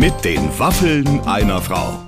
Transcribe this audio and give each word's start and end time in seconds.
Mit 0.00 0.24
den 0.24 0.58
Waffeln 0.58 1.20
einer 1.26 1.60
Frau. 1.60 2.06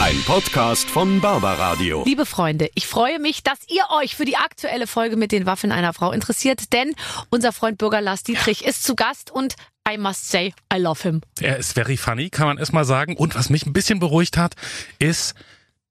Ein 0.00 0.20
Podcast 0.26 0.90
von 0.90 1.20
Barbaradio. 1.20 2.02
Liebe 2.04 2.26
Freunde, 2.26 2.70
ich 2.74 2.88
freue 2.88 3.20
mich, 3.20 3.44
dass 3.44 3.60
ihr 3.68 3.84
euch 3.96 4.16
für 4.16 4.24
die 4.24 4.34
aktuelle 4.34 4.88
Folge 4.88 5.16
mit 5.16 5.30
den 5.30 5.46
Waffeln 5.46 5.70
einer 5.70 5.92
Frau 5.92 6.10
interessiert, 6.10 6.72
denn 6.72 6.96
unser 7.30 7.52
Freund 7.52 7.78
Bürger 7.78 8.00
Lars 8.00 8.24
Dietrich 8.24 8.64
ist 8.64 8.82
zu 8.82 8.96
Gast 8.96 9.30
und 9.30 9.54
I 9.88 9.96
must 9.96 10.28
say, 10.28 10.52
I 10.74 10.78
love 10.78 11.00
him. 11.00 11.20
Er 11.38 11.58
ist 11.58 11.74
very 11.74 11.96
funny, 11.96 12.30
kann 12.30 12.48
man 12.48 12.58
erstmal 12.58 12.84
sagen. 12.84 13.16
Und 13.16 13.36
was 13.36 13.48
mich 13.48 13.64
ein 13.64 13.72
bisschen 13.72 14.00
beruhigt 14.00 14.36
hat, 14.36 14.56
ist, 14.98 15.36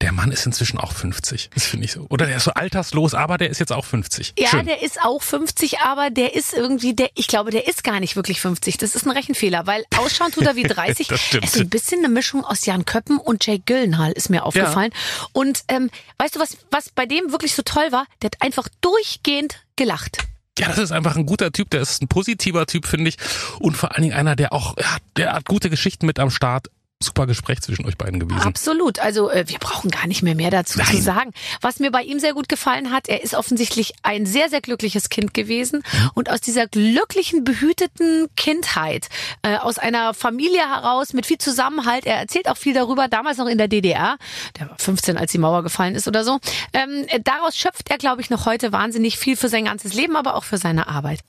der 0.00 0.12
Mann 0.12 0.30
ist 0.30 0.46
inzwischen 0.46 0.78
auch 0.78 0.92
50. 0.92 1.50
Das 1.54 1.66
finde 1.66 1.84
ich 1.86 1.92
so. 1.92 2.06
Oder 2.08 2.26
der 2.26 2.36
ist 2.36 2.44
so 2.44 2.52
alterslos, 2.52 3.14
aber 3.14 3.36
der 3.36 3.50
ist 3.50 3.58
jetzt 3.58 3.72
auch 3.72 3.84
50. 3.84 4.34
Ja, 4.38 4.48
Schön. 4.48 4.66
der 4.66 4.80
ist 4.82 5.00
auch 5.02 5.20
50, 5.20 5.80
aber 5.80 6.10
der 6.10 6.36
ist 6.36 6.54
irgendwie, 6.54 6.94
der, 6.94 7.10
ich 7.14 7.26
glaube, 7.26 7.50
der 7.50 7.66
ist 7.66 7.82
gar 7.82 7.98
nicht 7.98 8.14
wirklich 8.14 8.40
50. 8.40 8.76
Das 8.76 8.94
ist 8.94 9.06
ein 9.06 9.10
Rechenfehler, 9.10 9.66
weil 9.66 9.84
ausschauen 9.96 10.30
tut 10.30 10.46
er 10.46 10.54
wie 10.54 10.62
30. 10.68 11.08
Das 11.08 11.20
stimmt. 11.20 11.44
Es 11.44 11.56
ist 11.56 11.62
ein 11.62 11.68
bisschen 11.68 11.98
eine 12.04 12.08
Mischung 12.08 12.44
aus 12.44 12.64
Jan 12.64 12.84
Köppen 12.84 13.18
und 13.18 13.44
Jake 13.44 13.62
Gyllenhaal, 13.66 14.12
ist 14.12 14.30
mir 14.30 14.44
aufgefallen. 14.44 14.92
Und 15.32 15.64
ähm, 15.66 15.90
weißt 16.18 16.36
du, 16.36 16.40
was, 16.40 16.56
was 16.70 16.90
bei 16.90 17.06
dem 17.06 17.32
wirklich 17.32 17.54
so 17.54 17.62
toll 17.62 17.90
war? 17.90 18.06
Der 18.22 18.30
hat 18.30 18.40
einfach 18.40 18.68
durchgehend 18.80 19.56
gelacht. 19.74 20.18
Ja, 20.58 20.68
das 20.68 20.78
ist 20.78 20.92
einfach 20.92 21.16
ein 21.16 21.26
guter 21.26 21.52
Typ. 21.52 21.70
Der 21.70 21.80
ist 21.80 22.02
ein 22.02 22.08
positiver 22.08 22.66
Typ, 22.66 22.86
finde 22.86 23.08
ich. 23.08 23.16
Und 23.60 23.76
vor 23.76 23.92
allen 23.92 24.02
Dingen 24.02 24.14
einer, 24.14 24.36
der 24.36 24.52
auch, 24.52 24.76
ja, 24.76 24.96
der 25.16 25.32
hat 25.32 25.44
gute 25.44 25.70
Geschichten 25.70 26.06
mit 26.06 26.18
am 26.18 26.30
Start. 26.30 26.68
Super 27.00 27.28
Gespräch 27.28 27.60
zwischen 27.60 27.86
euch 27.86 27.96
beiden 27.96 28.18
gewesen. 28.18 28.40
Absolut. 28.40 28.98
Also 28.98 29.30
äh, 29.30 29.44
wir 29.46 29.60
brauchen 29.60 29.88
gar 29.88 30.08
nicht 30.08 30.24
mehr 30.24 30.34
mehr 30.34 30.50
dazu 30.50 30.80
zu 30.80 30.84
Nein. 30.92 31.00
sagen. 31.00 31.32
Was 31.60 31.78
mir 31.78 31.92
bei 31.92 32.02
ihm 32.02 32.18
sehr 32.18 32.34
gut 32.34 32.48
gefallen 32.48 32.90
hat, 32.90 33.08
er 33.08 33.22
ist 33.22 33.34
offensichtlich 33.34 33.94
ein 34.02 34.26
sehr, 34.26 34.48
sehr 34.48 34.60
glückliches 34.60 35.08
Kind 35.08 35.32
gewesen. 35.32 35.84
Und 36.14 36.28
aus 36.28 36.40
dieser 36.40 36.66
glücklichen, 36.66 37.44
behüteten 37.44 38.26
Kindheit, 38.36 39.08
äh, 39.42 39.58
aus 39.58 39.78
einer 39.78 40.12
Familie 40.12 40.68
heraus 40.68 41.12
mit 41.12 41.24
viel 41.24 41.38
Zusammenhalt, 41.38 42.04
er 42.04 42.16
erzählt 42.16 42.48
auch 42.48 42.56
viel 42.56 42.74
darüber, 42.74 43.06
damals 43.06 43.38
noch 43.38 43.46
in 43.46 43.58
der 43.58 43.68
DDR, 43.68 44.18
der 44.58 44.68
war 44.68 44.76
15, 44.78 45.16
als 45.16 45.30
die 45.30 45.38
Mauer 45.38 45.62
gefallen 45.62 45.94
ist 45.94 46.08
oder 46.08 46.24
so. 46.24 46.40
Ähm, 46.72 47.04
äh, 47.06 47.20
daraus 47.22 47.56
schöpft 47.56 47.90
er, 47.90 47.98
glaube 47.98 48.22
ich, 48.22 48.30
noch 48.30 48.44
heute 48.44 48.72
wahnsinnig 48.72 49.18
viel 49.18 49.36
für 49.36 49.48
sein 49.48 49.66
ganzes 49.66 49.94
Leben, 49.94 50.16
aber 50.16 50.34
auch 50.34 50.44
für 50.44 50.58
seine 50.58 50.88
Arbeit. 50.88 51.20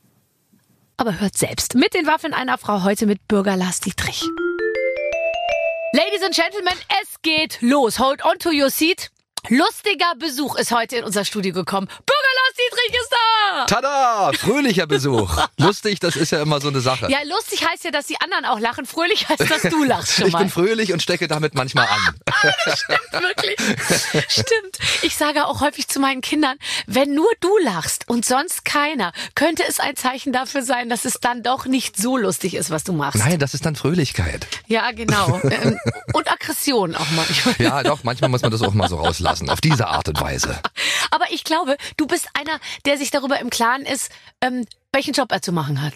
Aber 0.97 1.19
hört 1.19 1.37
selbst. 1.37 1.75
Mit 1.75 1.93
den 1.93 2.07
Waffeln 2.07 2.33
einer 2.33 2.57
Frau 2.57 2.83
heute 2.83 3.05
mit 3.05 3.27
Bürger 3.27 3.55
Lars 3.55 3.81
Dietrich. 3.81 4.23
Ladies 5.91 6.21
and 6.21 6.35
Gentlemen, 6.35 6.75
es 7.01 7.19
geht 7.23 7.57
los. 7.63 7.97
Hold 7.97 8.21
on 8.21 8.37
to 8.37 8.51
your 8.51 8.69
seat. 8.69 9.09
Lustiger 9.47 10.13
Besuch 10.19 10.55
ist 10.57 10.71
heute 10.71 10.97
in 10.97 11.03
unser 11.05 11.23
Studio 11.25 11.53
gekommen. 11.53 11.87
Bürger 11.87 12.33
Lars 12.35 12.55
Dietrich 12.55 13.01
ist 13.01 13.09
da! 13.11 13.65
Tada! 13.65 14.31
Fröhlicher 14.37 14.85
Besuch. 14.85 15.37
Lustig, 15.57 15.99
das 15.99 16.15
ist 16.15 16.31
ja 16.31 16.41
immer 16.41 16.59
so 16.61 16.67
eine 16.67 16.81
Sache. 16.81 17.09
Ja, 17.09 17.19
lustig 17.25 17.65
heißt 17.67 17.85
ja, 17.85 17.91
dass 17.91 18.05
die 18.07 18.19
anderen 18.21 18.45
auch 18.45 18.59
lachen. 18.59 18.85
Fröhlich 18.85 19.27
heißt, 19.29 19.49
dass 19.49 19.61
du 19.63 19.83
lachst 19.83 20.13
schon 20.15 20.27
ich 20.27 20.33
mal. 20.33 20.39
bin 20.39 20.49
fröhlich 20.49 20.93
und 20.93 21.01
stecke 21.01 21.27
damit 21.27 21.55
manchmal 21.55 21.87
an. 21.87 22.15
Wirklich. 23.11 23.55
Stimmt. 24.27 24.77
Ich 25.01 25.15
sage 25.15 25.45
auch 25.45 25.61
häufig 25.61 25.87
zu 25.87 25.99
meinen 25.99 26.21
Kindern, 26.21 26.57
wenn 26.85 27.13
nur 27.15 27.29
du 27.39 27.57
lachst 27.59 28.07
und 28.07 28.25
sonst 28.25 28.65
keiner, 28.65 29.13
könnte 29.35 29.63
es 29.67 29.79
ein 29.79 29.95
Zeichen 29.95 30.33
dafür 30.33 30.61
sein, 30.61 30.89
dass 30.89 31.05
es 31.05 31.19
dann 31.21 31.43
doch 31.43 31.65
nicht 31.65 31.97
so 31.97 32.17
lustig 32.17 32.55
ist, 32.55 32.69
was 32.69 32.83
du 32.83 32.93
machst. 32.93 33.19
Nein, 33.19 33.39
das 33.39 33.53
ist 33.53 33.65
dann 33.65 33.75
Fröhlichkeit. 33.75 34.47
Ja, 34.67 34.91
genau. 34.91 35.39
Ähm, 35.49 35.79
und 36.13 36.31
Aggression 36.31 36.95
auch 36.95 37.09
manchmal. 37.15 37.55
Ja, 37.57 37.83
doch, 37.83 38.03
manchmal 38.03 38.29
muss 38.29 38.41
man 38.41 38.51
das 38.51 38.61
auch 38.61 38.73
mal 38.73 38.87
so 38.89 38.97
rauslassen. 38.97 39.38
Auf 39.47 39.61
diese 39.61 39.87
Art 39.87 40.09
und 40.09 40.19
Weise. 40.19 40.59
Aber 41.11 41.25
ich 41.31 41.43
glaube, 41.43 41.77
du 41.97 42.07
bist 42.07 42.27
einer, 42.33 42.59
der 42.85 42.97
sich 42.97 43.11
darüber 43.11 43.39
im 43.39 43.49
Klaren 43.49 43.83
ist, 43.83 44.09
ähm, 44.41 44.65
welchen 44.91 45.13
Job 45.13 45.31
er 45.31 45.41
zu 45.41 45.51
machen 45.51 45.81
hat. 45.81 45.93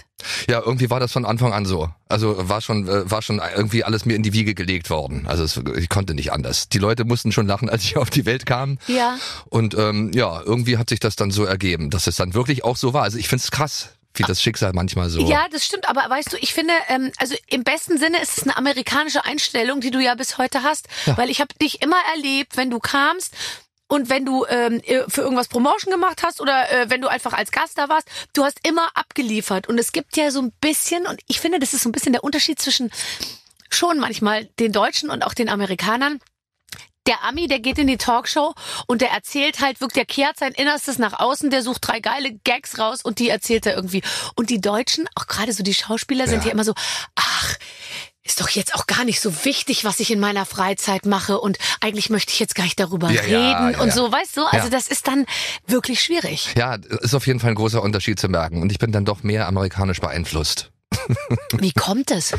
Ja, 0.47 0.61
irgendwie 0.63 0.89
war 0.89 0.99
das 0.99 1.11
von 1.11 1.25
Anfang 1.25 1.51
an 1.51 1.65
so. 1.65 1.89
Also 2.07 2.47
war 2.47 2.61
schon, 2.61 2.87
äh, 2.87 3.09
war 3.09 3.21
schon 3.21 3.41
irgendwie 3.55 3.83
alles 3.83 4.05
mir 4.05 4.15
in 4.15 4.23
die 4.23 4.33
Wiege 4.33 4.53
gelegt 4.53 4.89
worden. 4.89 5.25
Also 5.27 5.43
es, 5.43 5.59
ich 5.77 5.89
konnte 5.89 6.13
nicht 6.13 6.31
anders. 6.31 6.69
Die 6.69 6.77
Leute 6.77 7.03
mussten 7.03 7.31
schon 7.31 7.47
lachen, 7.47 7.69
als 7.69 7.83
ich 7.83 7.97
auf 7.97 8.09
die 8.09 8.25
Welt 8.25 8.45
kam. 8.45 8.77
Ja. 8.87 9.17
Und 9.49 9.75
ähm, 9.75 10.11
ja, 10.13 10.41
irgendwie 10.41 10.77
hat 10.77 10.89
sich 10.89 10.99
das 10.99 11.15
dann 11.15 11.31
so 11.31 11.43
ergeben, 11.43 11.89
dass 11.89 12.07
es 12.07 12.15
dann 12.15 12.35
wirklich 12.35 12.63
auch 12.63 12.77
so 12.77 12.93
war. 12.93 13.03
Also 13.03 13.17
ich 13.17 13.27
find's 13.27 13.49
krass, 13.49 13.89
wie 14.15 14.23
das 14.23 14.41
Schicksal 14.41 14.73
manchmal 14.73 15.09
so. 15.09 15.27
Ja, 15.27 15.47
das 15.51 15.65
stimmt, 15.65 15.89
aber 15.89 16.07
weißt 16.07 16.33
du, 16.33 16.37
ich 16.37 16.53
finde, 16.53 16.73
ähm, 16.87 17.11
also 17.17 17.35
im 17.47 17.63
besten 17.63 17.97
Sinne 17.97 18.21
ist 18.21 18.37
es 18.37 18.43
eine 18.43 18.57
amerikanische 18.57 19.25
Einstellung, 19.25 19.81
die 19.81 19.91
du 19.91 19.99
ja 19.99 20.15
bis 20.15 20.37
heute 20.37 20.63
hast, 20.63 20.87
weil 21.15 21.29
ich 21.29 21.41
habe 21.41 21.53
dich 21.55 21.81
immer 21.81 21.97
erlebt, 22.15 22.57
wenn 22.57 22.69
du 22.69 22.79
kamst 22.79 23.33
und 23.87 24.09
wenn 24.09 24.25
du 24.25 24.45
ähm, 24.47 24.81
für 25.07 25.21
irgendwas 25.21 25.47
Promotion 25.47 25.91
gemacht 25.91 26.23
hast 26.23 26.41
oder 26.41 26.71
äh, 26.71 26.89
wenn 26.89 27.01
du 27.01 27.07
einfach 27.07 27.33
als 27.33 27.51
Gast 27.51 27.77
da 27.77 27.89
warst, 27.89 28.07
du 28.33 28.43
hast 28.43 28.59
immer 28.67 28.89
abgeliefert 28.95 29.67
und 29.67 29.77
es 29.77 29.91
gibt 29.91 30.17
ja 30.17 30.31
so 30.31 30.41
ein 30.41 30.51
bisschen 30.61 31.05
und 31.05 31.21
ich 31.27 31.39
finde, 31.39 31.59
das 31.59 31.73
ist 31.73 31.83
so 31.83 31.89
ein 31.89 31.91
bisschen 31.91 32.13
der 32.13 32.23
Unterschied 32.23 32.59
zwischen 32.59 32.91
schon 33.69 33.99
manchmal 33.99 34.45
den 34.59 34.71
Deutschen 34.71 35.09
und 35.09 35.23
auch 35.23 35.33
den 35.33 35.49
Amerikanern. 35.49 36.19
Der 37.07 37.23
Ami, 37.23 37.47
der 37.47 37.59
geht 37.59 37.77
in 37.77 37.87
die 37.87 37.97
Talkshow 37.97 38.53
und 38.87 39.01
der 39.01 39.11
erzählt 39.11 39.59
halt 39.59 39.81
wirklich, 39.81 40.05
der 40.05 40.05
kehrt 40.05 40.37
sein 40.39 40.53
Innerstes 40.53 40.97
nach 40.99 41.19
außen, 41.19 41.49
der 41.49 41.61
sucht 41.61 41.87
drei 41.87 41.99
geile 41.99 42.33
Gags 42.43 42.79
raus 42.79 43.01
und 43.03 43.19
die 43.19 43.29
erzählt 43.29 43.65
er 43.65 43.75
irgendwie. 43.75 44.01
Und 44.35 44.49
die 44.49 44.61
Deutschen, 44.61 45.07
auch 45.15 45.27
gerade 45.27 45.51
so 45.51 45.63
die 45.63 45.73
Schauspieler, 45.73 46.27
sind 46.27 46.41
Ja. 46.43 46.47
ja 46.47 46.53
immer 46.53 46.63
so, 46.63 46.73
ach, 47.15 47.57
ist 48.25 48.39
doch 48.39 48.47
jetzt 48.49 48.73
auch 48.75 48.87
gar 48.87 49.03
nicht 49.03 49.19
so 49.19 49.43
wichtig, 49.43 49.83
was 49.83 49.99
ich 49.99 50.09
in 50.09 50.19
meiner 50.21 50.45
Freizeit 50.45 51.05
mache 51.05 51.39
und 51.41 51.57
eigentlich 51.81 52.09
möchte 52.09 52.31
ich 52.31 52.39
jetzt 52.39 52.55
gar 52.55 52.63
nicht 52.63 52.79
darüber 52.79 53.11
Ja, 53.11 53.21
reden 53.21 53.73
ja, 53.73 53.81
und 53.81 53.91
so, 53.91 54.09
weißt 54.09 54.37
du? 54.37 54.45
Also 54.45 54.69
das 54.69 54.87
ist 54.87 55.07
dann 55.09 55.25
wirklich 55.67 56.01
schwierig. 56.01 56.53
Ja, 56.55 56.75
ist 56.75 57.13
auf 57.15 57.27
jeden 57.27 57.41
Fall 57.41 57.49
ein 57.49 57.55
großer 57.55 57.81
Unterschied 57.81 58.17
zu 58.19 58.29
merken. 58.29 58.61
Und 58.61 58.71
ich 58.71 58.79
bin 58.79 58.93
dann 58.93 59.03
doch 59.03 59.23
mehr 59.23 59.47
amerikanisch 59.47 59.99
beeinflusst. 59.99 60.71
Wie 61.59 61.71
kommt 61.71 62.11
es? 62.11 62.33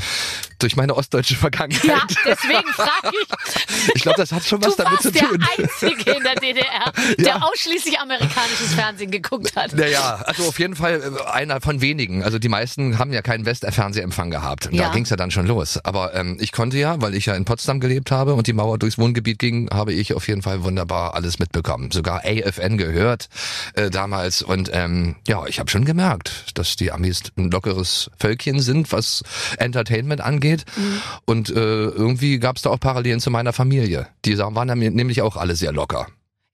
Durch 0.58 0.76
meine 0.76 0.94
ostdeutsche 0.94 1.34
Vergangenheit. 1.36 1.84
Ja, 1.84 2.02
deswegen 2.24 2.66
frage 2.72 3.10
ich. 3.22 3.94
Ich 3.96 4.02
glaube, 4.02 4.16
das 4.18 4.32
hat 4.32 4.44
schon 4.44 4.62
was 4.64 4.76
Du 4.76 4.82
damit 4.82 4.92
warst 4.92 5.02
zu 5.02 5.12
der 5.12 5.28
tun. 5.28 5.44
Einzige 5.58 6.10
in 6.12 6.22
der 6.22 6.34
DDR, 6.36 6.92
der 7.18 7.26
Ja. 7.26 7.42
ausschließlich 7.42 7.98
amerikanisches 8.00 8.72
Fernsehen 8.74 9.10
geguckt 9.10 9.54
hat. 9.56 9.74
Naja, 9.74 10.22
also 10.26 10.44
auf 10.48 10.58
jeden 10.58 10.76
Fall 10.76 11.02
äh, 11.26 11.30
einer 11.30 11.60
von 11.60 11.80
wenigen. 11.80 12.22
Also 12.24 12.38
die 12.38 12.48
meisten 12.48 12.98
haben 12.98 13.12
ja 13.12 13.20
keinen 13.22 13.44
Western-Fernsehempfang 13.46 14.30
gehabt. 14.30 14.66
Und 14.66 14.74
Ja. 14.74 14.88
Da 14.88 14.94
ging's 14.94 15.10
ja 15.10 15.16
dann 15.16 15.30
schon 15.30 15.46
los. 15.46 15.78
Aber 15.84 16.14
ähm, 16.14 16.38
ich 16.40 16.52
konnte 16.52 16.78
ja, 16.78 17.00
weil 17.02 17.14
ich 17.14 17.26
ja 17.26 17.34
in 17.34 17.44
Potsdam 17.44 17.80
gelebt 17.80 18.10
habe 18.10 18.34
und 18.34 18.46
die 18.46 18.52
Mauer 18.52 18.78
durchs 18.78 18.96
Wohngebiet 18.98 19.38
ging, 19.38 19.68
habe 19.70 19.92
ich 19.92 20.14
auf 20.14 20.28
jeden 20.28 20.42
Fall 20.42 20.62
wunderbar 20.64 21.14
alles 21.14 21.38
mitbekommen. 21.38 21.90
Sogar 21.90 22.22
AFN 22.24 22.78
gehört 22.78 23.28
äh, 23.74 23.90
damals. 23.90 24.40
Und 24.42 24.70
ähm, 24.72 25.16
ja, 25.26 25.44
ich 25.46 25.58
habe 25.58 25.70
schon 25.70 25.84
gemerkt, 25.84 26.46
dass 26.54 26.76
die 26.76 26.90
Amis 26.92 27.22
ein 27.36 27.50
lockeres 27.50 28.10
Völkchen 28.18 28.53
sind, 28.60 28.92
was 28.92 29.22
Entertainment 29.58 30.20
angeht. 30.20 30.64
Mhm. 30.76 31.00
Und 31.24 31.50
äh, 31.50 31.54
irgendwie 31.54 32.38
gab's 32.38 32.62
da 32.62 32.70
auch 32.70 32.80
Parallelen 32.80 33.20
zu 33.20 33.30
meiner 33.30 33.52
Familie. 33.52 34.08
Die 34.24 34.36
waren 34.38 34.78
nämlich 34.78 35.22
auch 35.22 35.36
alle 35.36 35.56
sehr 35.56 35.72
locker. 35.72 36.06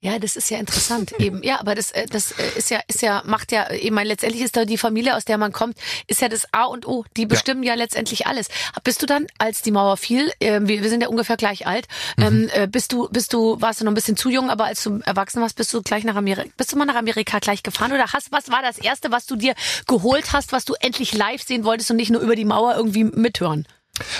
Ja, 0.02 0.18
das 0.18 0.34
ist 0.36 0.48
ja 0.50 0.58
interessant 0.58 1.12
eben. 1.18 1.42
Ja, 1.42 1.60
aber 1.60 1.74
das, 1.74 1.90
äh, 1.90 2.06
das 2.06 2.32
äh, 2.32 2.58
ist 2.58 2.70
ja, 2.70 2.80
ist 2.88 3.02
ja, 3.02 3.22
macht 3.26 3.52
ja, 3.52 3.70
ich 3.70 3.90
meine, 3.90 4.08
letztendlich 4.08 4.42
ist 4.42 4.56
da 4.56 4.64
die 4.64 4.78
Familie, 4.78 5.14
aus 5.14 5.26
der 5.26 5.36
man 5.36 5.52
kommt, 5.52 5.76
ist 6.06 6.22
ja 6.22 6.28
das 6.28 6.46
A 6.52 6.64
und 6.64 6.86
O. 6.86 7.04
Die 7.16 7.26
bestimmen 7.26 7.62
ja, 7.62 7.74
letztendlich 7.74 8.26
alles. 8.26 8.48
Bist 8.82 9.02
du 9.02 9.06
dann, 9.06 9.26
als 9.38 9.60
die 9.60 9.70
Mauer 9.70 9.98
fiel, 9.98 10.32
äh, 10.40 10.60
wir, 10.62 10.82
wir 10.82 10.88
sind 10.88 11.02
ja 11.02 11.08
ungefähr 11.08 11.36
gleich 11.36 11.66
alt, 11.66 11.86
ähm, 12.18 12.48
äh, 12.54 12.66
bist 12.66 12.92
du, 12.92 13.08
bist 13.10 13.34
du, 13.34 13.60
warst 13.60 13.80
du 13.80 13.84
noch 13.84 13.92
ein 13.92 13.94
bisschen 13.94 14.16
zu 14.16 14.30
jung, 14.30 14.48
aber 14.48 14.64
als 14.64 14.82
du 14.82 15.00
erwachsen 15.04 15.42
warst, 15.42 15.56
bist 15.56 15.72
du 15.74 15.82
gleich 15.82 16.04
nach 16.04 16.16
Amerika, 16.16 16.48
bist 16.56 16.72
du 16.72 16.76
mal 16.76 16.86
nach 16.86 16.94
Amerika 16.94 17.38
gleich 17.38 17.62
gefahren 17.62 17.92
oder 17.92 18.12
hast, 18.12 18.32
was 18.32 18.50
war 18.50 18.62
das 18.62 18.78
erste, 18.78 19.10
was 19.10 19.26
du 19.26 19.36
dir 19.36 19.54
geholt 19.86 20.32
hast, 20.32 20.52
was 20.52 20.64
du 20.64 20.74
endlich 20.80 21.12
live 21.12 21.42
sehen 21.42 21.64
wolltest 21.64 21.90
und 21.90 21.98
nicht 21.98 22.10
nur 22.10 22.22
über 22.22 22.36
die 22.36 22.46
Mauer 22.46 22.74
irgendwie 22.74 23.04
mithören? 23.04 23.66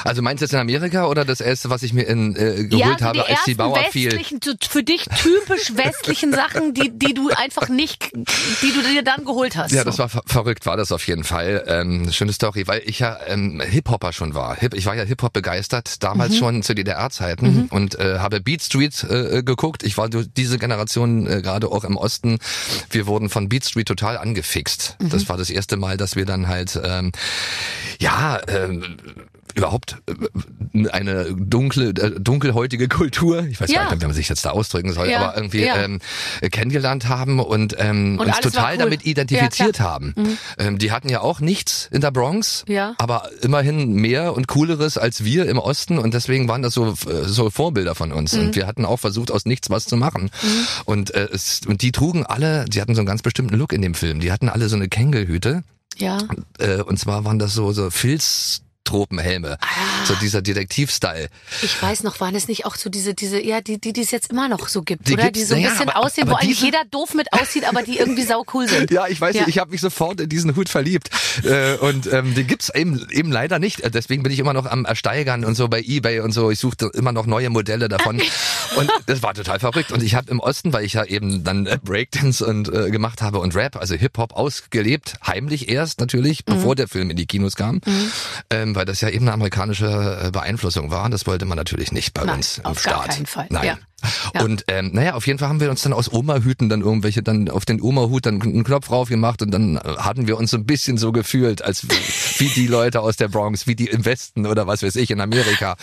Also 0.05 0.23
meinst 0.23 0.41
du 0.41 0.45
jetzt 0.45 0.53
in 0.53 0.59
Amerika 0.61 1.07
oder 1.07 1.25
das 1.25 1.41
erste, 1.41 1.71
was 1.71 1.83
ich 1.83 1.93
mir 1.93 2.03
in, 2.03 2.37
äh, 2.37 2.65
geholt 2.65 2.73
ja, 2.73 2.99
so 2.99 3.05
habe, 3.05 3.27
als 3.29 3.45
die 3.45 3.55
Mauer 3.55 3.79
fiel? 3.91 4.11
für 4.69 4.83
dich 4.83 5.05
typisch 5.05 5.73
westlichen 5.77 6.33
Sachen, 6.33 6.75
die, 6.75 6.91
die 6.91 7.15
du 7.15 7.31
einfach 7.31 7.69
nicht, 7.69 8.13
die 8.13 8.73
du 8.73 8.83
dir 8.83 9.03
dann 9.03 9.25
geholt 9.25 9.57
hast. 9.57 9.73
Ja, 9.73 9.81
so. 9.81 9.85
das 9.85 9.99
war 9.99 10.09
ver 10.09 10.23
verrückt, 10.27 10.67
war 10.67 10.77
das 10.77 10.93
auf 10.93 11.07
jeden 11.07 11.25
Fall. 11.25 11.65
Ähm, 11.67 12.11
schöne 12.13 12.33
Story, 12.33 12.67
weil 12.67 12.83
ich 12.85 12.99
ja 13.01 13.19
ähm, 13.27 13.61
Hip-Hopper 13.61 14.13
schon 14.13 14.35
war. 14.35 14.57
Hip 14.57 14.75
ich 14.75 14.87
war 14.87 14.95
ja 14.95 15.05
Hip-Hop 15.05 15.33
begeistert, 15.33 15.89
Mhm. 15.91 16.01
damals 16.01 16.37
schon 16.37 16.63
zu 16.63 16.75
DDR-Zeiten 16.75 17.69
und 17.71 17.99
äh, 17.99 18.19
habe 18.19 18.41
Beat 18.41 18.63
Street 18.63 19.05
äh, 19.05 19.43
geguckt. 19.43 19.83
Ich 19.83 19.97
war 19.99 20.09
diese 20.09 20.59
Generation 20.59 21.27
äh, 21.27 21.43
gerade 21.43 21.69
auch 21.69 21.85
im 21.85 21.97
Osten. 21.97 22.39
Wir 22.91 23.07
wurden 23.07 23.29
von 23.29 23.49
Beat 23.49 23.65
Street 23.65 23.89
total 23.89 24.19
angefixt. 24.19 24.97
Mhm. 25.01 25.11
Das 25.11 25.29
war 25.29 25.37
das 25.37 25.51
erste 25.51 25.77
Mal, 25.77 25.97
dass 25.97 26.17
wir 26.17 26.25
dann 26.27 26.49
halt, 26.49 26.79
ähm, 26.83 27.13
ja, 27.99 28.41
ähm, 28.49 28.97
überhaupt 29.55 29.97
äh, 30.07 30.89
eine 30.89 31.35
dunkle, 31.35 31.89
äh, 31.91 32.21
dunkelhäutige 32.21 32.89
Kultur, 32.89 33.45
ich 33.45 33.61
weiß 33.61 33.71
Ja. 33.71 33.85
gar 33.85 33.91
nicht, 33.93 34.03
wie 34.03 34.07
man 34.07 34.15
sich 34.15 34.29
jetzt 34.29 34.45
da 34.45 34.51
ausdrücken 34.51 34.93
soll, 34.93 35.11
Ja, 35.11 35.21
aber 35.23 35.37
irgendwie 35.37 35.65
ja. 35.65 35.77
ähm, 35.83 36.01
kennengelernt 36.51 37.09
haben 37.09 37.41
und, 37.41 37.75
ähm, 37.79 38.19
Und 38.19 38.27
uns 38.27 38.41
total 38.41 38.73
cool. 38.75 38.79
damit 38.79 39.07
identifiziert 39.07 39.81
haben. 39.81 40.15
Ähm, 40.59 40.79
die 40.79 40.93
hatten 40.93 41.09
ja 41.09 41.21
auch 41.21 41.41
nichts 41.41 41.89
in 41.91 42.01
der 42.01 42.11
Bronx, 42.11 42.65
aber 42.99 43.29
immerhin 43.43 43.93
mehr 43.95 44.35
und 44.35 44.47
cooleres 44.49 44.99
als 44.99 45.25
wir 45.25 45.47
im 45.49 45.59
Osten 45.59 45.99
und 45.99 46.15
deswegen 46.15 46.49
waren 46.49 46.63
das 46.63 46.75
so, 46.75 46.95
so 47.25 47.51
Vorbilder 47.51 47.95
von 47.95 48.13
uns. 48.13 48.33
Mhm. 48.35 48.41
Und 48.41 48.57
wir 48.57 48.67
hatten 48.67 48.85
auch 48.85 48.99
versucht, 48.99 49.31
aus 49.31 49.45
nichts 49.47 49.71
was 49.71 49.85
zu 49.87 49.97
machen. 49.97 50.31
Und, 50.85 51.13
äh, 51.15 51.29
es, 51.33 51.61
und 51.67 51.83
die 51.83 51.93
trugen 51.93 52.25
alle, 52.27 52.65
sie 52.73 52.81
hatten 52.81 52.95
so 52.95 53.01
einen 53.01 53.07
ganz 53.07 53.23
bestimmten 53.23 53.57
Look 53.57 53.73
in 53.73 53.83
dem 53.83 53.95
Film. 53.95 54.21
Die 54.21 54.33
hatten 54.33 54.49
alle 54.49 54.69
so 54.69 54.77
eine 54.77 54.89
Kängelhüte. 54.89 55.63
Ja. 55.97 56.19
Äh, 56.59 56.83
und 56.83 56.99
zwar 56.99 57.25
waren 57.25 57.39
das 57.39 57.55
so, 57.55 57.73
so 57.73 57.91
Filz. 57.91 58.63
Tropenhelme. 58.85 59.59
So 60.05 60.15
dieser 60.17 60.43
Detektiv-Style. 60.43 61.29
Ich 61.63 61.81
weiß 61.81 62.03
noch, 62.03 62.19
waren 62.21 62.35
es 62.35 62.49
nicht 62.49 62.67
auch 62.67 62.75
so 62.77 62.91
diese, 62.91 63.15
diese, 63.15 63.41
ja, 63.41 63.61
die, 63.61 63.81
die, 63.81 63.93
die 63.93 64.01
es 64.01 64.11
jetzt 64.11 64.31
immer 64.31 64.49
noch 64.49 64.69
so 64.69 64.83
gibt, 64.83 65.09
Die 65.09 65.13
oder? 65.15 65.31
die 65.31 65.45
so 65.45 65.55
ein 65.55 65.63
bisschen 65.63 65.89
aber- 65.91 66.05
aussehen, 66.05 66.27
wo 66.27 66.33
aber 66.33 66.41
eigentlich 66.41 66.57
diese- 66.59 66.67
jeder 66.67 66.85
doof 66.91 67.15
mit 67.15 67.33
aussieht, 67.33 67.65
aber 67.69 67.83
die 67.83 67.99
irgendwie 67.99 68.23
sau 68.25 68.45
cool 68.55 68.69
sind. 68.69 68.91
Ja, 68.91 69.07
ich 69.07 69.21
weiß 69.21 69.35
Ja. 69.37 69.43
nicht, 69.43 69.51
ich 69.51 69.59
habe 69.59 69.71
mich 69.71 69.81
sofort 69.81 70.21
in 70.21 70.29
diesen 70.29 70.57
Hut 70.57 70.69
verliebt. 70.69 71.11
äh, 71.45 71.77
und 71.77 72.13
ähm, 72.13 72.35
den 72.35 72.47
gibt's 72.47 72.69
eben, 72.75 73.07
eben 73.11 73.31
leider 73.31 73.59
nicht. 73.59 73.81
Äh, 73.81 73.91
Deswegen 73.91 74.23
bin 74.23 74.33
ich 74.33 74.39
immer 74.39 74.53
noch 74.55 74.67
am 74.67 74.85
Ersteigern 74.85 75.45
und 75.45 75.55
so 75.55 75.69
bei 75.69 75.81
Ebay 75.83 76.21
und 76.21 76.33
so. 76.33 76.51
Ich 76.51 76.59
suchte 76.59 76.91
immer 76.95 77.13
noch 77.13 77.27
neue 77.27 77.51
Modelle 77.51 77.89
davon. 77.89 78.21
und 78.77 78.91
das 79.07 79.23
war 79.23 79.35
total 79.35 79.61
verrückt. 79.61 79.93
Und 79.93 80.03
ich 80.03 80.15
habe 80.15 80.31
im 80.31 80.41
Osten, 80.41 80.73
weil 80.73 80.85
ich 80.85 80.95
ja 80.95 81.05
eben 81.05 81.45
dann 81.45 81.67
äh, 81.67 81.79
Breakdance 81.83 82.45
und 82.45 82.69
äh, 82.73 82.91
gemacht 82.91 83.23
habe 83.23 83.39
und 83.39 83.55
Rap, 83.55 83.77
also 83.77 83.95
Hip-Hop 83.95 84.33
ausgelebt, 84.33 85.15
heimlich 85.27 85.69
erst 85.69 86.01
natürlich, 86.01 86.41
Mhm. 86.41 86.55
bevor 86.55 86.75
der 86.77 86.89
Film 86.89 87.11
in 87.11 87.17
die 87.17 87.27
Kinos 87.27 87.55
kam. 87.57 87.81
Ähm, 88.51 88.70
weil 88.75 88.85
das 88.85 89.01
ja 89.01 89.09
eben 89.09 89.27
eine 89.27 89.33
amerikanische 89.33 90.21
äh, 90.27 90.31
Beeinflussung 90.31 90.91
war. 90.91 91.09
Das 91.11 91.27
wollte 91.27 91.45
man 91.45 91.57
natürlich 91.57 91.93
nicht 91.93 92.15
bei 92.15 92.25
Nein, 92.25 92.37
uns 92.37 92.59
im 92.59 92.67
auf 92.67 92.83
gar 92.83 93.03
Staat. 93.03 93.17
keinen 93.17 93.27
Fall. 93.27 93.47
Nein. 93.51 93.65
Ja. 93.65 93.79
Ja. 94.35 94.43
Und 94.45 94.65
ähm, 94.69 94.91
naja, 94.93 95.15
auf 95.15 95.27
jeden 95.27 95.39
Fall 95.39 95.49
haben 95.49 95.61
wir 95.61 95.71
uns 95.71 95.83
dann 95.83 95.93
aus 95.93 96.11
Oma-Hüten 96.11 96.69
dann 96.69 96.81
irgendwelche, 96.81 97.23
dann 97.23 97.49
auf 97.51 97.65
den 97.67 97.83
Oma-Hut 97.83 98.27
dann 98.27 98.41
einen 98.41 98.65
Knopf 98.65 98.89
drauf 98.89 99.09
gemacht 99.09 99.43
und 99.43 99.51
dann 99.51 99.77
äh, 99.77 99.81
hatten 99.99 100.27
wir 100.27 100.39
uns 100.39 100.51
so 100.53 100.57
ein 100.57 100.65
bisschen 100.65 100.97
so 100.97 101.13
gefühlt, 101.13 101.63
als 101.63 101.87
wie 102.39 102.49
die 102.49 102.67
Leute 102.67 103.01
aus 103.01 103.17
der 103.17 103.29
Bronx, 103.29 103.67
wie 103.67 103.75
die 103.75 103.87
im 103.87 104.05
Westen 104.05 104.47
oder 104.47 104.67
was 104.67 104.83
weiß 104.83 104.97
ich 104.97 105.11
in 105.11 105.21
Amerika. 105.21 105.77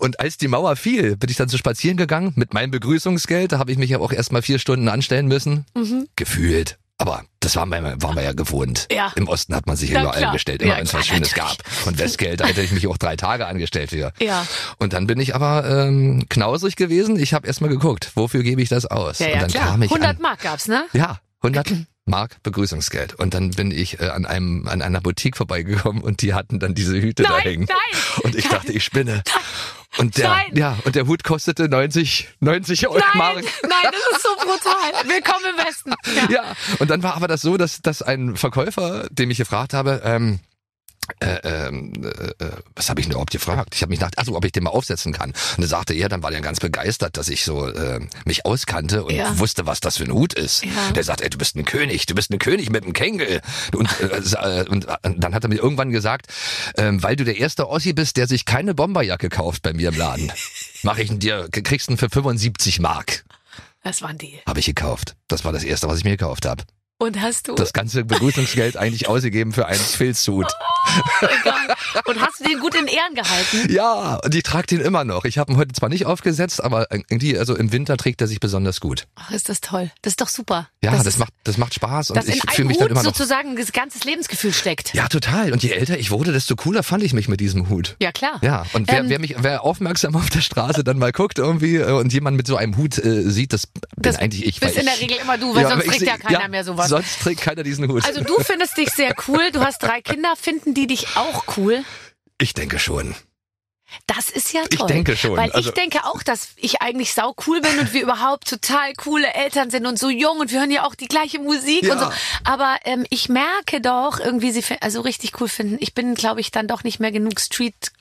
Und 0.00 0.20
als 0.20 0.36
die 0.36 0.48
Mauer 0.48 0.76
fiel, 0.76 1.16
bin 1.16 1.30
ich 1.30 1.36
dann 1.36 1.48
zu 1.48 1.58
spazieren 1.58 1.96
gegangen 1.96 2.32
mit 2.34 2.54
meinem 2.54 2.70
Begrüßungsgeld. 2.72 3.52
Da 3.52 3.58
habe 3.58 3.70
ich 3.70 3.78
mich 3.78 3.90
ja 3.90 3.98
auch 3.98 4.12
erst 4.12 4.32
mal 4.32 4.42
vier 4.42 4.58
Stunden 4.58 4.88
anstellen 4.88 5.28
müssen. 5.28 5.64
Mhm. 5.76 6.08
Gefühlt. 6.16 6.78
Aber 6.98 7.24
das 7.40 7.56
war 7.56 7.66
man, 7.66 8.00
war 8.00 8.12
man 8.14 8.22
ja 8.24 8.32
gewohnt. 8.32 8.86
Ja. 8.90 9.12
Im 9.16 9.26
Osten 9.28 9.54
hat 9.54 9.66
man 9.66 9.76
sich 9.76 9.90
Ja, 9.90 10.00
überall 10.02 10.16
klar. 10.18 10.28
angestellt, 10.30 10.62
immer 10.62 10.72
Ja, 10.72 10.78
wenn 10.78 10.84
es 10.86 10.94
was 10.94 11.06
Schönes 11.06 11.34
natürlich. 11.36 11.58
gab. 11.58 11.86
Und 11.86 11.98
Westgeld, 11.98 12.40
da 12.40 12.46
hätte 12.46 12.62
ich 12.62 12.70
mich 12.70 12.86
auch 12.86 12.96
drei 12.98 13.16
Tage 13.16 13.46
angestellt 13.46 13.90
für. 13.90 14.12
Ja. 14.20 14.46
Und 14.78 14.92
dann 14.92 15.06
bin 15.08 15.18
ich 15.18 15.34
aber 15.34 15.64
ähm, 15.68 16.26
knausrig 16.28 16.76
gewesen. 16.76 17.18
Ich 17.18 17.34
habe 17.34 17.46
erst 17.46 17.60
mal 17.60 17.68
geguckt, 17.68 18.12
wofür 18.14 18.42
gebe 18.44 18.62
ich 18.62 18.68
das 18.68 18.86
aus? 18.86 19.18
Ja, 19.18 19.26
und 19.26 19.32
ja, 19.34 19.40
dann 19.40 19.50
klar. 19.50 19.66
kam 19.66 19.82
ich 19.82 19.90
100 19.90 20.10
an, 20.16 20.22
Mark 20.22 20.40
gab's, 20.40 20.68
ne? 20.68 20.84
ja, 20.92 21.18
100 21.42 21.72
Mark 22.06 22.42
Begrüßungsgeld. 22.42 23.14
Und 23.14 23.34
dann 23.34 23.50
bin 23.50 23.70
ich 23.70 24.00
äh, 24.00 24.08
an 24.08 24.26
einem 24.26 24.68
an 24.68 24.82
einer 24.82 25.00
Boutique 25.00 25.36
vorbeigekommen 25.36 26.02
und 26.02 26.22
die 26.22 26.34
hatten 26.34 26.58
dann 26.58 26.74
diese 26.74 27.00
Hüte 27.00 27.22
da 27.22 27.30
Nein, 27.30 27.40
hängen. 27.42 27.66
nein, 27.68 28.00
Und 28.22 28.34
ich 28.34 28.44
nein. 28.44 28.52
dachte, 28.54 28.72
ich 28.72 28.84
spinne. 28.84 29.22
Und 29.96 30.16
der, 30.18 30.28
Nein. 30.28 30.56
ja, 30.56 30.76
und 30.84 30.96
der 30.96 31.06
Hut 31.06 31.22
kostete 31.22 31.68
90, 31.68 32.28
90 32.40 32.88
Euro 32.88 32.98
Nein, 32.98 33.06
Mark. 33.14 33.36
nein, 33.36 33.84
das 33.84 34.16
ist 34.18 34.22
so 34.22 34.28
brutal. 34.36 35.08
Willkommen 35.08 35.44
im 35.56 35.64
Westen. 35.64 35.92
Ja. 36.16 36.42
Ja, 36.44 36.56
und 36.80 36.90
dann 36.90 37.02
war 37.04 37.14
aber 37.14 37.28
das 37.28 37.42
so, 37.42 37.56
dass, 37.56 37.80
dass 37.80 38.02
ein 38.02 38.36
Verkäufer, 38.36 39.06
dem 39.10 39.30
ich 39.30 39.38
gefragt 39.38 39.72
habe, 39.72 40.02
ähm, 40.04 40.40
äh, 41.20 41.66
ähm, 41.66 41.92
äh, 42.04 42.44
äh, 42.44 42.50
was 42.74 42.88
habe 42.90 43.00
ich 43.00 43.06
denn 43.06 43.12
überhaupt 43.12 43.30
gefragt? 43.32 43.74
Ich 43.74 43.82
habe 43.82 43.90
mich 43.90 44.00
nach, 44.00 44.10
also 44.16 44.36
ob 44.36 44.44
ich 44.44 44.52
den 44.52 44.64
mal 44.64 44.70
aufsetzen 44.70 45.12
kann. 45.12 45.30
Und 45.30 45.58
dann 45.58 45.66
sagte 45.68 45.94
er, 45.94 46.08
dann 46.08 46.22
war 46.22 46.30
der 46.30 46.40
ganz 46.40 46.60
begeistert, 46.60 47.16
dass 47.16 47.28
ich 47.28 47.44
so 47.44 47.66
äh, 47.68 48.00
mich 48.24 48.44
auskannte 48.46 49.04
und 49.04 49.14
Ja. 49.14 49.38
wusste, 49.38 49.66
was 49.66 49.80
das 49.80 49.98
für 49.98 50.04
ein 50.04 50.12
Hut 50.12 50.34
ist. 50.34 50.64
Ja. 50.64 50.92
Der 50.94 51.04
sagt, 51.04 51.20
ey, 51.20 51.30
du 51.30 51.38
bist 51.38 51.56
ein 51.56 51.64
König, 51.64 52.06
du 52.06 52.14
bist 52.14 52.30
ein 52.30 52.38
König 52.38 52.70
mit 52.70 52.84
einem 52.84 52.92
Kängel. 52.92 53.40
Und, 53.74 53.88
äh, 54.00 54.60
äh, 54.62 54.68
und 54.68 54.86
äh, 54.88 54.96
dann 55.16 55.34
hat 55.34 55.44
er 55.44 55.48
mir 55.48 55.56
irgendwann 55.56 55.90
gesagt, 55.90 56.26
ähm, 56.76 57.02
weil 57.02 57.16
du 57.16 57.24
der 57.24 57.38
erste 57.38 57.68
Ossi 57.68 57.92
bist, 57.92 58.16
der 58.16 58.26
sich 58.26 58.44
keine 58.44 58.74
Bomberjacke 58.74 59.28
kauft 59.28 59.62
bei 59.62 59.72
mir 59.72 59.88
im 59.90 59.96
Laden, 59.96 60.32
mache 60.82 61.02
ich 61.02 61.10
ihn 61.10 61.18
dir, 61.18 61.48
kriegst 61.50 61.88
ihn 61.90 61.96
für 61.96 62.08
75 62.10 62.80
Mark. 62.80 63.24
Das 63.82 64.00
war 64.02 64.08
ein 64.08 64.18
Deal. 64.18 64.40
Habe 64.46 64.60
ich 64.60 64.66
gekauft. 64.66 65.14
Das 65.28 65.44
war 65.44 65.52
das 65.52 65.62
erste, 65.64 65.88
was 65.88 65.98
ich 65.98 66.04
mir 66.04 66.16
gekauft 66.16 66.46
habe 66.46 66.64
Und 66.98 67.20
hast 67.20 67.48
du? 67.48 67.54
das 67.54 67.72
ganze 67.72 68.04
Begrüßungsgeld 68.04 68.76
eigentlich 68.76 69.08
ausgegeben 69.08 69.52
für 69.52 69.66
einen 69.66 69.80
Filzhut. 69.80 70.46
Egal. 71.20 71.73
Und 72.06 72.20
hast 72.20 72.40
du 72.40 72.44
den 72.44 72.58
gut 72.60 72.74
in 72.74 72.86
Ehren 72.86 73.14
gehalten? 73.14 73.72
Ja, 73.72 74.16
und 74.24 74.34
ich 74.34 74.42
trage 74.42 74.66
den 74.66 74.80
immer 74.80 75.04
noch. 75.04 75.24
Ich 75.24 75.38
habe 75.38 75.52
ihn 75.52 75.56
heute 75.56 75.72
zwar 75.72 75.88
nicht 75.88 76.06
aufgesetzt, 76.06 76.62
aber 76.62 76.90
irgendwie, 76.90 77.38
also 77.38 77.54
im 77.56 77.72
Winter 77.72 77.96
trägt 77.96 78.20
er 78.20 78.26
sich 78.26 78.40
besonders 78.40 78.80
gut. 78.80 79.06
Ach, 79.16 79.30
ist 79.30 79.48
das 79.48 79.60
toll. 79.60 79.90
Das 80.02 80.12
ist 80.12 80.20
doch 80.20 80.28
super. 80.28 80.68
Ja, 80.82 80.92
das, 80.92 81.06
ist, 81.06 81.18
macht, 81.18 81.32
das 81.44 81.56
macht 81.58 81.74
Spaß 81.74 82.10
und 82.10 82.16
dass 82.16 82.26
ich 82.28 82.42
fühle 82.50 82.68
mich 82.68 82.76
dann 82.78 82.86
Hut 82.86 82.90
immer 82.92 83.02
noch. 83.02 83.14
sozusagen 83.14 83.56
das 83.56 83.72
ganze 83.72 83.98
Lebensgefühl 84.06 84.52
steckt. 84.52 84.94
Ja, 84.94 85.08
total. 85.08 85.52
Und 85.52 85.62
je 85.62 85.70
älter 85.70 85.98
ich 85.98 86.10
wurde, 86.10 86.32
desto 86.32 86.56
cooler 86.56 86.82
fand 86.82 87.02
ich 87.02 87.12
mich 87.12 87.28
mit 87.28 87.40
diesem 87.40 87.68
Hut. 87.68 87.96
Ja, 88.00 88.12
klar. 88.12 88.38
Ja, 88.42 88.64
und 88.72 88.88
wer, 88.88 89.00
Ähm, 89.00 89.08
wer 89.08 89.18
mich, 89.18 89.36
wer 89.38 89.62
aufmerksam 89.64 90.16
auf 90.16 90.30
der 90.30 90.40
Straße 90.40 90.84
dann 90.84 90.98
mal 90.98 91.12
guckt 91.12 91.38
irgendwie 91.38 91.76
äh, 91.76 91.90
und 91.92 92.12
jemand 92.12 92.36
mit 92.36 92.46
so 92.46 92.56
einem 92.56 92.76
Hut 92.76 92.98
äh, 92.98 93.22
sieht, 93.22 93.52
das 93.52 93.66
bin 93.66 93.82
Das 93.96 94.16
eigentlich 94.16 94.44
ich. 94.44 94.60
bist 94.60 94.74
weil 94.74 94.80
in 94.80 94.86
der 94.86 95.00
Regel 95.00 95.16
immer 95.22 95.38
du, 95.38 95.54
weil 95.54 95.62
sonst 95.62 95.72
aber 95.74 95.84
ich 95.84 95.90
trägt 95.98 96.06
ja 96.06 96.16
keiner 96.18 96.48
mehr 96.48 96.64
sowas. 96.64 96.88
Sonst 96.88 97.20
trägt 97.22 97.40
keiner 97.40 97.62
diesen 97.62 97.88
Hut. 97.88 98.04
Also 98.04 98.22
du 98.22 98.34
findest 98.40 98.76
dich 98.76 98.90
sehr 98.90 99.14
cool, 99.28 99.50
du 99.52 99.60
hast 99.60 99.82
drei 99.82 100.00
Kinder, 100.00 100.34
finden 100.40 100.74
die 100.74 100.86
dich 100.86 101.16
auch 101.16 101.44
cool? 101.56 101.83
Ich 102.40 102.54
denke 102.54 102.78
schon. 102.78 103.14
Das 104.06 104.28
ist 104.30 104.52
ja 104.52 104.62
Ich 104.70 104.78
toll. 104.78 104.88
denke 104.88 105.16
schon, 105.16 105.36
Weil 105.36 105.52
also- 105.52 105.68
ich 105.68 105.74
denke 105.74 106.04
auch, 106.04 106.22
dass 106.22 106.48
ich 106.56 106.80
eigentlich 106.82 107.12
sau 107.12 107.34
cool 107.46 107.60
bin 107.60 107.78
und 107.78 107.92
wir 107.92 108.02
überhaupt 108.02 108.48
total 108.48 108.92
coole 108.94 109.32
Eltern 109.34 109.70
sind 109.70 109.86
und 109.86 109.98
so 109.98 110.08
jung 110.08 110.40
und 110.40 110.50
wir 110.50 110.58
hören 110.60 110.70
ja 110.70 110.84
auch 110.84 110.94
die 110.94 111.06
gleiche 111.06 111.38
Musik 111.38 111.82
Ja. 111.84 111.92
und 111.92 112.00
so. 112.00 112.10
Aber 112.44 112.76
ähm, 112.84 113.06
ich 113.10 113.28
merke 113.28 113.80
doch 113.80 114.18
irgendwie, 114.18 114.50
sie 114.52 114.64
also 114.80 115.02
richtig 115.02 115.38
cool 115.40 115.48
finden. 115.48 115.76
Ich 115.80 115.94
bin, 115.94 116.14
glaube 116.14 116.40
ich, 116.40 116.50
dann 116.50 116.66
doch 116.66 116.82
nicht 116.82 116.98
mehr 116.98 117.12
genug 117.12 117.38
Street 117.40 117.92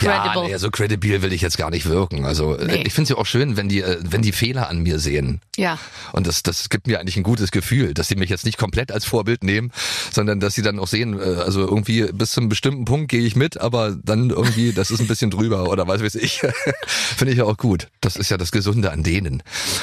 Ja, 0.00 0.22
credible. 0.24 0.50
nee, 0.50 0.56
so 0.58 0.70
credibil 0.70 1.22
will 1.22 1.32
ich 1.32 1.40
jetzt 1.40 1.58
gar 1.58 1.70
nicht 1.70 1.86
wirken. 1.86 2.24
Also 2.24 2.56
äh, 2.56 2.64
Nee. 2.66 2.82
ich 2.86 2.92
finde 2.92 3.04
es 3.04 3.08
ja 3.10 3.16
auch 3.16 3.26
schön, 3.26 3.56
wenn 3.56 3.68
die, 3.68 3.80
äh, 3.82 3.98
wenn 4.02 4.22
die 4.22 4.32
Fehler 4.32 4.68
an 4.68 4.80
mir 4.82 4.98
sehen. 4.98 5.40
Ja. 5.56 5.78
Und 6.12 6.26
das, 6.26 6.42
das 6.42 6.68
gibt 6.68 6.86
mir 6.86 7.00
eigentlich 7.00 7.16
ein 7.16 7.22
gutes 7.22 7.50
Gefühl, 7.50 7.94
dass 7.94 8.08
sie 8.08 8.16
mich 8.16 8.30
jetzt 8.30 8.44
nicht 8.44 8.58
komplett 8.58 8.92
als 8.92 9.04
Vorbild 9.04 9.42
nehmen, 9.44 9.72
sondern 10.12 10.40
dass 10.40 10.54
sie 10.54 10.62
dann 10.62 10.78
auch 10.78 10.86
sehen, 10.88 11.18
äh, 11.18 11.22
also 11.22 11.60
irgendwie 11.60 12.04
bis 12.12 12.32
zu 12.32 12.40
einem 12.40 12.48
bestimmten 12.48 12.84
Punkt 12.84 13.10
gehe 13.10 13.22
ich 13.22 13.36
mit, 13.36 13.58
aber 13.60 13.96
dann 14.02 14.30
irgendwie, 14.30 14.72
das 14.72 14.90
ist 14.90 15.00
ein 15.00 15.06
bisschen 15.06 15.30
drüber 15.30 15.68
oder 15.68 15.86
was 15.88 16.02
weiß 16.02 16.14
ich. 16.16 16.40
Finde 16.86 17.32
ich 17.32 17.38
ja 17.38 17.44
auch 17.44 17.56
gut. 17.56 17.88
Das 18.00 18.16
ist 18.16 18.30
ja 18.30 18.36
das 18.36 18.52
Gesunde 18.52 18.90
an 18.90 19.02
denen. 19.02 19.42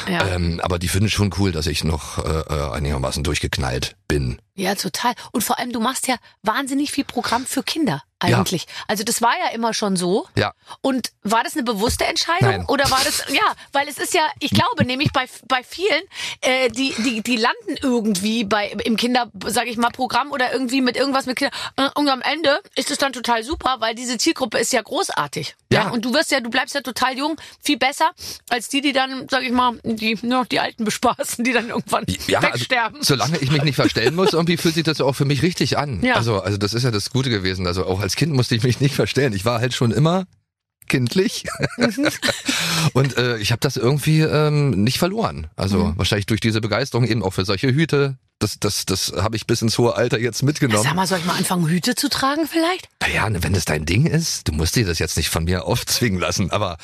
Ja. 0.10 0.28
Ähm, 0.28 0.60
aber 0.64 0.80
die 0.80 0.88
finden 0.88 1.10
schon 1.10 1.32
cool, 1.38 1.52
dass 1.52 1.68
ich 1.68 1.84
noch 1.84 2.18
äh, 2.24 2.44
einigermaßen 2.74 3.24
durchgeknallt 3.24 3.96
bin. 4.08 4.38
Ja, 4.56 4.76
total. 4.76 5.14
Und 5.32 5.44
vor 5.44 5.60
allem, 5.60 5.72
du 5.72 5.80
machst 5.80 6.08
ja 6.08 6.16
wahnsinnig 6.42 6.92
viel 6.92 7.04
Programm 7.04 7.46
für 7.46 7.62
Kinder 7.64 8.02
eigentlich. 8.20 8.66
Also 8.88 9.04
das 9.04 9.22
war 9.22 9.34
ja 9.38 9.54
immer 9.54 9.74
schon 9.74 9.96
so. 9.96 10.28
Ja. 10.36 10.54
Und 10.82 11.12
war 11.24 11.44
das 11.44 11.54
eine 11.54 11.64
bewusste 11.64 12.06
Entscheidung 12.06 12.50
Nein. 12.50 12.66
oder 12.68 12.90
war 12.90 13.02
das 13.04 13.24
ja, 13.30 13.54
weil 13.74 13.88
es 13.88 13.98
ist 13.98 14.14
ja, 14.14 14.22
ich 14.40 14.52
glaube 14.52 14.86
nämlich 14.86 15.12
bei 15.12 15.26
bei 15.48 15.64
vielen, 15.64 16.04
äh, 16.42 16.70
die 16.70 16.94
die 17.04 17.22
die 17.22 17.36
landen 17.36 17.76
irgendwie 17.82 18.44
bei 18.44 18.70
im 18.86 18.98
Kinder, 18.98 19.32
sage 19.46 19.70
ich 19.70 19.78
mal, 19.78 19.90
Programm 19.92 20.32
oder 20.32 20.52
irgendwie 20.54 20.82
mit 20.82 20.98
irgendwas 20.98 21.26
mit 21.26 21.38
Kindern. 21.38 21.54
Äh, 21.76 21.90
Und 21.96 22.10
am 22.10 22.22
Ende 22.22 22.60
ist 22.76 22.92
es 22.92 22.98
dann 22.98 23.14
total 23.14 23.44
super, 23.44 23.78
weil 23.80 23.94
diese 23.96 24.18
Zielgruppe 24.18 24.58
ist 24.58 24.74
ja 24.74 24.82
großartig. 24.82 25.56
Ja. 25.72 25.90
Und 25.90 26.06
du 26.06 26.14
wirst 26.14 26.32
ja, 26.32 26.40
du 26.40 26.50
bleibst 26.50 26.76
ja 26.76 26.82
total 26.82 27.18
jung, 27.18 27.36
viel 27.62 27.78
besser 27.78 28.12
als 28.50 28.70
die, 28.70 28.82
die 28.82 28.94
dann, 28.94 29.28
sage 29.30 29.46
ich 29.46 29.52
mal, 29.52 29.78
die 29.84 30.18
nur 30.22 30.40
noch 30.42 30.46
die 30.48 30.60
Alten 30.60 30.86
bespaßen, 30.86 31.44
die 31.44 31.54
dann 31.54 31.70
irgendwann 31.70 32.06
Ja, 32.28 32.40
also, 32.40 32.54
wegsterben. 32.54 33.04
solange 33.04 33.38
ich 33.40 33.52
mich 33.52 33.64
nicht 33.64 33.76
verstellen 33.76 34.16
muss, 34.16 34.34
irgendwie 34.34 34.58
fühlt 34.58 34.76
sich 34.76 34.84
das 34.84 34.98
ja 35.00 35.06
auch 35.06 35.14
für 35.16 35.26
mich 35.26 35.42
richtig 35.44 35.78
an. 35.78 36.02
Ja. 36.04 36.16
Also, 36.16 36.40
also 36.42 36.58
das 36.58 36.74
ist 36.74 36.84
ja 36.84 36.92
das 36.92 37.10
Gute 37.10 37.30
gewesen. 37.30 37.68
Also 37.68 37.86
auch 37.86 38.02
als 38.08 38.16
Kind 38.16 38.32
musste 38.32 38.56
ich 38.56 38.64
mich 38.64 38.80
nicht 38.80 38.96
verstellen. 38.96 39.34
Ich 39.34 39.44
war 39.44 39.60
halt 39.60 39.74
schon 39.74 39.92
immer 39.92 40.28
kindlich 40.88 41.44
und 42.94 43.18
äh, 43.18 43.38
ich 43.40 43.52
habe 43.52 43.60
das 43.60 43.76
irgendwie 43.76 44.22
ähm, 44.22 44.82
nicht 44.86 44.98
verloren. 44.98 45.48
Also 45.58 45.94
wahrscheinlich 45.98 46.26
durch 46.26 46.40
diese 46.40 46.62
Begeisterung 46.62 47.04
eben 47.04 47.22
auch 47.22 47.34
für 47.34 47.44
solche 47.44 47.68
Hüte. 47.68 48.18
Das, 48.40 48.60
das, 48.60 48.86
das 48.86 49.14
habe 49.18 49.36
ich 49.36 49.48
bis 49.48 49.64
ins 49.64 49.78
hohe 49.80 49.96
Alter 49.96 50.20
jetzt 50.20 50.44
mitgenommen. 50.44 50.84
Sag 50.84 50.94
mal, 50.94 51.08
soll 51.08 51.18
ich 51.18 51.26
mal 51.26 51.36
anfangen, 51.38 51.68
Hüte 51.68 51.96
zu 51.96 52.08
tragen 52.08 52.48
vielleicht? 52.48 52.88
Naja, 53.02 53.28
wenn 53.32 53.56
es 53.56 53.66
dein 53.66 53.86
Ding 53.86 54.06
ist, 54.06 54.48
du 54.48 54.52
musst 54.52 54.76
dir 54.76 54.86
das 54.86 55.00
jetzt 55.00 55.18
nicht 55.18 55.30
von 55.30 55.46
mir 55.46 55.66
aufzwingen 55.66 56.20
lassen, 56.20 56.52
aber 56.52 56.78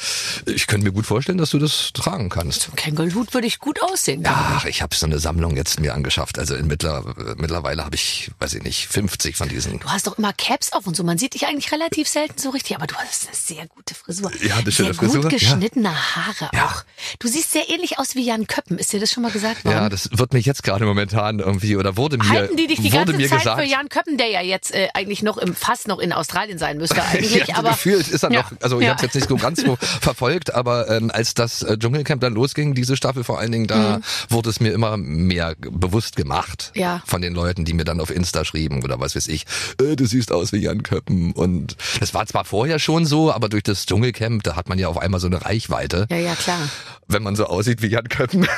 ich 0.47 0.65
könnte 0.65 0.85
mir 0.87 0.91
gut 0.91 1.05
vorstellen, 1.05 1.37
dass 1.37 1.51
du 1.51 1.59
das 1.59 1.91
tragen 1.93 2.29
kannst. 2.29 2.75
Kängelhut 2.75 3.35
würde 3.35 3.45
ich 3.45 3.59
gut 3.59 3.83
aussehen. 3.83 4.23
Ja, 4.23 4.63
ich 4.67 4.81
habe 4.81 4.95
so 4.95 5.05
eine 5.05 5.19
Sammlung 5.19 5.55
jetzt 5.55 5.79
mir 5.79 5.93
angeschafft. 5.93 6.39
Also 6.39 6.55
in 6.55 6.65
mittler, 6.65 7.03
mittlerweile 7.37 7.85
habe 7.85 7.95
ich, 7.95 8.31
weiß 8.39 8.55
ich 8.55 8.63
nicht, 8.63 8.87
50 8.87 9.35
von 9.37 9.47
diesen. 9.47 9.79
Du 9.79 9.89
hast 9.89 10.07
doch 10.07 10.17
immer 10.17 10.33
Caps 10.33 10.73
auf 10.73 10.87
und 10.87 10.95
so. 10.95 11.03
Man 11.03 11.19
sieht 11.19 11.35
dich 11.35 11.45
eigentlich 11.45 11.71
relativ 11.71 12.07
selten 12.07 12.39
so 12.39 12.49
richtig, 12.49 12.75
aber 12.77 12.87
du 12.87 12.95
hast 12.95 13.27
eine 13.27 13.35
sehr 13.35 13.67
gute 13.67 13.93
Frisur. 13.93 14.31
Ja, 14.41 14.55
eine 14.55 14.71
schöne 14.71 14.87
sehr 14.87 14.95
Frisur, 14.95 15.21
gut 15.21 15.33
ja. 15.33 15.37
geschnittene 15.37 16.15
Haare 16.15 16.49
Ja. 16.51 16.65
auch. 16.65 16.83
Du 17.19 17.27
siehst 17.27 17.51
sehr 17.51 17.69
ähnlich 17.69 17.99
aus 17.99 18.15
wie 18.15 18.25
Jan 18.25 18.47
Köppen. 18.47 18.79
Ist 18.79 18.91
dir 18.91 18.99
das 18.99 19.11
schon 19.11 19.21
mal 19.21 19.31
gesagt 19.31 19.65
worden? 19.65 19.75
Ja, 19.75 19.89
das 19.89 20.09
wird 20.11 20.33
mir 20.33 20.39
jetzt 20.39 20.63
gerade 20.63 20.85
momentan 20.85 21.42
irgendwie 21.43 21.75
oder 21.75 21.97
wurde 21.97 22.17
mir 22.17 22.29
Halten 22.29 22.57
die 22.57 22.67
dich 22.67 22.81
die 22.81 22.89
ganze 22.89 23.13
Zeit 23.17 23.31
gesagt. 23.39 23.59
für 23.61 23.67
Jan 23.67 23.89
Köppen, 23.89 24.17
der 24.17 24.29
ja 24.29 24.41
jetzt 24.41 24.73
äh, 24.73 24.87
eigentlich 24.93 25.21
noch 25.23 25.37
im 25.37 25.55
fast 25.55 25.87
noch 25.87 25.99
in 25.99 26.13
Australien 26.13 26.57
sein 26.57 26.77
müsste 26.77 27.01
eigentlich, 27.13 27.35
ja, 27.35 27.45
so 27.47 27.53
aber 27.53 27.69
gefühlt 27.71 28.07
ist 28.07 28.23
er 28.23 28.31
Ja. 28.31 28.41
noch, 28.41 28.51
also 28.61 28.79
ich 28.79 28.85
Ja. 28.85 28.93
habe 28.93 29.03
jetzt 29.03 29.15
nicht 29.15 29.29
so 29.29 29.37
ganz 29.37 29.61
so 29.61 29.77
verfolgt, 30.01 30.53
aber 30.53 30.89
ähm, 30.89 31.11
als 31.13 31.33
das 31.33 31.63
äh, 31.63 31.77
Dschungelcamp 31.77 32.21
dann 32.21 32.33
losging, 32.33 32.73
diese 32.73 32.95
Staffel 32.97 33.23
vor 33.23 33.39
allen 33.39 33.51
Dingen, 33.51 33.67
da 33.67 34.01
wurde 34.29 34.49
es 34.49 34.59
mir 34.59 34.71
immer 34.73 34.97
mehr 34.97 35.55
bewusst 35.59 36.15
gemacht 36.15 36.71
Mhm. 36.75 36.81
Ja. 36.81 37.01
von 37.05 37.21
den 37.21 37.33
Leuten, 37.33 37.65
die 37.65 37.73
mir 37.73 37.83
dann 37.85 37.99
auf 37.99 38.09
Insta 38.09 38.45
schrieben 38.45 38.83
oder 38.83 38.99
was 38.99 39.15
weiß 39.15 39.27
ich, 39.27 39.45
äh, 39.81 39.95
du 39.95 40.05
siehst 40.05 40.31
aus 40.31 40.51
wie 40.53 40.57
Jan 40.57 40.83
Köppen 40.83 41.31
und 41.33 41.75
das 41.99 42.13
war 42.13 42.25
zwar 42.25 42.45
vorher 42.45 42.79
schon 42.79 43.05
so, 43.05 43.31
aber 43.31 43.49
durch 43.49 43.63
das 43.63 43.85
Dschungelcamp, 43.85 44.43
da 44.43 44.55
hat 44.55 44.69
man 44.69 44.79
ja 44.79 44.87
auf 44.87 44.97
einmal 44.97 45.19
so 45.19 45.27
eine 45.27 45.43
Reichweite, 45.43 46.07
ja, 46.09 46.17
ja, 46.17 46.35
klar. 46.35 46.69
wenn 47.07 47.23
man 47.23 47.35
so 47.35 47.45
aussieht 47.45 47.81
wie 47.81 47.87
Jan 47.87 48.07
Köppen, 48.09 48.47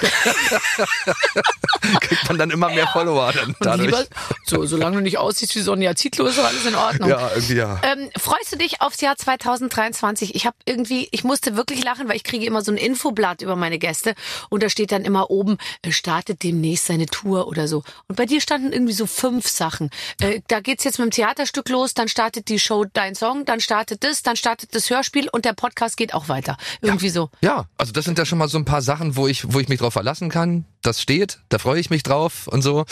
kriegt 2.02 2.28
man 2.28 2.38
dann 2.38 2.52
immer 2.52 2.70
mehr 2.76 2.88
Follower 2.88 3.32
dann 3.34 3.56
dadurch. 3.62 3.88
lieber, 3.88 4.06
so, 4.46 4.66
solange 4.66 4.98
du 4.98 5.04
nicht 5.04 5.18
aussiehst 5.18 5.56
wie 5.56 5.62
Sonja 5.62 5.96
Zietlow, 5.96 6.26
ist 6.26 6.40
alles 6.40 6.66
in 6.66 6.76
Ordnung. 6.76 7.10
ja, 7.10 7.30
irgendwie 7.34 7.56
ja. 7.56 7.82
Ähm, 7.84 8.10
freust 8.18 8.52
du 8.52 8.58
dich 8.58 8.82
aufs 8.82 9.02
Jahr 9.02 9.16
2023? 9.16 10.36
Ich 10.36 10.46
habe 10.46 10.56
irgendwie, 10.66 11.08
ich 11.12 11.24
musste 11.24 11.56
wirklich 11.56 11.84
lachen, 11.84 12.08
weil 12.08 12.16
ich 12.16 12.24
kriege 12.24 12.46
immer 12.46 12.62
so 12.62 12.72
ein 12.72 12.78
Infoblatt 12.78 13.42
über 13.42 13.56
meine 13.56 13.80
Gäste 13.80 14.16
und 14.50 14.64
da 14.64 14.70
steht 14.70 14.92
dann 14.92 15.04
immer 15.04 15.30
oben, 15.30 15.58
äh, 15.82 15.92
startet 15.92 16.44
demnächst 16.44 16.88
seine 16.88 17.06
Tour 17.08 17.48
oder 17.48 17.68
so. 17.68 17.84
Und 18.08 18.16
bei 18.16 18.26
dir 18.26 18.42
standen 18.42 18.74
irgendwie 18.74 18.94
so 18.94 19.06
fünf 19.06 19.48
Sachen. 19.48 19.90
Äh, 20.20 20.42
da 20.48 20.60
geht's 20.60 20.84
jetzt 20.84 21.00
mit 21.00 21.08
dem 21.08 21.12
Theaterstück 21.12 21.70
los, 21.70 21.94
dann 21.94 22.08
startet 22.08 22.50
die 22.50 22.60
Show 22.60 22.86
Dein 22.92 23.16
Song, 23.16 23.46
dann 23.46 23.60
startet 23.60 24.04
das, 24.04 24.24
dann 24.24 24.36
startet 24.36 24.76
das 24.76 24.90
Hörspiel 24.90 25.30
und 25.32 25.46
der 25.46 25.54
Podcast 25.54 25.98
geht 25.98 26.14
auch 26.14 26.30
weiter. 26.30 26.58
Irgendwie 26.82 27.10
so. 27.10 27.30
Ja, 27.42 27.66
also 27.78 27.92
das 27.92 28.06
sind 28.06 28.18
ja 28.18 28.26
schon 28.26 28.38
mal 28.38 28.48
so 28.48 28.58
ein 28.58 28.66
paar 28.66 28.82
Sachen, 28.82 29.16
wo 29.16 29.28
ich, 29.28 29.54
wo 29.54 29.60
ich 29.60 29.70
mich 29.70 29.80
drauf 29.80 29.94
verlassen 29.94 30.30
kann. 30.30 30.66
Das 30.86 31.02
steht, 31.02 31.40
da 31.50 31.58
freue 31.58 31.80
ich 31.80 31.90
mich 31.90 32.04
drauf 32.04 32.48
und 32.48 32.62
so. 32.62 32.86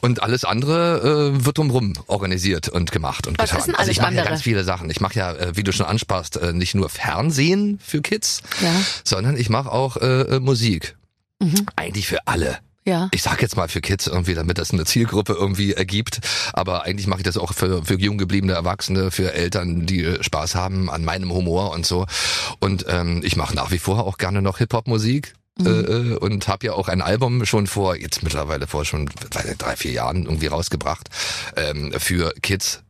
Und 0.00 0.22
alles 0.22 0.44
andere 0.44 1.32
äh, 1.34 1.44
wird 1.46 1.56
drumrum 1.58 1.94
organisiert 2.06 2.68
und 2.68 2.92
gemacht 2.92 3.26
und 3.26 3.38
Was 3.38 3.50
getan. 3.50 3.58
ist 3.60 3.66
denn 3.68 3.74
also 3.76 3.90
ich 3.90 4.02
alles 4.02 4.10
mache 4.16 4.24
ja 4.24 4.28
ganz 4.30 4.42
viele 4.42 4.64
Sachen. 4.64 4.90
Ich 4.90 5.00
mache 5.00 5.14
ja, 5.18 5.32
äh, 5.32 5.56
wie 5.56 5.62
du 5.62 5.72
schon 5.72 5.86
ansprachst, 5.86 6.36
äh, 6.36 6.52
nicht 6.52 6.74
nur 6.74 6.88
Fernsehen 6.90 7.78
für 7.82 8.02
Kids, 8.02 8.42
Ja. 8.60 8.70
sondern 9.04 9.36
ich 9.36 9.48
mache 9.48 9.70
auch 9.72 9.96
äh, 9.96 10.22
äh, 10.36 10.40
Musik. 10.40 10.96
Mhm. 11.40 11.66
Eigentlich 11.76 12.06
für 12.06 12.26
alle. 12.26 12.58
Ja. 12.84 13.08
Ich 13.12 13.22
sag 13.22 13.40
jetzt 13.40 13.56
mal 13.56 13.68
für 13.68 13.80
Kids 13.80 14.08
irgendwie, 14.08 14.34
damit 14.34 14.58
das 14.58 14.72
eine 14.72 14.84
Zielgruppe 14.84 15.34
irgendwie 15.34 15.72
ergibt. 15.72 16.18
Aber 16.52 16.82
eigentlich 16.82 17.06
mache 17.06 17.20
ich 17.20 17.24
das 17.24 17.36
auch 17.36 17.52
für, 17.54 17.84
für 17.84 17.94
jung 17.98 18.18
gebliebene 18.18 18.54
Erwachsene, 18.54 19.10
für 19.12 19.32
Eltern, 19.32 19.86
die 19.86 20.16
Spaß 20.20 20.56
haben 20.56 20.90
an 20.90 21.04
meinem 21.04 21.32
Humor 21.32 21.70
und 21.70 21.86
so. 21.86 22.06
Und 22.58 22.84
ähm, 22.88 23.22
ich 23.24 23.36
mache 23.36 23.54
nach 23.54 23.70
wie 23.70 23.78
vor 23.78 24.04
auch 24.04 24.18
gerne 24.18 24.42
noch 24.42 24.58
Hip-Hop-Musik. 24.58 25.34
Äh, 25.60 25.68
äh, 25.68 26.16
und 26.16 26.48
habe 26.48 26.66
ja 26.66 26.72
auch 26.72 26.88
ein 26.88 27.02
Album 27.02 27.44
schon 27.44 27.66
vor, 27.66 27.96
jetzt 27.96 28.22
mittlerweile 28.22 28.66
vor 28.66 28.84
schon 28.84 29.10
drei, 29.58 29.76
vier 29.76 29.92
Jahren 29.92 30.24
irgendwie 30.24 30.46
rausgebracht, 30.46 31.08
ähm, 31.56 31.92
für 31.98 32.32
Kids. 32.42 32.82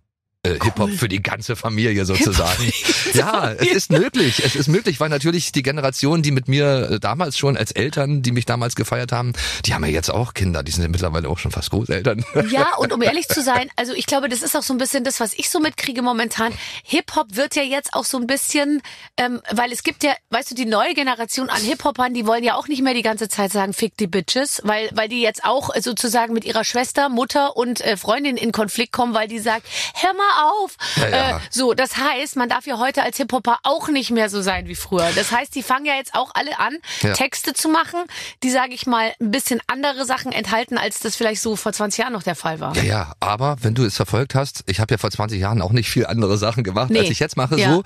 Äh, 0.44 0.58
Hip-Hop 0.60 0.90
für 0.90 1.08
die 1.08 1.22
ganze 1.22 1.54
Familie 1.54 2.04
sozusagen. 2.04 2.72
Ja, 3.14 3.52
es 3.52 3.68
ist 3.68 3.92
möglich. 3.92 4.42
Es 4.44 4.56
ist 4.56 4.66
möglich, 4.66 4.98
weil 4.98 5.08
natürlich 5.08 5.52
die 5.52 5.62
Generation, 5.62 6.22
die 6.22 6.32
mit 6.32 6.48
mir 6.48 6.90
äh, 6.90 6.98
damals 6.98 7.38
schon 7.38 7.56
als 7.56 7.70
Eltern, 7.70 8.22
die 8.22 8.32
mich 8.32 8.44
damals 8.44 8.74
gefeiert 8.74 9.12
haben, 9.12 9.34
die 9.66 9.72
haben 9.72 9.84
ja 9.84 9.90
jetzt 9.90 10.10
auch 10.10 10.34
Kinder. 10.34 10.64
Die 10.64 10.72
sind 10.72 10.82
ja 10.82 10.88
mittlerweile 10.88 11.28
auch 11.28 11.38
schon 11.38 11.52
fast 11.52 11.70
Großeltern. 11.70 12.24
Ja, 12.50 12.74
und 12.76 12.92
um 12.92 13.02
ehrlich 13.02 13.28
zu 13.28 13.40
sein, 13.40 13.70
also 13.76 13.92
ich 13.92 14.06
glaube, 14.06 14.28
das 14.28 14.42
ist 14.42 14.56
auch 14.56 14.64
so 14.64 14.74
ein 14.74 14.78
bisschen 14.78 15.04
das, 15.04 15.20
was 15.20 15.32
ich 15.34 15.48
so 15.48 15.60
mitkriege 15.60 16.02
momentan. 16.02 16.52
Hip-Hop 16.84 17.36
wird 17.36 17.54
ja 17.54 17.62
jetzt 17.62 17.94
auch 17.94 18.04
so 18.04 18.18
ein 18.18 18.26
bisschen, 18.26 18.82
ähm, 19.18 19.40
weil 19.52 19.70
es 19.70 19.84
gibt 19.84 20.02
ja, 20.02 20.12
weißt 20.30 20.50
du, 20.50 20.54
die 20.56 20.66
neue 20.66 20.94
Generation 20.94 21.50
an 21.50 21.62
Hip-Hopern, 21.62 22.14
die 22.14 22.26
wollen 22.26 22.42
ja 22.42 22.56
auch 22.56 22.66
nicht 22.66 22.82
mehr 22.82 22.94
die 22.94 23.02
ganze 23.02 23.28
Zeit 23.28 23.52
sagen, 23.52 23.74
fick 23.74 23.96
die 23.96 24.08
Bitches, 24.08 24.60
weil, 24.64 24.90
weil 24.92 25.08
die 25.08 25.20
jetzt 25.22 25.44
auch 25.44 25.70
sozusagen 25.78 26.34
mit 26.34 26.44
ihrer 26.44 26.64
Schwester, 26.64 27.08
Mutter 27.10 27.56
und 27.56 27.80
äh, 27.82 27.96
Freundin 27.96 28.36
in 28.36 28.50
Konflikt 28.50 28.92
kommen, 28.92 29.14
weil 29.14 29.28
die 29.28 29.38
sagt, 29.38 29.66
hör 29.94 30.12
mal 30.14 30.31
auf. 30.40 30.76
Ja, 30.96 31.08
ja. 31.08 31.36
Äh, 31.36 31.40
so, 31.50 31.74
das 31.74 31.96
heißt, 31.96 32.36
man 32.36 32.48
darf 32.48 32.66
ja 32.66 32.78
heute 32.78 33.02
als 33.02 33.16
Hip-Hopper 33.16 33.58
auch 33.62 33.88
nicht 33.88 34.10
mehr 34.10 34.28
so 34.28 34.42
sein 34.42 34.66
wie 34.68 34.74
früher. 34.74 35.10
Das 35.14 35.30
heißt, 35.32 35.54
die 35.54 35.62
fangen 35.62 35.86
ja 35.86 35.94
jetzt 35.94 36.14
auch 36.14 36.30
alle 36.34 36.58
an, 36.58 36.76
Ja. 37.02 37.12
Texte 37.14 37.52
zu 37.52 37.68
machen, 37.68 38.00
die, 38.42 38.50
sage 38.50 38.74
ich 38.74 38.86
mal, 38.86 39.12
ein 39.20 39.30
bisschen 39.30 39.60
andere 39.66 40.04
Sachen 40.04 40.32
enthalten, 40.32 40.78
als 40.78 41.00
das 41.00 41.16
vielleicht 41.16 41.40
so 41.42 41.56
vor 41.56 41.72
20 41.72 41.98
Jahren 42.00 42.12
noch 42.12 42.22
der 42.22 42.34
Fall 42.34 42.60
war. 42.60 42.76
Ja, 42.76 42.82
ja, 42.82 43.12
aber 43.20 43.56
wenn 43.60 43.74
du 43.74 43.84
es 43.84 43.96
verfolgt 43.96 44.34
hast, 44.34 44.64
ich 44.66 44.80
habe 44.80 44.94
ja 44.94 44.98
vor 44.98 45.10
20 45.10 45.40
Jahren 45.40 45.62
auch 45.62 45.72
nicht 45.72 45.88
viel 45.90 46.06
andere 46.06 46.36
Sachen 46.38 46.64
gemacht, 46.64 46.90
Nee. 46.90 47.00
als 47.00 47.10
ich 47.10 47.18
jetzt 47.20 47.36
mache, 47.36 47.56
so, 47.58 47.82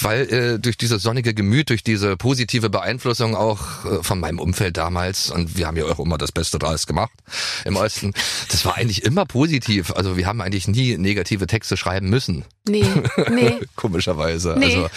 weil 0.00 0.32
äh, 0.32 0.58
durch 0.58 0.76
dieses 0.78 1.02
sonnige 1.02 1.34
Gemüt, 1.34 1.70
durch 1.70 1.82
diese 1.82 2.16
positive 2.16 2.70
Beeinflussung 2.70 3.34
auch 3.36 3.60
äh, 3.84 4.02
von 4.02 4.20
meinem 4.20 4.38
Umfeld 4.38 4.76
damals 4.76 5.30
und 5.30 5.56
wir 5.56 5.66
haben 5.66 5.76
ja 5.76 5.84
auch 5.86 5.98
immer 5.98 6.18
das 6.18 6.32
Beste 6.32 6.58
draus 6.58 6.86
gemacht 6.86 7.10
im 7.64 7.76
Osten, 7.76 8.12
das 8.50 8.64
war 8.64 8.76
eigentlich 8.76 9.04
immer 9.04 9.24
positiv. 9.26 9.90
Also 9.92 10.16
wir 10.16 10.26
haben 10.26 10.40
eigentlich 10.40 10.68
nie 10.68 10.96
negative 10.98 11.46
Texte 11.46 11.76
schreiben 11.76 11.89
müssen. 12.08 12.44
Nee, 12.68 12.84
nee. 13.30 13.58
Komischerweise. 13.76 14.54
Nee. 14.58 14.66
Also 14.76 14.88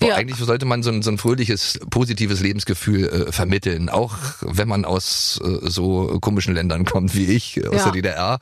boah, 0.00 0.08
Ja. 0.08 0.14
eigentlich 0.16 0.38
sollte 0.38 0.64
man 0.66 0.82
so 0.82 0.90
ein, 0.90 1.02
so 1.02 1.10
ein 1.10 1.18
fröhliches, 1.18 1.78
positives 1.90 2.40
Lebensgefühl 2.40 3.08
äh, 3.28 3.32
vermitteln, 3.32 3.88
auch 3.88 4.16
wenn 4.40 4.66
man 4.68 4.84
aus 4.84 5.40
äh, 5.44 5.68
so 5.70 6.18
komischen 6.20 6.54
Ländern 6.54 6.84
kommt 6.84 7.14
wie 7.14 7.26
ich, 7.26 7.58
äh, 7.58 7.68
aus 7.68 7.76
Ja. 7.76 7.82
der 7.84 7.92
DDR. 7.92 8.38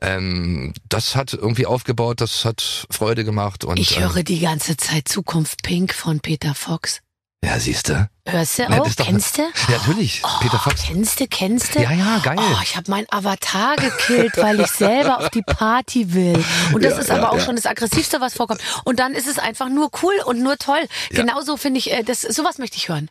Ähm, 0.00 0.72
das 0.88 1.16
hat 1.16 1.32
irgendwie 1.32 1.66
aufgebaut, 1.66 2.20
das 2.20 2.44
hat 2.44 2.86
Freude 2.90 3.24
gemacht 3.24 3.64
und 3.64 3.78
Ich 3.78 3.96
ähm, 3.96 4.02
höre 4.14 4.22
die 4.22 4.40
ganze 4.40 4.76
Zeit 4.76 5.08
Zukunft 5.08 5.62
Pink 5.62 5.92
von 5.94 6.20
Peter 6.20 6.54
Fox. 6.54 7.00
Ja, 7.44 7.58
siehste. 7.58 8.08
Hörst 8.26 8.58
du 8.58 8.66
Na, 8.68 8.80
auch? 8.80 8.88
Kennst 8.96 9.38
du? 9.38 9.42
Ja, 9.42 9.78
natürlich. 9.78 10.22
Peter 10.40 10.58
Fox. 10.58 10.82
Kennst 10.82 11.20
du, 11.20 11.26
kennst 11.28 11.74
du? 11.74 11.80
Ja, 11.80 11.92
ja, 11.92 12.18
geil. 12.18 12.36
Oh, 12.38 12.56
ich 12.62 12.76
habe 12.76 12.90
meinen 12.90 13.06
Avatar 13.10 13.76
gekillt, 13.76 14.36
weil 14.36 14.60
ich 14.60 14.66
selber 14.70 15.18
auf 15.20 15.30
die 15.30 15.42
Party 15.42 16.12
will. 16.14 16.44
Und 16.74 16.84
das 16.84 16.94
Ja, 16.94 16.98
ist 16.98 17.08
ja, 17.08 17.16
aber 17.16 17.30
auch 17.30 17.38
ja. 17.38 17.44
schon 17.44 17.56
das 17.56 17.66
Aggressivste, 17.66 18.20
was 18.20 18.34
vorkommt. 18.34 18.60
Und 18.84 18.98
dann 18.98 19.14
ist 19.14 19.28
es 19.28 19.38
einfach 19.38 19.68
nur 19.68 19.90
cool 20.02 20.14
und 20.26 20.42
nur 20.42 20.58
toll. 20.58 20.80
Ja. 21.10 21.20
Genauso 21.22 21.56
finde 21.56 21.78
ich, 21.78 21.92
äh, 21.92 22.02
das, 22.02 22.22
sowas 22.22 22.58
möchte 22.58 22.76
ich 22.76 22.88
hören. 22.88 23.08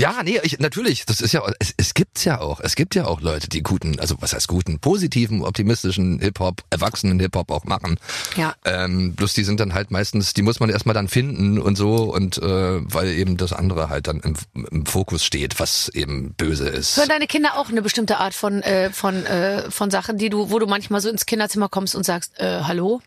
Ja, 0.00 0.22
nee, 0.22 0.40
ich, 0.42 0.58
natürlich, 0.58 1.04
das 1.04 1.20
ist 1.20 1.32
ja, 1.32 1.42
es, 1.58 1.74
es 1.76 1.92
gibt's 1.92 2.24
ja 2.24 2.40
auch, 2.40 2.60
es 2.60 2.74
gibt 2.74 2.94
ja 2.94 3.04
auch 3.04 3.20
Leute, 3.20 3.50
die 3.50 3.62
guten, 3.62 4.00
also 4.00 4.16
was 4.20 4.32
heißt 4.32 4.48
guten, 4.48 4.78
positiven, 4.78 5.44
optimistischen 5.44 6.20
Hip-Hop, 6.20 6.62
erwachsenen 6.70 7.20
Hip-Hop 7.20 7.50
auch 7.50 7.64
machen. 7.64 7.98
Ja. 8.34 8.54
Ähm, 8.64 9.14
bloß 9.14 9.34
die 9.34 9.44
sind 9.44 9.60
dann 9.60 9.74
halt 9.74 9.90
meistens, 9.90 10.32
die 10.32 10.40
muss 10.40 10.58
man 10.58 10.70
erstmal 10.70 10.94
dann 10.94 11.08
finden 11.08 11.58
und 11.58 11.76
so 11.76 12.14
und 12.14 12.38
äh, 12.38 12.80
weil 12.82 13.08
eben 13.08 13.36
das 13.36 13.52
andere 13.52 13.90
halt 13.90 14.06
dann 14.06 14.20
im, 14.20 14.36
im 14.70 14.86
Fokus 14.86 15.22
steht, 15.22 15.60
was 15.60 15.90
eben 15.90 16.32
böse 16.32 16.66
ist. 16.66 16.96
Hören 16.96 17.10
deine 17.10 17.26
Kinder 17.26 17.58
auch 17.58 17.68
eine 17.68 17.82
bestimmte 17.82 18.16
Art 18.16 18.32
von, 18.32 18.62
äh, 18.62 18.88
von, 18.90 19.26
äh, 19.26 19.70
von 19.70 19.90
Sachen, 19.90 20.16
die 20.16 20.30
du, 20.30 20.50
wo 20.50 20.58
du 20.58 20.66
manchmal 20.66 21.02
so 21.02 21.10
ins 21.10 21.26
Kinderzimmer 21.26 21.68
kommst 21.68 21.94
und 21.94 22.04
sagst, 22.04 22.40
äh, 22.40 22.62
hallo? 22.62 23.02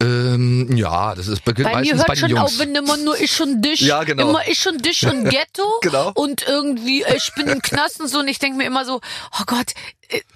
Ähm, 0.00 0.76
ja, 0.76 1.14
das 1.14 1.28
ist 1.28 1.44
beginnt 1.44 1.68
Bei 1.72 1.80
mir 1.80 1.94
meistens 1.94 1.98
hört 1.98 2.08
bei 2.08 2.16
schon 2.16 2.30
Jungs. 2.30 2.42
auf, 2.42 2.58
wenn 2.58 2.74
immer 2.74 2.96
nur 2.96 3.18
ich 3.18 3.40
und 3.40 3.62
dich. 3.62 3.80
Ja, 3.80 4.04
genau. 4.04 4.30
Immer 4.30 4.46
ich 4.48 4.66
und 4.68 4.84
dich 4.84 5.06
und 5.06 5.24
Ghetto. 5.30 5.62
Genau. 5.80 6.12
Und 6.14 6.42
irgendwie, 6.46 7.02
äh, 7.02 7.16
ich 7.16 7.32
bin 7.34 7.48
im 7.48 7.62
Knast 7.62 8.00
und 8.00 8.08
so. 8.08 8.18
Und 8.18 8.28
ich 8.28 8.38
denke 8.38 8.58
mir 8.58 8.64
immer 8.66 8.84
so, 8.84 9.00
oh 9.38 9.42
Gott, 9.46 9.72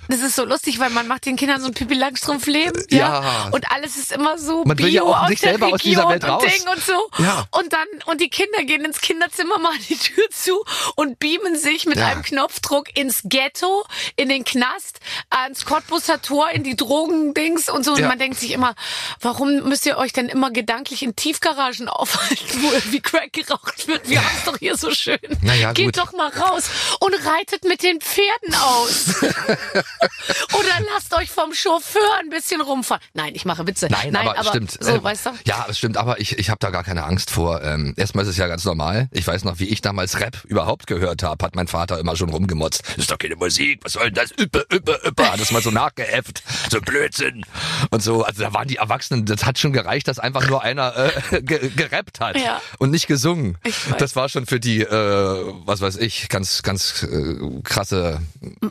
das 0.09 0.21
ist 0.21 0.37
so 0.37 0.45
lustig, 0.45 0.79
weil 0.79 0.91
man 0.91 1.07
macht 1.09 1.27
den 1.27 1.37
Kindern 1.37 1.61
so 1.61 1.67
ein 1.67 1.75
Pippi 1.75 1.95
Langstrumpf-Leben. 1.95 2.85
Ja. 2.91 3.49
Und 3.53 3.71
alles 3.71 3.97
ist 3.97 4.13
immer 4.13 4.39
so 4.39 4.65
Man 4.65 4.79
will 4.79 4.89
ja 4.89 5.03
Bio 5.03 5.13
auch 5.15 5.29
der 5.29 5.37
selber 5.37 5.69
aus 5.69 5.81
dieser 5.83 6.09
Welt 6.09 6.25
raus. 6.25 6.43
und 6.45 6.53
Ding 6.53 6.69
und 6.69 6.83
so. 6.83 7.11
Ja. 7.19 7.47
Und 7.51 7.73
dann, 7.73 7.87
und 8.07 8.21
die 8.21 8.29
Kinder 8.31 8.63
gehen 8.65 8.85
ins 8.85 9.01
Kinderzimmer, 9.01 9.59
machen 9.61 9.81
die 9.89 9.97
Tür 9.97 10.25
zu 10.31 10.65
und 10.95 11.19
beamen 11.19 11.57
sich 11.57 11.87
mit 11.87 11.97
Ja. 11.99 12.07
einem 12.09 12.23
Knopfdruck 12.23 12.97
ins 12.97 13.23
Ghetto, 13.25 13.85
in 14.17 14.29
den 14.29 14.45
Knast, 14.45 15.01
ans 15.31 15.65
Cottbusser 15.65 16.23
Tor, 16.23 16.51
in 16.51 16.63
die 16.63 16.77
Drogendings 16.77 17.69
und 17.69 17.85
so. 17.85 17.93
Und 17.93 18.01
Ja. 18.01 18.09
man 18.09 18.19
denkt 18.19 18.39
sich 18.39 18.53
immer, 18.53 18.75
warum 19.21 19.69
müsst 19.69 19.87
ihr 19.87 19.97
euch 19.99 20.13
denn 20.13 20.29
immer 20.29 20.51
gedanklich 20.51 21.03
in 21.03 21.17
Tiefgaragen 21.17 21.89
aufhalten, 21.89 22.63
wo 22.63 22.73
irgendwie 22.73 23.01
Crack 23.01 23.33
geraucht 23.33 23.89
wird? 23.89 24.09
Wir 24.09 24.21
haben 24.25 24.37
es 24.39 24.45
doch 24.45 24.59
hier 24.59 24.77
so 24.77 24.91
schön. 24.93 25.19
Naja, 25.43 25.73
Geht 25.73 25.87
gut. 25.87 25.99
doch 25.99 26.13
mal 26.13 26.29
raus 26.31 26.65
und 27.01 27.15
reitet 27.27 27.65
mit 27.65 27.83
den 27.83 28.01
Pferden 28.01 28.55
aus. 28.55 29.07
Oder 29.75 30.87
lasst 30.95 31.15
euch 31.15 31.31
vom 31.31 31.53
Chauffeur 31.55 32.01
ein 32.21 32.29
bisschen 32.31 32.61
rumfahren. 32.61 33.03
Nein, 33.15 33.35
ich 33.35 33.45
mache 33.45 33.67
Witze. 33.67 33.89
Nein, 33.91 34.15
aber, 34.17 34.45
stimmt. 34.45 34.77
So, 34.81 34.91
Ähm, 34.91 35.05
weißt 35.05 35.27
du? 35.27 35.31
Ja, 35.47 35.67
es 35.69 35.79
stimmt, 35.79 35.97
aber 35.97 36.21
ich, 36.21 36.39
ich 36.39 36.51
habe 36.51 36.59
da 36.61 36.71
gar 36.71 36.85
keine 36.85 37.05
Angst 37.05 37.31
vor. 37.31 37.63
Ähm, 37.63 37.95
erstmal 37.97 38.25
ist 38.25 38.31
es 38.31 38.37
ja 38.37 38.47
ganz 38.47 38.65
normal. 38.65 39.09
Ich 39.13 39.27
weiß 39.27 39.45
noch, 39.45 39.59
wie 39.59 39.67
ich 39.69 39.81
damals 39.81 40.21
Rap 40.21 40.45
überhaupt 40.45 40.87
gehört 40.87 41.23
habe, 41.23 41.45
hat 41.45 41.55
mein 41.57 41.69
Vater 41.69 41.99
immer 41.99 42.17
schon 42.17 42.31
rumgemotzt. 42.31 42.83
Das 42.89 42.97
ist 42.99 43.11
doch 43.11 43.19
keine 43.19 43.37
Musik, 43.37 43.81
was 43.83 43.93
soll 43.93 44.11
denn 44.11 44.15
das? 44.15 44.31
Üppe, 44.39 44.67
üppe, 44.73 45.01
üppe. 45.07 45.31
Hat 45.33 45.41
das 45.41 45.51
mal 45.51 45.63
so 45.63 45.71
nachgeäfft. 45.71 46.43
So 46.71 46.81
Blödsinn. 46.81 47.45
Und 47.91 48.03
so, 48.03 48.25
also 48.25 48.43
da 48.43 48.53
waren 48.55 48.69
die 48.69 48.77
Erwachsenen, 48.77 49.25
das 49.27 49.45
hat 49.45 49.59
schon 49.59 49.73
gereicht, 49.73 50.09
dass 50.09 50.19
einfach 50.19 50.47
nur 50.49 50.63
einer 50.63 50.95
äh, 50.97 51.11
ge 51.43 51.71
gerappt 51.77 52.21
hat 52.21 52.37
Ja. 52.39 52.61
und 52.79 52.91
nicht 52.91 53.07
gesungen. 53.07 53.59
Das 53.99 54.17
war 54.17 54.29
schon 54.29 54.47
für 54.47 54.61
die, 54.61 54.81
äh, 54.83 55.53
was 55.65 55.81
weiß 55.81 55.97
ich, 55.97 56.29
ganz, 56.29 56.63
ganz 56.63 57.03
äh, 57.03 57.37
krasse 57.65 58.21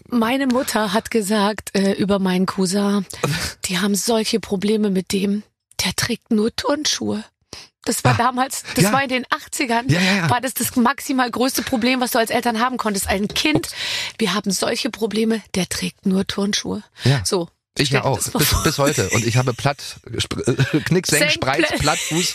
Meine 0.09 0.47
Mutter 0.47 0.84
hat 0.93 1.11
gesagt 1.11 1.71
äh, 1.77 1.93
über 1.93 2.19
meinen 2.19 2.45
Cousin, 2.45 3.05
die 3.65 3.79
haben 3.79 3.95
solche 3.95 4.39
Probleme 4.39 4.89
mit 4.89 5.11
dem, 5.11 5.43
der 5.83 5.93
trägt 5.95 6.31
nur 6.31 6.55
Turnschuhe. 6.55 7.23
Das 7.87 8.03
war 8.03 8.15
damals, 8.15 8.63
das 8.73 8.85
Ja. 8.85 8.93
war 8.93 9.03
in 9.03 9.09
den 9.09 9.25
80ern, 9.27 9.91
Ja, 9.91 9.99
ja, 10.01 10.29
war 10.29 10.41
das 10.41 10.55
das 10.55 10.75
maximal 10.75 11.29
größte 11.29 11.61
Problem, 11.61 12.01
was 12.01 12.11
du 12.11 12.17
als 12.19 12.31
Eltern 12.31 12.59
haben 12.59 12.77
konntest. 12.77 13.07
Ein 13.07 13.27
Kind, 13.27 13.69
wir 14.17 14.33
haben 14.33 14.49
solche 14.49 14.89
Probleme, 14.89 15.41
der 15.53 15.69
trägt 15.69 16.07
nur 16.07 16.25
Turnschuhe. 16.25 16.81
So. 17.23 17.47
Ich 17.77 17.89
ja 17.89 18.05
auch, 18.05 18.17
bis, 18.31 18.63
bis 18.63 18.77
heute. 18.77 19.09
Und 19.09 19.25
ich 19.25 19.35
habe 19.35 19.53
platt, 19.53 19.97
äh, 20.05 20.79
Knick, 20.79 21.07
Senk, 21.07 21.19
Senk, 21.23 21.31
Spreiz, 21.33 21.67
Pla- 21.67 21.77
Plattfuß. 21.77 22.33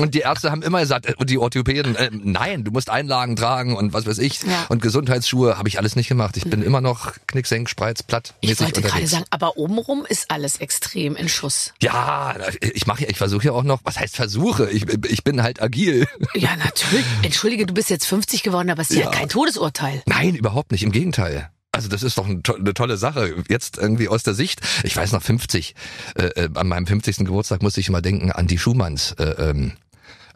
Und 0.00 0.14
die 0.14 0.20
Ärzte 0.20 0.50
haben 0.50 0.62
immer 0.62 0.80
gesagt, 0.80 1.06
äh, 1.06 1.14
und 1.16 1.30
die 1.30 1.38
Orthopäden, 1.38 1.96
äh, 1.96 2.10
nein, 2.12 2.62
du 2.64 2.70
musst 2.72 2.90
Einlagen 2.90 3.34
tragen 3.34 3.74
und 3.74 3.94
was 3.94 4.04
weiß 4.06 4.18
ich. 4.18 4.42
Ja. 4.42 4.66
Und 4.68 4.82
Gesundheitsschuhe 4.82 5.56
habe 5.56 5.66
ich 5.68 5.78
alles 5.78 5.96
nicht 5.96 6.08
gemacht. 6.08 6.36
Ich 6.36 6.44
bin 6.44 6.62
immer 6.62 6.82
noch 6.82 7.12
Knick, 7.26 7.46
Senk, 7.46 7.70
Spreiz, 7.70 8.02
platt 8.02 8.34
Ich 8.40 8.50
wollte 8.60 8.72
gerade 8.82 8.86
unterwegs. 8.88 9.10
sagen, 9.12 9.24
aber 9.30 9.56
obenrum 9.56 10.04
ist 10.06 10.30
alles 10.30 10.56
extrem 10.56 11.16
in 11.16 11.28
Schuss. 11.30 11.72
Ja, 11.80 12.36
ich 12.60 12.86
mache 12.86 13.06
ich 13.06 13.16
versuche 13.16 13.46
ja 13.46 13.52
auch 13.52 13.62
noch, 13.64 13.80
was 13.84 13.98
heißt 13.98 14.14
versuche? 14.16 14.68
Ich, 14.70 14.84
ich 15.08 15.24
bin 15.24 15.42
halt 15.42 15.62
agil. 15.62 16.06
Ja, 16.34 16.54
natürlich. 16.56 17.06
Entschuldige, 17.22 17.64
du 17.64 17.72
bist 17.72 17.88
jetzt 17.88 18.04
50 18.06 18.42
geworden, 18.42 18.68
aber 18.70 18.82
es 18.82 18.90
ist 18.90 18.96
ja, 18.98 19.04
Ja. 19.04 19.10
kein 19.10 19.28
Todesurteil. 19.30 20.02
Nein, 20.06 20.34
überhaupt 20.34 20.70
nicht, 20.72 20.82
im 20.82 20.92
Gegenteil. 20.92 21.50
Also 21.74 21.88
das 21.88 22.02
ist 22.02 22.18
doch 22.18 22.26
ein 22.28 22.42
to 22.42 22.54
eine 22.54 22.74
tolle 22.74 22.98
Sache. 22.98 23.34
Jetzt 23.48 23.78
irgendwie 23.78 24.08
aus 24.08 24.22
der 24.22 24.34
Sicht, 24.34 24.60
ich 24.84 24.94
weiß 24.94 25.12
noch 25.12 25.22
50, 25.22 25.74
äh, 26.16 26.24
äh, 26.24 26.48
an 26.54 26.68
meinem 26.68 26.86
50. 26.86 27.18
Geburtstag 27.18 27.62
musste 27.62 27.80
ich 27.80 27.88
immer 27.88 28.02
denken 28.02 28.30
an 28.30 28.46
die 28.46 28.58
Schumanns. 28.58 29.12
Äh, 29.12 29.50
ähm, 29.50 29.72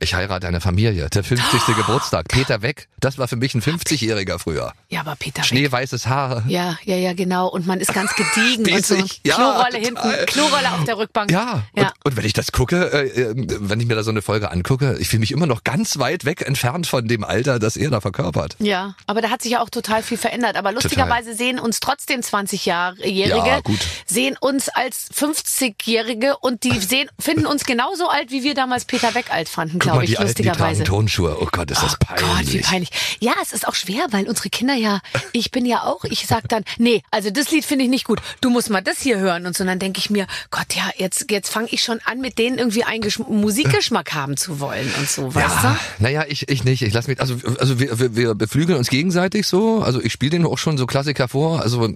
ich 0.00 0.14
heirate 0.14 0.46
eine 0.46 0.60
Familie. 0.60 1.08
Der 1.10 1.24
50. 1.24 1.76
Geburtstag. 1.76 2.28
Peter 2.28 2.62
Weg. 2.62 2.88
Das 3.00 3.18
war 3.18 3.28
für 3.28 3.36
mich 3.36 3.54
ein 3.54 3.62
50-Jähriger 3.62 4.38
früher. 4.38 4.72
Ja, 4.88 5.00
aber 5.00 5.16
Peter 5.16 5.38
Weg. 5.38 5.46
Schneeweißes 5.46 6.06
Haar. 6.06 6.44
Ja, 6.48 6.76
ja, 6.84 6.96
ja, 6.96 7.12
genau. 7.14 7.48
Und 7.48 7.66
man 7.66 7.80
ist 7.80 7.92
ganz 7.92 8.12
gediegen 8.14 8.72
und 8.74 8.86
so. 8.86 8.94
Ja, 9.24 9.34
Klorolle 9.36 9.64
total. 9.64 9.80
hinten, 9.80 10.26
Klorolle 10.26 10.72
auf 10.72 10.84
der 10.84 10.98
Rückbank. 10.98 11.30
Ja, 11.30 11.62
ja. 11.74 11.84
Und, 11.84 11.92
und 12.04 12.16
wenn 12.16 12.24
ich 12.24 12.32
das 12.32 12.52
gucke, 12.52 12.90
äh, 12.92 13.06
äh, 13.22 13.34
wenn 13.36 13.80
ich 13.80 13.86
mir 13.86 13.94
da 13.94 14.02
so 14.02 14.10
eine 14.10 14.22
Folge 14.22 14.50
angucke, 14.50 14.96
ich 14.98 15.08
fühle 15.08 15.20
mich 15.20 15.32
immer 15.32 15.46
noch 15.46 15.64
ganz 15.64 15.98
weit 15.98 16.24
weg 16.24 16.42
entfernt 16.42 16.86
von 16.86 17.08
dem 17.08 17.24
Alter, 17.24 17.58
das 17.58 17.76
er 17.76 17.90
da 17.90 18.00
verkörpert. 18.00 18.56
Ja, 18.58 18.94
aber 19.06 19.22
da 19.22 19.30
hat 19.30 19.42
sich 19.42 19.52
ja 19.52 19.60
auch 19.62 19.70
total 19.70 20.02
viel 20.02 20.18
verändert. 20.18 20.56
Aber 20.56 20.72
lustigerweise 20.72 21.34
sehen 21.34 21.58
uns 21.58 21.80
trotzdem 21.80 22.20
20-Jährige, 22.20 23.28
Ja, 23.28 23.60
sehen 24.06 24.36
uns 24.40 24.68
als 24.68 25.10
50-Jährige 25.12 26.36
und 26.38 26.64
die 26.64 26.78
sehen, 26.80 27.08
finden 27.18 27.46
uns 27.46 27.64
genauso 27.64 28.08
alt, 28.08 28.30
wie 28.30 28.42
wir 28.42 28.54
damals 28.54 28.84
Peter 28.84 29.14
Weg 29.14 29.32
alt 29.32 29.48
fanden, 29.48 29.78
glaube 29.92 30.04
ich, 30.04 30.10
die 30.10 30.18
Alten, 30.18 30.34
die 30.34 30.42
lustigerweise. 30.44 30.84
Tonschuhe. 30.84 31.36
Oh 31.40 31.48
Gott, 31.50 31.70
ist 31.70 31.82
das 31.82 31.94
Oh 31.94 31.96
Gott, 32.08 32.18
wie 32.18 32.24
peinlich. 32.24 32.62
peinlich. 32.62 32.90
Ja, 33.20 33.32
es 33.42 33.52
ist 33.52 33.66
auch 33.66 33.74
schwer, 33.74 34.06
weil 34.10 34.28
unsere 34.28 34.50
Kinder 34.50 34.74
ja, 34.74 35.00
ich 35.32 35.50
bin 35.50 35.66
ja 35.66 35.82
auch, 35.84 36.04
ich 36.04 36.26
sag 36.26 36.48
dann, 36.48 36.64
nee, 36.78 37.02
also 37.10 37.30
das 37.30 37.50
Lied 37.50 37.64
finde 37.64 37.84
ich 37.84 37.90
nicht 37.90 38.04
gut. 38.04 38.20
Du 38.40 38.50
musst 38.50 38.70
mal 38.70 38.80
das 38.82 39.00
hier 39.00 39.18
hören 39.18 39.46
und 39.46 39.56
so. 39.56 39.62
Und 39.64 39.68
dann 39.68 39.78
denke 39.78 39.98
ich 39.98 40.10
mir, 40.10 40.26
Gott, 40.50 40.74
ja, 40.74 40.90
jetzt, 40.96 41.30
jetzt 41.30 41.50
fange 41.50 41.68
ich 41.70 41.82
schon 41.82 41.98
an, 42.04 42.20
mit 42.20 42.38
denen 42.38 42.58
irgendwie 42.58 42.84
einen 42.84 43.00
Geschm 43.00 43.24
Musikgeschmack 43.28 44.14
haben 44.14 44.36
zu 44.36 44.60
wollen 44.60 44.92
und 44.98 45.08
so, 45.08 45.34
weißt 45.34 45.62
ja, 45.62 45.78
naja, 45.98 46.24
ich, 46.28 46.48
ich 46.48 46.64
nicht. 46.64 46.82
Ich 46.82 46.92
lass 46.92 47.06
mich, 47.06 47.20
also, 47.20 47.36
also 47.58 47.78
wir, 47.80 47.98
wir, 47.98 48.16
wir 48.16 48.34
beflügeln 48.34 48.78
uns 48.78 48.88
gegenseitig 48.88 49.46
so. 49.46 49.82
Also 49.82 50.00
ich 50.00 50.12
spiele 50.12 50.30
denen 50.30 50.46
auch 50.46 50.58
schon 50.58 50.78
so 50.78 50.86
Klassiker 50.86 51.28
vor. 51.28 51.60
Also 51.62 51.94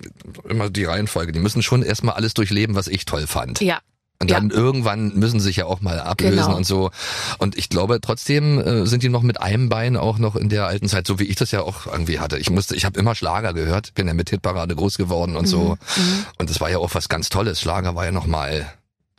immer 0.48 0.70
die 0.70 0.84
Reihenfolge. 0.84 1.32
Die 1.32 1.38
müssen 1.38 1.62
schon 1.62 1.82
erstmal 1.82 2.14
alles 2.14 2.34
durchleben, 2.34 2.74
was 2.74 2.88
ich 2.88 3.04
toll 3.04 3.26
fand. 3.26 3.60
du? 3.60 3.64
Ja. 3.64 3.80
Und 4.22 4.30
dann 4.30 4.50
irgendwann 4.50 5.14
müssen 5.14 5.40
sie 5.40 5.46
sich 5.46 5.56
ja 5.56 5.64
auch 5.64 5.80
mal 5.80 5.98
ablösen 5.98 6.36
Genau. 6.36 6.56
und 6.56 6.64
so. 6.64 6.90
Und 7.38 7.56
ich 7.56 7.70
glaube, 7.70 8.00
trotzdem 8.02 8.58
äh, 8.60 8.86
sind 8.86 9.02
die 9.02 9.08
noch 9.08 9.22
mit 9.22 9.40
einem 9.40 9.70
Bein 9.70 9.96
auch 9.96 10.18
noch 10.18 10.36
in 10.36 10.50
der 10.50 10.66
alten 10.66 10.88
Zeit, 10.88 11.06
so 11.06 11.18
wie 11.18 11.24
ich 11.24 11.36
das 11.36 11.52
ja 11.52 11.62
auch 11.62 11.86
irgendwie 11.86 12.18
hatte. 12.20 12.36
Ich 12.36 12.50
musste, 12.50 12.76
ich 12.76 12.84
habe 12.84 13.00
immer 13.00 13.14
Schlager 13.14 13.54
gehört, 13.54 13.94
bin 13.94 14.06
ja 14.06 14.12
mit 14.12 14.28
Hitparade 14.28 14.76
groß 14.76 14.98
geworden 14.98 15.36
und 15.36 15.46
so. 15.46 15.78
Mhm. 15.96 16.26
Und 16.38 16.50
das 16.50 16.60
war 16.60 16.68
ja 16.70 16.76
auch 16.78 16.94
was 16.94 17.08
ganz 17.08 17.30
Tolles. 17.30 17.60
Schlager 17.62 17.94
war 17.94 18.04
ja 18.04 18.12
noch 18.12 18.26
mal 18.26 18.70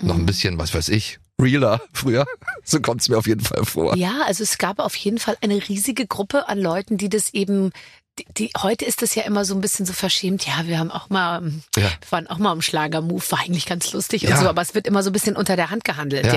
Mhm. 0.01 0.07
noch 0.07 0.15
ein 0.15 0.25
bisschen, 0.27 0.57
was 0.59 0.73
weiß 0.73 0.89
ich, 0.89 1.19
realer 1.41 1.81
früher. 1.93 2.25
So 2.63 2.79
kommt's 2.79 3.09
mir 3.09 3.17
auf 3.17 3.25
jeden 3.27 3.41
Fall 3.41 3.65
vor. 3.65 3.95
Ja, 3.97 4.21
also 4.27 4.43
es 4.43 4.59
gab 4.59 4.77
auf 4.79 4.95
jeden 4.95 5.17
Fall 5.17 5.35
eine 5.41 5.55
riesige 5.67 6.05
Gruppe 6.05 6.47
an 6.47 6.59
Leuten, 6.59 6.97
die 6.97 7.09
das 7.09 7.33
eben 7.33 7.71
die, 8.19 8.25
die, 8.37 8.51
heute 8.61 8.83
ist 8.83 9.01
das 9.01 9.15
ja 9.15 9.23
immer 9.23 9.45
so 9.45 9.55
ein 9.55 9.61
bisschen 9.61 9.85
so 9.85 9.93
verschämt. 9.93 10.45
Ja, 10.45 10.65
wir 10.65 10.77
haben 10.79 10.91
auch 10.91 11.09
mal, 11.09 11.41
Ja. 11.77 11.83
wir 11.83 11.89
waren 12.11 12.27
auch 12.27 12.39
mal 12.39 12.51
im 12.51 12.61
Schlagermove, 12.61 13.31
war 13.31 13.39
eigentlich 13.39 13.65
ganz 13.65 13.93
lustig 13.93 14.23
Ja. 14.23 14.31
und 14.35 14.41
so, 14.41 14.49
aber 14.49 14.61
es 14.61 14.75
wird 14.75 14.85
immer 14.85 15.01
so 15.01 15.09
ein 15.11 15.13
bisschen 15.13 15.37
unter 15.37 15.55
der 15.55 15.69
Hand 15.69 15.85
gehandelt, 15.85 16.25
ja. 16.27 16.33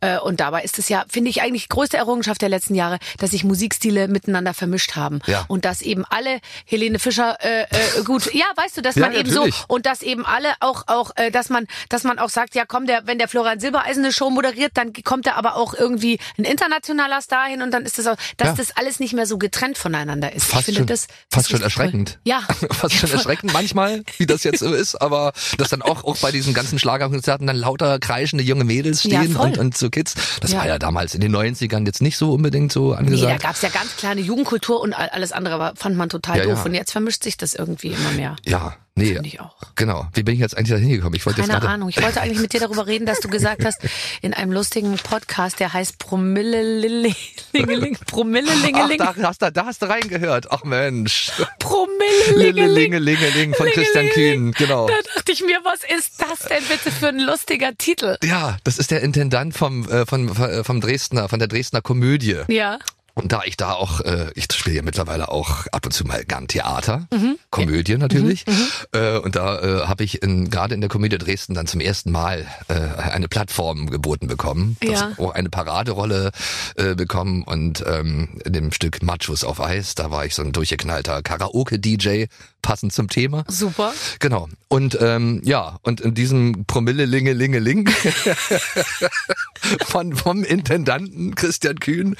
Ja. 0.00 0.16
Äh, 0.16 0.18
Und 0.18 0.40
dabei 0.40 0.62
ist 0.64 0.78
es 0.80 0.88
ja, 0.88 1.04
finde 1.08 1.30
ich 1.30 1.40
eigentlich 1.42 1.68
größte 1.68 1.96
Errungenschaft 1.96 2.42
der 2.42 2.48
letzten 2.48 2.74
Jahre, 2.74 2.98
dass 3.18 3.30
sich 3.30 3.44
Musikstile 3.44 4.08
miteinander 4.08 4.54
vermischt 4.54 4.96
haben 4.96 5.20
Ja. 5.26 5.44
und 5.46 5.64
dass 5.64 5.82
eben 5.82 6.04
alle 6.10 6.40
Helene 6.66 6.98
Fischer 6.98 7.38
äh, 7.40 7.62
äh, 7.62 8.02
gut, 8.04 8.28
ja, 8.34 8.46
weißt 8.56 8.76
du, 8.76 8.82
dass 8.82 8.96
man 8.96 9.14
eben 9.14 9.30
so 9.30 9.46
und 9.68 9.86
dass 9.86 10.02
eben 10.02 10.26
alle 10.26 10.52
auch 10.60 10.88
auch, 10.88 11.12
äh, 11.14 11.30
dass 11.30 11.48
man, 11.48 11.66
dass 11.90 12.02
man 12.02 12.18
auch 12.18 12.28
sagt, 12.30 12.54
ja, 12.56 12.64
komm, 12.66 12.86
der, 12.86 13.06
wenn 13.06 13.18
der 13.18 13.28
Florian 13.28 13.60
Silbereisen 13.60 14.02
eine 14.04 14.12
Show 14.12 14.30
moderiert, 14.30 14.72
dann 14.74 14.92
kommt 15.04 15.26
er 15.28 15.36
aber 15.36 15.54
auch 15.54 15.74
irgendwie 15.74 16.18
ein 16.38 16.44
internationaler 16.44 17.20
Star 17.22 17.46
hin 17.46 17.62
und 17.62 17.70
dann 17.70 17.84
ist 17.84 17.98
das 17.98 18.08
auch, 18.08 18.16
dass 18.36 18.56
das 18.56 18.76
alles 18.76 18.98
nicht 18.98 19.12
mehr 19.14 19.26
so 19.26 19.38
getrennt 19.38 19.78
voneinander 19.78 20.32
ist. 20.32 20.44
Fast 20.46 20.60
ich 20.68 20.74
finde 20.74 20.80
schon- 20.80 20.86
das, 20.88 21.03
das 21.06 21.16
fast 21.30 21.46
ist 21.46 21.50
schon 21.50 21.62
erschreckend. 21.62 22.08
Toll. 22.10 22.20
Ja. 22.24 22.40
Fast 22.70 22.94
schon 22.94 23.10
erschreckend 23.10 23.52
manchmal, 23.52 24.02
wie 24.18 24.26
das 24.26 24.44
jetzt 24.44 24.60
so 24.60 24.72
ist, 24.72 24.94
aber 25.00 25.32
dass 25.58 25.68
dann 25.70 25.82
auch, 25.82 26.04
auch 26.04 26.16
bei 26.18 26.30
diesen 26.32 26.54
ganzen 26.54 26.78
Schlagerkonzerten 26.78 27.46
dann 27.46 27.56
lauter 27.56 27.98
kreischende 27.98 28.44
junge 28.44 28.64
Mädels 28.64 29.02
Ja, 29.04 29.20
stehen 29.22 29.34
voll. 29.34 29.46
und, 29.48 29.58
und 29.58 29.76
so 29.76 29.90
Kids. 29.90 30.14
Das 30.40 30.52
Ja. 30.52 30.58
war 30.58 30.66
ja 30.68 30.78
damals 30.78 31.14
in 31.14 31.20
den 31.20 31.34
90ern 31.34 31.86
jetzt 31.86 32.02
nicht 32.02 32.16
so 32.16 32.32
unbedingt 32.32 32.72
so 32.72 32.88
Nee, 32.90 32.92
da 32.94 32.98
angesagt. 32.98 33.42
gab's 33.42 33.62
ja 33.62 33.68
ganz 33.68 33.96
kleine 33.96 34.20
Jugendkultur 34.20 34.80
und 34.80 34.92
all- 34.94 35.08
alles 35.10 35.32
andere 35.32 35.72
fand 35.76 35.96
man 35.96 36.08
total 36.08 36.38
Ja, 36.38 36.44
doof. 36.44 36.58
ja. 36.58 36.64
Und 36.64 36.74
jetzt 36.74 36.92
vermischt 36.92 37.22
sich 37.22 37.36
das 37.36 37.54
irgendwie 37.54 37.88
immer 37.88 38.10
mehr. 38.12 38.36
ja, 38.44 38.76
nee. 38.94 39.14
Finde 39.14 39.28
ich 39.28 39.40
auch. 39.40 39.54
Genau. 39.74 40.06
Wie 40.14 40.22
bin 40.22 40.34
ich 40.34 40.40
jetzt 40.40 40.56
eigentlich 40.56 40.70
da 40.70 40.76
hingekommen? 40.76 41.14
Ich 41.14 41.26
wollte 41.26 41.40
jetzt 41.40 41.48
Keine 41.48 41.60
gerade 41.60 41.74
Ahnung. 41.74 41.88
Ich 41.88 42.00
wollte 42.02 42.20
eigentlich 42.20 42.40
mit 42.40 42.52
dir 42.52 42.60
darüber 42.60 42.86
reden, 42.86 43.06
dass 43.06 43.20
du 43.20 43.28
gesagt 43.28 43.64
hast, 43.64 43.80
in 44.22 44.34
einem 44.34 44.52
lustigen 44.52 44.96
Podcast, 44.96 45.60
der 45.60 45.72
heißt 45.72 45.98
Promille 45.98 46.62
Lingeling, 46.62 47.96
Promille 48.06 48.50
Ach, 48.50 48.64
Lingeling, 48.64 48.98
da 48.98 49.14
hast, 49.22 49.42
du, 49.42 49.52
da 49.52 49.66
hast 49.66 49.82
du 49.82 49.86
reingehört. 49.86 50.50
Ach 50.50 50.64
Mensch. 50.64 51.30
Promille 51.58 51.94
Lingeling. 52.34 52.74
Linge, 52.74 52.98
Linge, 52.98 53.30
Ling 53.30 53.54
von 53.54 53.66
Christian 53.68 54.08
Kühn. 54.10 54.52
Genau. 54.52 54.86
Da 54.86 54.94
dachte 55.14 55.32
ich 55.32 55.42
mir, 55.44 55.58
was 55.64 55.80
ist 55.96 56.20
das 56.20 56.48
denn 56.48 56.62
bitte 56.68 56.90
für 56.90 57.08
ein 57.08 57.18
lustiger 57.18 57.76
Titel? 57.76 58.16
Ja, 58.22 58.56
das 58.64 58.78
ist 58.78 58.90
der 58.90 59.02
Intendant 59.02 59.54
vom, 59.54 59.88
äh, 59.88 60.06
von, 60.06 60.28
äh, 60.36 60.64
vom 60.64 60.80
Dresdner, 60.80 61.28
von 61.28 61.38
der 61.38 61.48
Dresdner 61.48 61.80
Komödie. 61.80 62.40
Ja. 62.48 62.78
Und 63.14 63.30
da 63.32 63.42
ich 63.44 63.56
da 63.56 63.72
auch, 63.74 64.00
äh, 64.00 64.30
ich 64.34 64.48
spiele 64.52 64.76
ja 64.76 64.82
mittlerweile 64.82 65.28
auch 65.28 65.66
ab 65.72 65.86
und 65.86 65.92
zu 65.92 66.04
mal 66.04 66.24
gern 66.24 66.48
Theater, 66.48 67.06
Mhm. 67.12 67.38
Komödie 67.50 67.96
natürlich. 67.96 68.44
Äh, 68.92 69.18
und 69.18 69.36
da 69.36 69.60
äh, 69.60 69.86
habe 69.86 70.02
ich 70.02 70.22
in, 70.22 70.50
gerade 70.50 70.74
in 70.74 70.80
der 70.80 70.90
Komödie 70.90 71.16
Dresden 71.18 71.54
dann 71.54 71.66
zum 71.68 71.80
ersten 71.80 72.10
Mal 72.10 72.46
äh, 72.68 72.74
eine 72.74 73.28
Plattform 73.28 73.88
geboten 73.88 74.26
bekommen. 74.26 74.76
Das 74.80 75.00
Ja. 75.00 75.12
auch 75.18 75.30
eine 75.32 75.48
Paraderolle 75.48 76.32
äh, 76.76 76.94
bekommen 76.96 77.44
und 77.44 77.84
ähm, 77.86 78.40
in 78.44 78.52
dem 78.52 78.72
Stück 78.72 79.02
Machos 79.02 79.44
auf 79.44 79.60
Eis, 79.60 79.94
da 79.94 80.10
war 80.10 80.24
ich 80.26 80.34
so 80.34 80.42
ein 80.42 80.52
durchgeknallter 80.52 81.22
Karaoke-DJ, 81.22 82.26
passend 82.64 82.94
zum 82.94 83.08
Thema. 83.08 83.44
Super. 83.46 83.92
Genau. 84.18 84.48
Und 84.68 84.98
ähm, 85.00 85.42
ja, 85.44 85.78
und 85.82 86.00
in 86.00 86.14
diesem 86.14 86.64
Promille 86.66 87.04
Linge 87.04 87.34
Linge 87.34 87.58
Ling 87.58 87.88
von 89.86 90.16
vom 90.16 90.42
Intendanten 90.42 91.34
Christian 91.34 91.78
Kühn, 91.78 92.16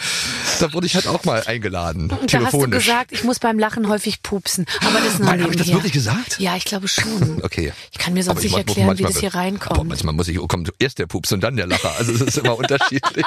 da 0.61 0.73
wurde 0.75 0.87
ich 0.87 0.95
halt 0.95 1.09
auch 1.09 1.25
mal 1.25 1.43
eingeladen, 1.47 2.11
Und 2.11 2.33
da 2.33 2.45
hast 2.45 2.53
du 2.53 2.69
gesagt, 2.69 3.13
ich 3.13 3.25
muss 3.25 3.39
beim 3.39 3.59
Lachen 3.59 3.89
häufig 3.89 4.23
pupsen. 4.23 4.67
Aber 4.87 5.01
das 5.01 5.19
Nein, 5.19 5.43
habe 5.43 5.53
ich 5.53 5.59
das 5.59 5.73
wirklich 5.73 5.93
gesagt? 5.93 6.39
Ja, 6.39 6.57
ich 6.57 6.67
glaube 6.67 6.89
schon. 6.89 7.43
Okay. 7.43 7.73
Ich 7.91 7.99
kann 7.99 8.13
mir 8.13 8.23
sonst 8.23 8.41
Aber 8.41 8.45
nicht 8.45 8.57
erklären, 8.57 8.99
wie 8.99 9.03
das 9.03 9.19
hier 9.19 9.31
Aber 9.31 9.39
reinkommt. 9.39 9.89
manchmal 9.89 10.13
muss 10.13 10.29
ich, 10.29 10.39
oh, 10.39 10.47
kommt 10.47 10.71
erst 10.79 10.99
der 10.99 11.07
Pups 11.07 11.33
und 11.33 11.41
dann 11.41 11.57
der 11.57 11.67
Lacher. 11.67 11.93
Also 11.99 12.13
es 12.13 12.21
ist 12.21 12.37
immer 12.39 12.59
unterschiedlich. 12.59 13.25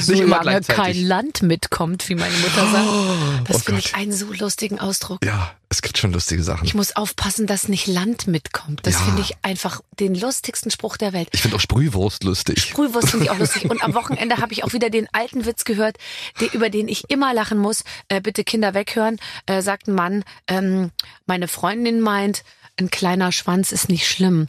Solange 0.00 0.60
kein 0.62 1.02
Land 1.02 1.42
mitkommt, 1.42 2.08
wie 2.08 2.14
meine 2.14 2.36
Mutter 2.36 2.70
sagt. 2.70 3.48
Das 3.48 3.56
oh 3.56 3.58
finde 3.60 3.80
ich 3.80 3.94
einen 3.96 4.12
so 4.12 4.32
lustigen 4.32 4.78
Ausdruck. 4.78 5.24
Ja, 5.24 5.52
es 5.68 5.82
gibt 5.82 5.95
schon 5.98 6.12
lustige 6.12 6.42
Sachen. 6.42 6.64
Ich 6.66 6.74
muss 6.74 6.94
aufpassen, 6.96 7.46
dass 7.46 7.68
nicht 7.68 7.86
Land 7.86 8.26
mitkommt. 8.26 8.86
Das 8.86 8.94
Ja. 8.94 9.00
finde 9.00 9.22
ich 9.22 9.34
einfach 9.42 9.80
den 9.98 10.14
lustigsten 10.14 10.70
Spruch 10.70 10.96
der 10.96 11.12
Welt. 11.12 11.28
Ich 11.32 11.42
finde 11.42 11.56
auch 11.56 11.60
Sprühwurst 11.60 12.24
lustig. 12.24 12.60
Sprühwurst 12.62 13.10
finde 13.10 13.26
ich 13.26 13.30
auch 13.30 13.38
lustig. 13.38 13.70
Und 13.70 13.82
am 13.82 13.94
Wochenende 13.98 14.38
habe 14.38 14.52
ich 14.52 14.64
auch 14.64 14.72
wieder 14.72 14.90
den 14.90 15.08
alten 15.12 15.44
Witz 15.46 15.64
gehört, 15.64 15.96
der, 16.40 16.52
über 16.54 16.70
den 16.70 16.88
ich 16.88 17.08
immer 17.10 17.32
lachen 17.34 17.58
muss. 17.58 17.84
Äh, 18.08 18.20
bitte 18.20 18.44
Kinder 18.44 18.74
weghören, 18.74 19.18
äh, 19.46 19.62
sagt 19.62 19.88
ein 19.88 19.94
Mann. 19.94 20.24
Ähm, 20.48 20.90
meine 21.26 21.48
Freundin 21.48 22.00
meint, 22.00 22.42
ein 22.78 22.90
kleiner 22.90 23.32
Schwanz 23.32 23.72
ist 23.72 23.88
nicht 23.88 24.06
schlimm. 24.08 24.48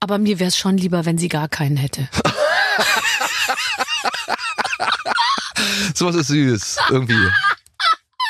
Aber 0.00 0.18
mir 0.18 0.38
wäre 0.38 0.48
es 0.48 0.56
schon 0.58 0.76
lieber, 0.76 1.04
wenn 1.06 1.18
sie 1.18 1.28
gar 1.28 1.48
keinen 1.48 1.76
hätte. 1.76 2.08
Sowas 5.94 6.16
ist 6.16 6.26
süß, 6.28 6.76
irgendwie. 6.90 7.28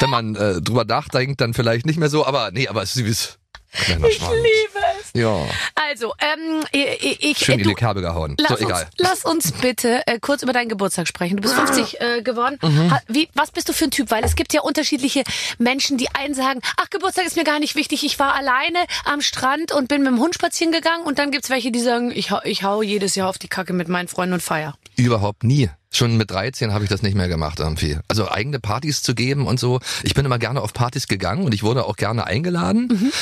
Wenn 0.00 0.10
man 0.10 0.34
äh, 0.34 0.60
drüber 0.60 0.84
nachdenkt, 0.84 1.40
dann 1.40 1.54
vielleicht 1.54 1.86
nicht 1.86 1.98
mehr 1.98 2.10
so, 2.10 2.26
aber 2.26 2.50
nee, 2.52 2.68
aber 2.68 2.82
es 2.82 2.96
ist 2.96 3.38
Schwanz. 3.74 4.34
Liebe 4.34 4.84
es. 5.00 5.10
Ja, 5.14 5.46
Also, 5.90 6.12
ähm, 6.18 6.64
ich, 6.72 7.22
ich 7.22 7.38
schön 7.38 7.58
in 7.58 7.64
du, 7.64 7.70
die 7.70 7.74
Kerbe 7.74 8.00
gehauen. 8.00 8.36
Lass, 8.38 8.58
So, 8.58 8.64
egal. 8.64 8.82
Uns, 8.84 8.92
lass 8.98 9.24
uns 9.24 9.52
bitte 9.52 10.06
äh, 10.06 10.18
kurz 10.20 10.42
über 10.42 10.52
deinen 10.52 10.68
Geburtstag 10.68 11.08
sprechen. 11.08 11.36
Du 11.36 11.42
bist 11.42 11.54
50 11.54 12.00
äh, 12.00 12.22
geworden. 12.22 12.58
Mhm. 12.62 12.90
Ha, 12.90 13.00
wie, 13.08 13.28
was 13.34 13.50
bist 13.50 13.68
du 13.68 13.72
für 13.72 13.84
ein 13.84 13.90
Typ? 13.90 14.10
Weil 14.10 14.24
es 14.24 14.36
gibt 14.36 14.52
ja 14.52 14.60
unterschiedliche 14.62 15.24
Menschen, 15.58 15.98
die 15.98 16.08
einen 16.10 16.34
sagen, 16.34 16.60
ach, 16.76 16.90
Geburtstag 16.90 17.26
ist 17.26 17.36
mir 17.36 17.44
gar 17.44 17.58
nicht 17.58 17.74
wichtig. 17.74 18.04
Ich 18.04 18.18
war 18.18 18.34
alleine 18.34 18.78
am 19.04 19.20
Strand 19.20 19.72
und 19.72 19.88
bin 19.88 20.02
mit 20.02 20.12
dem 20.12 20.20
Hund 20.20 20.34
spazieren 20.34 20.72
gegangen. 20.72 21.04
Und 21.04 21.18
dann 21.18 21.30
gibt's 21.30 21.50
welche, 21.50 21.72
die 21.72 21.80
sagen, 21.80 22.12
ich, 22.14 22.30
ich 22.44 22.62
hau 22.62 22.82
jedes 22.82 23.14
Jahr 23.14 23.28
auf 23.28 23.38
die 23.38 23.48
Kacke 23.48 23.72
mit 23.72 23.88
meinen 23.88 24.08
Freunden 24.08 24.34
und 24.34 24.42
feier. 24.42 24.76
Überhaupt 24.96 25.42
nie. 25.42 25.70
Schon 25.94 26.16
mit 26.16 26.30
13 26.30 26.72
habe 26.72 26.84
ich 26.84 26.90
das 26.90 27.02
nicht 27.02 27.14
mehr 27.14 27.28
gemacht 27.28 27.60
irgendwie. 27.60 27.98
Also 28.08 28.28
eigene 28.28 28.58
Partys 28.58 29.02
zu 29.02 29.14
geben 29.14 29.46
und 29.46 29.60
so. 29.60 29.80
Ich 30.02 30.14
bin 30.14 30.24
immer 30.24 30.38
gerne 30.38 30.60
auf 30.60 30.72
Partys 30.72 31.06
gegangen 31.06 31.44
und 31.44 31.54
ich 31.54 31.62
wurde 31.62 31.84
auch 31.84 31.96
gerne 31.96 32.26
eingeladen. 32.26 32.88
Mhm. 32.90 33.12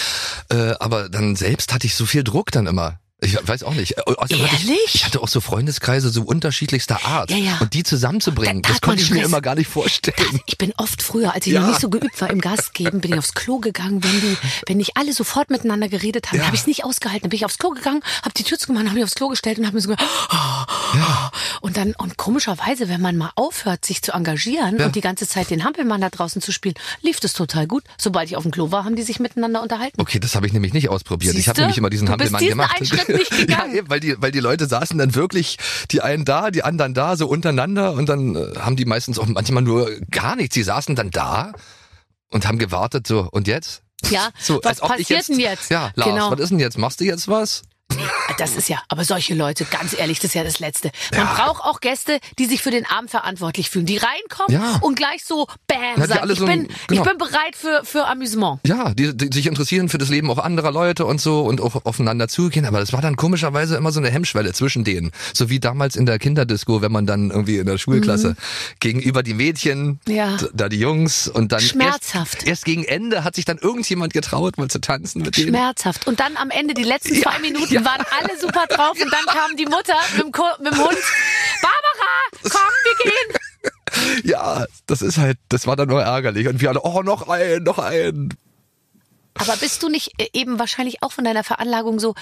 Äh, 0.57 0.75
aber 0.81 1.09
dann 1.09 1.37
selbst 1.37 1.75
hatte 1.75 1.87
ich 1.87 1.95
so 1.95 2.07
viel 2.07 2.25
Druck 2.25 2.51
dann 2.51 2.67
immer. 2.67 2.99
Ich 3.25 3.37
weiß 3.47 3.63
auch 3.63 3.75
nicht. 3.75 3.97
Äh, 3.99 4.03
Außerdem 4.05 4.43
hatte 4.45 4.57
ich, 4.57 4.69
Ehrlich? 4.69 4.95
ich 4.95 5.05
hatte 5.07 5.21
auch 5.23 5.29
so 5.29 5.41
Freundeskreise 5.41 6.11
so 6.11 6.23
unterschiedlichster 6.23 7.05
Art. 7.05 7.31
Ja, 7.31 7.37
ja. 7.37 7.59
Und 7.61 7.73
die 7.73 7.85
zusammenzubringen, 7.85 8.63
Da- 8.63 8.69
da 8.69 8.73
das 8.75 8.81
konnte 8.81 9.03
ich 9.03 9.11
mir 9.11 9.23
immer 9.25 9.41
gar 9.41 9.55
nicht 9.55 9.69
vorstellen. 9.69 10.41
Ich 10.47 10.59
bin 10.59 10.73
oft 10.77 11.03
früher, 11.03 11.33
als 11.35 11.47
ich 11.47 11.53
Ja. 11.53 11.61
noch 11.61 11.69
nicht 11.69 11.81
so 11.81 11.89
geübt 11.89 12.21
war 12.21 12.31
im 12.31 12.41
Gastgeben, 12.41 13.01
bin 13.01 13.13
ich 13.13 13.19
aufs 13.19 13.35
Klo 13.35 13.59
gegangen. 13.59 14.03
Wenn 14.03 14.21
die, 14.21 14.37
wenn 14.67 14.77
nicht 14.79 14.97
alle 14.97 15.13
sofort 15.13 15.51
miteinander 15.51 15.89
geredet 15.89 16.29
haben, 16.29 16.39
Ja. 16.39 16.47
habe 16.47 16.57
ich 16.57 16.63
es 16.63 16.67
nicht 16.67 16.85
ausgehalten. 16.85 17.23
Dann 17.23 17.31
bin 17.31 17.37
ich 17.37 17.45
aufs 17.45 17.59
Klo 17.59 17.71
gegangen, 17.71 18.03
habe 18.23 18.35
die 18.37 18.43
Tür 18.43 18.59
zugemacht, 18.59 18.87
habe 18.87 18.95
mich 18.97 19.05
aufs 19.05 19.15
Klo 19.15 19.29
gestellt 19.29 19.59
und 19.59 19.67
habe 19.67 19.77
mir 19.77 19.81
so 19.83 19.89
gedacht, 19.91 20.09
Und 21.61 21.77
dann, 21.77 21.95
und 21.95 22.17
komischerweise, 22.17 22.89
wenn 22.89 23.01
man 23.01 23.17
mal 23.17 23.31
aufhört, 23.37 23.85
sich 23.85 24.03
zu 24.03 24.13
engagieren 24.13 24.79
Ja. 24.79 24.87
und 24.87 24.97
die 24.97 25.01
ganze 25.01 25.29
Zeit 25.29 25.51
den 25.51 25.65
Hampelmann 25.65 26.01
da 26.01 26.11
draußen 26.11 26.43
zu 26.43 26.51
spielen, 26.53 26.75
lief 27.03 27.21
das 27.21 27.33
total 27.35 27.67
gut. 27.67 27.85
Sobald 27.99 28.29
ich 28.29 28.37
auf 28.37 28.43
dem 28.43 28.51
Klo 28.53 28.73
war, 28.73 28.85
haben 28.85 28.97
die 28.97 29.03
sich 29.03 29.21
miteinander 29.21 29.63
unterhalten. 29.63 30.01
Okay, 30.01 30.19
das 30.19 30.35
habe 30.35 30.47
ich 30.47 30.53
nämlich 30.53 30.73
nicht 30.73 30.89
ausprobiert. 30.89 31.33
ich 31.35 31.37
Siehste? 31.45 31.51
habe 31.51 31.61
nämlich 31.63 31.79
immer 31.79 31.89
diesen 31.91 32.07
Du 32.07 32.13
Hampelmann 32.13 32.41
diesen 32.41 32.51
gemacht. 32.59 32.77
nicht 33.18 33.31
gegangen. 33.31 33.72
ja, 33.72 33.79
eben, 33.79 33.90
weil 33.90 34.01
die, 34.01 34.14
weil 34.20 34.31
die 34.33 34.40
Leute 34.40 34.66
saßen 34.66 34.98
dann 34.98 35.14
wirklich, 35.14 35.57
die 35.90 36.01
einen 36.01 36.25
da, 36.25 36.51
die 36.51 36.62
anderen 36.64 36.94
da, 36.94 37.16
so 37.16 37.27
untereinander 37.29 37.92
und 37.92 38.09
dann 38.09 38.35
äh, 38.37 38.59
haben 38.59 38.77
die 38.77 38.85
meistens 38.85 39.18
auch 39.18 39.27
manchmal 39.27 39.62
nur 39.62 39.90
gar 40.11 40.37
nichts. 40.37 40.55
Die 40.55 40.62
saßen 40.62 40.94
dann 40.96 41.11
da 41.11 41.53
und 42.31 42.46
haben 42.46 42.59
gewartet 42.59 43.07
so, 43.07 43.29
und 43.31 43.46
jetzt? 43.48 43.83
Ja, 44.11 44.31
So, 44.40 44.57
was 44.62 44.81
als 44.81 44.83
ob 44.83 44.98
ich 44.98 45.09
passiert 45.09 45.29
denn 45.29 45.38
jetzt? 45.38 45.70
Ja, 45.70 45.92
Lars, 45.94 46.11
Genau. 46.11 46.31
was 46.33 46.40
ist 46.40 46.48
denn 46.51 46.59
jetzt? 46.59 46.77
Machst 46.77 47.01
du 47.01 47.05
jetzt 47.05 47.29
was? 47.29 47.62
Das 48.38 48.57
ist 48.57 48.68
ja, 48.71 48.79
aber 48.88 49.05
solche 49.05 49.35
Leute, 49.35 49.66
ganz 49.66 49.92
ehrlich, 49.97 50.18
das 50.18 50.31
ist 50.31 50.35
ja 50.35 50.42
das 50.42 50.59
Letzte. 50.59 50.90
Man 51.14 51.27
braucht 51.27 51.62
auch 51.62 51.81
Gäste, 51.81 52.18
die 52.38 52.47
sich 52.47 52.62
für 52.62 52.71
den 52.71 52.87
Abend 52.87 53.11
verantwortlich 53.11 53.68
fühlen, 53.68 53.85
die 53.85 53.99
reinkommen 53.99 54.49
Ja. 54.61 54.79
und 54.81 54.95
gleich 54.97 55.23
so, 55.25 55.47
bam, 55.68 55.79
Ja, 55.99 56.07
sagen, 56.07 56.31
ich, 56.31 56.38
so 56.38 56.47
bin, 56.47 56.61
ein- 56.62 56.68
genau. 56.87 57.03
ich 57.03 57.09
bin 57.09 57.18
bereit 57.18 57.55
für, 57.55 57.83
für 57.85 58.07
Amüsement. 58.07 58.61
Ja, 58.66 58.95
die, 58.95 59.14
die 59.14 59.29
sich 59.33 59.47
interessieren 59.47 59.90
für 59.90 59.99
das 59.99 60.09
Leben 60.09 60.31
auch 60.31 60.38
anderer 60.38 60.73
Leute 60.73 61.05
und 61.05 61.21
so 61.21 61.42
und 61.42 61.61
auch 61.61 61.85
aufeinander 61.85 62.27
zugehen. 62.29 62.64
Aber 62.64 62.81
das 62.81 62.92
war 62.95 63.03
dann 63.03 63.16
komischerweise 63.16 63.77
immer 63.77 63.92
so 63.92 64.01
eine 64.01 64.11
Hemmschwelle 64.11 64.55
zwischen 64.55 64.83
denen. 64.83 65.11
So 65.35 65.51
wie 65.51 65.61
damals 65.61 65.95
in 65.95 66.07
der 66.07 66.18
Kinderdisco, 66.18 66.81
wenn 66.81 66.90
man 66.92 67.07
dann 67.07 67.31
irgendwie 67.31 67.59
in 67.59 67.66
der 67.66 67.77
Schulklasse 67.77 68.37
gegenüber 68.81 69.23
die 69.23 69.35
Mädchen, 69.35 70.01
Mhm. 70.07 70.14
Ja. 70.14 70.37
da 70.55 70.68
die 70.71 70.79
Jungs 70.79 71.29
und 71.29 71.53
dann 71.53 71.61
Schmerzhaft. 71.61 72.37
Erst, 72.38 72.47
erst 72.49 72.64
gegen 72.64 72.85
Ende 72.85 73.25
hat 73.25 73.35
sich 73.37 73.45
dann 73.45 73.59
irgendjemand 73.59 74.14
getraut, 74.14 74.57
mal 74.57 74.68
zu 74.68 74.81
tanzen 74.81 75.21
mit 75.23 75.37
denen. 75.37 75.49
Schmerzhaft. 75.51 76.07
Und 76.07 76.18
dann 76.18 76.37
am 76.38 76.51
Ende, 76.51 76.73
die 76.75 76.83
letzten 76.85 77.14
zwei 77.21 77.33
Ja, 77.35 77.38
Minuten, 77.38 77.72
ja. 77.75 77.85
waren 77.85 78.05
alle 78.19 78.39
super 78.39 78.67
drauf 78.67 79.01
und 79.01 79.13
dann 79.13 79.27
kam 79.27 79.57
die 79.57 79.67
Mutter 79.67 79.95
mit 80.15 80.25
dem, 80.25 80.33
Ko 80.33 80.45
mit 80.61 80.73
dem 80.73 80.79
Hund. 80.79 80.99
Barbara, 81.63 82.51
komm, 82.51 82.73
wir 82.85 83.11
gehen. 83.11 84.23
Ja, 84.25 84.65
das 84.87 85.03
ist 85.03 85.19
halt, 85.19 85.39
das 85.49 85.67
war 85.67 85.77
dann 85.77 85.89
nur 85.89 86.03
ärgerlich. 86.03 86.49
Und 86.49 86.61
wir 86.61 86.71
alle, 86.71 86.83
oh, 86.83 87.03
noch 87.03 87.29
ein, 87.29 87.63
noch 87.63 87.79
ein. 87.79 88.35
Aber 89.35 89.57
bist 89.57 89.83
du 89.83 89.89
nicht 89.89 90.13
äh, 90.19 90.29
eben 90.33 90.59
wahrscheinlich 90.59 91.03
auch 91.03 91.13
von 91.13 91.25
deiner 91.25 91.45
Veranlagung 91.45 91.99
so 91.99 92.15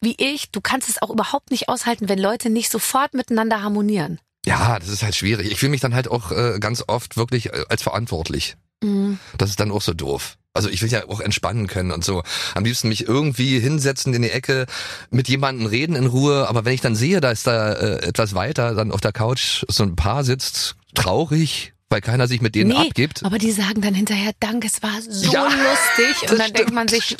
wie 0.00 0.16
ich? 0.18 0.50
Du 0.50 0.60
kannst 0.60 0.88
es 0.88 1.00
auch 1.00 1.10
überhaupt 1.10 1.50
nicht 1.50 1.68
aushalten, 1.68 2.08
wenn 2.08 2.18
Leute 2.18 2.50
nicht 2.50 2.70
sofort 2.70 3.14
miteinander 3.14 3.62
harmonieren. 3.62 4.20
Ja, 4.44 4.78
das 4.78 4.88
ist 4.88 5.02
halt 5.02 5.14
schwierig. 5.14 5.52
Ich 5.52 5.58
fühle 5.58 5.70
mich 5.70 5.80
dann 5.80 5.94
halt 5.94 6.08
auch 6.08 6.32
äh, 6.32 6.58
ganz 6.58 6.84
oft 6.86 7.16
wirklich 7.16 7.52
äh, 7.52 7.64
als 7.68 7.82
verantwortlich. 7.82 8.56
Mhm. 8.82 9.18
Das 9.38 9.50
ist 9.50 9.60
dann 9.60 9.70
auch 9.70 9.82
so 9.82 9.94
doof. 9.94 10.36
Also 10.54 10.68
ich 10.68 10.82
will 10.82 10.90
ja 10.90 11.08
auch 11.08 11.20
entspannen 11.20 11.66
können 11.66 11.92
und 11.92 12.04
so. 12.04 12.22
Am 12.54 12.64
liebsten 12.64 12.88
mich 12.88 13.08
irgendwie 13.08 13.58
hinsetzen 13.58 14.12
in 14.12 14.20
die 14.20 14.30
Ecke, 14.30 14.66
mit 15.10 15.28
jemandem 15.28 15.66
reden 15.66 15.96
in 15.96 16.04
Ruhe. 16.06 16.46
Aber 16.46 16.66
wenn 16.66 16.74
ich 16.74 16.82
dann 16.82 16.94
sehe, 16.94 17.22
da 17.22 17.30
ist 17.30 17.46
da 17.46 17.72
äh, 17.72 18.06
etwas 18.06 18.34
weiter, 18.34 18.74
dann 18.74 18.92
auf 18.92 19.00
der 19.00 19.12
Couch 19.12 19.64
so 19.68 19.82
ein 19.82 19.96
Paar 19.96 20.24
sitzt, 20.24 20.76
traurig, 20.94 21.72
weil 21.88 22.02
keiner 22.02 22.26
sich 22.28 22.40
mit 22.42 22.54
denen 22.54 22.72
abgibt. 22.72 23.24
aber 23.24 23.38
die 23.38 23.50
sagen 23.50 23.80
dann 23.80 23.94
hinterher, 23.94 24.32
danke, 24.40 24.66
es 24.66 24.82
war 24.82 25.00
so 25.06 25.30
Ja, 25.32 25.44
lustig. 25.44 26.30
Und 26.30 26.38
dann 26.38 26.52
denkt 26.52 26.58
stimmt, 26.60 26.74
man 26.74 26.88
sich, 26.88 27.16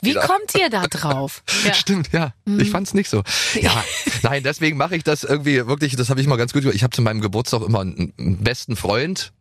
wie 0.00 0.10
wieder. 0.10 0.20
kommt 0.22 0.54
ihr 0.56 0.70
da 0.70 0.86
drauf? 0.86 1.42
Ja. 1.64 1.74
Stimmt, 1.74 2.10
ja. 2.12 2.34
Ich 2.58 2.70
fand's 2.70 2.94
nicht 2.94 3.10
so. 3.10 3.22
Ja, 3.60 3.84
nein, 4.22 4.42
deswegen 4.44 4.76
mache 4.76 4.96
ich 4.96 5.04
das 5.04 5.24
irgendwie 5.24 5.66
wirklich, 5.66 5.94
das 5.96 6.08
habe 6.08 6.20
ich 6.20 6.26
mal 6.26 6.36
ganz 6.36 6.52
gut 6.52 6.62
gemacht. 6.62 6.74
Ich 6.76 6.82
habe 6.84 6.94
zu 6.94 7.02
meinem 7.02 7.20
Geburtstag 7.20 7.62
immer 7.62 7.80
einen 7.80 8.12
besten 8.42 8.76
Freund 8.76 9.32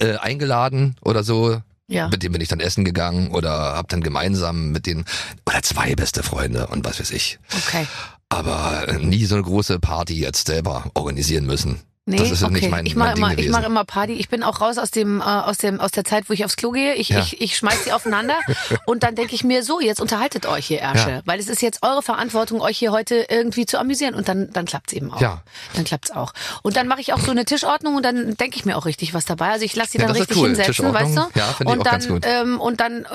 äh, 0.00 0.16
eingeladen 0.16 0.96
oder 1.02 1.22
so. 1.22 1.60
Ja. 1.90 2.08
Mit 2.08 2.22
dem 2.22 2.32
bin 2.32 2.42
ich 2.42 2.48
dann 2.48 2.60
essen 2.60 2.84
gegangen 2.84 3.30
oder 3.30 3.50
hab 3.74 3.88
dann 3.88 4.02
gemeinsam 4.02 4.72
mit 4.72 4.86
den 4.86 5.04
oder 5.48 5.62
zwei 5.62 5.94
beste 5.94 6.22
Freunde 6.22 6.66
und 6.66 6.84
was 6.84 7.00
weiß 7.00 7.12
ich. 7.12 7.38
Okay. 7.66 7.86
Aber 8.28 8.86
äh, 8.88 8.98
nie 8.98 9.24
so 9.24 9.36
eine 9.36 9.44
große 9.44 9.78
Party 9.78 10.14
jetzt 10.20 10.48
selber 10.48 10.90
organisieren 10.94 11.46
müssen. 11.46 11.80
Nee, 12.10 12.16
das 12.18 12.30
ist 12.30 12.42
okay. 12.42 12.54
nicht 12.54 12.70
mein, 12.70 12.86
ich 12.86 12.96
mache 12.96 13.16
immer, 13.16 13.30
ich 13.30 13.36
gewesen. 13.36 13.52
mache 13.52 13.66
immer 13.66 13.84
Party. 13.84 14.14
Ich 14.14 14.28
bin 14.28 14.42
auch 14.42 14.60
raus 14.60 14.78
aus 14.78 14.90
dem, 14.90 15.20
äh, 15.20 15.24
aus 15.24 15.58
dem, 15.58 15.78
aus 15.80 15.90
der 15.90 16.04
Zeit, 16.04 16.28
wo 16.28 16.32
ich 16.32 16.44
aufs 16.44 16.56
Klo 16.56 16.70
gehe. 16.70 16.94
Ich, 16.94 17.10
Ja. 17.10 17.20
ich, 17.20 17.40
ich 17.40 17.56
schmeiß 17.56 17.84
sie 17.84 17.92
aufeinander 17.92 18.36
und 18.86 19.02
dann 19.02 19.14
denke 19.14 19.34
ich 19.34 19.44
mir 19.44 19.62
so, 19.62 19.80
jetzt 19.80 20.00
unterhaltet 20.00 20.46
euch 20.46 20.66
hier 20.66 20.80
Ärsche, 20.80 21.10
Ja. 21.10 21.20
weil 21.26 21.38
es 21.38 21.48
ist 21.48 21.60
jetzt 21.62 21.82
eure 21.82 22.02
Verantwortung, 22.02 22.60
euch 22.60 22.78
hier 22.78 22.92
heute 22.92 23.26
irgendwie 23.28 23.66
zu 23.66 23.78
amüsieren 23.78 24.14
und 24.14 24.28
dann, 24.28 24.52
dann 24.52 24.64
klappt's 24.64 24.92
eben 24.92 25.12
auch. 25.12 25.20
Ja. 25.20 25.42
Dann 25.74 25.84
klappt's 25.84 26.10
auch. 26.10 26.32
Und 26.62 26.76
dann 26.76 26.88
mache 26.88 27.00
ich 27.00 27.12
auch 27.12 27.20
so 27.20 27.30
eine 27.30 27.44
Tischordnung 27.44 27.96
und 27.96 28.02
dann 28.04 28.36
denke 28.36 28.56
ich 28.56 28.64
mir 28.64 28.76
auch 28.76 28.86
richtig 28.86 29.12
was 29.14 29.24
dabei. 29.26 29.50
Also 29.50 29.64
ich 29.64 29.76
lasse 29.76 29.92
sie 29.92 29.98
Ja, 29.98 30.06
dann 30.06 30.16
richtig 30.16 30.36
cool. 30.36 30.48
hinsetzen, 30.48 30.92
weißt 30.92 31.16
du? 31.16 31.20
ja, 31.34 31.54
ich 31.60 31.66
und 31.66 31.80
auch 31.80 31.82
dann, 31.84 31.92
ganz 31.92 32.08
gut. 32.08 32.22
Ähm, 32.26 32.60
und 32.60 32.80
dann, 32.80 33.04
äh, 33.04 33.06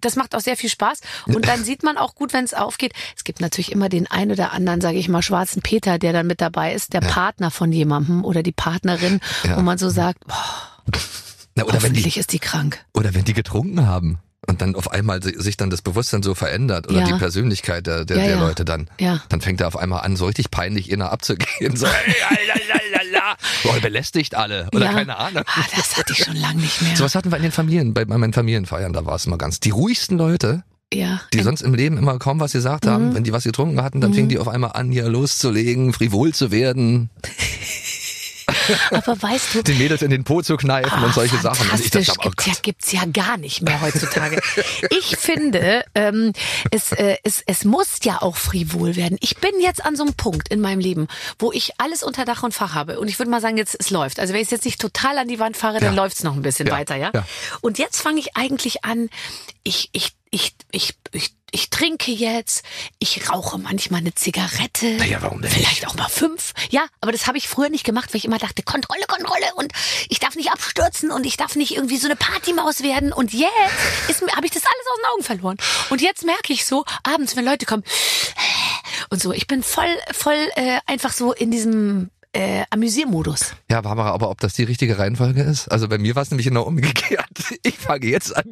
das 0.00 0.16
macht 0.16 0.34
auch 0.34 0.40
sehr 0.40 0.56
viel 0.56 0.70
Spaß. 0.70 1.00
Und 1.26 1.46
dann 1.48 1.64
sieht 1.64 1.82
man 1.82 1.96
auch 1.96 2.14
gut, 2.14 2.32
wenn 2.32 2.44
es 2.44 2.54
aufgeht. 2.54 2.92
Es 3.16 3.24
gibt 3.24 3.40
natürlich 3.40 3.72
immer 3.72 3.88
den 3.88 4.06
ein 4.10 4.30
oder 4.30 4.52
anderen, 4.52 4.80
sage 4.80 4.98
ich 4.98 5.08
mal, 5.08 5.22
schwarzen 5.22 5.62
Peter, 5.62 5.98
der 5.98 6.12
dann 6.12 6.26
mit 6.26 6.40
dabei 6.40 6.74
ist, 6.74 6.92
der 6.92 7.00
Partner 7.00 7.50
von 7.50 7.72
jemandem 7.72 8.24
oder 8.24 8.42
die 8.42 8.52
Partnerin, 8.52 9.20
Ja. 9.44 9.56
wo 9.56 9.62
man 9.62 9.78
so 9.78 9.88
sagt, 9.88 10.26
boah, 10.26 10.34
Na, 11.54 11.64
oder 11.64 11.74
wenn 11.74 11.80
die 11.80 11.86
hoffentlich 12.00 12.16
ist 12.18 12.32
die 12.32 12.38
krank. 12.38 12.84
oder 12.94 13.14
wenn 13.14 13.24
die 13.24 13.32
getrunken 13.34 13.86
haben 13.86 14.18
und 14.46 14.60
dann 14.60 14.74
auf 14.74 14.90
einmal 14.90 15.22
si- 15.22 15.34
sich 15.40 15.56
dann 15.56 15.70
das 15.70 15.80
Bewusstsein 15.82 16.22
so 16.22 16.34
verändert 16.34 16.88
oder 16.88 17.00
Ja. 17.00 17.06
die 17.06 17.14
Persönlichkeit 17.14 17.86
der, 17.86 18.04
der, 18.04 18.18
Ja, 18.18 18.22
der 18.24 18.34
ja. 18.36 18.40
Leute 18.40 18.64
dann, 18.64 18.90
Ja. 19.00 19.22
dann 19.28 19.40
fängt 19.40 19.60
er 19.60 19.68
auf 19.68 19.76
einmal 19.76 20.00
an, 20.02 20.16
so 20.16 20.26
richtig 20.26 20.50
peinlich 20.50 20.90
inner 20.90 21.10
abzugehen, 21.12 21.76
so 21.76 21.86
hey, 21.86 22.14
lalalala, 23.24 23.36
Boah, 23.62 23.80
belästigt 23.80 24.34
alle 24.34 24.68
oder 24.74 24.86
ja. 24.86 24.92
keine 24.92 25.16
Ahnung. 25.16 25.42
Ah, 25.46 25.64
das 25.74 25.96
hatte 25.96 26.12
ich 26.12 26.24
schon 26.24 26.36
lange 26.36 26.60
nicht 26.60 26.80
mehr. 26.82 26.96
So 26.96 27.04
was 27.04 27.14
hatten 27.14 27.30
wir 27.30 27.36
in 27.36 27.42
den 27.42 27.52
Familien, 27.52 27.94
bei, 27.94 28.04
meinen 28.04 28.32
Familienfeiern, 28.32 28.92
da 28.92 29.04
war 29.06 29.16
es 29.16 29.26
immer 29.26 29.38
ganz. 29.38 29.60
Die 29.60 29.70
ruhigsten 29.70 30.18
Leute, 30.18 30.64
ja. 30.92 31.20
die 31.32 31.40
sonst 31.42 31.62
im 31.62 31.74
Leben 31.74 31.96
immer 31.98 32.18
kaum 32.18 32.40
was 32.40 32.52
gesagt 32.52 32.86
haben, 32.86 33.10
Mhm. 33.10 33.14
wenn 33.14 33.24
die 33.24 33.32
was 33.32 33.44
getrunken 33.44 33.82
hatten, 33.82 34.00
dann 34.00 34.14
fingen 34.14 34.28
die 34.28 34.38
auf 34.38 34.48
einmal 34.48 34.72
an, 34.72 34.90
hier 34.90 35.08
loszulegen, 35.08 35.92
frivol 35.92 36.32
zu 36.32 36.50
werden, 36.50 37.10
Aber 38.90 39.20
weißt 39.22 39.54
du, 39.54 39.62
den 39.62 39.78
Mädels 39.78 40.02
in 40.02 40.10
den 40.10 40.24
Po 40.24 40.42
zu 40.42 40.56
kneifen 40.56 40.90
Ah, 40.92 41.04
und 41.06 41.14
solche 41.14 41.36
Sachen. 41.38 41.68
Und 41.70 41.80
ich 41.80 41.90
dachte, 41.90 42.12
oh 42.18 42.22
gibt's, 42.22 42.46
ja, 42.46 42.52
gibt's 42.62 42.92
ja 42.92 43.04
gar 43.12 43.36
nicht 43.36 43.62
mehr 43.62 43.80
heutzutage. 43.80 44.40
ich 44.90 45.16
finde, 45.16 45.84
ähm, 45.94 46.32
es, 46.70 46.92
äh, 46.92 47.16
es, 47.22 47.42
es 47.46 47.64
muss 47.64 47.98
ja 48.02 48.22
auch 48.22 48.36
frivol 48.36 48.96
werden. 48.96 49.16
Ich 49.20 49.36
bin 49.38 49.52
jetzt 49.60 49.84
an 49.84 49.96
so 49.96 50.02
einem 50.04 50.14
Punkt 50.14 50.48
in 50.48 50.60
meinem 50.60 50.80
Leben, 50.80 51.08
wo 51.38 51.52
ich 51.52 51.72
alles 51.78 52.02
unter 52.02 52.24
Dach 52.24 52.42
und 52.42 52.52
Fach 52.54 52.74
habe. 52.74 52.98
Und 53.00 53.08
ich 53.08 53.18
würde 53.18 53.30
mal 53.30 53.40
sagen, 53.40 53.56
jetzt 53.56 53.76
es 53.78 53.90
läuft. 53.90 54.20
Also 54.20 54.34
wenn 54.34 54.40
ich 54.42 54.50
jetzt 54.50 54.64
nicht 54.64 54.80
total 54.80 55.18
an 55.18 55.28
die 55.28 55.38
Wand 55.38 55.56
fahre, 55.56 55.80
dann 55.80 55.94
Ja. 55.94 56.02
läuft's 56.02 56.22
noch 56.22 56.34
ein 56.34 56.42
bisschen 56.42 56.66
Ja, 56.66 56.74
weiter, 56.74 56.96
ja? 56.96 57.10
ja. 57.14 57.24
Und 57.60 57.78
jetzt 57.78 58.00
fange 58.00 58.20
ich 58.20 58.36
eigentlich 58.36 58.84
an, 58.84 59.08
ich, 59.62 59.88
ich, 59.92 60.12
ich, 60.34 60.52
ich, 60.72 60.94
ich, 61.12 61.32
ich 61.52 61.70
trinke 61.70 62.10
jetzt, 62.10 62.64
ich 62.98 63.30
rauche 63.30 63.56
manchmal 63.56 64.00
eine 64.00 64.14
Zigarette. 64.14 64.96
Naja, 64.96 65.18
warum 65.20 65.40
denn 65.40 65.50
Vielleicht 65.50 65.82
nicht? 65.82 65.86
auch 65.88 65.94
mal 65.94 66.08
fünf. 66.08 66.54
Ja, 66.70 66.86
aber 67.00 67.12
das 67.12 67.28
habe 67.28 67.38
ich 67.38 67.46
früher 67.48 67.68
nicht 67.68 67.84
gemacht, 67.84 68.12
weil 68.12 68.18
ich 68.18 68.24
immer 68.24 68.38
dachte, 68.38 68.64
Kontrolle, 68.64 69.04
Kontrolle 69.06 69.54
und 69.54 69.72
ich 70.08 70.18
darf 70.18 70.34
nicht 70.34 70.50
abstürzen 70.50 71.12
und 71.12 71.24
ich 71.24 71.36
darf 71.36 71.54
nicht 71.54 71.76
irgendwie 71.76 71.98
so 71.98 72.08
eine 72.08 72.16
Partymaus 72.16 72.82
werden. 72.82 73.12
Und 73.12 73.32
jetzt 73.32 74.22
habe 74.34 74.44
ich 74.44 74.52
das 74.52 74.64
alles 74.64 74.86
aus 74.90 74.98
den 74.98 75.12
Augen 75.12 75.22
verloren. 75.22 75.56
Und 75.90 76.02
jetzt 76.02 76.24
merke 76.24 76.52
ich 76.52 76.64
so, 76.64 76.84
abends, 77.04 77.36
wenn 77.36 77.44
Leute 77.44 77.64
kommen 77.64 77.84
und 79.10 79.22
so, 79.22 79.32
ich 79.32 79.46
bin 79.46 79.62
voll, 79.62 79.96
voll 80.10 80.50
äh, 80.56 80.80
einfach 80.86 81.12
so 81.12 81.32
in 81.32 81.52
diesem 81.52 82.10
äh, 82.34 82.64
Amüsiermodus. 82.70 83.54
Ja, 83.70 83.80
Barbara, 83.80 84.10
aber 84.10 84.30
ob 84.30 84.40
das 84.40 84.54
die 84.54 84.64
richtige 84.64 84.98
Reihenfolge 84.98 85.42
ist? 85.42 85.68
Also 85.68 85.88
bei 85.88 85.98
mir 85.98 86.16
war 86.16 86.22
es 86.22 86.30
nämlich 86.30 86.46
genau 86.46 86.62
umgekehrt. 86.62 87.24
Ich 87.62 87.78
fange 87.78 88.06
jetzt 88.06 88.34
an, 88.34 88.44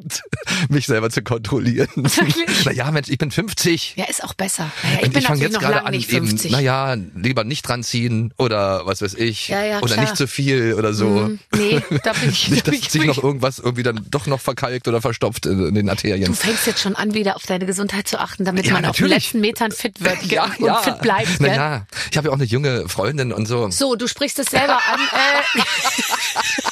mich 0.69 0.85
selber 0.85 1.09
zu 1.09 1.21
kontrollieren. 1.23 1.89
Wirklich? 1.95 2.65
Naja, 2.65 2.91
Mensch, 2.91 3.09
ich 3.09 3.17
bin 3.17 3.31
50. 3.31 3.95
Ja, 3.95 4.05
ist 4.05 4.23
auch 4.23 4.33
besser. 4.33 4.71
Naja, 4.83 4.97
ich 5.01 5.07
ich 5.07 5.13
fange 5.25 5.39
natürlich 5.39 5.41
jetzt 5.41 5.59
gerade 5.59 5.85
an, 5.85 5.93
eben, 5.93 6.27
50. 6.27 6.51
naja, 6.51 6.95
lieber 7.15 7.43
nicht 7.43 7.67
dran 7.67 7.83
ziehen 7.83 8.33
oder 8.37 8.85
was 8.85 9.01
weiß 9.01 9.13
ich. 9.15 9.47
Ja, 9.47 9.63
ja, 9.63 9.77
oder 9.79 9.93
klar. 9.93 10.01
nicht 10.01 10.17
zu 10.17 10.27
viel 10.27 10.73
oder 10.73 10.93
so. 10.93 11.07
Mm, 11.09 11.39
nee, 11.55 11.81
da 12.03 12.13
bin 12.13 12.29
ich, 12.29 12.49
Nicht, 12.53 12.67
dass 12.67 12.75
ich 12.75 12.89
sich 12.89 13.05
noch 13.05 13.21
irgendwas 13.23 13.59
irgendwie 13.59 13.83
dann 13.83 14.05
doch 14.09 14.27
noch 14.27 14.39
verkalkt 14.39 14.87
oder 14.87 15.01
verstopft 15.01 15.45
in, 15.45 15.73
den 15.73 15.89
Arterien. 15.89 16.25
Du 16.25 16.33
fängst 16.33 16.67
jetzt 16.67 16.81
schon 16.81 16.95
an, 16.95 17.13
wieder 17.13 17.35
auf 17.35 17.43
deine 17.43 17.65
Gesundheit 17.65 18.07
zu 18.07 18.19
achten, 18.19 18.45
damit 18.45 18.65
Ja, 18.65 18.73
man 18.73 18.85
auf 18.85 18.95
den 18.95 19.05
natürlich. 19.05 19.25
letzten 19.25 19.41
Metern 19.41 19.71
fit 19.71 20.03
wird 20.03 20.23
ja, 20.31 20.45
und 20.57 20.65
ja. 20.65 20.75
fit 20.77 20.99
bleibt. 21.01 21.39
Naja, 21.41 21.85
ich 22.11 22.17
habe 22.17 22.27
ja 22.27 22.31
auch 22.31 22.37
eine 22.37 22.45
junge 22.45 22.87
Freundin 22.89 23.31
und 23.31 23.47
so. 23.47 23.69
So, 23.69 23.95
du 23.95 24.07
sprichst 24.07 24.39
es 24.39 24.47
selber 24.47 24.79
an. 24.91 24.99
Äh, 24.99 25.61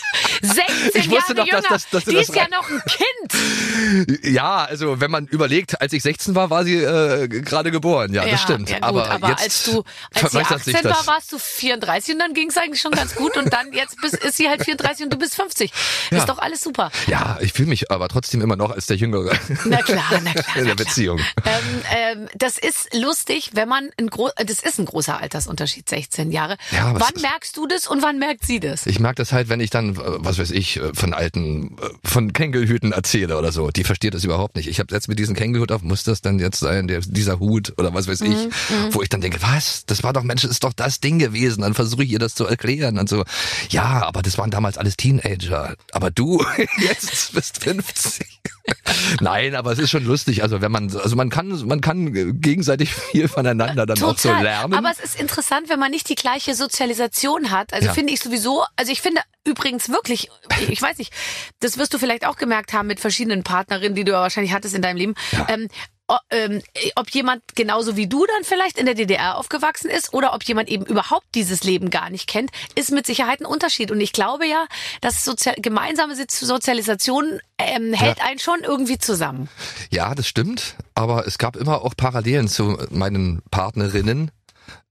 16 0.42 0.66
Ich 0.96 1.10
wusste 1.10 1.34
Jahre 1.34 1.36
doch, 1.36 1.46
dass 1.46 1.48
jünger. 1.48 1.62
das- 1.70 1.90
dass 1.90 2.04
du 2.06 2.10
Die 2.12 2.16
das 2.18 2.30
ist 2.30 2.36
ja 2.36 2.48
noch 2.50 2.70
ein 2.70 2.82
Kind. 2.88 4.26
Ja, 4.26 4.64
also 4.66 5.00
wenn 5.02 5.12
man 5.12 5.28
überlegt, 5.28 5.80
als 5.82 5.94
ich 5.94 6.04
16 6.04 6.36
war, 6.36 6.50
war 6.50 6.64
sie 6.64 6.76
äh, 6.78 7.28
gerade 7.28 7.72
geboren. 7.72 8.14
Ja, 8.14 8.26
das 8.26 8.42
stimmt. 8.42 8.70
Ja, 8.70 8.78
gut, 8.78 8.86
aber, 8.88 9.10
aber, 9.12 9.30
jetzt 9.30 9.42
als 9.44 9.64
du 9.64 9.84
als 10.14 10.22
sie 10.22 10.30
verwässert 10.30 10.64
sich 10.64 10.76
18 10.76 10.90
das. 10.90 11.08
war, 11.08 11.16
warst 11.16 11.32
du 11.32 11.38
34 11.40 12.14
und 12.16 12.20
dann 12.20 12.34
ging 12.34 12.50
es 12.50 12.58
eigentlich 12.58 12.82
schon 12.82 12.92
ganz 12.92 13.16
gut 13.16 13.38
und 13.38 13.52
dann 13.54 13.72
jetzt 13.74 13.96
bist, 14.02 14.16
ist 14.16 14.38
sie 14.38 14.50
halt 14.50 14.64
34 14.64 15.06
und 15.06 15.14
du 15.14 15.18
bist 15.18 15.36
50. 15.36 15.72
Ja. 16.12 16.18
Ist 16.18 16.30
doch 16.30 16.38
alles 16.40 16.62
super. 16.62 16.92
Ja, 17.08 17.38
ich 17.42 17.54
fühle 17.54 17.70
mich 17.70 17.92
aber 17.92 18.08
trotzdem 18.10 18.42
immer 18.42 18.56
noch 18.56 18.72
als 18.72 18.88
der 18.88 18.98
Jüngere 18.98 19.32
Na 19.66 19.78
klar, 19.82 20.04
na 20.24 20.32
klar. 20.34 20.58
in 20.58 20.66
der. 20.66 20.76
Beziehung. 20.82 21.20
Ähm, 21.46 21.82
ähm, 21.96 22.30
das 22.34 22.58
ist 22.58 22.96
lustig, 22.96 23.52
wenn 23.54 23.68
man 23.70 23.90
ein 24.00 24.08
gro 24.08 24.30
das 24.36 24.62
ist 24.62 24.80
ein 24.80 24.86
großer 24.86 25.20
Altersunterschied, 25.20 25.88
16 25.88 26.32
Jahre. 26.32 26.58
Ja, 26.72 26.94
wann 26.96 27.22
merkst 27.22 27.56
du 27.58 27.68
das 27.68 27.88
und 27.88 28.02
wann 28.02 28.18
merkt 28.18 28.46
sie 28.46 28.60
das? 28.60 28.86
Ich 28.88 29.00
merke 29.00 29.16
das 29.18 29.32
halt, 29.32 29.50
wenn 29.50 29.60
ich 29.60 29.70
dann, 29.70 29.96
äh, 29.96 30.00
was 30.32 30.40
weiß 30.40 30.52
ich, 30.52 30.78
äh, 30.78 30.92
von 30.94 31.14
alten, 31.14 31.78
äh, 31.78 31.90
von 32.08 32.32
Kängelhüten 32.34 32.92
erzähle 32.94 33.38
oder 33.38 33.52
so. 33.52 33.70
Die 33.70 33.84
versteht 33.84 34.14
das 34.14 34.24
überhaupt 34.24 34.56
nicht. 34.56 34.68
Ich 34.68 34.80
habe 34.80 34.94
jetzt 34.96 35.08
mit 35.10 35.20
diesem 35.20 35.36
Kängelhut 35.36 35.72
auf, 35.72 35.82
muss 35.82 36.04
das 36.04 36.22
dann 36.22 36.40
jetzt 36.40 36.60
sein, 36.60 36.88
der, 36.88 37.02
dieser 37.02 37.40
Hut 37.40 37.74
oder 37.78 37.94
was 37.94 38.08
weiß 38.08 38.22
ich, 38.22 38.30
Mhm, 38.32 38.50
wo 38.92 39.02
ich 39.02 39.10
dann 39.10 39.20
denke, 39.22 39.42
was, 39.42 39.86
das 39.86 40.04
war 40.04 40.14
doch, 40.14 40.24
Mensch, 40.24 40.44
das 40.44 40.52
ist 40.52 40.64
doch 40.64 40.74
das 40.74 41.00
Ding 41.02 41.20
gewesen. 41.20 41.62
Dann 41.62 41.74
versuche 41.74 42.04
ich 42.04 42.12
ihr 42.12 42.20
das 42.20 42.34
zu 42.36 42.46
erklären 42.46 42.98
und 42.98 43.10
so. 43.10 43.24
Ja, 43.70 44.04
aber 44.06 44.22
das 44.22 44.38
waren 44.38 44.52
damals 44.52 44.78
alles 44.78 44.96
Teenager. 44.98 45.76
Aber 45.92 46.12
du 46.12 46.44
jetzt 46.80 47.34
bist 47.34 47.64
50. 47.64 48.26
Nein, 49.22 49.56
aber 49.56 49.72
es 49.72 49.80
ist 49.80 49.90
schon 49.90 50.06
lustig. 50.06 50.44
Also 50.44 50.62
wenn 50.62 50.72
man, 50.72 50.96
also 50.96 51.16
man 51.16 51.30
kann, 51.30 51.50
man 51.68 51.82
kann 51.82 52.40
gegenseitig 52.42 52.94
viel 52.94 53.28
voneinander 53.28 53.86
dann 53.86 54.02
auch 54.04 54.18
so 54.18 54.32
lernen. 54.32 54.74
Aber 54.74 54.92
es 54.92 55.00
ist 55.00 55.20
interessant, 55.20 55.70
wenn 55.70 55.80
man 55.80 55.92
nicht 55.92 56.10
die 56.10 56.16
gleiche 56.16 56.56
Sozialisation 56.56 57.52
hat. 57.52 57.74
Also 57.74 57.88
Ja. 57.88 57.94
finde 57.94 58.14
ich 58.14 58.20
sowieso, 58.20 58.64
also 58.76 58.92
ich 58.92 59.02
finde 59.02 59.22
übrigens 59.46 59.90
wirklich, 59.90 60.21
ich 60.70 60.82
weiß 60.82 60.98
nicht, 60.98 61.14
das 61.60 61.78
wirst 61.78 61.94
du 61.94 61.98
vielleicht 61.98 62.26
auch 62.26 62.36
gemerkt 62.38 62.74
haben 62.74 62.88
mit 62.88 63.00
verschiedenen 63.00 63.44
Partnerinnen, 63.44 63.96
die 63.96 64.04
du 64.04 64.12
ja 64.12 64.22
wahrscheinlich 64.22 64.54
hattest 64.54 64.76
in 64.76 64.82
deinem 64.82 64.98
Leben. 64.98 65.16
Ähm, 65.48 65.68
o- 66.08 66.18
ähm, 66.30 66.62
ob 66.96 67.10
jemand 67.12 67.42
genauso 67.56 67.96
wie 67.96 68.08
du 68.08 68.26
dann 68.26 68.44
vielleicht 68.44 68.78
in 68.78 68.86
der 68.86 68.96
DDR 68.96 69.38
aufgewachsen 69.38 69.90
ist 69.90 70.14
oder 70.14 70.34
ob 70.34 70.44
jemand 70.44 70.70
eben 70.70 70.86
überhaupt 70.86 71.26
dieses 71.36 71.64
Leben 71.64 71.90
gar 71.90 72.10
nicht 72.10 72.28
kennt, 72.28 72.52
ist 72.76 72.92
mit 72.92 73.06
Sicherheit 73.06 73.40
ein 73.40 73.46
Unterschied. 73.46 73.92
Und 73.92 74.02
ich 74.02 74.12
glaube 74.12 74.46
ja, 74.46 74.66
dass 75.02 75.24
Sozial 75.24 75.56
gemeinsame 75.60 76.14
Sozi- 76.16 76.46
Sozialisation 76.46 77.40
ähm, 77.58 77.94
hält 77.94 78.22
einen 78.22 78.40
schon 78.40 78.60
irgendwie 78.64 78.98
zusammen. 78.98 79.48
Ja, 79.90 80.14
das 80.16 80.28
stimmt. 80.28 80.76
Aber 80.96 81.26
es 81.28 81.38
gab 81.38 81.56
immer 81.56 81.84
auch 81.84 81.96
Parallelen 81.96 82.48
zu 82.48 82.78
meinen 82.90 83.42
Partnerinnen, 83.52 84.32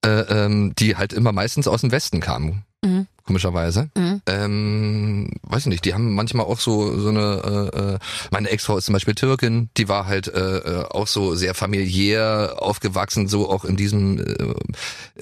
äh, 0.04 0.08
ähm, 0.08 0.72
die 0.78 0.96
halt 0.96 1.12
immer 1.12 1.32
meistens 1.32 1.68
aus 1.68 1.82
dem 1.82 1.90
Westen 1.92 2.20
kamen. 2.20 2.64
Mhm. 2.82 3.06
Komischerweise. 3.24 3.90
Ähm, 4.26 5.30
weiß 5.42 5.66
nicht, 5.66 5.84
die 5.84 5.94
haben 5.94 6.14
manchmal 6.14 6.46
auch 6.46 6.60
so 6.60 6.98
so 6.98 7.08
eine, 7.08 7.70
äh, 7.74 7.78
äh, 7.94 7.98
meine 8.30 8.48
Ex-Frau 8.50 8.76
ist 8.78 8.86
zum 8.86 8.92
Beispiel 8.94 9.14
Türkin, 9.14 9.70
die 9.76 9.88
war 9.88 10.06
halt 10.06 10.28
äh, 10.28 10.58
äh, 10.58 10.84
auch 10.90 11.06
so 11.06 11.34
sehr 11.34 11.54
familiär 11.54 12.56
aufgewachsen, 12.58 13.28
so 13.28 13.50
auch 13.50 13.64
in 13.64 13.76
diesem, 13.76 14.18
äh, 14.18 14.54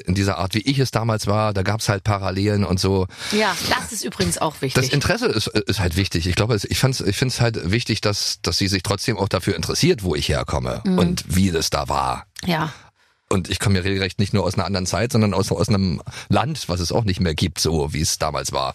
in 0.06 0.14
dieser 0.14 0.38
Art, 0.38 0.54
wie 0.54 0.60
ich 0.60 0.78
es 0.78 0.90
damals 0.90 1.26
war. 1.26 1.52
Da 1.52 1.62
gab's 1.62 1.88
halt 1.88 2.04
Parallelen 2.04 2.64
und 2.64 2.80
so. 2.80 3.06
Ja, 3.32 3.54
das 3.68 3.92
ist 3.92 4.04
übrigens 4.04 4.38
auch 4.38 4.54
Das 4.54 4.62
wichtig. 4.62 4.92
Interesse 4.92 5.26
ist, 5.26 5.48
ist 5.48 5.80
halt 5.80 5.96
wichtig. 5.96 6.26
Ich 6.26 6.34
glaube, 6.34 6.58
ich 6.68 6.78
fand's, 6.78 7.00
ich 7.00 7.16
finde 7.16 7.32
es 7.32 7.40
halt 7.40 7.70
wichtig, 7.70 8.00
dass, 8.00 8.40
dass 8.42 8.58
sie 8.58 8.68
sich 8.68 8.82
trotzdem 8.82 9.18
auch 9.18 9.28
dafür 9.28 9.56
interessiert, 9.56 10.02
wo 10.02 10.14
ich 10.14 10.28
herkomme 10.28 10.82
und 10.84 11.24
wie 11.28 11.50
das 11.50 11.70
da 11.70 11.88
war. 11.88 12.24
ja. 12.44 12.72
Und 13.30 13.50
ich 13.50 13.60
komme 13.60 13.76
ja 13.76 13.82
regelrecht 13.82 14.18
nicht 14.18 14.32
nur 14.32 14.44
aus 14.44 14.54
einer 14.54 14.64
anderen 14.64 14.86
Zeit, 14.86 15.12
sondern 15.12 15.34
aus, 15.34 15.52
aus 15.52 15.68
einem 15.68 16.00
Land, 16.30 16.68
was 16.68 16.80
es 16.80 16.92
auch 16.92 17.04
nicht 17.04 17.20
mehr 17.20 17.34
gibt, 17.34 17.60
so 17.60 17.92
wie 17.92 18.00
es 18.00 18.18
damals 18.18 18.52
war. 18.52 18.74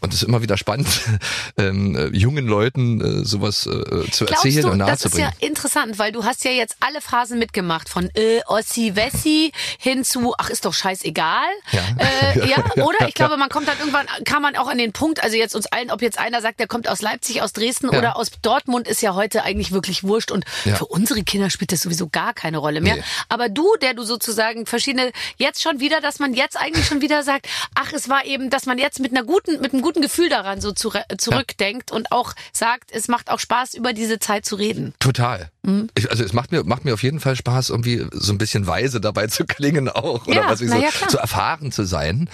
Und 0.00 0.14
es 0.14 0.22
ist 0.22 0.28
immer 0.28 0.40
wieder 0.40 0.56
spannend, 0.56 0.88
ähm, 1.58 1.94
äh, 1.94 2.06
jungen 2.16 2.46
Leuten 2.46 3.00
äh, 3.22 3.24
sowas 3.24 3.66
äh, 3.66 4.10
zu 4.10 4.24
Glaubst 4.24 4.44
erzählen 4.46 4.62
du, 4.62 4.70
und 4.72 4.78
das 4.78 5.04
ist 5.04 5.14
nahezubringen. 5.14 5.32
ja 5.40 5.46
interessant, 5.46 5.98
weil 5.98 6.10
du 6.12 6.24
hast 6.24 6.44
ja 6.44 6.50
jetzt 6.52 6.76
alle 6.80 7.00
Phasen 7.02 7.38
mitgemacht, 7.38 7.88
von 7.90 8.08
äh, 8.14 8.40
Ossi 8.46 8.96
Wessi 8.96 9.52
hin 9.78 10.04
zu, 10.04 10.34
ach 10.38 10.48
ist 10.48 10.64
doch 10.64 10.72
scheißegal. 10.74 11.44
Ja. 11.72 11.80
Äh, 11.98 12.48
ja, 12.50 12.64
oder? 12.82 13.08
Ich 13.08 13.14
glaube, 13.14 13.36
man 13.36 13.50
kommt 13.50 13.68
dann 13.68 13.78
irgendwann, 13.78 14.06
kann 14.24 14.40
man 14.40 14.56
auch 14.56 14.68
an 14.68 14.78
den 14.78 14.92
Punkt, 14.92 15.22
also 15.22 15.36
jetzt 15.36 15.54
uns 15.54 15.66
allen, 15.66 15.90
ob 15.90 16.00
jetzt 16.00 16.18
einer 16.18 16.40
sagt, 16.40 16.60
der 16.60 16.66
kommt 16.66 16.88
aus 16.88 17.02
Leipzig, 17.02 17.42
aus 17.42 17.52
Dresden 17.52 17.90
Ja. 17.92 17.98
oder 17.98 18.16
aus 18.16 18.30
Dortmund, 18.40 18.88
ist 18.88 19.02
ja 19.02 19.14
heute 19.14 19.42
eigentlich 19.42 19.70
wirklich 19.72 20.02
wurscht 20.02 20.30
und 20.30 20.44
Ja. 20.64 20.76
für 20.76 20.86
unsere 20.86 21.22
Kinder 21.24 21.50
spielt 21.50 21.72
das 21.72 21.82
sowieso 21.82 22.08
gar 22.08 22.32
keine 22.32 22.56
Rolle 22.58 22.80
mehr. 22.80 22.96
Nee. 22.96 23.02
Aber 23.28 23.50
du, 23.50 23.68
der 23.82 23.94
du 23.94 24.02
sozusagen 24.04 24.66
verschiedene, 24.66 25.12
jetzt 25.36 25.60
schon 25.62 25.80
wieder, 25.80 26.00
dass 26.00 26.18
man 26.18 26.32
jetzt 26.34 26.56
eigentlich 26.56 26.86
schon 26.86 27.00
wieder 27.00 27.22
sagt, 27.22 27.48
ach, 27.74 27.92
es 27.92 28.08
war 28.08 28.24
eben, 28.24 28.48
dass 28.50 28.66
man 28.66 28.78
jetzt 28.78 29.00
mit 29.00 29.10
einer 29.12 29.24
guten, 29.24 29.60
mit 29.60 29.72
einem 29.72 29.82
guten 29.82 30.00
Gefühl 30.00 30.28
daran 30.28 30.60
so 30.60 30.70
zure- 30.70 31.04
zurückdenkt 31.18 31.90
und 31.92 32.12
auch 32.12 32.34
sagt, 32.52 32.90
es 32.92 33.08
macht 33.08 33.30
auch 33.30 33.38
Spaß, 33.40 33.74
über 33.74 33.92
diese 33.92 34.18
Zeit 34.18 34.46
zu 34.46 34.56
reden. 34.56 34.94
Total. 34.98 35.50
Mhm. 35.62 35.88
Ich, 35.96 36.10
also 36.10 36.24
es 36.24 36.32
macht 36.32 36.52
mir 36.52 36.64
macht 36.64 36.84
mir 36.84 36.94
auf 36.94 37.02
jeden 37.02 37.20
Fall 37.20 37.36
Spaß, 37.36 37.70
irgendwie 37.70 38.06
so 38.12 38.32
ein 38.32 38.38
bisschen 38.38 38.66
weise 38.66 39.00
dabei 39.00 39.26
zu 39.26 39.44
klingen 39.46 39.88
auch 39.88 40.26
oder 40.26 40.42
Ja, 40.42 40.48
was 40.50 40.60
ich 40.60 40.70
so 40.70 40.76
ja, 40.76 40.90
zu 41.08 41.18
erfahren 41.18 41.72
zu 41.72 41.84
sein. 41.84 42.28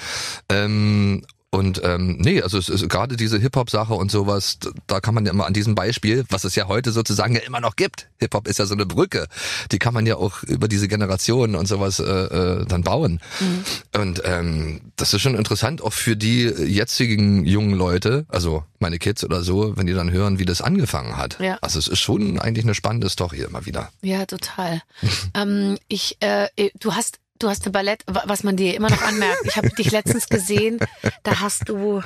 Ähm, 0.48 1.24
und 1.50 1.80
ähm, 1.82 2.18
nee, 2.18 2.42
also 2.42 2.58
es 2.58 2.68
ist 2.68 2.86
gerade 2.90 3.16
diese 3.16 3.38
Hip-Hop-Sache 3.38 3.94
und 3.94 4.10
sowas, 4.10 4.58
da 4.86 5.00
kann 5.00 5.14
man 5.14 5.24
ja 5.24 5.32
immer 5.32 5.46
an 5.46 5.54
diesem 5.54 5.74
Beispiel, 5.74 6.24
was 6.28 6.44
es 6.44 6.54
ja 6.54 6.68
heute 6.68 6.92
sozusagen 6.92 7.34
ja 7.34 7.40
immer 7.40 7.60
noch 7.60 7.76
gibt, 7.76 8.08
Hip-Hop 8.18 8.46
ist 8.46 8.58
ja 8.58 8.66
so 8.66 8.74
eine 8.74 8.84
Brücke, 8.84 9.28
die 9.72 9.78
kann 9.78 9.94
man 9.94 10.04
ja 10.04 10.16
auch 10.16 10.42
über 10.42 10.68
diese 10.68 10.88
Generationen 10.88 11.54
und 11.54 11.66
sowas 11.66 12.00
äh, 12.00 12.04
äh, 12.04 12.66
dann 12.66 12.82
bauen. 12.82 13.20
Mhm. 13.40 13.64
Und 13.98 14.22
ähm, 14.24 14.80
das 14.96 15.14
ist 15.14 15.22
schon 15.22 15.36
interessant, 15.36 15.80
auch 15.80 15.94
für 15.94 16.16
die 16.16 16.42
jetzigen 16.42 17.46
jungen 17.46 17.72
Leute, 17.72 18.26
also 18.28 18.64
meine 18.78 18.98
Kids 18.98 19.24
oder 19.24 19.42
so, 19.42 19.74
wenn 19.76 19.86
die 19.86 19.94
dann 19.94 20.10
hören, 20.10 20.38
wie 20.38 20.44
das 20.44 20.60
angefangen 20.60 21.16
hat. 21.16 21.40
Ja. 21.40 21.56
Also 21.62 21.78
es 21.78 21.88
ist 21.88 22.00
schon 22.00 22.38
eigentlich 22.38 22.66
eine 22.66 22.74
spannende 22.74 23.08
Story 23.08 23.40
immer 23.40 23.64
wieder. 23.64 23.90
Ja, 24.02 24.26
total. 24.26 24.82
ähm, 25.34 25.78
ich, 25.88 26.18
äh, 26.20 26.48
du 26.78 26.94
hast, 26.94 27.20
du 27.38 27.48
hast 27.48 27.64
eine 27.64 27.72
Ballett, 27.72 28.02
wa- 28.06 28.22
was 28.26 28.42
man 28.44 28.56
dir 28.56 28.74
immer 28.74 28.90
noch 28.90 29.02
anmerkt. 29.02 29.40
Ich 29.44 29.56
habe 29.56 29.68
dich 29.70 29.90
letztens 29.90 30.28
gesehen, 30.28 30.78
da 31.22 31.40
hast 31.40 31.68
du, 31.68 32.02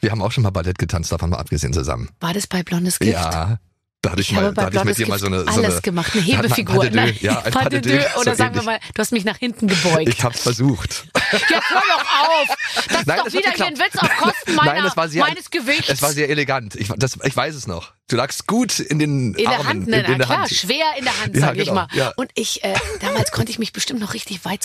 Wir 0.00 0.10
haben 0.10 0.22
auch 0.22 0.32
schon 0.32 0.42
mal 0.44 0.50
Ballett 0.50 0.78
getanzt, 0.78 1.10
davon 1.12 1.30
mal 1.30 1.38
abgesehen 1.38 1.72
zusammen. 1.72 2.08
war 2.20 2.32
das 2.34 2.46
bei 2.46 2.62
Blondes 2.62 2.98
Gift? 2.98 3.12
Ja. 3.12 3.58
Da 4.00 4.12
hatte 4.12 4.20
ich, 4.20 4.30
Ich 4.30 4.36
mal, 4.36 4.52
da 4.54 4.66
hatte 4.66 4.76
ich 4.76 4.84
mit 4.84 4.96
dir 4.96 5.08
mal 5.08 5.18
so 5.18 5.26
eine, 5.26 5.40
so 5.40 5.46
alles 5.48 5.72
eine 5.72 5.80
gemacht, 5.82 6.12
eine 6.14 6.22
Hebefigur. 6.22 6.84
ein 6.84 6.92
Nein, 6.92 7.08
deux. 7.14 7.20
Ja, 7.20 7.40
ein 7.42 7.50
Pas 7.52 7.68
de 7.68 7.80
de 7.80 7.98
deux. 7.98 8.16
Oder 8.16 8.30
so 8.30 8.38
sagen 8.38 8.54
wir 8.54 8.62
mal, 8.62 8.78
du 8.94 9.00
hast 9.00 9.10
mich 9.10 9.24
nach 9.24 9.38
hinten 9.38 9.66
gebeugt. 9.66 10.08
Ich 10.08 10.22
hab's 10.22 10.40
versucht. 10.40 11.08
Jetzt 11.32 11.50
hör 11.70 11.82
doch 11.82 12.04
auf! 12.28 12.48
Das 12.76 13.00
ist 13.00 13.06
Nein, 13.08 13.16
doch 13.18 13.24
das 13.24 13.32
wieder 13.34 13.50
hier 13.50 13.66
ein. 13.66 13.76
Witz 13.76 13.96
auf 13.96 14.16
Kosten 14.18 14.54
meiner, 14.54 14.72
Nein, 14.74 14.84
das 14.84 14.96
war 14.96 15.08
sehr, 15.08 15.24
meines 15.24 15.50
Gewichts. 15.50 15.88
Es 15.88 16.00
war 16.00 16.12
sehr 16.12 16.28
elegant. 16.30 16.76
Ich, 16.76 16.88
das, 16.96 17.18
ich 17.24 17.36
weiß 17.36 17.56
es 17.56 17.66
noch. 17.66 17.92
Du 18.06 18.14
lagst 18.14 18.46
gut 18.46 18.78
in 18.78 19.00
den 19.00 19.34
in 19.34 19.44
der 19.50 19.58
Armen, 19.58 19.66
Hand, 19.68 19.84
in, 19.86 19.90
ne, 19.90 19.96
in 19.98 20.02
na 20.12 20.16
der 20.18 20.26
klar, 20.26 20.38
Hand. 20.42 20.50
schwer 20.50 20.86
in 20.96 21.04
der 21.04 21.20
Hand, 21.20 21.34
Ja, 21.34 21.40
sag 21.40 21.56
ich 21.56 21.64
genau, 21.64 21.74
mal. 21.74 21.88
ja. 21.92 22.12
Und 22.16 22.30
ich, 22.34 22.62
äh, 22.62 22.74
damals 23.00 23.32
konnte 23.32 23.50
ich 23.50 23.58
mich 23.58 23.72
bestimmt 23.72 23.98
noch 24.00 24.14
richtig 24.14 24.44
weit 24.44 24.62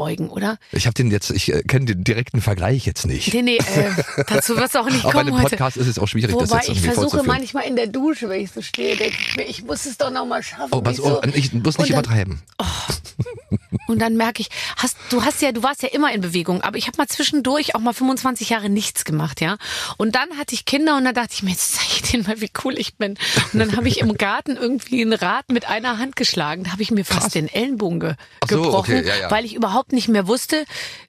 zurückbeugen, 0.00 0.28
oder? 0.30 0.58
Ich 0.72 0.86
habe 0.86 0.94
den 0.94 1.10
jetzt, 1.10 1.30
ich 1.30 1.52
äh, 1.52 1.62
kenne 1.62 1.86
den 1.86 2.04
direkten 2.04 2.40
Vergleich 2.40 2.86
jetzt 2.86 3.06
nicht. 3.06 3.32
Nee, 3.34 3.42
nee, 3.42 3.56
äh, 3.58 4.22
dazu 4.26 4.54
auch 4.56 4.86
nicht 4.86 5.04
Auch 5.04 5.12
bei 5.12 5.12
kommen 5.12 5.28
einem 5.28 5.36
heute. 5.38 5.50
Podcast 5.50 5.76
ist 5.76 5.86
es 5.86 5.98
auch 5.98 6.06
schwierig, 6.08 6.34
das 6.36 6.50
Wobei 6.50 6.56
jetzt 6.58 6.68
ich 6.68 6.76
irgendwie 6.76 6.86
versuche 6.86 7.10
vorzuführen. 7.10 7.26
manchmal 7.38 7.64
in 7.64 7.76
der 7.76 7.86
Dusche, 7.86 8.28
wenn 8.28 8.40
ich 8.40 8.50
so 8.50 8.62
stehe, 8.62 8.96
denke 8.96 9.16
ich 9.20 9.36
mir, 9.36 9.44
ich 9.44 9.64
muss 9.64 9.86
es 9.86 9.96
doch 9.98 10.10
noch 10.10 10.26
mal 10.26 10.42
schaffen. 10.42 10.68
Oh, 10.72 10.80
pass 10.80 10.98
wie 10.98 11.02
so. 11.02 11.18
auf, 11.20 11.26
ich 11.36 11.52
muss 11.52 11.78
nicht 11.78 11.94
Und 11.94 12.06
dann- 12.06 12.18
übertreiben. 12.20 12.42
Und 13.86 14.00
dann 14.00 14.16
merke 14.16 14.42
ich, 14.42 14.48
hast, 14.76 14.96
du 15.10 15.24
hast 15.24 15.42
ja, 15.42 15.52
du 15.52 15.62
warst 15.62 15.82
ja 15.82 15.88
immer 15.90 16.12
in 16.12 16.20
Bewegung, 16.20 16.62
aber 16.62 16.76
ich 16.76 16.86
habe 16.86 16.96
mal 16.98 17.06
zwischendurch 17.06 17.74
auch 17.74 17.80
mal 17.80 17.92
25 17.92 18.50
Jahre 18.50 18.68
nichts 18.68 19.04
gemacht, 19.04 19.40
ja. 19.40 19.56
Und 19.96 20.14
dann 20.14 20.38
hatte 20.38 20.54
ich 20.54 20.64
Kinder 20.64 20.96
und 20.96 21.04
dann 21.04 21.14
dachte 21.14 21.34
ich 21.34 21.42
mir, 21.42 21.50
jetzt 21.50 21.74
zeige 21.74 21.90
ich 21.94 22.02
denen 22.10 22.24
mal, 22.24 22.40
wie 22.40 22.50
cool 22.64 22.78
ich 22.78 22.96
bin. 22.96 23.16
Und 23.52 23.58
dann 23.58 23.76
habe 23.76 23.88
ich 23.88 24.00
im 24.00 24.16
Garten 24.16 24.56
irgendwie 24.56 25.02
ein 25.02 25.12
Rad 25.12 25.50
mit 25.50 25.68
einer 25.68 25.98
Hand 25.98 26.16
geschlagen. 26.16 26.64
Da 26.64 26.72
habe 26.72 26.82
ich 26.82 26.90
mir 26.90 27.04
fast 27.04 27.34
den 27.34 27.48
Ellenbogen 27.48 28.00
ge 28.00 28.14
so, 28.48 28.62
gebrochen, 28.62 28.98
okay, 28.98 29.08
ja, 29.08 29.16
ja. 29.16 29.30
weil 29.30 29.44
ich 29.44 29.54
überhaupt 29.54 29.92
nicht 29.92 30.08
mehr 30.08 30.26
wusste, 30.26 30.64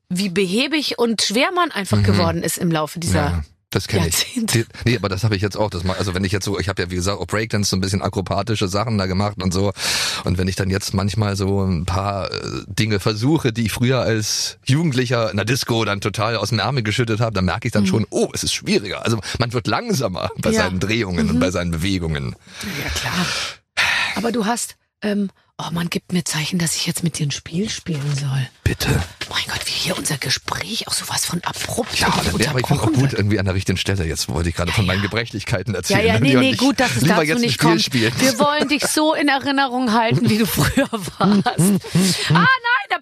wie 0.10 0.30
behäbig 0.30 1.00
und 1.00 1.22
schwer 1.22 1.52
man 1.54 1.72
einfach 1.72 2.04
geworden 2.04 2.44
ist 2.44 2.58
im 2.58 2.72
Laufe 2.72 3.00
dieser. 3.00 3.30
Mhm. 3.30 3.36
Ja, 3.36 3.44
das 3.72 3.88
kenne 3.88 4.08
ich. 4.08 4.28
Die- 4.36 4.66
Nee, 4.86 4.96
aber 4.98 5.10
das 5.10 5.24
habe 5.24 5.36
ich 5.36 5.42
jetzt 5.42 5.58
auch. 5.58 5.70
Das 5.70 5.84
mal, 5.84 5.98
also 5.98 6.14
wenn 6.14 6.24
ich 6.24 6.32
jetzt 6.32 6.46
so, 6.46 6.60
ich 6.60 6.70
habe 6.70 6.82
ja 6.82 6.92
wie 6.92 6.96
gesagt 6.96 7.20
auch 7.20 7.26
Breakdance 7.26 7.70
so 7.70 7.76
ein 7.78 7.82
bisschen 7.82 8.02
akrobatische 8.02 8.68
Sachen 8.68 8.98
da 8.98 9.06
gemacht 9.08 9.42
und 9.42 9.52
so. 9.54 9.72
Und 10.24 10.38
wenn 10.38 10.48
ich 10.48 10.56
dann 10.56 10.70
jetzt 10.70 10.94
manchmal 10.94 11.36
so 11.36 11.64
ein 11.64 11.86
paar 11.86 12.32
äh, 12.32 12.38
Dinge 12.68 13.00
versuche, 13.00 13.52
die 13.52 13.66
ich 13.66 13.72
früher 13.72 14.02
als 14.02 14.58
Jugendlicher 14.66 15.32
in 15.32 15.38
der 15.38 15.46
Disco 15.46 15.84
dann 15.86 16.02
total 16.02 16.36
aus 16.36 16.50
dem 16.50 16.60
Ärmel 16.60 16.84
geschüttet 16.84 17.20
habe, 17.22 17.34
dann 17.34 17.46
merke 17.46 17.68
ich 17.68 17.72
dann 17.72 17.88
schon, 17.88 18.06
oh, 18.12 18.30
es 18.34 18.44
ist 18.44 18.54
schwieriger. 18.54 19.04
Also 19.06 19.20
man 19.40 19.54
wird 19.54 19.68
langsamer 19.68 20.30
bei 20.38 20.50
Mhm. 20.52 20.56
Ja. 20.56 20.62
Mhm. 20.64 20.68
seinen 20.68 20.80
Drehungen 20.80 21.30
und 21.30 21.40
bei 21.40 21.50
seinen 21.52 21.72
Bewegungen. 21.72 22.36
Ja, 22.84 22.90
klar. 22.92 23.26
Aber 24.16 24.32
du 24.32 24.46
hast, 24.46 24.76
ähm, 25.02 25.30
oh 25.62 25.72
man 25.72 25.90
gibt 25.90 26.14
mir 26.14 26.24
Zeichen, 26.24 26.60
dass 26.60 26.76
ich 26.76 26.88
jetzt 26.88 27.04
mit 27.04 27.20
dir 27.20 27.28
ein 27.28 27.32
Spiel 27.32 27.70
spielen 27.70 28.16
soll. 28.16 28.48
Bitte. 28.64 28.88
Mein 29.30 29.44
Gott, 29.48 29.66
wie 29.66 29.72
hier 29.72 29.98
unser 29.98 30.18
Gespräch 30.18 30.88
auch 30.88 30.94
sowas 30.94 31.26
von 31.26 31.42
abrupt 31.44 32.00
Ja, 32.00 32.10
dann, 32.24 32.40
ja 32.40 32.50
aber 32.52 32.60
ich 32.60 32.66
bin 32.68 32.80
auch 32.80 32.92
gut 32.92 33.14
irgendwie 33.14 33.40
an 33.40 33.46
der 33.46 33.54
richtigen 33.56 33.78
Stelle. 33.78 34.06
Jetzt 34.06 34.30
wollte 34.30 34.50
ich 34.50 34.56
gerade 34.56 34.72
von 34.72 34.86
meinen 34.86 35.02
Gebrechlichkeiten 35.02 35.74
Ja, 35.74 35.80
erzählen. 35.80 36.06
ja, 36.08 36.20
nee, 36.20 36.30
Lieber 36.30 36.40
nee, 36.42 36.50
nicht- 36.52 36.60
gut, 36.60 36.80
dass 36.80 36.96
es 36.96 37.04
dazu 37.04 37.22
jetzt 37.24 37.40
nicht 37.42 37.60
kommt. 37.60 37.82
spielen. 37.82 38.14
Wir 38.20 38.38
wollen 38.40 38.68
dich 38.68 38.86
so 38.86 39.14
in 39.14 39.28
Erinnerung 39.28 39.94
halten, 39.94 40.30
wie 40.30 40.38
du 40.38 40.46
früher 40.46 40.90
warst. 40.92 41.20
ah, 42.30 42.34
nein, 42.34 42.88
da 42.90 43.01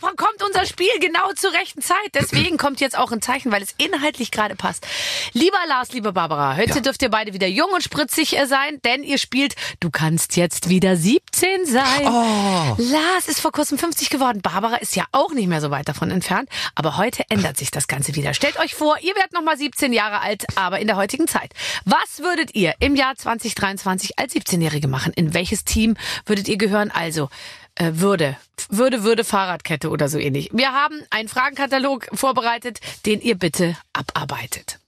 unser 0.59 0.69
Spiel 0.69 0.89
genau 0.99 1.31
zur 1.35 1.53
rechten 1.53 1.81
Zeit. 1.81 1.97
Deswegen 2.13 2.57
kommt 2.57 2.81
jetzt 2.81 2.97
auch 2.97 3.11
ein 3.11 3.21
Zeichen, 3.21 3.51
weil 3.51 3.61
es 3.61 3.73
inhaltlich 3.77 4.31
gerade 4.31 4.55
passt. 4.55 4.85
Lieber 5.31 5.57
Lars, 5.67 5.93
liebe 5.93 6.11
Barbara, 6.11 6.57
heute 6.57 6.75
Ja. 6.75 6.79
dürft 6.81 7.01
ihr 7.01 7.09
beide 7.09 7.33
wieder 7.33 7.47
jung 7.47 7.69
und 7.73 7.81
spritzig 7.81 8.37
äh, 8.37 8.45
sein, 8.45 8.81
denn 8.83 9.03
ihr 9.03 9.17
spielt 9.17 9.55
Du 9.79 9.89
kannst 9.89 10.35
jetzt 10.35 10.67
wieder 10.69 10.97
17 10.97 11.65
sein. 11.65 12.07
Oh. 12.07 12.75
Lars 12.77 13.27
ist 13.27 13.39
vor 13.39 13.51
kurzem 13.51 13.77
50 13.77 14.09
geworden. 14.09 14.41
Barbara 14.41 14.75
ist 14.77 14.95
ja 14.95 15.05
auch 15.13 15.31
nicht 15.31 15.47
mehr 15.47 15.61
so 15.61 15.71
weit 15.71 15.87
davon 15.87 16.11
entfernt. 16.11 16.49
Aber 16.75 16.97
heute 16.97 17.23
ändert 17.29 17.57
sich 17.57 17.71
das 17.71 17.87
Ganze 17.87 18.15
wieder. 18.15 18.33
Stellt 18.33 18.59
euch 18.59 18.75
vor, 18.75 18.97
ihr 19.01 19.15
werdet 19.15 19.33
nochmal 19.33 19.57
17 19.57 19.93
Jahre 19.93 20.19
alt, 20.21 20.45
aber 20.57 20.79
in 20.79 20.87
der 20.87 20.97
heutigen 20.97 21.27
Zeit. 21.27 21.53
Was 21.85 22.19
würdet 22.19 22.55
ihr 22.55 22.73
im 22.79 22.95
Jahr 22.95 23.15
2023 23.15 24.19
als 24.19 24.33
17-Jährige 24.33 24.87
machen? 24.87 25.13
In 25.13 25.33
welches 25.33 25.63
Team 25.63 25.95
würdet 26.25 26.47
ihr 26.49 26.57
gehören? 26.57 26.91
Also, 26.91 27.29
äh, 27.79 27.93
würde, 27.95 28.37
würde, 28.69 29.03
würde 29.03 29.23
Fahrradkette 29.23 29.89
oder 29.89 30.07
so 30.09 30.19
ähnlich. 30.19 30.49
Wir 30.53 30.73
haben 30.73 31.01
einen 31.09 31.29
Fragenkatalog 31.29 32.07
vorbereitet, 32.13 32.79
den 33.05 33.21
ihr 33.21 33.35
bitte 33.35 33.75
abarbeitet. 33.93 34.79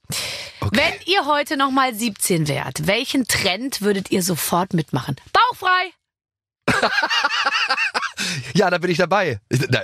Wenn 0.70 0.92
ihr 1.06 1.26
heute 1.26 1.56
noch 1.56 1.70
mal 1.70 1.94
17 1.94 2.46
wärt, 2.48 2.86
welchen 2.86 3.26
Trend 3.26 3.80
würdet 3.80 4.10
ihr 4.10 4.22
sofort 4.22 4.74
mitmachen? 4.74 5.16
Bauchfrei! 5.32 6.01
Ja, 8.54 8.70
da 8.70 8.78
bin 8.78 8.90
ich 8.90 8.98
dabei. 8.98 9.40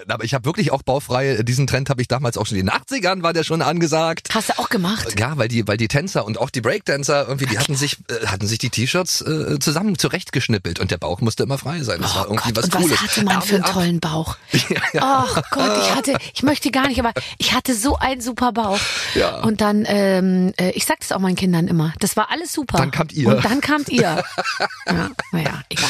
Aber 0.08 0.22
ich 0.24 0.32
habe 0.34 0.44
wirklich 0.44 0.70
auch 0.70 0.82
baufrei, 0.82 1.42
diesen 1.42 1.66
Trend 1.66 1.90
habe 1.90 2.00
ich 2.02 2.08
damals 2.08 2.36
auch 2.38 2.46
schon 2.46 2.56
in 2.58 2.66
den 2.66 2.74
80ern, 2.74 3.22
war 3.22 3.32
der 3.32 3.42
schon 3.42 3.62
angesagt. 3.62 4.28
Hast 4.32 4.50
du 4.50 4.58
auch 4.58 4.68
gemacht? 4.68 5.18
Ja, 5.18 5.36
weil 5.36 5.48
die, 5.48 5.66
weil 5.66 5.76
die 5.76 5.88
Tänzer 5.88 6.24
und 6.24 6.38
auch 6.38 6.50
die 6.50 6.60
Breakdancer 6.60 7.26
irgendwie, 7.26 7.46
die 7.46 7.58
hatten 7.58 7.74
sich, 7.74 7.96
äh, 8.08 8.26
hatten 8.26 8.46
sich 8.46 8.58
die 8.58 8.70
T-Shirts 8.70 9.22
äh, 9.22 9.58
zusammen 9.58 9.98
zurechtgeschnippelt 9.98 10.78
und 10.78 10.90
der 10.90 10.98
Bauch 10.98 11.20
musste 11.20 11.42
immer 11.44 11.58
frei 11.58 11.82
sein. 11.82 12.00
Das 12.00 12.14
war 12.14 12.26
Oh 12.28 12.34
irgendwie 12.34 12.52
Gott, 12.52 12.56
was 12.58 12.64
und 12.66 12.74
Cooles. 12.82 12.92
was 12.92 13.00
hatte 13.02 13.24
man 13.24 13.42
für 13.42 13.54
einen 13.56 13.64
ab. 13.64 13.72
tollen 13.72 14.00
Bauch? 14.00 14.36
Ja, 14.68 14.80
ja. 14.92 15.00
Ach 15.26 15.42
Gott, 15.50 15.78
ich 15.82 15.94
hatte, 15.94 16.16
ich 16.34 16.42
möchte 16.42 16.70
gar 16.70 16.88
nicht, 16.88 17.00
aber 17.00 17.12
ich 17.38 17.54
hatte 17.54 17.74
so 17.74 17.96
einen 17.96 18.20
super 18.20 18.52
Bauch. 18.52 18.78
Ja. 19.14 19.40
Und 19.40 19.60
dann, 19.62 19.84
ähm, 19.88 20.52
äh, 20.58 20.70
ich 20.72 20.84
sag 20.84 21.00
das 21.00 21.12
auch 21.12 21.20
meinen 21.20 21.36
Kindern 21.36 21.68
immer, 21.68 21.94
das 22.00 22.16
war 22.16 22.30
alles 22.30 22.52
super. 22.52 22.76
Dann 22.78 22.90
kamt 22.90 23.12
ihr. 23.14 23.28
Und 23.28 23.44
dann 23.44 23.60
kamt 23.60 23.88
ihr. 23.88 24.02
ja, 24.86 25.10
naja, 25.32 25.62
egal. 25.70 25.88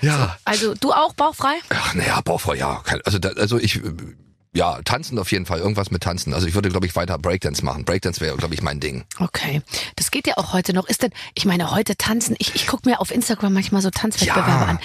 Ja. 0.00 0.29
Also 0.44 0.74
du 0.74 0.92
auch 0.92 1.14
bauchfrei? 1.14 1.54
Ach, 1.70 1.94
naja, 1.94 2.20
Bauchfrei, 2.22 2.56
ja. 2.56 2.82
Also, 3.04 3.18
da, 3.18 3.30
also 3.30 3.58
ich, 3.58 3.80
ja, 4.52 4.80
tanzen 4.82 5.18
auf 5.18 5.30
jeden 5.30 5.46
Fall, 5.46 5.60
irgendwas 5.60 5.90
mit 5.90 6.02
tanzen. 6.02 6.34
Also 6.34 6.46
ich 6.46 6.54
würde, 6.54 6.68
glaube 6.70 6.86
ich, 6.86 6.96
weiter 6.96 7.18
Breakdance 7.18 7.64
machen. 7.64 7.84
Breakdance 7.84 8.20
wäre, 8.20 8.36
glaube 8.36 8.54
ich, 8.54 8.62
mein 8.62 8.80
Ding. 8.80 9.04
Okay, 9.18 9.62
das 9.96 10.10
geht 10.10 10.26
ja 10.26 10.36
auch 10.38 10.52
heute 10.52 10.72
noch. 10.72 10.88
Ist 10.88 11.02
denn, 11.02 11.12
ich 11.34 11.44
meine, 11.44 11.70
heute 11.70 11.96
tanzen, 11.96 12.34
ich, 12.38 12.54
ich 12.54 12.66
gucke 12.66 12.88
mir 12.88 13.00
auf 13.00 13.10
Instagram 13.12 13.52
manchmal 13.52 13.82
so 13.82 13.90
Tanzwettbewerbe 13.90 14.50
Ja. 14.50 14.64
an. 14.66 14.78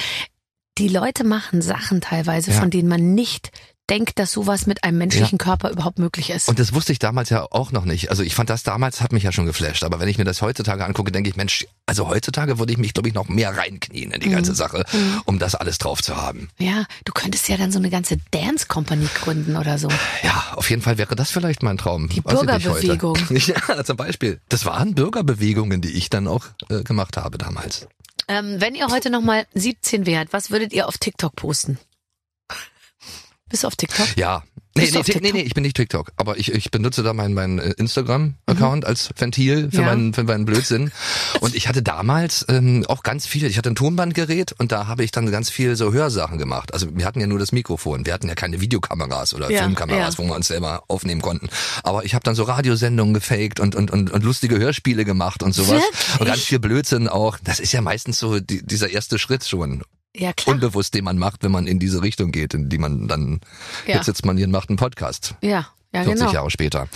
Die 0.78 0.88
Leute 0.90 1.24
machen 1.24 1.62
Sachen 1.62 2.02
teilweise, 2.02 2.52
Ja. 2.52 2.60
von 2.60 2.70
denen 2.70 2.90
man 2.90 3.14
nicht 3.16 3.52
denkt, 3.90 4.18
dass 4.20 4.32
sowas 4.32 4.66
mit 4.66 4.84
einem 4.84 4.98
menschlichen 4.98 5.38
Körper 5.38 5.70
überhaupt 5.70 6.00
möglich 6.00 6.30
ist. 6.32 6.50
Und 6.50 6.58
das 6.60 6.74
wusste 6.74 6.92
ich 6.92 7.00
damals 7.00 7.30
ja 7.30 7.46
auch 7.52 7.72
noch 7.72 7.86
nicht. 7.86 8.10
Also 8.10 8.24
ich 8.24 8.34
fand 8.36 8.50
das 8.50 8.64
damals, 8.64 9.02
hat 9.02 9.12
mich 9.14 9.24
ja 9.24 9.32
schon 9.32 9.46
geflasht. 9.46 9.84
Aber 9.84 10.00
wenn 10.00 10.08
ich 10.08 10.18
mir 10.18 10.24
das 10.24 10.42
heutzutage 10.42 10.84
angucke, 10.86 11.12
denke 11.12 11.30
ich, 11.30 11.36
Mensch, 11.36 11.68
also 11.86 12.08
heutzutage 12.10 12.58
würde 12.58 12.72
ich 12.74 12.80
mich, 12.80 12.94
glaube 12.94 13.10
ich, 13.10 13.16
noch 13.16 13.28
mehr 13.30 13.56
reinknien 13.56 14.12
in 14.12 14.20
die 14.22 14.30
ganze 14.30 14.52
Mhm. 14.52 14.56
Sache, 14.56 14.86
um 15.26 15.38
das 15.40 15.54
alles 15.56 15.78
drauf 15.78 16.02
zu 16.02 16.18
haben. 16.18 16.50
ja, 16.58 16.86
du 17.06 17.12
könntest 17.14 17.48
ja 17.48 17.58
dann 17.58 17.72
so 17.72 17.78
eine 17.80 17.90
ganze 17.90 18.18
Dance 18.32 18.66
Company 18.68 19.08
gründen 19.22 19.56
oder 19.56 19.78
so. 19.78 19.90
Ja, 20.24 20.54
auf 20.56 20.70
jeden 20.70 20.82
Fall 20.82 20.98
wäre 20.98 21.16
das 21.16 21.30
vielleicht 21.32 21.62
mein 21.64 21.78
Traum. 21.78 22.10
Die 22.10 22.24
Weiß. 22.26 22.34
Bürgerbewegung. 22.40 23.18
Ja, 23.30 23.84
zum 23.84 23.98
Beispiel. 23.98 24.40
Das 24.50 24.66
waren 24.66 24.96
Bürgerbewegungen, 24.96 25.82
die 25.82 25.92
ich 25.92 26.10
dann 26.10 26.28
auch 26.28 26.46
äh, 26.70 26.84
gemacht 26.84 27.18
habe 27.18 27.38
damals. 27.38 27.88
Ähm, 28.28 28.56
wenn 28.60 28.74
ihr 28.74 28.88
heute 28.88 29.10
nochmal 29.12 29.46
17 29.54 30.06
wärt, 30.08 30.34
was 30.34 30.50
würdet 30.50 30.74
ihr 30.74 30.88
auf 30.88 30.98
TikTok 30.98 31.36
posten? 31.36 31.78
Bist 33.56 33.64
du 33.64 33.68
auf 33.68 33.76
TikTok? 33.78 34.18
Ja. 34.18 34.44
Nee, 34.78 34.90
nee, 34.92 34.98
auf 35.00 35.06
Tik- 35.06 35.16
nee, 35.16 35.22
TikTok? 35.22 35.34
nee, 35.36 35.42
ich 35.44 35.54
bin 35.54 35.64
nicht 35.64 35.78
TikTok, 35.78 36.12
aber 36.18 36.38
ich, 36.38 36.52
ich 36.52 36.70
benutze 36.70 37.02
da 37.02 37.14
meinen 37.14 37.34
mein 37.34 37.60
äh, 37.60 37.72
Instagram-Account 37.78 38.84
als 38.84 39.10
Ventil 39.18 39.70
für, 39.72 39.78
Mhm. 39.78 39.84
Ja. 39.84 39.86
meinen, 39.86 40.14
für 40.14 40.24
meinen 40.26 40.44
Blödsinn. 40.44 40.92
Und 41.40 41.56
ich 41.56 41.70
hatte 41.70 41.82
damals 41.82 42.46
ähm, 42.50 42.84
auch 42.90 43.02
ganz 43.04 43.26
viel, 43.26 43.46
ich 43.46 43.58
hatte 43.58 43.70
ein 43.70 43.76
Tonbandgerät 43.76 44.52
und 44.58 44.74
da 44.74 44.88
habe 44.88 45.06
ich 45.06 45.12
dann 45.12 45.32
ganz 45.32 45.50
viel 45.50 45.78
so 45.78 45.94
Hörsachen 45.94 46.38
gemacht. 46.38 46.74
Also 46.74 46.88
wir 46.94 47.06
hatten 47.06 47.22
ja 47.22 47.28
nur 47.28 47.40
das 47.40 47.54
Mikrofon, 47.54 48.06
wir 48.06 48.12
hatten 48.14 48.28
ja 48.28 48.36
keine 48.36 48.60
Videokameras 48.60 49.34
oder 49.34 49.50
Ja, 49.50 49.62
Filmkameras, 49.64 50.16
ja. 50.16 50.18
wo 50.18 50.28
wir 50.28 50.36
uns 50.36 50.48
selber 50.48 50.84
aufnehmen 50.90 51.22
konnten. 51.22 51.48
Aber 51.84 52.04
ich 52.04 52.14
habe 52.14 52.24
dann 52.24 52.36
so 52.36 52.44
Radiosendungen 52.44 53.14
gefaked 53.14 53.62
und, 53.62 53.76
und, 53.76 53.92
und, 53.92 54.12
und 54.12 54.24
lustige 54.26 54.58
Hörspiele 54.60 55.06
gemacht 55.06 55.42
und 55.42 55.54
sowas. 55.56 55.82
Wirklich? 55.82 56.20
Und 56.20 56.28
ganz 56.28 56.42
viel 56.42 56.60
Blödsinn 56.60 57.08
auch. 57.08 57.38
Das 57.42 57.62
ist 57.62 57.72
ja 57.72 57.80
meistens 57.82 58.20
so 58.20 58.42
die, 58.42 58.62
dieser 58.66 58.90
erste 58.90 59.20
Schritt 59.20 59.46
schon 59.46 59.84
Ja, 60.18 60.34
klar. 60.34 60.56
unbewusst, 60.56 60.94
den 60.94 61.04
man 61.04 61.18
macht, 61.18 61.44
wenn 61.44 61.52
man 61.52 61.68
in 61.68 61.80
diese 61.80 62.02
Richtung 62.02 62.32
geht, 62.32 62.54
in 62.54 62.70
die 62.70 62.78
man 62.78 63.08
dann, 63.08 63.42
Ja. 63.86 63.96
jetzt 63.96 64.06
sitzt 64.06 64.26
man 64.26 64.38
hier 64.38 64.46
und 64.46 64.52
macht 64.52 64.70
einen 64.70 64.78
Podcast. 64.78 65.36
Ja, 65.42 65.68
ja, 65.94 66.04
40 66.04 66.20
genau. 66.20 66.32
Jahre 66.34 66.52
später. 66.52 66.88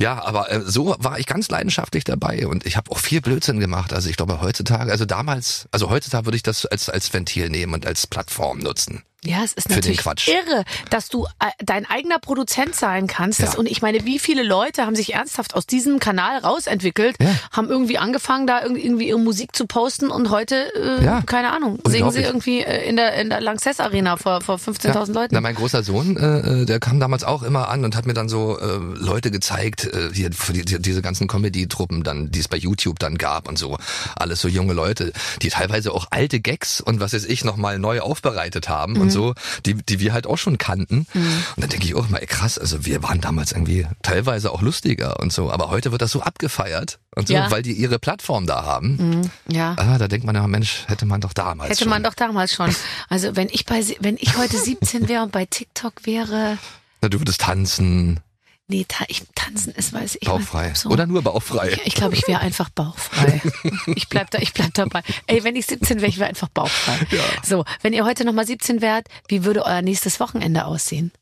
Ja, 0.00 0.22
aber 0.24 0.50
äh, 0.50 0.60
so 0.62 0.94
war 0.98 1.18
ich 1.18 1.26
ganz 1.26 1.48
leidenschaftlich 1.50 2.04
dabei 2.04 2.46
und 2.46 2.64
ich 2.66 2.76
habe 2.76 2.90
auch 2.90 2.98
viel 2.98 3.20
Blödsinn 3.20 3.60
gemacht. 3.60 3.92
Also 3.92 4.08
ich 4.08 4.16
glaube 4.16 4.40
heutzutage, 4.40 4.90
also 4.90 5.04
damals, 5.04 5.68
also 5.72 5.90
heutzutage 5.90 6.26
würde 6.26 6.36
ich 6.36 6.42
das 6.42 6.64
als 6.66 6.88
als 6.88 7.12
Ventil 7.12 7.50
nehmen 7.50 7.74
und 7.74 7.86
als 7.86 8.06
Plattform 8.06 8.58
nutzen. 8.58 9.02
Ja, 9.26 9.42
es 9.44 9.52
ist 9.52 9.68
natürlich 9.70 9.98
Quatsch. 9.98 10.28
irre, 10.28 10.64
dass 10.90 11.08
du 11.08 11.24
äh, 11.40 11.50
dein 11.64 11.86
eigener 11.86 12.18
Produzent 12.18 12.74
sein 12.74 13.06
kannst. 13.06 13.40
Ja. 13.40 13.54
Und 13.56 13.66
ich 13.66 13.82
meine, 13.82 14.04
wie 14.04 14.18
viele 14.18 14.42
Leute 14.42 14.82
haben 14.86 14.96
sich 14.96 15.14
ernsthaft 15.14 15.54
aus 15.54 15.66
diesem 15.66 15.98
Kanal 16.00 16.38
rausentwickelt, 16.38 17.16
Ja. 17.20 17.28
haben 17.52 17.68
irgendwie 17.68 17.98
angefangen, 17.98 18.46
da 18.46 18.62
irgendwie, 18.62 19.08
ihre 19.08 19.18
Musik 19.18 19.54
zu 19.56 19.66
posten 19.66 20.10
und 20.10 20.30
heute, 20.30 20.72
äh, 20.74 21.04
Ja. 21.04 21.22
keine 21.22 21.52
Ahnung, 21.52 21.78
singen 21.86 22.10
sie 22.12 22.22
irgendwie 22.22 22.60
äh, 22.60 22.88
in 22.88 22.96
der, 22.96 23.14
in 23.14 23.28
der 23.30 23.40
Lanxess 23.40 23.80
Arena 23.80 24.16
vor, 24.16 24.40
vor 24.40 24.56
15.000 24.56 25.12
Leuten. 25.12 25.34
Na, 25.34 25.40
mein 25.40 25.54
großer 25.54 25.82
Sohn, 25.82 26.16
äh, 26.16 26.62
äh, 26.62 26.64
der 26.66 26.80
kam 26.80 27.00
damals 27.00 27.24
auch 27.24 27.42
immer 27.42 27.68
an 27.68 27.84
und 27.84 27.96
hat 27.96 28.06
mir 28.06 28.14
dann 28.14 28.28
so 28.28 28.58
äh, 28.58 28.76
Leute 28.94 29.30
gezeigt, 29.30 29.84
äh, 29.84 30.10
hier 30.12 30.30
die, 30.30 30.80
diese 30.80 31.02
ganzen 31.02 31.26
Comedy-Truppen 31.28 32.02
dann, 32.04 32.30
die 32.30 32.40
es 32.40 32.48
bei 32.48 32.56
YouTube 32.56 32.98
dann 32.98 33.18
gab 33.18 33.48
und 33.48 33.58
so. 33.58 33.76
Alles 34.16 34.40
so 34.40 34.48
junge 34.48 34.72
Leute, 34.72 35.12
die 35.42 35.48
teilweise 35.48 35.92
auch 35.92 36.06
alte 36.10 36.40
Gags 36.40 36.80
und 36.80 37.00
was 37.00 37.12
weiß 37.12 37.24
ich 37.24 37.44
nochmal 37.44 37.78
neu 37.78 38.00
aufbereitet 38.00 38.68
haben 38.68 38.94
Mhm. 38.94 39.00
und 39.00 39.10
so, 39.10 39.15
die, 39.64 39.74
die 39.74 40.00
wir 40.00 40.12
halt 40.12 40.26
auch 40.26 40.38
schon 40.38 40.58
kannten. 40.58 41.06
Und 41.14 41.26
dann 41.56 41.68
denke 41.70 41.86
ich 41.86 41.94
auch 41.94 42.08
mal, 42.08 42.18
ey, 42.18 42.26
krass, 42.26 42.58
also 42.58 42.84
wir 42.84 43.02
waren 43.02 43.20
damals 43.20 43.52
irgendwie 43.52 43.86
teilweise 44.02 44.50
auch 44.52 44.62
lustiger 44.62 45.20
und 45.20 45.32
so, 45.32 45.50
aber 45.50 45.70
heute 45.70 45.92
wird 45.92 46.02
das 46.02 46.10
so 46.12 46.22
abgefeiert 46.22 46.98
und 47.14 47.28
so, 47.28 47.34
Ja. 47.34 47.50
weil 47.50 47.62
die 47.62 47.72
ihre 47.72 47.98
Plattform 47.98 48.46
da 48.46 48.62
haben. 48.64 49.20
Mhm. 49.46 49.54
Ja. 49.54 49.74
Ah, 49.78 49.98
da 49.98 50.08
denkt 50.08 50.26
man 50.26 50.34
ja, 50.34 50.46
Mensch, 50.46 50.84
hätte 50.86 51.06
man 51.06 51.20
doch 51.20 51.32
damals 51.32 51.70
Hätte 51.70 51.84
schon. 51.84 51.90
man 51.90 52.02
doch 52.02 52.14
damals 52.14 52.52
schon. 52.54 52.74
Also 53.08 53.34
wenn 53.36 53.48
ich 53.50 53.64
bei, 53.66 53.82
wenn 54.00 54.16
ich 54.18 54.36
heute 54.36 54.56
17 54.58 55.08
wäre 55.08 55.22
und 55.22 55.32
bei 55.32 55.46
TikTok 55.46 56.04
wäre, 56.04 56.58
Na, 57.02 57.08
du 57.08 57.20
würdest 57.20 57.40
tanzen, 57.40 58.20
nee, 58.68 58.84
ta 58.88 59.04
ich, 59.08 59.22
tanzen 59.34 59.72
ist, 59.74 59.92
weiß 59.92 60.18
ich. 60.20 60.28
bauchfrei. 60.28 60.74
So. 60.74 60.90
Oder 60.90 61.06
nur 61.06 61.22
bauchfrei. 61.22 61.70
Ich, 61.70 61.86
ich 61.86 61.94
glaube, 61.94 62.14
ich 62.14 62.26
wäre 62.26 62.40
einfach 62.40 62.68
bauchfrei. 62.70 63.40
Ich 63.94 64.08
bleib 64.08 64.30
da, 64.30 64.38
ich 64.38 64.52
bleib 64.52 64.74
dabei. 64.74 65.02
Ey, 65.26 65.44
wenn 65.44 65.56
ich 65.56 65.66
17 65.66 66.00
wäre, 66.00 66.08
ich 66.08 66.18
wäre 66.18 66.28
einfach 66.28 66.48
bauchfrei. 66.48 67.06
So, 67.42 67.64
wenn 67.82 67.92
ihr 67.92 68.04
heute 68.04 68.24
nochmal 68.24 68.46
17 68.46 68.80
wärt, 68.80 69.08
wie 69.28 69.44
würde 69.44 69.64
euer 69.64 69.82
nächstes 69.82 70.20
Wochenende 70.20 70.64
aussehen? 70.64 71.12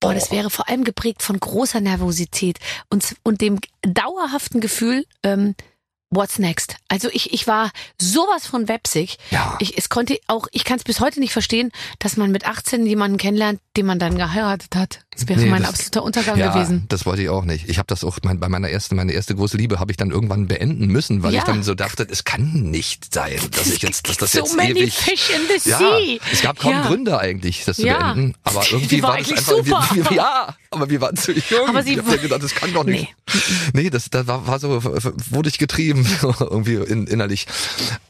Boah, 0.00 0.14
das 0.14 0.30
wäre 0.30 0.50
vor 0.50 0.68
allem 0.68 0.84
geprägt 0.84 1.22
von 1.22 1.38
großer 1.40 1.80
Nervosität 1.80 2.58
und, 2.90 3.16
und 3.22 3.40
dem 3.40 3.58
dauerhaften 3.82 4.60
Gefühl, 4.60 5.06
ähm, 5.22 5.54
what's 6.10 6.38
next? 6.38 6.76
Also 6.88 7.08
ich, 7.12 7.32
ich 7.32 7.46
war 7.46 7.70
sowas 8.00 8.46
von 8.46 8.68
websig. 8.68 9.18
Ja. 9.30 9.56
Ich, 9.60 9.78
es 9.78 9.88
konnte 9.88 10.18
auch, 10.26 10.46
ich 10.52 10.64
kann 10.64 10.76
es 10.76 10.84
bis 10.84 11.00
heute 11.00 11.20
nicht 11.20 11.32
verstehen, 11.32 11.70
dass 11.98 12.16
man 12.16 12.30
mit 12.30 12.46
18 12.46 12.86
jemanden 12.86 13.18
kennenlernt, 13.18 13.60
den 13.76 13.86
man 13.86 13.98
dann 13.98 14.16
geheiratet 14.16 14.76
hat. 14.76 15.03
Das 15.16 15.28
wäre 15.28 15.40
Nee, 15.40 15.46
mein 15.46 15.62
das- 15.62 15.70
absoluter 15.70 16.02
Untergang 16.02 16.36
ja, 16.38 16.52
gewesen. 16.52 16.84
das 16.88 17.06
wollte 17.06 17.22
ich 17.22 17.28
auch 17.28 17.44
nicht. 17.44 17.68
Ich 17.68 17.78
habe 17.78 17.86
das 17.86 18.02
auch 18.04 18.18
mein, 18.24 18.40
bei 18.40 18.48
meiner 18.48 18.68
ersten, 18.68 18.96
meine 18.96 19.12
erste 19.12 19.34
große 19.34 19.56
Liebe 19.56 19.78
habe 19.78 19.92
ich 19.92 19.96
dann 19.96 20.10
irgendwann 20.10 20.48
beenden 20.48 20.88
müssen, 20.88 21.22
weil 21.22 21.32
Ja. 21.32 21.38
ich 21.40 21.44
dann 21.44 21.62
so 21.62 21.74
dachte, 21.74 22.06
es 22.10 22.24
kann 22.24 22.52
nicht 22.70 23.14
sein, 23.14 23.38
dass 23.52 23.68
ich 23.68 23.82
jetzt, 23.82 24.08
dass 24.08 24.16
das 24.16 24.32
so 24.32 24.40
jetzt 24.40 24.56
many 24.56 24.70
ewig. 24.80 24.92
fish 24.94 25.30
in 25.30 25.40
the 25.62 25.70
Ja, 25.70 25.78
sea. 25.78 26.18
es 26.32 26.42
gab 26.42 26.58
kaum 26.58 26.72
Ja. 26.72 26.86
Gründe 26.86 27.18
eigentlich, 27.18 27.64
das 27.64 27.76
zu 27.76 27.82
beenden. 27.84 28.34
Aber 28.42 28.64
irgendwie 28.70 29.02
war 29.02 29.10
war 29.10 29.18
das 29.18 29.30
einfach. 29.30 29.46
super. 29.56 29.88
Wir, 29.94 30.10
wir, 30.10 30.16
ja, 30.16 30.56
aber 30.70 30.90
wir 30.90 31.00
waren 31.00 31.16
zu 31.16 31.32
jung. 31.32 31.68
Aber 31.68 31.82
sie 31.82 31.92
ich 31.92 31.98
hab 31.98 32.06
war- 32.06 32.12
mir 32.14 32.18
gedacht, 32.20 32.42
das 32.42 32.54
kann 32.54 32.72
doch 32.72 32.84
nicht. 32.84 33.14
Nee, 33.72 33.90
das, 33.90 34.10
das 34.10 34.26
war, 34.26 34.46
war 34.46 34.58
so, 34.58 34.82
wurde 34.82 35.48
ich 35.48 35.58
getrieben, 35.58 36.04
irgendwie 36.40 36.74
in, 36.74 37.06
innerlich. 37.06 37.46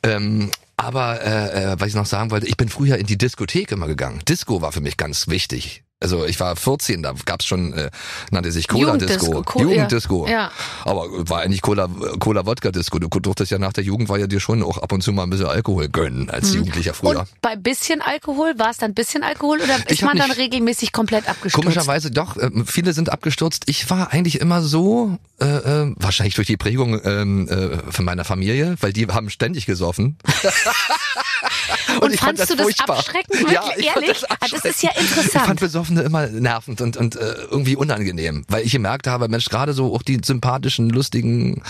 Ähm, 0.03 0.51
aber 0.77 1.21
äh, 1.23 1.73
äh, 1.73 1.77
was 1.79 1.89
ich 1.89 1.95
noch 1.95 2.07
sagen 2.07 2.31
wollte, 2.31 2.47
ich 2.47 2.57
bin 2.57 2.69
früher 2.69 2.97
in 2.99 3.07
die 3.07 3.17
Diskothek 3.19 3.71
immer 3.73 3.87
gegangen. 3.87 4.21
Disco 4.29 4.61
war 4.63 4.73
für 4.73 4.81
mich 4.81 4.97
ganz 4.97 5.29
wichtig. 5.29 5.83
Also 6.01 6.27
ich 6.27 6.39
war 6.39 6.55
14, 6.55 7.03
da 7.03 7.15
gab's 7.25 7.47
schon, 7.47 7.73
äh, 7.73 7.91
nannte 8.31 8.53
sich 8.53 8.69
Cola-Disco. 8.69 9.25
Jugenddisco, 9.27 9.43
Co- 9.43 9.61
Jugenddisco. 9.63 10.27
ja. 10.29 10.51
Aber 10.85 11.07
war 11.31 11.41
eigentlich 11.41 11.63
Cola, 11.63 11.89
Cola-Wodka-Disco. 12.19 12.99
Du 12.99 13.09
durftest 13.09 13.51
ja 13.51 13.59
nach 13.59 13.73
der 13.73 13.85
Jugendweihe 13.85 14.29
dir 14.29 14.39
schon 14.41 14.63
auch 14.63 14.77
ab 14.79 14.93
und 14.93 15.03
zu 15.03 15.13
mal 15.13 15.23
ein 15.23 15.31
bisschen 15.31 15.47
Alkohol 15.47 15.89
gönnen 15.89 16.29
als 16.29 16.53
Jugendlicher 16.53 16.93
früher. 16.93 17.21
Und 17.21 17.29
bei 17.41 17.57
bisschen 17.57 18.03
Alkohol, 18.03 18.59
war 18.59 18.71
es 18.71 18.77
dann 18.79 18.93
bisschen 18.93 19.23
Alkohol 19.23 19.61
oder 19.63 19.79
ist 19.89 20.03
man 20.03 20.19
dann 20.19 20.31
regelmäßig 20.33 20.93
komplett 20.93 21.27
abgestürzt? 21.29 21.55
Komischerweise 21.65 22.11
doch, 22.11 22.37
äh, 22.37 22.51
viele 22.67 22.93
sind 22.93 23.11
abgestürzt. 23.11 23.63
Ich 23.67 23.89
war 23.89 24.13
eigentlich 24.13 24.41
immer 24.41 24.61
so, 24.61 25.17
äh, 25.41 25.47
äh, 25.47 25.95
wahrscheinlich 25.97 26.35
durch 26.35 26.49
die 26.49 26.59
Prägung 26.59 27.01
ähm, 27.05 27.49
äh, 27.49 27.79
von 27.91 28.05
meiner 28.05 28.25
Familie, 28.25 28.77
weil 28.81 28.93
die 28.93 29.07
haben 29.07 29.31
ständig 29.31 29.65
gesoffen. 29.65 30.19
Und, 32.01 32.17
fand 32.19 32.39
fandst 32.39 32.51
du 32.51 32.57
das 32.57 32.65
furchtbar. 32.65 32.99
abschreckend? 32.99 33.33
Wirklich 33.41 33.53
Ja, 33.53 33.65
ich 33.77 33.91
fand 33.91 34.05
ehrlich? 34.07 34.21
das 34.21 34.31
Ah, 34.31 34.47
das 34.51 34.65
ist 34.65 34.83
ja 34.83 34.91
fand 34.91 35.11
interessant. 35.17 35.61
Besoffene 35.85 36.03
immer 36.03 36.27
nervend 36.29 36.81
und, 36.81 36.97
und 36.97 37.17
äh, 37.17 37.35
irgendwie 37.51 37.77
unangenehm, 37.77 38.45
weil 38.49 38.65
ich 38.65 38.73
gemerkt 38.73 39.07
habe, 39.07 39.29
Mensch, 39.29 39.47
gerade 39.49 39.73
so 39.75 39.95
auch 39.95 40.03
die 40.03 40.19
sympathischen, 40.25 40.89
lustigen 40.91 41.63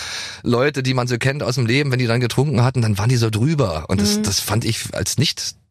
Leute, 0.42 0.82
die 0.82 0.94
man 0.94 1.06
so 1.08 1.18
kennt 1.18 1.42
aus 1.42 1.56
dem 1.56 1.66
Leben, 1.66 1.90
wenn 1.90 1.98
die 1.98 2.06
dann 2.06 2.20
getrunken 2.20 2.62
hatten, 2.62 2.82
dann 2.82 2.96
waren 2.98 3.08
die 3.08 3.16
so 3.16 3.30
drüber. 3.30 3.86
Und 3.88 3.96
Mhm. 4.00 4.04
das, 4.04 4.22
das 4.22 4.40
fand 4.40 4.64
ich 4.64 4.94
als 4.94 5.18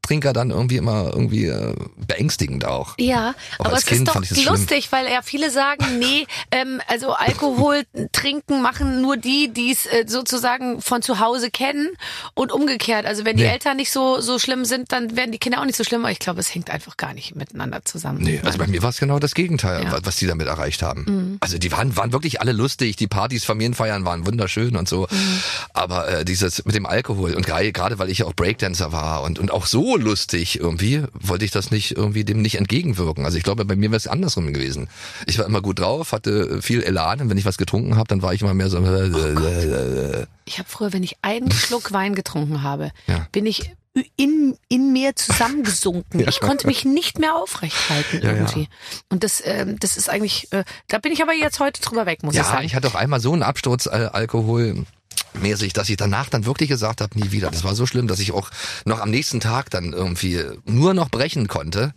Nicht-Trinker 0.04 0.34
dann 0.34 0.52
irgendwie 0.52 0.76
immer 0.78 1.12
irgendwie 1.14 1.46
äh, 1.46 1.74
beängstigend 2.08 2.66
auch. 2.66 2.96
Ja, 3.00 3.36
Aber 3.58 3.70
aber 3.70 3.78
es 3.78 3.86
Kind 3.86 4.08
ist 4.10 4.16
doch 4.16 4.52
lustig, 4.52 4.92
weil 4.92 5.08
ja 5.08 5.22
viele 5.24 5.50
sagen, 5.50 5.86
nee, 6.00 6.28
ähm, 6.52 6.82
also 6.88 7.14
Alkohol 7.14 7.84
trinken 8.12 8.62
machen 8.62 9.02
nur 9.02 9.16
die, 9.18 9.52
die 9.54 9.72
es 9.72 9.86
äh, 9.86 10.04
sozusagen 10.08 10.82
von 10.82 11.02
zu 11.02 11.20
Hause 11.20 11.50
kennen 11.50 11.90
und 12.34 12.52
umgekehrt. 12.52 13.06
Also 13.06 13.24
wenn 13.26 13.38
die 13.38 13.44
Nee. 13.44 13.50
Eltern 13.50 13.76
nicht 13.78 13.92
so 13.92 14.22
so 14.22 14.40
schlimm 14.40 14.64
sind, 14.66 14.92
dann 14.94 15.16
werden 15.18 15.32
die 15.34 15.38
Kinder 15.38 15.60
auch 15.60 15.66
nicht 15.66 15.76
so 15.78 15.84
schlimm. 15.84 16.02
Aber 16.02 16.12
ich 16.12 16.20
glaube, 16.20 16.40
es 16.40 16.54
hängt 16.54 16.70
einfach 16.70 16.96
gar 16.98 17.14
nicht 17.14 17.36
miteinander 17.36 17.84
zusammen. 17.84 18.20
Nee, 18.22 18.40
also 18.44 18.58
bei 18.58 18.68
mir 18.68 18.82
war 18.84 18.90
es 18.90 19.00
genau 19.00 19.20
das 19.20 19.34
Gegenteil, 19.34 19.84
Ja. 19.84 19.92
wa- 19.92 20.00
was 20.04 20.16
die 20.18 20.28
damit 20.28 20.48
erreicht 20.48 20.82
haben. 20.82 21.06
Mhm. 21.08 21.38
Also 21.42 21.58
die 21.58 21.72
waren, 21.74 21.96
waren 21.98 22.12
wirklich 22.14 22.40
alle 22.42 22.52
lustig, 22.54 22.96
die 22.96 23.08
Partys, 23.08 23.44
Familienfeiern 23.46 24.06
waren 24.06 24.26
wunderschön 24.26 24.76
und 24.78 24.88
so. 24.88 25.08
Mhm. 25.10 25.40
Aber 25.74 26.08
äh, 26.10 26.26
dieses 26.26 26.64
mit 26.66 26.76
dem 26.76 26.86
Alkohol 26.86 27.34
und 27.34 27.46
gerade 27.46 27.72
gerade 27.74 28.00
weil 28.00 28.10
ich 28.10 28.20
ja 28.20 28.26
auch 28.26 28.34
Breakdancer 28.34 28.92
war 28.92 29.24
und, 29.24 29.40
und 29.40 29.52
auch 29.52 29.66
so 29.66 29.93
lustig 29.98 30.60
irgendwie, 30.60 31.04
wollte 31.14 31.46
ich 31.46 31.52
das 31.52 31.72
nicht 31.72 31.96
irgendwie 31.98 32.24
dem 32.24 32.42
nicht 32.42 32.56
entgegenwirken. 32.56 33.26
Also 33.26 33.38
ich 33.38 33.44
glaube, 33.44 33.66
bei 33.66 33.76
mir 33.76 33.90
wäre 33.92 33.98
es 33.98 34.08
andersrum 34.08 34.52
gewesen. 34.54 34.90
Ich 35.28 35.38
war 35.40 35.46
immer 35.46 35.62
gut 35.62 35.80
drauf, 35.80 36.12
hatte 36.12 36.62
viel 36.62 36.82
Elan 36.84 37.22
und 37.22 37.30
wenn 37.30 37.38
ich 37.38 37.46
was 37.46 37.58
getrunken 37.58 37.96
habe, 37.96 38.08
dann 38.08 38.22
war 38.22 38.34
ich 38.34 38.42
immer 38.42 38.54
mehr 38.54 38.70
so 38.70 38.78
äh, 38.78 40.26
Ich 40.46 40.60
habe 40.60 40.70
früher, 40.70 40.94
wenn 40.94 41.04
ich 41.04 41.18
einen 41.22 41.52
Schluck 41.52 41.92
Wein 41.92 42.16
getrunken 42.16 42.64
habe, 42.64 42.92
Ja. 43.08 43.28
bin 43.32 43.46
ich 43.46 43.72
in, 44.16 44.58
in 44.70 44.92
mir 44.92 45.16
zusammengesunken. 45.16 46.28
Ich 46.28 46.40
konnte 46.40 46.66
mich 46.68 46.84
nicht 46.86 47.20
mehr 47.20 47.36
aufrecht 47.36 47.90
halten 47.90 48.18
Ja, 48.24 48.32
ja. 48.32 48.38
irgendwie. 48.38 48.68
Und 49.10 49.24
das, 49.24 49.42
ähm, 49.46 49.80
das 49.80 49.98
ist 49.98 50.10
eigentlich, 50.10 50.52
äh, 50.52 50.64
da 50.88 50.98
bin 50.98 51.12
ich 51.12 51.22
aber 51.22 51.34
jetzt 51.34 51.60
heute 51.60 51.82
drüber 51.82 52.06
weg, 52.06 52.24
muss 52.24 52.34
ich 52.34 52.40
Ja, 52.40 52.44
sagen. 52.46 52.66
ich 52.66 52.74
hatte 52.76 52.88
auch 52.88 52.96
einmal 52.96 53.20
so 53.20 53.34
einen 53.34 53.44
Absturz 53.44 53.86
äh, 53.86 54.10
Alkohol 54.12 54.86
mäßig, 55.34 55.74
dass 55.74 55.90
ich 55.90 55.98
danach 55.98 56.30
dann 56.30 56.46
wirklich 56.46 56.70
gesagt 56.70 57.02
habe, 57.02 57.20
nie 57.20 57.32
wieder. 57.32 57.52
Das 57.52 57.64
war 57.64 57.76
so 57.76 57.86
schlimm, 57.86 58.08
dass 58.08 58.20
ich 58.20 58.32
auch 58.32 58.50
noch 58.86 59.00
am 59.00 59.12
nächsten 59.12 59.40
Tag 59.40 59.70
dann 59.70 59.94
irgendwie 59.94 60.44
nur 60.66 60.94
noch 60.96 61.10
brechen 61.10 61.48
konnte. 61.48 61.94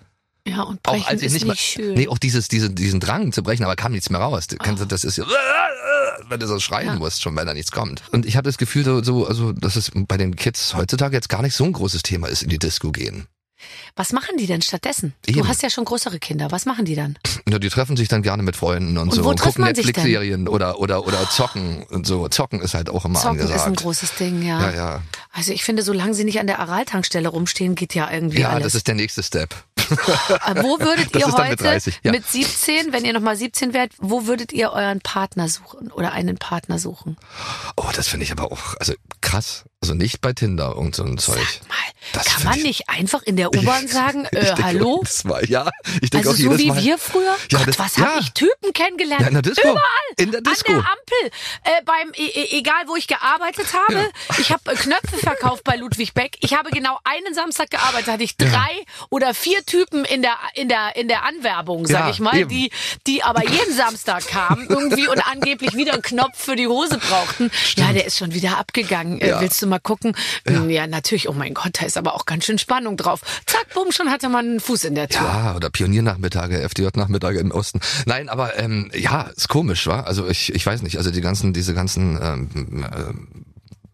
ja, 0.46 0.62
und 0.62 0.80
Auch 0.86 0.92
brechen 0.92 1.06
als 1.08 1.20
ich 1.22 1.26
ist 1.28 1.32
nicht 1.32 1.44
nicht, 1.46 1.78
mal, 1.78 1.84
schön. 1.84 1.94
nee, 1.94 2.08
auch 2.08 2.18
dieses, 2.18 2.48
diese, 2.48 2.68
diesen 2.70 3.00
Drang 3.00 3.32
zu 3.32 3.42
brechen, 3.42 3.64
aber 3.64 3.74
kam 3.76 3.92
nichts 3.92 4.10
mehr 4.10 4.20
raus. 4.20 4.46
Du, 4.48 4.56
das 4.56 5.04
ist 5.04 5.16
ja, 5.16 5.24
wenn 6.28 6.40
du 6.40 6.46
so 6.46 6.58
schreien 6.60 6.86
Ja. 6.86 6.94
musst, 6.96 7.22
schon 7.22 7.34
weil 7.36 7.46
da 7.46 7.54
nichts 7.54 7.70
kommt. 7.72 8.02
Und 8.12 8.26
ich 8.26 8.36
habe 8.36 8.48
das 8.48 8.58
Gefühl, 8.58 8.84
so, 8.84 9.02
so, 9.02 9.26
also, 9.26 9.52
dass 9.52 9.76
es 9.76 9.90
bei 9.94 10.16
den 10.16 10.36
Kids 10.36 10.74
heutzutage 10.74 11.14
jetzt 11.16 11.28
gar 11.28 11.42
nicht 11.42 11.54
so 11.54 11.64
ein 11.64 11.72
großes 11.72 12.02
Thema 12.02 12.28
ist, 12.28 12.42
in 12.42 12.48
die 12.48 12.58
Disco 12.58 12.92
gehen. 12.92 13.26
Was 13.96 14.12
machen 14.12 14.36
die 14.38 14.46
denn 14.46 14.60
stattdessen? 14.60 15.14
Eben. 15.26 15.38
Du 15.40 15.48
hast 15.48 15.62
ja 15.62 15.70
schon 15.70 15.86
größere 15.86 16.18
Kinder. 16.18 16.50
Was 16.52 16.66
machen 16.66 16.84
die 16.84 16.94
dann? 16.94 17.18
Ja, 17.48 17.60
die 17.60 17.68
treffen 17.68 17.96
sich 17.96 18.08
dann 18.08 18.22
gerne 18.22 18.42
mit 18.42 18.56
Freunden 18.56 18.98
und, 18.98 19.08
Und 19.10 19.14
so 19.14 19.22
und 19.28 19.40
gucken? 19.40 19.62
Netflix-Serien 19.64 20.48
oder, 20.48 20.80
oder, 20.80 21.06
oder 21.06 21.30
zocken 21.30 21.84
und 21.84 22.04
so. 22.04 22.26
Zocken 22.28 22.60
ist 22.60 22.74
halt 22.74 22.90
auch 22.90 23.04
immer 23.04 23.20
Zocken 23.20 23.38
angesagt. 23.40 23.60
ist 23.60 23.66
ein 23.68 23.76
großes 23.76 24.14
Ding, 24.16 24.42
ja. 24.42 24.60
ja, 24.70 24.74
ja. 24.74 25.02
Also 25.36 25.52
ich 25.52 25.64
finde, 25.64 25.82
solange 25.82 26.14
sie 26.14 26.24
nicht 26.24 26.40
an 26.40 26.46
der 26.46 26.60
Araltankstelle 26.60 27.28
rumstehen, 27.28 27.74
geht 27.74 27.94
ja 27.94 28.10
irgendwie 28.10 28.40
Ja, 28.40 28.50
alles. 28.50 28.62
das 28.64 28.74
ist 28.76 28.88
der 28.88 28.94
nächste 28.94 29.22
Step. 29.22 29.54
Äh, 29.78 30.62
wo 30.62 30.80
würdet 30.80 31.08
Das 31.14 31.22
ihr 31.22 31.28
dann 31.32 31.48
mit 31.50 31.50
heute 31.50 31.56
30, 31.64 32.00
ja. 32.02 32.10
mit 32.12 32.26
17, 32.26 32.92
wenn 32.92 33.04
ihr 33.04 33.12
nochmal 33.12 33.36
17 33.36 33.74
wärt, 33.74 33.92
wo 33.98 34.26
würdet 34.26 34.52
ihr 34.52 34.72
euren 34.72 35.00
Partner 35.00 35.48
suchen 35.48 35.92
oder 35.92 36.12
einen 36.12 36.38
Partner 36.38 36.78
suchen? 36.78 37.16
Oh, 37.76 37.90
das 37.94 38.08
finde 38.08 38.24
ich 38.24 38.32
aber 38.32 38.50
auch, 38.50 38.74
also 38.80 38.94
krass. 39.20 39.64
Also 39.82 39.92
nicht 39.94 40.20
bei 40.22 40.32
Tinder 40.32 40.76
und 40.76 40.96
so 40.96 41.04
ein 41.04 41.18
Zeug. 41.18 41.36
Sag 41.38 41.68
mal, 41.68 41.76
Das 42.14 42.24
kann 42.24 42.44
man 42.44 42.58
ich- 42.58 42.64
nicht 42.64 42.88
einfach 42.88 43.22
in 43.22 43.36
der 43.36 43.50
U-Bahn 43.54 43.86
sagen, 43.88 44.24
äh, 44.24 44.44
denke 44.46 44.64
hallo? 44.64 45.04
Mal, 45.24 45.44
ja, 45.48 45.70
ich 46.00 46.10
denke 46.10 46.30
Also 46.30 46.30
auch 46.48 46.52
so 46.52 46.58
wie 46.58 46.68
Mal. 46.68 46.82
wir 46.82 46.98
früher? 46.98 47.36
Ja, 47.50 47.58
Gott, 47.58 47.68
das- 47.68 47.78
was 47.78 47.96
ja. 47.96 48.06
habe 48.06 48.20
ich 48.20 48.32
Typen 48.32 48.72
kennengelernt? 48.72 49.20
Ja, 49.20 49.28
in 49.28 49.34
der 49.34 49.42
Disco. 49.42 49.68
Überall. 49.68 49.82
In 50.16 50.32
der 50.32 50.40
Disco. 50.40 50.72
An 50.72 50.80
der 50.82 50.90
Ampel. 50.90 51.38
Äh, 51.64 51.82
beim, 51.84 52.12
e 52.16 52.24
e- 52.26 52.58
egal 52.58 52.84
wo 52.88 52.96
ich 52.96 53.06
gearbeitet 53.06 53.66
habe. 53.74 54.10
Ich 54.38 54.50
habe 54.50 54.72
äh, 54.72 54.74
Knöpfe 54.74 55.18
verkauft 55.26 55.64
bei 55.64 55.76
Ludwig 55.76 56.14
Beck. 56.14 56.36
Ich 56.40 56.54
habe 56.54 56.70
genau 56.70 56.98
einen 57.04 57.34
Samstag 57.34 57.70
gearbeitet. 57.70 58.06
Hatte 58.12 58.22
ich 58.22 58.36
drei 58.36 58.70
oder 59.10 59.34
vier 59.34 59.64
Typen 59.66 60.04
in 60.04 60.22
der, 60.22 60.34
in 60.54 60.68
der, 60.68 60.94
in 60.96 61.08
der 61.08 61.24
Anwerbung, 61.24 61.86
sag 61.86 62.00
Ja, 62.00 62.10
ich 62.10 62.20
mal, 62.20 62.36
eben. 62.36 62.48
die, 62.48 62.70
die 63.06 63.22
aber 63.22 63.42
jeden 63.42 63.74
Samstag 63.74 64.26
kamen 64.28 64.66
irgendwie 64.68 65.08
und 65.08 65.20
angeblich 65.26 65.74
wieder 65.74 65.94
einen 65.94 66.02
Knopf 66.02 66.38
für 66.38 66.54
die 66.56 66.68
Hose 66.68 66.98
brauchten. 66.98 67.50
Ja, 67.76 67.92
der 67.92 68.06
ist 68.06 68.18
schon 68.18 68.32
wieder 68.34 68.58
abgegangen. 68.58 69.20
Äh, 69.20 69.28
Ja. 69.30 69.40
willst 69.40 69.60
du 69.62 69.66
mal 69.66 69.80
gucken? 69.80 70.16
Ja. 70.48 70.86
natürlich. 70.86 71.28
Oh 71.28 71.32
mein 71.32 71.54
Gott, 71.54 71.80
da 71.80 71.86
ist 71.86 71.96
aber 71.96 72.14
auch 72.14 72.26
ganz 72.26 72.44
schön 72.44 72.58
Spannung 72.58 72.96
drauf. 72.96 73.20
Zack, 73.46 73.66
bumm, 73.74 73.90
schon 73.92 74.10
hatte 74.10 74.28
man 74.28 74.46
einen 74.46 74.60
Fuß 74.60 74.84
in 74.84 74.94
der 74.94 75.08
Tür. 75.08 75.22
Ja, 75.26 75.56
oder 75.56 75.70
Pioniernachmittage, 75.70 76.60
FDJ-Nachmittage 76.62 77.38
im 77.40 77.50
Osten. 77.50 77.80
Nein, 78.06 78.28
aber 78.28 78.58
ähm, 78.58 78.90
ja, 78.94 79.22
ist 79.22 79.48
komisch, 79.48 79.86
wa? 79.86 80.00
Also 80.00 80.28
ich, 80.28 80.54
ich 80.54 80.64
weiß 80.64 80.82
nicht, 80.82 80.98
also 80.98 81.10
die 81.10 81.20
ganzen, 81.20 81.52
diese 81.52 81.74
ganzen, 81.74 82.18
ähm, 82.22 82.50
ähm, 82.54 83.28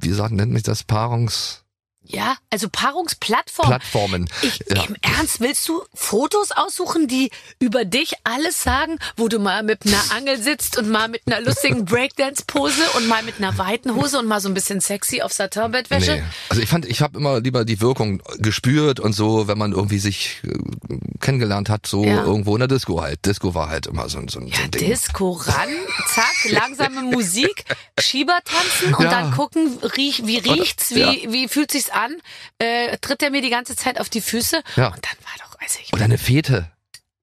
wie 0.03 0.12
sagt, 0.12 0.32
nennt 0.32 0.53
mich 0.53 0.62
das, 0.62 0.84
Paarungsplattformen. 0.84 1.61
Ja, 2.05 2.36
also 2.50 2.68
Paarungsplattform. 2.68 4.26
Ich, 4.42 4.61
ja. 4.68 4.82
Im 4.84 4.96
Ernst, 5.03 5.40
willst 5.40 5.68
du 5.68 5.82
Fotos 5.94 6.50
aussuchen, 6.53 7.07
die 7.07 7.30
über 7.59 7.84
dich 7.84 8.14
alles 8.24 8.62
sagen, 8.62 8.98
wo 9.16 9.28
du 9.28 9.38
mal 9.38 9.62
mit 9.62 9.86
einer 9.86 10.03
Angel 10.16 10.40
sitzt 10.40 10.76
und 10.78 10.90
mal 10.90 11.09
mit 11.09 11.22
einer 11.26 11.40
lustigen 11.40 11.84
Breakdance-Pose 11.86 12.82
und 12.96 13.07
mal 13.09 13.22
mit 13.22 13.36
einer 13.38 13.57
weiten 13.57 13.94
Hose 13.94 14.18
und 14.18 14.26
mal 14.26 14.40
so 14.40 14.48
ein 14.48 14.55
bisschen 14.55 14.80
sexy 14.80 15.22
auf 15.22 15.32
Satin-Bettwäsche? 15.32 16.16
Nee. 16.16 16.22
Also 16.48 16.61
ich 16.62 16.68
fand, 16.68 16.86
ich 16.86 17.00
habe 17.03 17.16
immer 17.18 17.40
lieber 17.40 17.64
die 17.64 17.80
Wirkung 17.80 18.20
gespürt 18.38 18.98
und 19.00 19.12
so, 19.12 19.46
wenn 19.48 19.57
man 19.59 19.72
irgendwie 19.72 19.98
sich 20.00 20.40
äh, 20.44 20.98
kennengelernt 21.20 21.68
hat, 21.70 21.86
so 21.86 22.05
Ja. 22.05 22.24
irgendwo 22.24 22.55
in 22.57 22.61
der 22.61 22.68
Disco 22.68 23.00
halt. 23.00 23.24
Disco 23.24 23.55
war 23.55 23.68
halt 23.68 23.86
immer 23.86 24.09
so, 24.09 24.18
ein- 24.18 24.28
so, 24.28 24.40
ein- 24.40 24.48
so 24.48 24.61
Ja, 24.61 24.66
Ding. 24.68 24.86
Disco 24.88 25.30
ran, 25.32 25.68
zack, 26.12 26.34
langsame 26.50 27.03
Musik, 27.03 27.64
Schieber 27.98 28.38
tanzen 28.44 28.94
und 28.94 29.05
dann 29.05 29.30
gucken, 29.32 29.78
riech, 29.96 30.26
wie 30.26 30.38
riecht's, 30.38 30.90
wie, 30.94 31.28
wie 31.30 31.46
fühlt 31.48 31.70
sich's 31.70 31.90
an? 31.95 32.16
Äh, 32.59 32.99
tritt 32.99 33.22
er 33.22 33.30
mir 33.30 33.43
die 33.43 33.51
ganze 33.51 33.76
Zeit 33.76 34.01
auf 34.01 34.09
die 34.09 34.20
Füße? 34.20 34.62
Ja. 34.76 34.88
Und 34.88 35.05
dann 35.05 35.16
war 35.24 35.47
doch, 35.49 35.59
also 35.61 35.78
ich, 35.82 35.93
Oder 35.93 36.05
eine 36.05 36.18
Fete. 36.18 36.70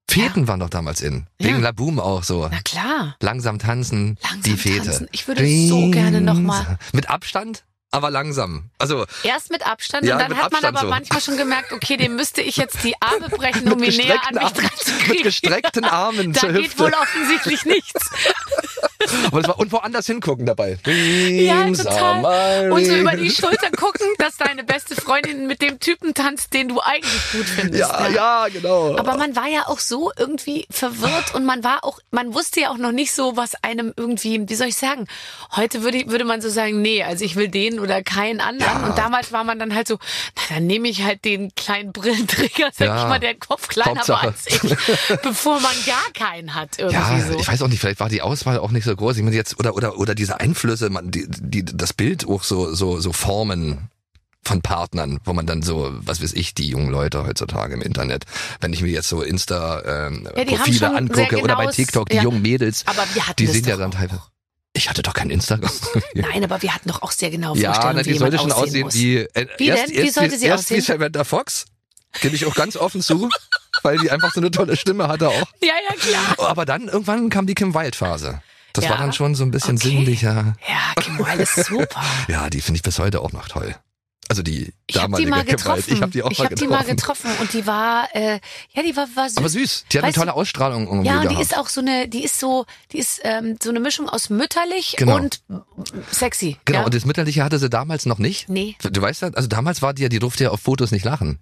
Feten 0.09 0.47
waren 0.47 0.59
doch 0.59 0.69
damals 0.71 1.01
in. 1.01 1.27
Wegen 1.37 1.57
Ja. 1.57 1.61
Laboom 1.65 1.99
auch 1.99 2.23
so. 2.23 2.47
na 2.51 2.59
klar. 2.63 3.15
Langsam 3.21 3.59
tanzen, 3.59 4.17
Langsam 4.23 4.41
die 4.41 4.57
Fete. 4.57 4.85
tanzen. 4.85 5.07
Ich 5.11 5.27
würde 5.27 5.45
so 5.67 5.91
gerne 5.91 6.19
noch 6.21 6.33
mal- 6.39 6.79
Mit 6.93 7.09
Abstand, 7.11 7.63
aber 7.91 8.09
langsam. 8.09 8.71
Also 8.79 9.05
Erst 9.23 9.51
mit 9.51 9.67
Abstand 9.67 10.05
Ja, 10.07 10.15
und 10.15 10.21
dann 10.21 10.29
mit 10.29 10.37
hat 10.39 10.51
man 10.51 10.63
Abstand 10.63 10.77
aber 10.77 10.87
so. 10.87 10.89
manchmal 10.89 11.21
schon 11.21 11.37
gemerkt, 11.37 11.71
okay, 11.73 11.95
dem 11.95 12.15
müsste 12.15 12.41
ich 12.41 12.57
jetzt 12.57 12.83
die 12.83 12.99
Arme 12.99 13.29
brechen, 13.29 13.71
um 13.71 13.83
ihn 13.83 13.95
näher 13.97 14.19
an 14.27 14.33
mich 14.43 14.51
dran 14.53 14.71
zu 14.77 14.91
mit 14.93 15.01
kriegen. 15.03 15.23
gestreckten 15.23 15.85
Armen 15.85 16.33
Da 16.33 16.51
geht 16.53 16.79
wohl 16.79 16.91
offensichtlich 16.93 17.65
nichts. 17.65 18.09
Aber 19.27 19.39
es 19.39 19.47
war, 19.47 19.59
und 19.59 19.71
woanders 19.71 20.05
hingucken 20.07 20.45
dabei. 20.45 20.77
Ja, 20.85 21.65
total. 21.71 22.71
Und 22.71 22.85
so 22.85 22.95
über 22.95 23.15
die 23.15 23.29
Schulter 23.29 23.71
gucken, 23.71 24.05
dass 24.17 24.35
deine 24.37 24.63
beste 24.63 24.95
Freundin 24.95 25.47
mit 25.47 25.61
dem 25.61 25.79
Typen 25.79 26.13
tanzt, 26.13 26.53
den 26.53 26.67
du 26.67 26.79
eigentlich 26.81 27.31
gut 27.31 27.45
findest. 27.45 27.79
Ja, 27.79 28.07
ja, 28.09 28.47
genau. 28.49 28.97
Aber 28.97 29.15
man 29.17 29.35
war 29.35 29.47
ja 29.47 29.67
auch 29.67 29.79
so 29.79 30.11
irgendwie 30.17 30.67
verwirrt 30.69 31.33
und 31.33 31.45
man 31.45 31.63
war 31.63 31.83
auch, 31.83 31.99
man 32.11 32.33
wusste 32.33 32.59
ja 32.61 32.71
auch 32.71 32.77
noch 32.77 32.91
nicht 32.91 33.13
so, 33.13 33.37
was 33.37 33.55
einem 33.63 33.93
irgendwie, 33.95 34.47
wie 34.49 34.55
soll 34.55 34.67
ich 34.67 34.75
sagen, 34.75 35.07
heute 35.55 35.81
würde, 35.83 36.03
würde 36.07 36.25
man 36.25 36.41
so 36.41 36.49
sagen, 36.49 36.81
nee, 36.81 37.01
also 37.03 37.23
ich 37.23 37.35
will 37.37 37.47
den 37.47 37.79
oder 37.79 38.03
keinen 38.03 38.41
anderen. 38.41 38.81
Ja. 38.81 38.87
Und 38.89 38.97
damals 38.97 39.31
war 39.31 39.43
man 39.45 39.59
dann 39.59 39.73
halt 39.75 39.87
so, 39.87 39.97
na, 40.35 40.55
dann 40.55 40.67
nehme 40.67 40.89
ich 40.89 41.03
halt 41.03 41.23
den 41.23 41.53
kleinen 41.55 41.93
Brillenträger, 41.93 42.69
sag 42.73 42.87
Ja. 42.87 43.03
ich 43.03 43.07
mal, 43.09 43.19
der 43.19 43.35
Kopf 43.35 43.67
kleiner 43.69 44.05
war 44.07 44.23
Hauptsache. 44.23 44.27
als 44.27 44.47
ich, 44.47 44.59
bevor 45.23 45.59
man 45.61 45.71
gar 45.85 46.11
keinen 46.13 46.53
hat 46.55 46.79
irgendwie 46.79 46.95
ja, 46.97 47.25
so. 47.31 47.39
ich 47.39 47.47
weiß 47.47 47.61
auch 47.61 47.67
nicht, 47.67 47.79
vielleicht 47.79 47.99
war 47.99 48.09
die 48.09 48.21
Auswahl 48.21 48.57
auch 48.59 48.71
nicht 48.71 48.83
so 48.83 48.88
groß. 48.95 49.17
Ich 49.17 49.23
meine 49.23 49.35
jetzt, 49.35 49.59
oder, 49.59 49.75
oder, 49.75 49.97
oder 49.97 50.15
diese 50.15 50.39
Einflüsse, 50.39 50.89
man, 50.89 51.11
die, 51.11 51.25
die, 51.29 51.65
das 51.65 51.93
Bild 51.93 52.27
auch 52.27 52.43
so, 52.43 52.73
so, 52.73 52.99
so 52.99 53.13
formen 53.13 53.89
von 54.43 54.61
Partnern, 54.61 55.19
wo 55.25 55.33
man 55.33 55.45
dann 55.45 55.61
so, 55.61 55.91
was 56.01 56.23
weiß 56.23 56.33
ich, 56.33 56.55
die 56.55 56.69
jungen 56.69 56.89
Leute 56.89 57.25
heutzutage 57.25 57.73
im 57.73 57.81
Internet, 57.81 58.25
wenn 58.61 58.73
ich 58.73 58.81
mir 58.81 58.89
jetzt 58.89 59.09
so 59.09 59.21
Insta 59.21 60.07
ähm, 60.07 60.27
Ja, 60.35 60.45
Profile 60.45 60.95
angucke 60.95 61.41
oder 61.41 61.55
bei 61.55 61.67
TikTok, 61.67 62.09
die 62.09 62.17
ja. 62.17 62.23
jungen 62.23 62.41
Mädels, 62.41 62.85
die 63.37 63.47
sind 63.47 63.67
ja 63.67 63.77
dann 63.77 63.91
teilweise. 63.91 64.21
Ich 64.73 64.89
hatte 64.89 65.01
doch 65.01 65.13
kein 65.13 65.29
Instagram. 65.29 65.71
Nein, 66.13 66.43
aber 66.43 66.61
wir 66.61 66.73
hatten 66.73 66.89
doch 66.89 67.01
auch 67.01 67.11
sehr 67.11 67.31
genau 67.31 67.55
ja, 67.55 67.73
Vorstellungen, 67.73 67.97
na, 67.97 68.05
wie 68.05 68.13
die 68.13 68.17
sollte 68.19 68.37
jemand 68.37 68.53
schon 68.53 68.63
aussehen 68.63 68.83
aussehen 68.83 68.85
muss. 68.85 68.93
wie, 68.95 69.17
äh, 69.17 69.47
Wie 69.57 69.67
erst, 69.67 69.87
denn? 69.87 69.95
Wie 69.95 69.99
erst, 69.99 70.15
sollte 70.15 70.37
sie 70.37 70.45
erst 70.45 70.69
wie 70.69 70.75
aussehen? 70.75 70.99
Samantha 70.99 71.23
Fox, 71.23 71.65
gebe 72.21 72.35
ich 72.35 72.45
auch 72.45 72.55
ganz 72.55 72.77
offen 72.77 73.01
zu, 73.01 73.29
weil 73.83 73.97
die 73.97 74.11
einfach 74.11 74.31
so 74.33 74.39
eine 74.39 74.51
tolle 74.51 74.75
Stimme 74.77 75.07
hatte 75.07 75.29
auch. 75.29 75.47
Ja, 75.61 75.73
ja, 75.89 75.95
klar. 75.95 76.49
Aber 76.49 76.65
dann 76.65 76.87
irgendwann 76.87 77.29
kam 77.29 77.47
die 77.47 77.55
Kim 77.55 77.73
Wilde 77.73 77.97
Phase. 77.97 78.41
Das 78.73 78.85
Ja. 78.85 78.91
war 78.91 78.97
dann 78.97 79.13
schon 79.13 79.35
so 79.35 79.43
ein 79.43 79.51
bisschen 79.51 79.77
Okay. 79.77 79.89
sinnlicher. 79.89 80.55
Ja, 80.67 81.01
Kim 81.01 81.17
Wilde 81.19 81.43
ist 81.43 81.65
super. 81.65 82.01
Ja, 82.27 82.49
die 82.49 82.61
finde 82.61 82.77
ich 82.77 82.83
bis 82.83 82.99
heute 82.99 83.21
auch 83.21 83.31
noch 83.31 83.47
toll. 83.47 83.75
Also 84.31 84.43
die 84.43 84.71
Ich 84.85 84.97
habe 84.97 85.17
die 85.17 85.23
damalige 85.25 85.29
mal 85.31 85.37
Kim 85.37 85.47
Wilde. 85.47 85.55
getroffen. 85.57 85.93
Ich 85.93 86.01
habe 86.03 86.11
die 86.11 86.21
auch 86.21 86.29
mal 86.29 86.37
hab 86.45 86.49
die 86.49 86.55
getroffen. 86.55 86.69
mal 86.69 86.83
getroffen 86.85 87.31
und 87.41 87.53
die 87.53 87.65
war, 87.65 88.07
äh, 88.15 88.39
ja, 88.73 88.83
die 88.83 88.95
war, 88.95 89.07
war 89.15 89.27
süß. 89.27 89.37
Aber 89.37 89.49
süß. 89.49 89.85
Die 89.91 89.97
hat 89.97 90.03
eine 90.03 90.09
Weißt 90.09 90.17
tolle 90.19 90.33
Ausstrahlung 90.35 90.85
irgendwie 90.87 91.07
Ja, 91.07 91.21
und 91.21 91.31
die 91.31 91.41
ist 91.41 91.57
auch 91.57 91.67
so 91.67 91.81
eine, 91.81 92.07
die 92.07 92.23
ist 92.23 92.39
so, 92.39 92.67
die 92.91 92.99
ist 92.99 93.21
ähm, 93.23 93.57
so 93.61 93.71
eine 93.71 93.79
Mischung 93.79 94.07
aus 94.07 94.29
mütterlich 94.29 94.93
Genau. 94.99 95.15
und 95.15 95.41
sexy. 96.11 96.57
genau, 96.65 96.79
ja? 96.79 96.85
und 96.85 96.93
das 96.93 97.05
Mütterliche 97.05 97.43
hatte 97.43 97.57
sie 97.57 97.69
damals 97.71 98.05
noch 98.05 98.19
nicht. 98.19 98.49
Nee. 98.49 98.75
Du 98.83 99.01
weißt 99.01 99.23
ja, 99.23 99.29
also 99.33 99.47
damals 99.47 99.81
war 99.81 99.93
die 99.95 100.03
ja, 100.03 100.09
die 100.09 100.19
durfte 100.19 100.43
ja 100.43 100.49
auf 100.51 100.61
Fotos 100.61 100.91
nicht 100.91 101.05
lachen. 101.05 101.39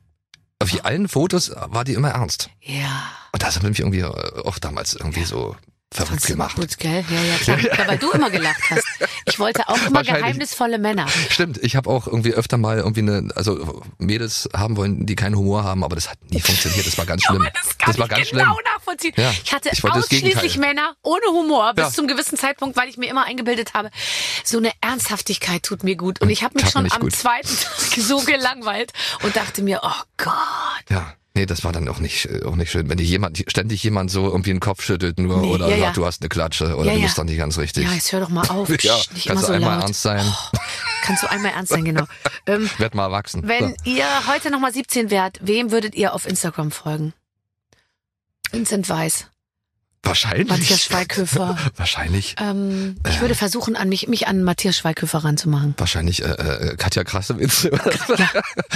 Auf 0.60 0.86
allen 0.86 1.08
Fotos 1.10 1.52
war 1.56 1.84
die 1.84 1.94
immer 1.94 2.12
ernst. 2.12 2.50
Ja. 2.62 3.12
Und 3.34 3.44
das 3.44 3.58
hat 3.58 3.64
mich 3.64 3.80
irgendwie 3.80 4.00
äh, 4.00 4.42
auch 4.46 4.60
damals 4.60 4.94
irgendwie 4.96 5.24
so 5.26 5.56
verrückt 5.94 6.26
gemacht. 6.28 6.56
Gut, 6.56 6.78
gell? 6.78 7.04
Ja, 7.10 7.22
ja, 7.22 7.38
klar. 7.38 7.58
Ja, 7.78 7.88
weil 7.88 7.98
du 7.98 8.12
immer 8.12 8.30
gelacht 8.30 8.62
hast. 8.70 8.84
Ich 9.26 9.40
wollte 9.40 9.68
auch 9.70 9.82
immer 9.88 10.04
geheimnisvolle 10.04 10.78
Männer. 10.78 11.08
Stimmt, 11.30 11.58
ich 11.64 11.76
habe 11.76 11.90
auch 11.90 12.08
irgendwie 12.08 12.34
öfter 12.34 12.58
mal 12.58 12.78
irgendwie 12.78 13.02
eine, 13.02 13.30
also 13.36 13.82
Mädels 13.98 14.50
haben 14.56 14.78
wollen, 14.78 15.06
die 15.06 15.16
keinen 15.16 15.36
Humor 15.36 15.64
haben, 15.64 15.84
aber 15.84 15.96
das 15.96 16.10
hat 16.10 16.18
nie 16.30 16.40
funktioniert. 16.42 16.86
Das 16.86 16.98
war 16.98 17.06
ganz 17.06 17.24
schlimm. 17.26 17.42
Aber 17.42 17.52
das 17.52 17.78
kann 17.78 17.98
war 17.98 18.08
ganz 18.08 18.30
genau 18.30 18.44
schlimm. 18.54 18.56
nachvollziehen. 18.76 19.14
Ja, 19.16 19.32
ich 19.44 19.54
hatte 19.54 19.70
ich 19.72 19.82
das 19.82 19.92
ausschließlich. 19.92 20.58
Männer 20.58 20.96
ohne 21.04 21.26
Humor 21.32 21.74
bis 21.74 21.86
Ja. 21.86 21.92
zum 21.92 22.08
gewissen 22.08 22.38
Zeitpunkt, 22.38 22.76
weil 22.78 22.90
ich 22.90 22.98
mir 22.98 23.10
immer 23.10 23.26
eingebildet 23.26 23.74
habe, 23.74 23.90
so 24.44 24.58
eine 24.58 24.72
Ernsthaftigkeit 24.82 25.64
tut 25.64 25.84
mir 25.84 25.96
gut. 25.96 26.22
Und 26.22 26.30
ich 26.30 26.44
habe 26.44 26.54
mich 26.56 26.64
Tat 26.64 26.74
schon 26.74 26.92
am 26.92 27.00
gut. 27.00 27.16
zweiten 27.16 27.48
Tag 27.62 27.96
so 27.98 28.20
gelangweilt 28.22 28.92
und 29.24 29.36
dachte 29.36 29.62
mir, 29.62 29.80
oh 29.84 30.02
Gott. 30.18 30.34
Ja. 30.90 31.14
Nee, 31.38 31.46
das 31.46 31.64
war 31.64 31.72
dann 31.72 31.88
auch 31.88 32.00
nicht, 32.00 32.26
äh, 32.26 32.44
auch 32.46 32.56
nicht 32.56 32.72
schön. 32.72 32.90
Wenn 32.90 32.98
dir 32.98 33.04
jemand, 33.04 33.38
ständig 33.48 33.84
jemand 33.84 34.10
so 34.10 34.26
irgendwie 34.26 34.50
den 34.50 34.60
Kopf 34.60 34.82
schüttelt 34.82 35.20
nur 35.20 35.38
Nee, 35.42 35.52
oder 35.54 35.66
ja, 35.68 35.78
sagt, 35.78 35.82
ja. 35.82 35.92
du 35.94 36.06
hast 36.08 36.22
eine 36.24 36.30
Klatsche 36.30 36.76
oder 36.76 36.88
Ja, 36.88 36.94
du 36.94 36.98
ja. 36.98 37.06
bist 37.06 37.16
dann 37.20 37.28
nicht 37.28 37.38
ganz 37.38 37.60
richtig. 37.60 37.84
Ja, 37.86 37.94
jetzt 37.94 38.12
hör 38.12 38.22
doch 38.22 38.30
mal 38.30 38.42
auf. 38.50 38.68
Ja, 38.84 38.96
Psst, 38.96 39.14
nicht 39.14 39.28
kannst 39.28 39.28
immer 39.28 39.42
so 39.42 39.48
du 39.50 39.54
einmal 39.54 39.76
laut. 39.76 39.84
ernst 39.84 40.02
sein, 40.02 40.26
Kannst 41.04 41.22
du 41.22 41.30
einmal 41.30 41.52
ernst 41.52 41.72
sein, 41.74 41.86
genau. 41.86 42.06
ähm, 42.48 42.68
werd 42.80 42.96
mal 42.96 43.04
erwachsen. 43.04 43.44
wenn 43.46 43.76
ihr 43.84 44.06
heute 44.28 44.50
nochmal 44.50 44.74
17 44.74 45.12
wärt, 45.12 45.38
wem 45.44 45.70
würdet 45.70 45.94
ihr 45.94 46.16
auf 46.16 46.28
Instagram 46.28 46.72
folgen? 46.72 47.14
Vincent 48.52 48.90
Weiss, 48.90 49.28
Wahrscheinlich. 50.04 50.48
Matthias 50.48 50.84
Schweighöfer. 50.84 51.58
Wahrscheinlich. 51.76 52.36
Ähm, 52.40 52.96
ich 53.10 53.20
würde 53.20 53.36
versuchen, 53.36 53.76
an 53.76 53.90
mich, 53.90 54.08
mich 54.08 54.28
an 54.28 54.44
Matthias 54.44 54.78
Schweighöfer 54.78 55.20
ranzumachen. 55.20 55.74
Wahrscheinlich 55.78 56.24
äh, 56.24 56.28
äh, 56.28 56.76
Katja 56.78 57.04
Krassewitz. 57.04 57.68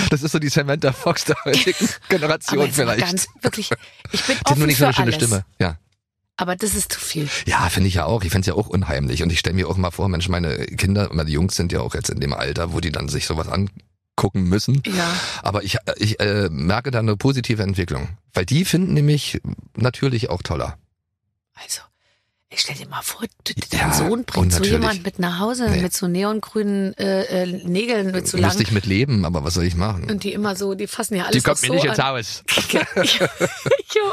Das 0.09 0.23
ist 0.23 0.31
so 0.31 0.39
die 0.39 0.49
Samantha 0.49 0.91
Fox 0.91 1.25
der 1.25 1.35
heutigen 1.45 1.87
Generation 2.09 2.71
vielleicht. 2.71 3.05
ganz, 3.05 3.27
wirklich, 3.41 3.69
ich 4.11 4.23
bin 4.23 4.37
hat 4.37 4.45
nur 4.45 4.51
offen 4.51 4.65
nicht 4.65 4.77
so 4.77 4.85
eine 4.85 4.93
schöne 4.93 5.05
alles. 5.07 5.15
Stimme. 5.15 5.45
Ja. 5.59 5.77
Aber 6.37 6.55
das 6.55 6.75
ist 6.75 6.93
zu 6.93 6.99
viel. 6.99 7.29
Ja, 7.45 7.69
finde 7.69 7.87
ich 7.87 7.95
ja 7.95 8.05
auch. 8.05 8.23
Ich 8.23 8.31
finde 8.31 8.41
es 8.41 8.47
ja 8.47 8.55
auch 8.55 8.67
unheimlich. 8.67 9.23
Und 9.23 9.31
ich 9.31 9.39
stelle 9.39 9.55
mir 9.55 9.69
auch 9.69 9.77
mal 9.77 9.91
vor, 9.91 10.09
Mensch, 10.09 10.27
meine 10.27 10.57
Kinder, 10.65 11.09
meine 11.11 11.29
Jungs 11.29 11.55
sind 11.55 11.71
ja 11.71 11.81
auch 11.81 11.93
jetzt 11.93 12.09
in 12.09 12.19
dem 12.19 12.33
Alter, 12.33 12.73
wo 12.73 12.79
die 12.79 12.91
dann 12.91 13.09
sich 13.09 13.25
sowas 13.25 13.47
angucken 13.47 14.43
müssen. 14.43 14.81
Ja. 14.85 15.13
Aber 15.43 15.63
ich, 15.63 15.77
ich 15.97 16.19
äh, 16.19 16.49
merke 16.49 16.91
da 16.91 16.99
eine 16.99 17.15
positive 17.15 17.61
Entwicklung. 17.61 18.09
Weil 18.33 18.45
die 18.45 18.65
finden 18.65 18.93
nämlich 18.93 19.39
natürlich 19.75 20.29
auch 20.29 20.41
toller. 20.41 20.77
Also, 21.55 21.81
ich 22.49 22.59
stell 22.61 22.75
dir 22.75 22.87
mal 22.87 23.01
vor, 23.01 23.25
dein 23.71 23.79
Ja, 23.79 23.93
Sohn 23.93 24.25
bringt 24.25 24.51
so 24.53 24.63
jemand 24.63 25.03
mit 25.05 25.19
nach 25.19 25.39
Hause, 25.39 25.69
Nee. 25.69 25.81
mit 25.81 25.93
so 25.93 26.07
neongrünen 26.07 26.93
äh, 26.97 27.43
äh, 27.43 27.45
Nägeln, 27.67 28.07
mit 28.11 28.27
so 28.27 28.37
Müsste 28.37 28.57
lang. 28.57 28.61
ich 28.67 28.71
mit 28.71 28.85
leben, 28.85 29.23
aber 29.25 29.43
was 29.43 29.53
soll 29.53 29.63
ich 29.63 29.75
machen? 29.75 30.09
Und 30.09 30.23
die 30.23 30.33
immer 30.33 30.55
so, 30.55 30.73
die 30.73 30.87
fassen 30.87 31.15
ja 31.15 31.25
alles 31.25 31.45
auch 31.45 31.55
so 31.55 31.73
an. 31.73 31.97
Haus. 31.97 32.43
Jo, 32.73 34.11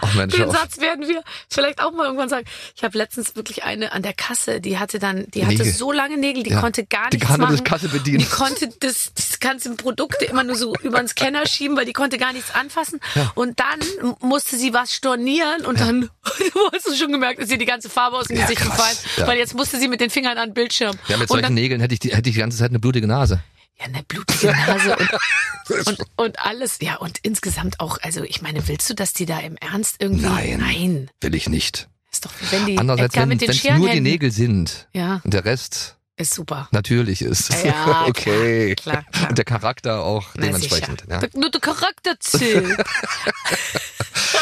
Ach 0.00 0.14
Mensch, 0.14 0.34
Den 0.34 0.44
auf. 0.44 0.56
Satz 0.56 0.78
werden 0.80 1.08
wir 1.08 1.22
vielleicht 1.50 1.80
auch 1.82 1.92
mal 1.92 2.04
irgendwann 2.06 2.28
sagen. 2.28 2.46
Ich 2.76 2.82
habe 2.84 2.96
letztens 2.98 3.34
wirklich 3.36 3.64
eine 3.64 3.92
an 3.92 4.02
der 4.02 4.12
Kasse, 4.12 4.60
die 4.60 4.78
hatte 4.78 4.98
dann, 4.98 5.26
die 5.32 5.44
hatte 5.44 5.56
Nägel. 5.58 5.72
so 5.72 5.92
lange 5.92 6.16
Nägel, 6.18 6.42
die 6.42 6.50
Ja. 6.50 6.60
konnte 6.60 6.84
gar 6.84 7.10
Die 7.10 7.16
nichts 7.16 7.28
kann 7.28 7.40
nur 7.40 7.48
machen. 7.48 7.56
das 7.58 7.64
Kasse 7.64 7.88
bedienen. 7.88 8.18
Die 8.18 8.26
konnte 8.26 8.68
das, 8.80 9.12
das 9.14 9.40
ganze 9.40 9.74
Produkte 9.76 10.24
immer 10.26 10.44
nur 10.44 10.56
so 10.56 10.74
über 10.82 10.98
den 10.98 11.08
Scanner 11.08 11.46
schieben, 11.46 11.76
weil 11.76 11.84
die 11.86 11.92
konnte 11.92 12.18
gar 12.18 12.32
nichts 12.32 12.54
anfassen. 12.54 13.00
Und 13.34 13.58
dann 13.60 14.16
musste 14.20 14.56
sie 14.56 14.72
was 14.72 14.92
stornieren 14.92 15.64
und 15.66 15.80
dann, 15.80 16.02
du 16.54 16.70
hast 16.72 16.86
es 16.88 16.98
schon 16.98 17.12
gemerkt, 17.12 17.38
ist 17.40 17.50
ihr 17.50 17.58
die 17.58 17.64
ganze 17.66 17.88
Farbe 17.88 18.16
aus 18.16 18.26
dem 18.28 18.36
Ja, 18.36 18.42
Gesicht 18.42 18.62
gefallen, 18.62 18.96
Ja. 19.16 19.26
weil 19.26 19.38
jetzt 19.38 19.54
musste 19.54 19.78
sie 19.78 19.88
mit 19.88 20.00
den 20.00 20.10
Fingern 20.10 20.38
an 20.38 20.50
den 20.50 20.54
Bildschirm. 20.54 20.96
Ja, 21.08 21.16
mit 21.16 21.22
und 21.22 21.28
solchen 21.28 21.42
dann, 21.44 21.54
Nägeln 21.54 21.80
hätte 21.80 21.94
ich, 21.94 22.00
die, 22.00 22.10
hätte 22.14 22.28
ich 22.28 22.34
die 22.34 22.40
ganze 22.40 22.58
Zeit 22.58 22.70
eine 22.70 22.78
blutige 22.78 23.06
Nase. 23.06 23.40
Ja, 23.78 23.86
eine 23.86 24.02
blutige 24.02 24.48
Nase 24.52 24.96
und, 24.96 25.86
und, 25.86 25.98
und 26.16 26.38
alles. 26.40 26.78
Ja, 26.80 26.96
und 26.96 27.18
insgesamt 27.22 27.80
auch, 27.80 27.98
also 28.02 28.22
ich 28.22 28.42
meine, 28.42 28.66
willst 28.68 28.88
du, 28.88 28.94
dass 28.94 29.12
die 29.12 29.26
da 29.26 29.38
im 29.40 29.56
Ernst 29.56 29.96
irgendwie? 29.98 30.26
Nein. 30.26 30.58
Nein. 30.60 31.10
Will 31.20 31.34
ich 31.34 31.48
nicht. 31.48 31.88
Ist 32.10 32.24
doch, 32.24 32.32
wenn 32.50 32.66
die 32.66 32.78
Andererseits, 32.78 33.14
Edgar 33.14 33.28
wenn 33.28 33.38
es 33.38 33.64
nur 33.78 33.90
die 33.90 34.00
Nägel 34.00 34.30
sind 34.30 34.88
Ja, 34.94 35.20
und 35.24 35.34
der 35.34 35.44
Rest 35.44 35.96
ist 36.16 36.32
super. 36.32 36.68
natürlich 36.72 37.20
ist. 37.20 37.52
Ja, 37.62 38.04
okay. 38.08 38.74
klar, 38.74 39.02
klar, 39.02 39.12
klar. 39.12 39.28
Und 39.28 39.38
der 39.38 39.44
Charakter 39.44 40.02
auch 40.02 40.28
Na, 40.34 40.46
dementsprechend. 40.46 41.02
sicher. 41.02 41.20
Ja. 41.22 41.28
Nur 41.38 41.50
der 41.50 41.60
Charakter 41.60 42.18
zählt. 42.18 42.78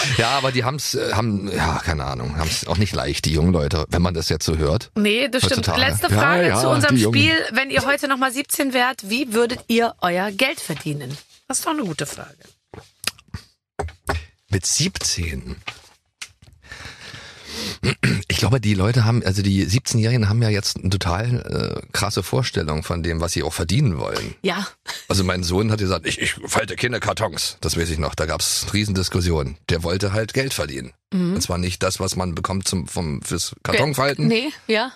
ja, 0.18 0.30
aber 0.30 0.52
die 0.52 0.64
haben's, 0.64 0.94
äh, 0.94 1.12
haben, 1.12 1.50
ja, 1.50 1.80
keine 1.84 2.04
Ahnung, 2.04 2.36
haben's 2.36 2.66
auch 2.66 2.76
nicht 2.78 2.94
leicht, 2.94 3.24
die 3.24 3.32
jungen 3.32 3.52
Leute, 3.52 3.84
wenn 3.88 4.02
man 4.02 4.14
das 4.14 4.28
jetzt 4.28 4.44
so 4.44 4.56
hört. 4.56 4.90
Nee, 4.96 5.28
das 5.28 5.44
stimmt. 5.44 5.68
Heutzutage. 5.68 5.80
Letzte 5.90 6.08
Ja, 6.08 6.18
Frage 6.20 6.48
ja, 6.48 6.60
zu 6.60 6.68
unserem. 6.68 6.98
Spiel. 6.98 7.34
Wenn 7.52 7.70
ihr 7.70 7.84
heute 7.84 8.08
nochmal 8.08 8.32
17 8.32 8.72
wärt, 8.72 9.08
wie 9.10 9.32
würdet 9.32 9.60
ihr 9.68 9.94
euer 10.00 10.30
Geld 10.30 10.60
verdienen? 10.60 11.16
Das 11.48 11.58
ist 11.58 11.66
doch 11.66 11.72
eine 11.72 11.82
gute 11.84 12.06
Frage. 12.06 12.36
Mit 14.48 14.64
17. 14.66 15.56
Ich 18.28 18.38
glaube, 18.38 18.60
die 18.60 18.74
Leute 18.74 19.04
haben, 19.04 19.22
also 19.24 19.42
die 19.42 19.66
17-Jährigen 19.66 20.28
haben 20.28 20.42
ja 20.42 20.48
jetzt 20.48 20.78
eine 20.78 20.90
total 20.90 21.82
äh, 21.84 21.86
krasse 21.92 22.22
Vorstellung 22.22 22.82
von 22.82 23.02
dem, 23.02 23.20
was 23.20 23.32
sie 23.32 23.42
auch 23.42 23.52
verdienen 23.52 23.98
wollen. 23.98 24.34
Ja, 24.42 24.66
Also 25.08 25.24
mein 25.24 25.42
Sohn 25.42 25.70
hat 25.70 25.78
gesagt, 25.78 26.06
ich, 26.06 26.20
ich 26.20 26.34
falte 26.46 26.76
keine 26.76 27.00
Kartons. 27.00 27.56
Das 27.60 27.76
weiß 27.76 27.90
ich 27.90 27.98
noch. 27.98 28.14
Da 28.14 28.26
gab's 28.26 28.66
Riesendiskussionen. 28.72 29.56
Der 29.68 29.82
wollte 29.82 30.12
halt 30.12 30.34
Geld 30.34 30.54
verdienen. 30.54 30.92
Und 31.12 31.40
zwar 31.40 31.58
nicht 31.58 31.82
das, 31.84 32.00
was 32.00 32.16
man 32.16 32.34
bekommt 32.34 32.66
zum, 32.66 32.88
vom, 32.88 33.22
fürs 33.22 33.54
Kartonfalten, 33.62 34.26
nee, 34.26 34.48
ja. 34.66 34.90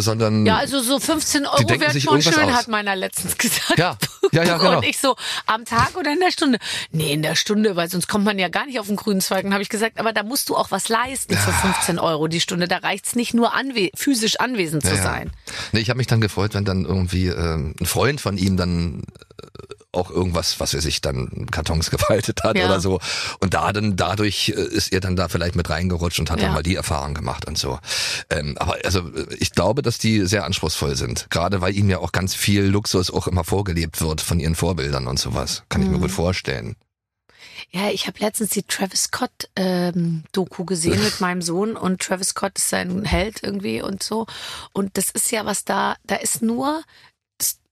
Sondern 0.00 0.46
Ja, 0.46 0.56
also 0.56 0.80
so 0.80 0.98
15 1.00 1.46
Euro 1.46 1.90
sich 1.90 2.02
schon 2.04 2.20
schön, 2.22 2.34
aus. 2.44 2.52
hat 2.52 2.68
meiner 2.68 2.96
letztens 2.96 3.36
gesagt. 3.38 3.78
Ja, 3.78 3.96
ja, 4.32 4.42
ja, 4.44 4.58
genau. 4.58 4.78
Und 4.78 4.84
ich 4.86 4.98
so, 4.98 5.16
am 5.46 5.64
Tag 5.64 5.96
oder 5.96 6.12
in 6.12 6.20
der 6.20 6.30
Stunde? 6.32 6.58
Nee, 6.90 7.12
in 7.12 7.22
der 7.22 7.34
Stunde, 7.36 7.76
weil 7.76 7.88
sonst 7.90 8.08
kommt 8.08 8.24
man 8.24 8.38
ja 8.38 8.48
gar 8.48 8.66
nicht 8.66 8.78
auf 8.80 8.86
den 8.86 8.96
grünen 8.96 9.20
Zweig. 9.20 9.44
Und 9.44 9.52
habe 9.52 9.62
ich 9.62 9.68
gesagt, 9.68 9.98
aber 9.98 10.12
da 10.12 10.22
musst 10.22 10.48
du 10.48 10.56
auch 10.56 10.70
was 10.70 10.88
leisten 10.88 11.36
für 11.36 11.52
15 11.52 11.98
Euro 11.98 12.28
die 12.28 12.40
Stunde. 12.40 12.68
Da 12.68 12.78
reicht's 12.78 13.14
nicht 13.14 13.34
nur 13.34 13.54
anwe 13.54 13.90
physisch 13.94 14.40
anwesend 14.40 14.82
zu 14.82 14.90
Ja, 14.90 14.96
ja. 14.96 15.02
sein. 15.02 15.30
Nee, 15.72 15.80
ich 15.80 15.90
habe 15.90 15.98
mich 15.98 16.06
dann 16.06 16.20
gefreut, 16.20 16.54
wenn 16.54 16.64
dann 16.64 16.84
irgendwie 16.84 17.28
ähm, 17.28 17.74
ein 17.80 17.86
Freund 17.86 18.20
von 18.20 18.36
ihm 18.38 18.56
dann 18.56 19.02
äh, 19.42 19.46
auch 19.92 20.10
irgendwas, 20.10 20.58
was 20.58 20.74
er 20.74 20.80
sich 20.80 21.00
dann 21.02 21.46
Kartons 21.52 21.90
gefaltet 21.92 22.42
hat 22.42 22.56
Ja. 22.58 22.66
oder 22.66 22.80
so. 22.80 22.98
Und 23.40 23.54
da 23.54 23.72
dann 23.72 23.94
dadurch 23.96 24.48
äh, 24.48 24.52
ist 24.60 24.92
er 24.92 24.98
dann 25.00 25.14
da 25.14 25.28
vielleicht 25.28 25.54
mit 25.54 25.70
reingerutscht 25.70 26.18
und 26.18 26.30
hat 26.30 26.38
Ja. 26.40 26.46
dann 26.46 26.54
mal 26.54 26.62
die 26.64 26.74
Erfahrung 26.74 27.14
gemacht 27.14 27.46
und 27.46 27.56
so. 27.56 27.78
Ähm, 28.30 28.56
aber 28.58 28.76
also 28.84 29.00
äh, 29.00 29.26
ich 29.38 29.52
glaube, 29.52 29.82
dass 29.84 29.98
die 29.98 30.26
sehr 30.26 30.44
anspruchsvoll 30.44 30.96
sind. 30.96 31.26
Gerade 31.30 31.60
weil 31.60 31.74
ihnen 31.76 31.90
ja 31.90 31.98
auch 31.98 32.12
ganz 32.12 32.34
viel 32.34 32.62
Luxus 32.64 33.10
auch 33.10 33.26
immer 33.28 33.44
vorgelebt 33.44 34.00
wird 34.00 34.20
von 34.20 34.40
ihren 34.40 34.54
Vorbildern 34.54 35.06
und 35.06 35.18
sowas. 35.18 35.62
Kann 35.68 35.82
ich 35.82 35.88
mir 35.88 35.98
Mhm. 35.98 36.02
gut 36.02 36.10
vorstellen. 36.10 36.76
Ja, 37.70 37.90
ich 37.90 38.06
habe 38.06 38.18
letztens 38.20 38.50
die 38.50 38.62
Travis 38.62 39.04
Scott 39.04 39.48
ähm, 39.56 40.24
Doku 40.32 40.64
gesehen 40.64 41.02
mit 41.02 41.20
meinem 41.20 41.42
Sohn 41.42 41.76
und 41.76 42.00
Travis 42.02 42.28
Scott 42.28 42.58
ist 42.58 42.68
sein 42.68 43.04
Held 43.04 43.42
irgendwie 43.42 43.80
und 43.82 44.02
so. 44.02 44.26
Und 44.72 44.96
das 44.96 45.10
ist 45.10 45.30
ja 45.30 45.44
was 45.44 45.64
da, 45.64 45.96
da 46.04 46.16
ist 46.16 46.42
nur 46.42 46.82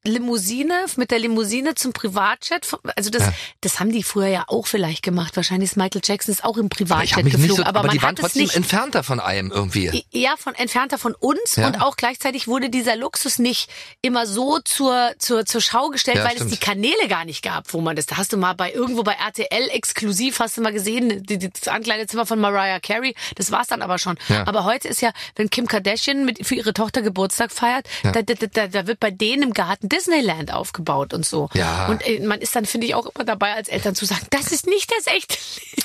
Limousine, 0.04 0.84
mit 0.96 1.10
der 1.10 1.18
Limousine 1.20 1.74
zum 1.74 1.92
Privatjet. 1.92 2.66
Also 2.96 3.10
das, 3.10 3.22
Ja. 3.22 3.32
das 3.60 3.78
haben 3.80 3.92
die 3.92 4.02
früher 4.02 4.26
ja 4.26 4.44
auch 4.48 4.66
vielleicht 4.66 5.02
gemacht. 5.02 5.36
Wahrscheinlich 5.36 5.70
ist 5.70 5.76
Michael 5.76 6.00
Jackson 6.04 6.32
ist 6.32 6.44
auch 6.44 6.56
im 6.56 6.66
Aber 6.66 6.68
Privatjet 6.70 7.24
nicht 7.24 7.36
geflogen, 7.36 7.56
so, 7.56 7.62
aber, 7.62 7.80
aber, 7.80 7.86
man 7.88 7.96
die 7.96 8.02
waren 8.02 8.16
trotzdem 8.16 8.42
nicht 8.42 8.56
entfernter 8.56 9.02
von 9.04 9.20
einem 9.20 9.52
irgendwie. 9.52 10.04
eher 10.12 10.36
von 10.36 10.54
entfernter 10.56 10.98
von 10.98 11.14
uns 11.14 11.56
Ja. 11.56 11.66
und 11.68 11.80
auch 11.80 11.96
gleichzeitig 11.96 12.48
wurde 12.48 12.68
dieser 12.68 12.96
Luxus 12.96 13.38
nicht 13.38 13.70
immer 14.02 14.26
so 14.26 14.58
zur 14.58 15.12
zur 15.18 15.46
zur 15.46 15.60
Schau 15.60 15.88
gestellt, 15.90 16.16
Ja, 16.18 16.24
weil 16.24 16.32
stimmt. 16.32 16.52
es 16.52 16.58
die 16.58 16.64
Kanäle 16.64 17.08
gar 17.08 17.24
nicht 17.24 17.42
gab, 17.42 17.72
wo 17.72 17.80
man 17.80 17.94
das. 17.94 18.06
Da 18.06 18.16
hast 18.16 18.32
du 18.32 18.36
mal 18.36 18.54
bei 18.54 18.72
irgendwo 18.72 19.02
bei 19.04 19.12
RTL 19.14 19.68
exklusiv 19.70 20.40
hast 20.40 20.56
du 20.56 20.62
mal 20.62 20.72
gesehen, 20.72 21.22
die, 21.24 21.38
das 21.38 21.68
Ankleidezimmer 21.68 22.26
von 22.26 22.40
Mariah 22.40 22.80
Carey. 22.80 23.14
Das 23.36 23.52
war's 23.52 23.68
dann 23.68 23.82
aber 23.82 23.98
schon. 23.98 24.18
Ja. 24.28 24.46
Aber 24.48 24.64
heute 24.64 24.88
ist 24.88 25.00
ja, 25.00 25.12
wenn 25.36 25.48
Kim 25.48 25.66
Kardashian 25.68 26.24
mit 26.24 26.44
für 26.46 26.56
ihre 26.56 26.74
Tochter 26.74 27.02
Geburtstag 27.02 27.52
feiert, 27.52 27.86
Ja. 28.02 28.12
da, 28.12 28.22
da, 28.22 28.34
da, 28.34 28.66
da 28.66 28.86
wird 28.86 28.98
bei 28.98 29.10
denen 29.12 29.42
im 29.44 29.52
Garten 29.52 29.88
Disneyland 29.92 30.52
aufgebaut 30.52 31.14
und 31.14 31.24
so. 31.26 31.48
Ja. 31.54 31.86
Und 31.88 32.06
äh, 32.06 32.20
man 32.26 32.40
ist 32.40 32.56
dann 32.56 32.64
finde 32.66 32.86
ich 32.86 32.94
auch 32.94 33.06
immer 33.14 33.24
dabei 33.24 33.54
als 33.54 33.68
Eltern 33.68 33.94
zu 33.94 34.04
sagen, 34.06 34.26
das 34.30 34.50
ist 34.52 34.66
nicht 34.66 34.90
das 34.96 35.06
echte. 35.14 35.36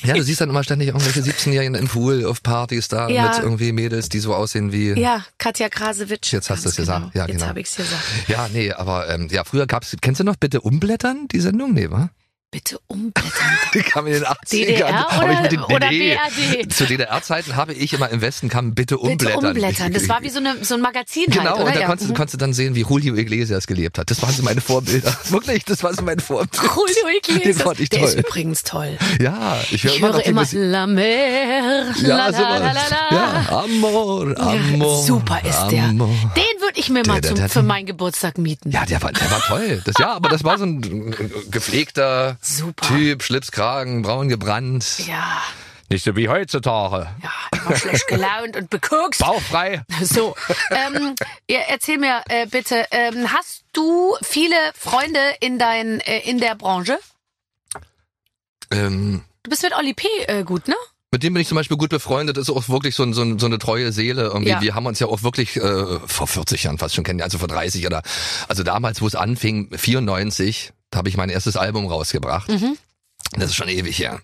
Ja, 0.04 0.14
du 0.16 0.24
siehst 0.24 0.42
dann 0.42 0.50
immer 0.50 0.64
ständig 0.64 0.88
irgendwelche 0.88 1.20
17-Jährigen 1.22 1.76
im 1.76 1.88
Pool 1.88 2.26
auf 2.26 2.42
Partys 2.42 2.88
da 2.88 3.10
Ja. 3.10 3.28
mit 3.30 3.40
irgendwie 3.40 3.72
Mädels, 3.72 4.10
die 4.10 4.20
so 4.20 4.34
aussehen 4.34 4.72
wie. 4.72 5.00
Ja, 5.00 5.26
Katja 5.38 5.70
Krasewitsch. 5.70 6.32
Jetzt 6.34 6.50
hast 6.50 6.66
du 6.66 6.70
es 6.70 6.76
gesagt. 6.76 7.12
Genau. 7.12 7.12
Ja, 7.14 7.28
Jetzt 7.28 7.38
genau. 7.38 7.50
habe 7.50 7.60
ich's 7.60 7.76
gesagt. 7.76 8.02
Ja, 8.28 8.48
nee, 8.54 8.72
aber 8.72 9.10
ähm, 9.10 9.28
ja, 9.30 9.44
früher 9.44 9.68
gab's, 9.68 9.96
kennst 10.02 10.20
du 10.20 10.24
noch 10.24 10.36
bitte 10.38 10.62
Umblättern, 10.62 11.28
die 11.28 11.40
Sendung? 11.40 11.74
Nee, 11.74 11.90
wa? 11.92 12.10
Bitte 12.50 12.80
umblättern. 12.88 13.32
Die 13.74 13.80
kam 13.82 14.08
in 14.08 14.14
den 14.14 14.24
80ern. 14.24 14.50
DDR 14.52 15.06
oder- 15.18 15.32
ich 15.34 15.40
mit 15.42 15.52
den, 15.52 15.60
oder 15.64 15.90
nee, 15.90 16.16
BRD? 16.16 16.72
Zu 16.74 16.86
DDR-Zeiten 16.86 17.58
habe 17.58 17.74
ich 17.74 17.92
immer 17.92 18.10
im 18.10 18.22
Westen 18.22 18.48
kam 18.48 18.74
bitte 18.74 18.98
umblättern. 18.98 19.36
Bitte 19.42 19.48
umblättern. 19.50 19.92
Das 19.92 20.08
war 20.08 20.24
wie 20.24 20.30
so, 20.30 20.40
eine, 20.40 20.64
so 20.64 20.76
ein 20.76 20.80
Magazin 20.82 21.26
Genau, 21.28 21.58
halt, 21.58 21.68
und 21.68 21.76
da 21.76 21.80
ja. 21.82 21.88
konntest, 21.88 22.10
du 22.10 22.14
konntest 22.14 22.36
du 22.36 22.38
dann 22.38 22.54
sehen, 22.54 22.74
wie 22.76 22.84
Julio 22.84 23.16
Iglesias 23.16 23.68
gelebt 23.68 23.98
hat. 23.98 24.10
Das 24.10 24.22
waren 24.22 24.34
so 24.34 24.44
meine 24.44 24.62
Vorbilder. 24.62 25.14
Wirklich, 25.30 25.66
das 25.66 25.84
war 25.84 25.94
so 25.94 26.02
mein 26.04 26.22
Vorbild. 26.22 26.56
Julio 26.56 27.18
Iglesias. 27.18 27.44
Den 27.44 27.66
fand 27.66 27.80
ich 27.82 27.90
Der 27.90 28.00
toll. 28.00 28.08
ist 28.10 28.16
übrigens 28.18 28.64
toll. 28.64 28.98
Ja, 29.20 29.58
ich 29.70 29.84
höre 29.84 29.92
Ich 29.92 29.98
immer 30.00 30.14
höre 30.14 30.26
immer. 30.26 30.46
La 30.54 30.88
Mer, 30.88 31.86
Ja, 32.02 32.08
la, 32.08 32.30
la, 32.30 32.58
la, 32.60 32.72
la. 32.72 32.82
Ja, 33.12 33.60
Amor, 33.66 34.40
Amor. 34.40 35.04
Super 35.04 35.42
ist 35.44 35.68
der. 35.70 35.84
Amor. 35.84 36.08
Den 36.38 36.62
würde 36.62 36.80
ich 36.80 36.90
mir 36.90 37.04
mal 37.06 37.20
Der, 37.20 37.30
zum, 37.32 37.38
der, 37.40 37.50
für 37.50 37.54
der. 37.60 37.64
meinen 37.64 37.86
Geburtstag 37.88 38.38
mieten. 38.38 38.72
Ja, 38.72 38.86
der 38.86 39.02
war, 39.02 39.12
der 39.12 39.30
war 39.30 39.42
toll. 39.42 39.82
Das, 39.84 39.96
ja, 40.00 40.14
aber 40.14 40.30
das 40.30 40.46
war 40.46 40.58
so 40.58 40.64
ein 40.66 41.14
gepflegter 41.52 42.38
Super. 42.48 42.88
Typ, 42.88 43.24
Schlipskragen, 43.24 44.02
braun 44.04 44.30
gebrannt. 44.30 45.00
Ja. 45.06 45.42
Nicht 45.90 46.04
so 46.04 46.16
wie 46.16 46.28
heutzutage. 46.28 47.10
Ja, 47.24 47.32
immer 47.60 47.76
schlecht 47.76 48.08
gelaunt 48.08 48.58
und 48.58 48.70
bekokst. 48.70 49.22
Bauchfrei. 49.22 49.84
So, 50.02 50.36
ähm, 50.72 51.16
ja, 51.50 51.60
erzähl 51.70 51.98
mir 51.98 52.24
äh, 52.30 52.46
bitte, 52.46 52.86
ähm, 52.92 53.32
hast 53.32 53.64
du 53.74 54.16
viele 54.22 54.56
Freunde 54.78 55.20
in 55.40 55.60
dein, 55.60 56.00
äh, 56.02 56.20
in 56.30 56.40
der 56.40 56.56
Branche? 56.56 57.00
Ähm, 58.72 59.24
Du 59.44 59.50
bist 59.50 59.64
mit 59.64 59.74
Oli 59.78 59.94
P. 59.94 60.08
Äh, 60.28 60.44
gut, 60.44 60.68
ne? 60.68 60.76
Mit 61.12 61.24
dem 61.24 61.34
bin 61.34 61.42
ich 61.42 61.48
zum 61.48 61.56
Beispiel 61.56 61.78
gut 61.78 61.90
befreundet, 61.90 62.36
das 62.36 62.50
ist 62.50 62.54
auch 62.54 62.68
wirklich 62.68 62.94
so, 62.94 63.04
ein, 63.04 63.14
so, 63.14 63.22
ein, 63.22 63.40
so 63.40 63.46
eine 63.46 63.60
treue 63.60 63.94
Seele. 63.94 64.24
Irgendwie. 64.24 64.50
Ja. 64.50 64.62
Wir 64.62 64.76
haben 64.76 64.86
uns 64.86 65.00
ja 65.00 65.08
auch 65.08 65.24
wirklich 65.24 65.56
äh, 65.56 66.00
vor 66.06 66.28
40 66.28 66.64
Jahren 66.64 66.78
fast 66.78 66.96
schon 66.96 67.06
kennengelernt, 67.06 67.34
also 67.34 67.38
vor 67.38 67.48
30 67.48 67.86
oder 67.86 68.02
also 68.50 68.64
damals, 68.64 69.02
wo 69.02 69.08
es 69.08 69.16
anfing, 69.16 69.70
94, 69.74 70.74
da 70.92 71.00
habe 71.00 71.10
ich 71.10 71.18
mein 71.18 71.30
erstes 71.30 71.58
Album 71.58 71.86
rausgebracht. 71.88 72.50
Das 73.34 73.50
ist 73.50 73.56
schon 73.56 73.68
ewig 73.68 74.00
her. 74.00 74.22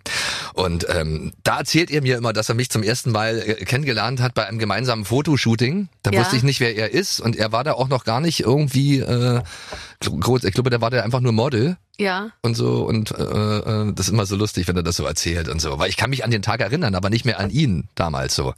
Und 0.54 0.86
ähm, 0.90 1.34
da 1.44 1.58
erzählt 1.60 1.92
er 1.92 2.02
mir 2.02 2.18
immer, 2.18 2.32
dass 2.32 2.48
er 2.48 2.56
mich 2.56 2.70
zum 2.70 2.84
ersten 2.84 3.12
Mal 3.12 3.40
äh, 3.40 3.56
kennengelernt 3.66 4.22
hat 4.22 4.34
bei 4.34 4.46
einem 4.48 4.60
gemeinsamen 4.60 5.04
Fotoshooting. 5.04 5.90
Da 6.04 6.12
Ja. 6.12 6.22
wusste 6.22 6.38
ich 6.38 6.44
nicht, 6.44 6.62
wer 6.62 6.74
er 6.76 6.92
ist. 6.92 7.20
Und 7.20 7.36
er 7.36 7.52
war 7.52 7.66
da 7.66 7.74
auch 7.74 7.90
noch 7.90 8.06
gar 8.06 8.22
nicht 8.22 8.40
irgendwie 8.42 9.00
äh, 9.00 9.42
groß. 10.00 10.46
Ich 10.46 10.54
glaube, 10.54 10.70
der 10.70 10.80
war 10.80 10.90
da 10.90 11.02
einfach 11.04 11.20
nur 11.20 11.34
Model 11.34 11.76
Ja. 12.00 12.32
und 12.42 12.56
so 12.56 12.84
und 12.86 13.12
äh, 13.12 13.22
äh, 13.24 13.94
das 13.94 14.08
ist 14.08 14.12
immer 14.14 14.26
so 14.26 14.36
lustig, 14.36 14.68
wenn 14.68 14.76
er 14.76 14.84
das 14.84 14.96
so 14.96 15.06
erzählt 15.06 15.48
und 15.48 15.62
so, 15.62 15.78
weil 15.78 15.90
ich 15.90 15.98
kann 15.98 16.10
mich 16.10 16.24
an 16.24 16.32
den 16.32 16.42
Tag 16.42 16.60
erinnern, 16.62 16.96
aber 16.96 17.10
nicht 17.12 17.24
mehr 17.26 17.40
an 17.40 17.50
ihn 17.52 17.88
damals 17.96 18.34
so. 18.36 18.54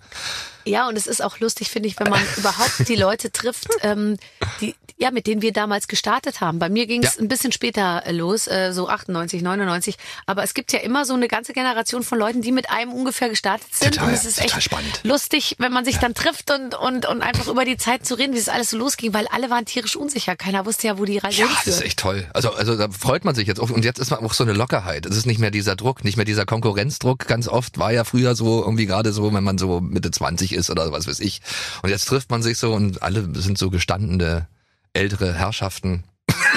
Ja, 0.67 0.87
und 0.87 0.97
es 0.97 1.05
ist 1.05 1.21
auch 1.23 1.39
lustig, 1.39 1.69
finde 1.69 1.87
ich, 1.89 1.99
wenn 1.99 2.09
man 2.09 2.21
überhaupt 2.37 2.87
die 2.87 2.95
Leute 2.95 3.31
trifft, 3.31 3.67
ähm, 3.83 4.17
die, 4.61 4.73
ja, 4.97 5.11
mit 5.11 5.27
denen 5.27 5.43
wir 5.43 5.51
damals 5.53 5.87
gestartet 5.87 6.41
haben. 6.41 6.57
Bei 6.57 6.69
mir 6.69 6.87
ging 6.87 7.03
es 7.03 7.17
Ja. 7.17 7.21
ein 7.21 7.27
bisschen 7.27 7.51
später 7.51 8.03
äh, 8.05 8.11
los, 8.13 8.47
äh, 8.47 8.71
so 8.73 8.87
98, 8.89 9.43
99. 9.43 9.97
Aber 10.25 10.41
es 10.43 10.55
gibt 10.55 10.71
ja 10.73 10.79
immer 10.79 11.05
so 11.05 11.13
eine 11.13 11.27
ganze 11.27 11.53
Generation 11.53 12.01
von 12.01 12.17
Leuten, 12.17 12.41
die 12.41 12.51
mit 12.51 12.71
einem 12.71 12.93
ungefähr 12.93 13.29
gestartet 13.29 13.67
sind. 13.75 13.93
Total, 13.95 14.07
und 14.07 14.13
es 14.15 14.25
ist 14.25 14.41
echt 14.41 14.59
spannend. 14.63 15.01
lustig, 15.03 15.55
wenn 15.59 15.71
man 15.73 15.85
sich 15.85 15.97
dann 15.99 16.15
trifft 16.15 16.49
und, 16.49 16.73
und, 16.73 17.05
und 17.05 17.21
einfach 17.21 17.47
über 17.47 17.65
die 17.65 17.77
Zeit 17.77 18.05
zu 18.07 18.15
reden, 18.17 18.33
wie 18.33 18.39
es 18.39 18.49
alles 18.49 18.71
so 18.71 18.77
losging, 18.77 19.13
weil 19.13 19.27
alle 19.27 19.51
waren 19.51 19.65
tierisch 19.65 19.95
unsicher. 19.95 20.35
Keiner 20.35 20.65
wusste 20.65 20.87
ja, 20.87 20.97
wo 20.97 21.05
die 21.05 21.17
Reise 21.19 21.41
Ja, 21.41 21.47
das 21.47 21.55
hinführt. 21.57 21.75
ist 21.75 21.81
echt 21.85 21.99
toll. 21.99 22.25
Also 22.33 22.51
also 22.53 22.75
da 22.75 22.87
freut 22.89 23.23
man 23.25 23.35
sich 23.35 23.47
jetzt 23.47 23.59
und 23.59 23.83
jetzt 23.83 23.99
ist 23.99 24.11
man 24.11 24.23
auch 24.23 24.33
so 24.33 24.43
eine 24.43 24.53
Lockerheit. 24.53 25.05
Es 25.05 25.17
ist 25.17 25.25
nicht 25.25 25.39
mehr 25.39 25.51
dieser 25.51 25.75
Druck, 25.75 26.03
nicht 26.03 26.15
mehr 26.15 26.25
dieser 26.25 26.45
Konkurrenzdruck. 26.45 27.27
Ganz 27.27 27.47
oft 27.47 27.77
war 27.77 27.91
ja 27.91 28.03
früher 28.03 28.35
so 28.35 28.63
irgendwie 28.63 28.85
gerade 28.85 29.11
so, 29.11 29.33
wenn 29.33 29.43
man 29.43 29.57
so 29.57 29.81
Mitte 29.81 30.11
20 30.11 30.53
ist 30.53 30.69
oder 30.69 30.91
was 30.91 31.07
weiß 31.07 31.19
ich. 31.19 31.41
Und 31.81 31.89
jetzt 31.89 32.05
trifft 32.05 32.31
man 32.31 32.41
sich 32.41 32.57
so 32.57 32.73
und 32.73 33.03
alle 33.03 33.27
sind 33.41 33.57
so 33.57 33.69
gestandene 33.69 34.47
ältere 34.93 35.33
Herrschaften. 35.33 36.03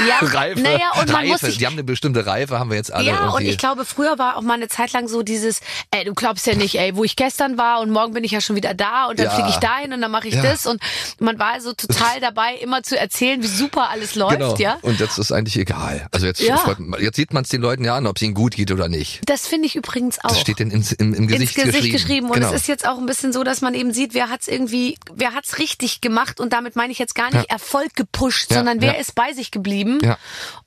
Ja, 0.07 0.19
Reife, 0.23 0.61
naja, 0.61 0.93
und 1.01 1.11
man 1.11 1.27
muss 1.27 1.41
sich 1.41 1.59
Die 1.59 1.67
haben 1.67 1.73
eine 1.75 1.85
bestimmte 1.85 2.27
Reife, 2.27 2.59
haben 2.59 2.71
wir 2.71 2.77
jetzt 2.77 2.93
alle 2.93 3.07
Ja, 3.07 3.19
und 3.29 3.35
irgendwie. 3.35 3.49
ich 3.51 3.59
glaube, 3.59 3.85
früher 3.85 4.19
war 4.19 4.37
auch 4.37 4.43
mal 4.43 4.55
eine 4.55 4.69
Zeit 4.69 4.93
lang 4.93 5.09
so 5.09 5.23
dieses, 5.23 5.61
ey, 5.91 6.05
du 6.05 6.15
glaubst 6.15 6.47
ja 6.47 6.55
nicht, 6.55 6.77
ey, 6.79 6.95
wo 6.97 7.05
ich 7.05 7.17
gestern 7.17 7.59
war 7.59 7.81
und 7.81 7.91
morgen 7.91 8.13
bin 8.15 8.25
ich 8.25 8.31
ja 8.33 8.41
schon 8.41 8.57
wieder 8.57 8.75
da 8.75 9.07
und 9.07 9.19
dann 9.19 9.27
Ja. 9.27 9.33
fliege 9.33 9.49
ich 9.51 9.57
dahin 9.57 9.93
und 9.93 10.01
dann 10.01 10.11
mache 10.11 10.29
ich 10.29 10.35
Ja. 10.35 10.43
das 10.43 10.67
und 10.67 10.81
man 11.19 11.39
war 11.39 11.61
so 11.61 11.73
total 11.73 12.21
dabei, 12.21 12.55
immer 12.57 12.83
zu 12.83 12.99
erzählen, 12.99 13.43
wie 13.43 13.47
super 13.47 13.89
alles 13.91 14.15
läuft, 14.15 14.39
genau. 14.39 14.57
ja. 14.57 14.79
Und 14.83 15.01
jetzt 15.01 15.19
ist 15.19 15.33
eigentlich 15.33 15.57
egal. 15.57 16.07
Also 16.13 16.27
jetzt, 16.27 16.41
Ja. 16.41 16.59
jetzt 17.01 17.17
sieht 17.17 17.33
man 17.33 17.43
es 17.45 17.49
den 17.49 17.61
Leuten 17.63 17.85
ja 17.85 17.97
an, 17.97 18.07
ob 18.07 18.17
es 18.17 18.23
ihnen 18.23 18.35
gut 18.35 18.55
geht 18.57 18.71
oder 18.71 18.89
nicht. 18.89 19.21
Das 19.27 19.47
finde 19.47 19.67
ich 19.67 19.77
übrigens 19.77 20.19
auch. 20.25 20.29
Das 20.29 20.41
steht 20.41 20.59
denn 20.59 20.71
im, 20.71 20.85
im, 20.99 21.15
im 21.15 21.27
Gesicht, 21.27 21.57
ins 21.57 21.67
Gesicht 21.75 21.93
geschrieben. 21.93 22.27
Und 22.29 22.35
genau. 22.35 22.49
es 22.49 22.55
ist 22.63 22.69
jetzt 22.69 22.87
auch 22.87 22.99
ein 22.99 23.07
bisschen 23.07 23.33
so, 23.33 23.43
dass 23.45 23.61
man 23.61 23.75
eben 23.75 23.93
sieht, 23.93 24.15
wer 24.15 24.29
hat's 24.31 24.49
irgendwie, 24.49 24.97
wer 25.15 25.35
hat's 25.35 25.59
richtig 25.59 26.01
gemacht 26.01 26.41
und 26.41 26.53
damit 26.53 26.77
meine 26.77 26.93
ich 26.93 26.99
jetzt 26.99 27.15
gar 27.15 27.33
nicht 27.35 27.51
Erfolg 27.51 27.95
gepusht, 27.95 28.53
sondern 28.53 28.81
wer 28.81 28.99
ist 28.99 29.15
bei 29.15 29.33
sich 29.33 29.51
geblieben 29.51 29.88
Ja. 30.03 30.17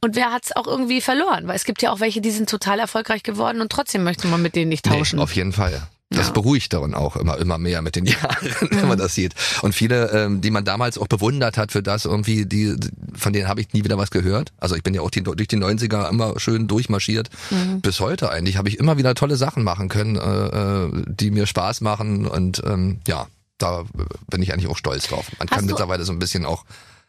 und 0.02 0.16
wer 0.16 0.32
hat's 0.32 0.56
auch 0.56 0.68
irgendwie 0.68 1.02
verloren. 1.02 1.48
Weil 1.48 1.56
es 1.56 1.66
gibt 1.66 1.82
ja 1.82 1.92
auch 1.92 2.00
welche, 2.00 2.22
die 2.22 2.32
sind 2.32 2.50
total 2.50 2.80
erfolgreich 2.80 3.24
geworden 3.24 3.62
und 3.62 3.72
trotzdem 3.72 4.04
möchte 4.04 4.28
man 4.28 4.42
mit 4.42 4.56
denen 4.56 4.70
nicht 4.70 4.86
tauschen. 4.86 5.18
Nee, 5.18 5.24
auf 5.24 5.36
jeden 5.36 5.54
Fall. 5.54 5.88
Das 6.14 6.28
Ja. 6.28 6.34
beruhigt 6.34 6.74
dann 6.74 6.94
auch 6.94 7.16
immer, 7.16 7.38
immer 7.38 7.58
mehr 7.58 7.82
mit 7.82 7.96
den 7.96 8.06
Jahren, 8.16 8.50
wenn 8.70 8.88
man 8.90 8.98
das 8.98 9.16
sieht. 9.16 9.34
Und 9.62 9.74
viele, 9.74 10.10
ähm, 10.12 10.42
die 10.42 10.52
man 10.52 10.66
damals 10.66 10.98
auch 10.98 11.08
bewundert 11.08 11.58
hat 11.58 11.72
für 11.72 11.82
das 11.82 12.04
irgendwie, 12.04 12.46
die, 12.46 12.76
von 13.14 13.32
denen 13.32 13.48
habe 13.48 13.62
ich 13.62 13.72
nie 13.72 13.86
wieder 13.86 13.98
was 13.98 14.12
gehört. 14.12 14.52
Also 14.58 14.76
ich 14.76 14.84
bin 14.84 14.94
ja 14.94 15.00
auch 15.02 15.10
die, 15.10 15.24
durch 15.24 15.48
die 15.48 15.56
90er 15.58 16.10
immer 16.10 16.38
schön 16.38 16.68
durchmarschiert. 16.68 17.30
Mhm. 17.50 17.80
Bis 17.80 18.02
heute 18.02 18.30
eigentlich 18.30 18.58
habe 18.58 18.68
ich 18.68 18.78
immer 18.78 18.98
wieder 18.98 19.16
tolle 19.16 19.38
Sachen 19.38 19.64
machen 19.64 19.88
können, 19.88 20.18
äh, 20.18 20.48
äh, 20.88 20.92
die 21.08 21.32
mir 21.32 21.46
Spaß 21.48 21.80
machen 21.80 22.28
und 22.28 22.62
ähm, 22.66 23.00
ja, 23.08 23.28
da 23.58 23.84
bin 24.30 24.42
ich 24.42 24.52
eigentlich 24.52 24.68
auch 24.70 24.78
stolz 24.78 25.08
drauf. 25.08 25.28
Man 25.40 25.48
Hast 25.48 25.56
kann 25.56 25.66
mittlerweile 25.66 26.04
so 26.04 26.12
ein 26.12 26.20
bisschen 26.20 26.46
auch 26.46 26.66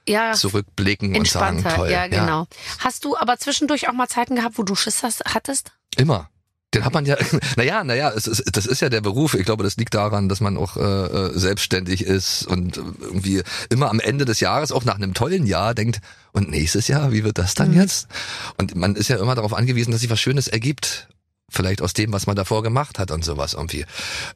ja, 0.08 0.32
zurückblicken 0.32 1.16
und 1.16 1.28
sagen, 1.28 1.56
entspannter. 1.56 1.76
toll. 1.82 1.90
ja, 1.90 2.06
genau. 2.06 2.46
Hast 2.78 3.04
du 3.04 3.16
aber 3.16 3.38
zwischendurch 3.38 3.88
auch 3.88 3.92
mal 3.92 4.08
Zeiten 4.08 4.36
gehabt, 4.36 4.58
wo 4.58 4.62
du 4.62 4.74
Schiss 4.74 5.02
hast, 5.02 5.24
hattest? 5.24 5.72
Immer. 5.96 6.28
Den 6.74 6.86
hat 6.86 6.94
man 6.94 7.04
ja, 7.04 7.16
naja, 7.56 7.84
naja, 7.84 8.10
es 8.16 8.26
ist, 8.26 8.56
das 8.56 8.66
ist 8.66 8.80
ja 8.80 8.88
der 8.88 9.02
Beruf. 9.02 9.34
Ich 9.34 9.44
glaube, 9.44 9.62
das 9.62 9.76
liegt 9.76 9.92
daran, 9.94 10.28
dass 10.28 10.40
man 10.40 10.56
auch 10.56 10.76
äh, 10.76 10.80
äh, 10.80 11.38
selbstständig 11.38 12.02
ist 12.02 12.46
und 12.46 12.78
irgendwie 12.78 13.42
immer 13.68 13.90
am 13.90 14.00
Ende 14.00 14.24
des 14.24 14.40
Jahres, 14.40 14.72
auch 14.72 14.84
nach 14.84 14.96
einem 14.96 15.12
tollen 15.12 15.46
Jahr, 15.46 15.74
denkt, 15.74 16.00
und 16.32 16.48
nächstes 16.48 16.88
Jahr, 16.88 17.12
wie 17.12 17.24
wird 17.24 17.36
das 17.36 17.54
dann 17.54 17.74
jetzt? 17.74 18.08
Und 18.56 18.74
man 18.74 18.96
ist 18.96 19.08
ja 19.08 19.18
immer 19.18 19.34
darauf 19.34 19.52
angewiesen, 19.52 19.92
dass 19.92 20.00
sich 20.00 20.08
was 20.08 20.20
Schönes 20.20 20.48
ergibt. 20.48 21.08
Vielleicht 21.52 21.82
aus 21.82 21.92
dem, 21.92 22.12
was 22.12 22.26
man 22.26 22.34
davor 22.34 22.62
gemacht 22.62 22.98
hat 22.98 23.10
und 23.10 23.24
sowas 23.24 23.54
irgendwie. 23.54 23.84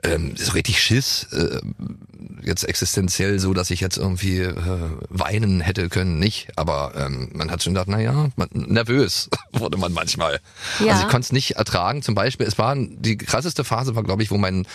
Ähm, 0.03 0.35
so 0.37 0.53
richtig 0.53 0.81
Schiss, 0.83 1.27
äh, 1.33 1.61
jetzt 2.43 2.65
existenziell 2.65 3.39
so, 3.39 3.55
dass 3.55 3.71
ich 3.71 3.81
jetzt 3.81 3.97
irgendwie 3.97 4.41
äh, 4.41 4.55
weinen 5.09 5.61
hätte 5.61 5.89
können, 5.89 6.19
nicht. 6.19 6.49
Aber 6.57 6.93
ähm, 6.95 7.31
man 7.33 7.51
hat 7.51 7.63
schon 7.63 7.73
gedacht, 7.73 7.89
na 7.89 8.01
ja, 8.01 8.29
man, 8.37 8.49
nervös 8.53 9.31
wurde 9.53 9.79
man 9.79 9.93
manchmal. 9.93 10.41
Ja. 10.85 10.93
Also 10.93 11.05
ich 11.05 11.09
konnte 11.09 11.27
es 11.27 11.33
nicht 11.33 11.53
ertragen. 11.53 12.03
Zum 12.03 12.15
Beispiel, 12.15 12.47
es 12.47 12.59
war 12.59 12.77
die 12.77 13.17
krasseste 13.17 13.65
Phase 13.65 13.97
war, 13.97 14.03
glaube 14.03 14.23
ich, 14.23 14.31
wo 14.31 14.37
mein 14.37 14.67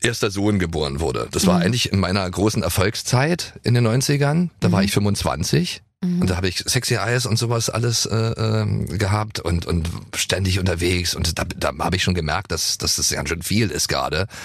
erster 0.00 0.30
Sohn 0.30 0.58
geboren 0.58 1.00
wurde. 1.00 1.28
Das 1.30 1.46
war 1.46 1.58
eigentlich 1.60 1.92
in 1.92 2.00
meiner 2.00 2.30
großen 2.30 2.62
Erfolgszeit 2.62 3.54
in 3.62 3.74
den 3.74 3.86
90ern. 3.86 4.50
Da 4.60 4.72
war 4.72 4.82
ich 4.82 4.92
25. 4.92 5.82
Und 6.20 6.30
da 6.30 6.36
habe 6.36 6.48
ich 6.48 6.58
Sexy 6.58 6.94
Eyes 6.94 7.26
und 7.26 7.38
sowas 7.38 7.70
alles 7.70 8.06
äh, 8.06 8.16
ähm, 8.16 8.86
gehabt 8.98 9.40
und 9.40 9.66
und 9.66 9.88
ständig 10.14 10.58
unterwegs 10.58 11.14
und 11.14 11.38
da, 11.38 11.44
da 11.44 11.72
habe 11.78 11.96
ich 11.96 12.02
schon 12.02 12.14
gemerkt, 12.14 12.50
dass, 12.50 12.78
dass 12.78 12.96
das 12.96 13.10
ganz 13.10 13.28
schön 13.28 13.42
viel 13.42 13.70
ist 13.70 13.88
gerade. 13.88 14.26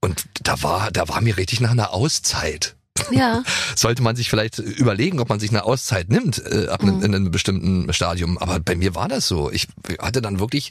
Und 0.00 0.26
da 0.44 0.62
war 0.62 0.92
da 0.92 1.08
war 1.08 1.20
mir 1.20 1.36
richtig 1.36 1.60
nach 1.60 1.72
einer 1.72 1.92
Auszeit 1.92 2.76
Ja. 3.10 3.42
sollte 3.74 4.00
man 4.00 4.14
sich 4.14 4.30
vielleicht 4.30 4.60
überlegen, 4.60 5.18
ob 5.18 5.28
man 5.28 5.40
sich 5.40 5.50
eine 5.50 5.64
Auszeit 5.64 6.08
nimmt 6.08 6.40
äh, 6.46 6.68
ab 6.68 6.82
einem, 6.82 7.02
in 7.02 7.14
einem 7.14 7.30
bestimmten 7.32 7.92
Stadium. 7.92 8.38
Aber 8.38 8.60
bei 8.60 8.76
mir 8.76 8.94
war 8.94 9.08
das 9.08 9.26
so. 9.26 9.50
Ich 9.50 9.66
hatte 9.98 10.22
dann 10.22 10.38
wirklich 10.38 10.70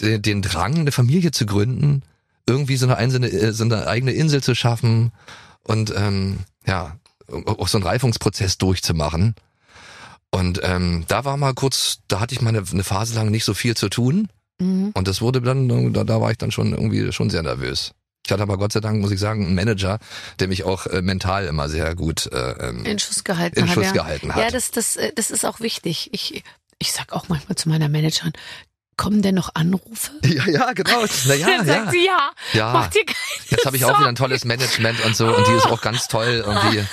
den, 0.00 0.20
den 0.20 0.42
Drang, 0.42 0.76
eine 0.76 0.92
Familie 0.92 1.30
zu 1.30 1.46
gründen, 1.46 2.02
irgendwie 2.46 2.76
so 2.76 2.86
eine, 2.86 2.96
einzelne, 2.96 3.28
äh, 3.28 3.52
so 3.52 3.64
eine 3.64 3.86
eigene 3.86 4.12
Insel 4.12 4.42
zu 4.42 4.54
schaffen 4.54 5.12
und 5.62 5.92
ähm, 5.96 6.40
ja, 6.66 6.96
auch 7.46 7.68
so 7.68 7.78
einen 7.78 7.86
Reifungsprozess 7.86 8.58
durchzumachen. 8.58 9.34
Und 10.30 10.60
ähm, 10.62 11.04
da 11.08 11.24
war 11.24 11.36
mal 11.36 11.54
kurz, 11.54 12.00
da 12.08 12.20
hatte 12.20 12.34
ich 12.34 12.40
mal 12.40 12.50
eine, 12.50 12.62
eine 12.70 12.84
Phase 12.84 13.14
lang 13.14 13.30
nicht 13.30 13.44
so 13.44 13.54
viel 13.54 13.76
zu 13.76 13.88
tun. 13.88 14.28
Mhm. 14.60 14.90
Und 14.94 15.08
das 15.08 15.20
wurde 15.20 15.40
dann, 15.40 15.92
da, 15.92 16.04
da 16.04 16.20
war 16.20 16.30
ich 16.30 16.38
dann 16.38 16.50
schon 16.50 16.72
irgendwie 16.72 17.12
schon 17.12 17.30
sehr 17.30 17.42
nervös. 17.42 17.92
Ich 18.26 18.32
hatte 18.32 18.42
aber 18.42 18.58
Gott 18.58 18.72
sei 18.72 18.80
Dank, 18.80 19.00
muss 19.00 19.10
ich 19.10 19.20
sagen, 19.20 19.46
einen 19.46 19.54
Manager, 19.54 19.98
der 20.38 20.48
mich 20.48 20.64
auch 20.64 20.86
äh, 20.86 21.00
mental 21.00 21.46
immer 21.46 21.70
sehr 21.70 21.94
gut 21.94 22.26
äh, 22.30 22.68
ähm, 22.68 22.84
In 22.84 22.98
Schuss 22.98 23.24
gehalten 23.24 23.60
in 23.60 23.68
hat. 23.68 23.74
Schuss 23.74 23.86
ja. 23.86 23.92
gehalten 23.92 24.34
hat. 24.34 24.42
Ja, 24.42 24.50
das, 24.50 24.70
das, 24.70 24.96
äh, 24.96 25.12
das 25.14 25.30
ist 25.30 25.46
auch 25.46 25.60
wichtig. 25.60 26.10
Ich, 26.12 26.42
ich 26.78 26.92
sag 26.92 27.14
auch 27.14 27.28
manchmal 27.28 27.56
zu 27.56 27.70
meiner 27.70 27.88
Managerin, 27.88 28.32
kommen 28.98 29.22
denn 29.22 29.34
noch 29.36 29.54
Anrufe? 29.54 30.10
Ja, 30.28 30.46
ja, 30.46 30.72
genau. 30.74 31.04
Naja, 31.26 31.46
Dann 31.46 31.66
sagt 31.66 31.86
ja. 31.86 31.90
sie, 31.90 32.04
ja, 32.06 32.30
Ja. 32.52 32.72
mach 32.74 32.88
dir 32.88 33.04
keine 33.06 33.16
Jetzt 33.48 33.64
habe 33.64 33.76
ich 33.78 33.84
auch 33.86 33.98
wieder 33.98 34.08
ein 34.08 34.14
tolles 34.14 34.44
Management 34.44 35.02
und 35.06 35.16
so 35.16 35.26
und 35.34 35.46
die 35.48 35.52
ist 35.52 35.64
auch 35.66 35.80
ganz 35.80 36.06
toll 36.08 36.44
irgendwie 36.46 36.84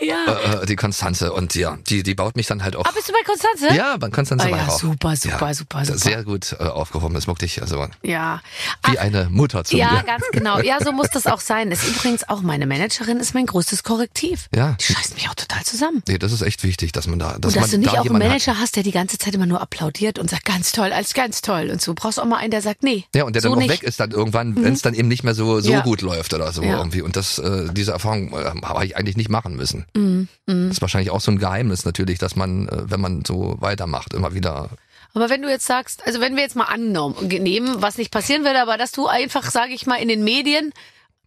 Ja. 0.00 0.60
äh, 0.62 0.66
die 0.66 0.76
Konstanze 0.76 1.32
und 1.32 1.54
ja, 1.54 1.76
die 1.88 2.02
die 2.02 2.14
baut 2.14 2.36
mich 2.36 2.46
dann 2.46 2.62
halt 2.62 2.74
auch. 2.76 2.84
Ah, 2.86 2.90
bist 2.94 3.08
du 3.08 3.12
bei 3.12 3.22
Konstanze? 3.26 3.74
ja, 3.76 3.96
bei 3.98 4.08
Konstanze 4.08 4.46
Ah, 4.46 4.48
ja, 4.56 4.66
auch. 4.68 4.78
super, 4.78 5.14
super, 5.16 5.52
super, 5.54 5.84
super. 5.84 5.98
Sehr 5.98 6.24
gut 6.24 6.56
äh, 6.58 6.64
aufgehoben, 6.64 7.14
ist 7.16 7.26
wirklich 7.26 7.60
also 7.60 7.86
Ja. 8.02 8.40
wie 8.86 8.98
eine 8.98 9.28
Mutter 9.30 9.64
zu 9.64 9.76
Ja, 9.76 9.92
mir. 9.92 10.02
ganz 10.04 10.24
genau. 10.32 10.58
Ja, 10.60 10.78
so 10.82 10.92
muss 10.92 11.10
das 11.10 11.26
auch 11.26 11.40
sein. 11.40 11.70
Ist 11.70 11.86
übrigens 11.86 12.28
auch 12.28 12.40
meine 12.40 12.66
Managerin, 12.66 13.18
ist 13.18 13.34
mein 13.34 13.44
größtes 13.46 13.82
Korrektiv. 13.82 14.48
Ja. 14.54 14.76
Die 14.80 14.84
scheißt 14.92 15.14
mich 15.14 15.28
auch 15.28 15.34
total 15.34 15.62
zusammen. 15.64 16.02
Nee, 16.08 16.18
das 16.18 16.32
ist 16.32 16.42
echt 16.42 16.62
wichtig, 16.64 16.92
dass 16.92 17.06
man 17.06 17.18
da, 17.18 17.36
dass 17.38 17.54
und 17.54 17.56
dass 17.56 17.62
man 17.62 17.70
du 17.72 17.78
nicht 17.78 17.94
da 17.94 18.00
auch 18.00 18.06
einen 18.06 18.18
Manager 18.18 18.52
hat. 18.54 18.60
hast, 18.62 18.76
der 18.76 18.82
die 18.84 18.92
ganze 18.92 19.18
Zeit 19.18 19.34
immer 19.34 19.46
nur 19.46 19.60
applaudiert 19.60 20.18
und 20.18 20.30
sagt, 20.30 20.44
ganz 20.44 20.72
toll, 20.72 20.92
alles 20.92 21.12
ganz 21.14 21.39
toll 21.44 21.70
und 21.70 21.80
so. 21.80 21.94
Brauchst 21.94 22.20
auch 22.20 22.24
mal 22.24 22.36
einen, 22.38 22.50
der 22.50 22.62
sagt, 22.62 22.82
nee. 22.82 23.04
Ja, 23.14 23.24
und 23.24 23.34
der 23.34 23.42
so 23.42 23.48
dann 23.48 23.56
auch 23.56 23.60
nicht. 23.60 23.68
Mhm. 23.68 23.72
weg 23.74 23.82
ist 23.82 24.00
dann 24.00 24.10
irgendwann, 24.10 24.56
wenn 24.62 24.72
es 24.72 24.82
dann 24.82 24.94
eben 24.94 25.08
nicht 25.08 25.24
mehr 25.24 25.34
so 25.34 25.60
so 25.60 25.72
Ja. 25.72 25.80
gut 25.80 26.02
läuft 26.02 26.34
oder 26.34 26.52
so 26.52 26.62
Ja. 26.62 26.78
irgendwie. 26.78 27.02
Und 27.02 27.16
das, 27.16 27.38
äh, 27.38 27.68
diese 27.72 27.92
Erfahrung 27.92 28.32
äh, 28.32 28.44
habe 28.64 28.84
ich 28.84 28.96
eigentlich 28.96 29.16
nicht 29.16 29.28
machen 29.30 29.56
müssen. 29.56 29.86
Mhm. 29.94 30.28
Das 30.46 30.72
ist 30.76 30.80
wahrscheinlich 30.80 31.10
auch 31.10 31.20
so 31.20 31.30
ein 31.30 31.38
Geheimnis 31.38 31.84
natürlich, 31.84 32.18
dass 32.18 32.36
man, 32.36 32.68
äh, 32.68 32.90
wenn 32.90 33.00
man 33.00 33.24
so 33.26 33.56
weitermacht, 33.60 34.14
immer 34.14 34.34
wieder 34.34 34.70
Aber 35.14 35.28
wenn 35.28 35.42
du 35.42 35.48
jetzt 35.50 35.66
sagst, 35.66 36.06
also 36.06 36.20
wenn 36.20 36.36
wir 36.36 36.42
jetzt 36.42 36.54
mal 36.56 36.64
angenommen, 36.64 37.16
nehmen, 37.28 37.82
was 37.82 37.98
nicht 37.98 38.10
passieren 38.12 38.44
würde, 38.44 38.60
aber 38.62 38.76
dass 38.76 38.92
du 38.92 39.06
einfach, 39.08 39.50
sage 39.50 39.72
ich 39.72 39.86
mal, 39.86 39.96
in 39.96 40.06
den 40.08 40.22
Medien 40.22 40.72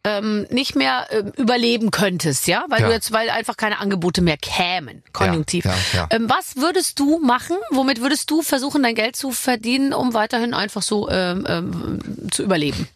ähm, 0.05 0.45
nicht 0.49 0.75
mehr 0.75 1.07
ähm, 1.11 1.31
überleben 1.37 1.89
könntest, 1.91 2.47
ja, 2.47 2.65
weil 2.69 2.81
Ja. 2.81 2.87
du 2.87 2.93
jetzt, 2.93 3.11
weil 3.13 3.29
einfach 3.29 3.55
keine 3.57 3.79
Angebote 3.79 4.21
mehr 4.21 4.37
kämen, 4.37 5.01
konjunktiv. 5.13 5.63
ja, 5.65 5.75
ja. 5.93 6.07
Ähm, 6.09 6.29
was 6.29 6.57
würdest 6.57 6.99
du 6.99 7.19
machen? 7.19 7.55
Womit 7.71 8.01
würdest 8.01 8.29
du 8.29 8.41
versuchen, 8.41 8.83
dein 8.83 8.95
Geld 8.95 9.15
zu 9.15 9.31
verdienen, 9.31 9.93
um 9.93 10.13
weiterhin 10.13 10.53
einfach 10.53 10.81
so 10.81 11.09
ähm, 11.09 11.45
ähm, 11.47 12.29
zu 12.31 12.43
überleben? 12.43 12.87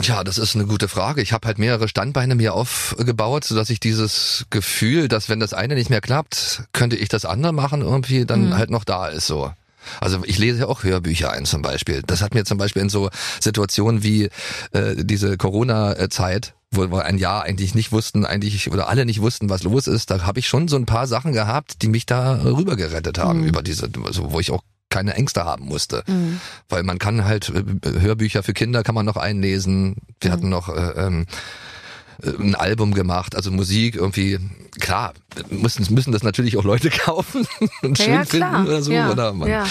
Tja, 0.00 0.24
das 0.24 0.38
ist 0.38 0.54
eine 0.54 0.64
gute 0.64 0.88
Frage. 0.88 1.20
Ich 1.20 1.32
habe 1.34 1.46
halt 1.46 1.58
mehrere 1.58 1.86
Standbeine 1.86 2.34
mir 2.34 2.54
aufgebaut, 2.54 3.44
sodass 3.44 3.68
ich 3.68 3.78
dieses 3.78 4.46
Gefühl, 4.48 5.06
dass 5.08 5.28
wenn 5.28 5.38
das 5.38 5.52
eine 5.52 5.74
nicht 5.74 5.90
mehr 5.90 6.00
klappt, 6.00 6.62
könnte 6.72 6.96
ich 6.96 7.10
das 7.10 7.26
andere 7.26 7.52
machen, 7.52 7.82
irgendwie 7.82 8.24
dann 8.24 8.48
Mhm. 8.48 8.56
halt 8.56 8.70
noch 8.70 8.84
da 8.84 9.08
ist 9.08 9.26
so. 9.26 9.52
Also 10.00 10.20
ich 10.24 10.38
lese 10.38 10.60
ja 10.60 10.66
auch 10.66 10.82
Hörbücher 10.84 11.30
ein 11.32 11.44
zum 11.46 11.62
Beispiel. 11.62 12.02
Das 12.06 12.22
hat 12.22 12.34
mir 12.34 12.44
zum 12.44 12.58
Beispiel 12.58 12.82
in 12.82 12.88
so 12.88 13.10
Situationen 13.40 14.02
wie 14.02 14.30
äh, 14.72 14.94
diese 14.96 15.36
Corona-Zeit, 15.36 16.54
wo 16.70 16.90
wir 16.90 17.04
ein 17.04 17.18
Jahr 17.18 17.42
eigentlich 17.44 17.74
nicht 17.74 17.92
wussten, 17.92 18.24
eigentlich 18.24 18.70
oder 18.70 18.88
alle 18.88 19.04
nicht 19.06 19.20
wussten, 19.20 19.50
was 19.50 19.62
los 19.62 19.86
ist, 19.86 20.10
da 20.10 20.22
habe 20.26 20.38
ich 20.38 20.48
schon 20.48 20.68
so 20.68 20.76
ein 20.76 20.86
paar 20.86 21.06
Sachen 21.06 21.32
gehabt, 21.32 21.82
die 21.82 21.88
mich 21.88 22.06
da 22.06 22.42
rüber 22.42 22.76
gerettet 22.76 23.18
haben 23.18 23.40
Mhm. 23.42 23.46
über 23.48 23.62
diese, 23.62 23.88
also 24.04 24.32
wo 24.32 24.40
ich 24.40 24.50
auch 24.50 24.62
keine 24.88 25.14
Ängste 25.14 25.44
haben 25.44 25.64
musste. 25.66 26.04
Weil 26.68 26.82
man 26.82 26.98
kann 26.98 27.24
halt 27.24 27.50
äh, 27.50 28.00
Hörbücher 28.00 28.42
für 28.42 28.52
Kinder 28.52 28.82
kann 28.82 28.94
man 28.94 29.06
noch 29.06 29.16
einlesen. 29.16 29.96
Wir 30.20 30.28
Mhm. 30.30 30.32
hatten 30.34 30.48
noch 30.50 30.68
äh, 30.68 30.90
ähm, 31.06 31.22
äh, 31.22 31.26
ein 32.22 32.54
Album 32.54 32.94
gemacht, 32.94 33.34
also 33.36 33.50
Musik 33.50 33.94
irgendwie, 33.96 34.38
klar, 34.80 35.14
müssen, 35.50 35.86
müssen 35.94 36.12
das 36.12 36.22
natürlich 36.22 36.56
auch 36.56 36.64
Leute 36.64 36.90
kaufen 36.90 37.46
und 37.82 37.98
Ja, 37.98 38.04
schön 38.04 38.14
ja, 38.14 38.24
finden 38.24 38.66
oder 38.66 38.82
so. 38.82 38.92
Ja, 38.92 39.10
Oder 39.10 39.32
man, 39.32 39.48
ja. 39.48 39.66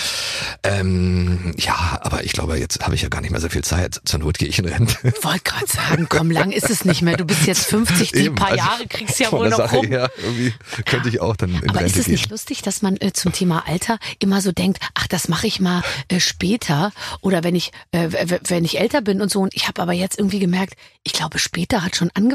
Ähm, 0.64 1.54
ja, 1.58 2.00
aber 2.02 2.24
ich 2.24 2.34
glaube, 2.34 2.58
jetzt 2.58 2.84
habe 2.84 2.96
ich 2.96 3.02
ja 3.02 3.10
gar 3.10 3.22
nicht 3.22 3.32
mehr 3.32 3.40
so 3.40 3.50
viel 3.50 3.64
Zeit. 3.64 4.02
Zur 4.06 4.20
Not 4.20 4.38
gehe 4.38 4.48
ich 4.48 4.60
in 4.60 4.66
Rente. 4.66 4.96
Wollte 5.22 5.42
gerade 5.44 5.68
sagen, 5.68 6.08
komm, 6.10 6.32
lang 6.32 6.52
ist 6.52 6.70
es 6.70 6.86
nicht 6.86 7.02
mehr. 7.02 7.18
Du 7.18 7.26
bist 7.26 7.46
jetzt 7.46 7.66
50, 7.66 8.12
die 8.12 8.18
Eben, 8.26 8.36
paar 8.36 8.50
also 8.52 8.58
Jahre 8.58 8.88
kriegst 8.88 9.20
du 9.20 9.24
ja 9.24 9.32
wohl 9.32 9.50
noch 9.50 9.58
Sache 9.58 9.78
rum. 9.78 9.88
her, 9.88 10.10
irgendwie 10.22 10.54
könnte 10.86 11.10
ich 11.10 11.20
auch 11.22 11.36
dann 11.36 11.52
in 11.52 11.70
Aber 11.70 11.80
Rente 11.80 11.86
ist 11.92 11.98
es 11.98 12.06
gehen. 12.06 12.14
nicht 12.14 12.30
lustig, 12.30 12.62
dass 12.62 12.82
man 12.82 12.98
äh, 12.98 13.14
zum 13.14 13.32
Thema 13.32 13.64
Alter 13.68 13.98
immer 14.20 14.42
so 14.42 14.52
denkt, 14.52 14.80
ach, 14.94 15.08
das 15.08 15.28
mache 15.30 15.48
ich 15.48 15.60
mal 15.60 15.84
äh, 16.10 16.20
später 16.20 16.92
oder 17.22 17.44
wenn 17.44 17.56
ich 17.56 17.72
äh, 17.92 18.10
wenn 18.48 18.66
ich 18.66 18.80
älter 18.80 19.02
bin 19.02 19.22
und 19.22 19.32
so 19.32 19.40
und 19.42 19.56
ich 19.56 19.68
habe 19.68 19.82
aber 19.82 19.94
jetzt 19.94 20.18
irgendwie 20.18 20.40
gemerkt, 20.40 20.74
ich 21.04 21.14
glaube, 21.14 21.40
später 21.40 21.84
hat 21.84 21.96
schon 21.96 22.10
angefangen. 22.14 22.31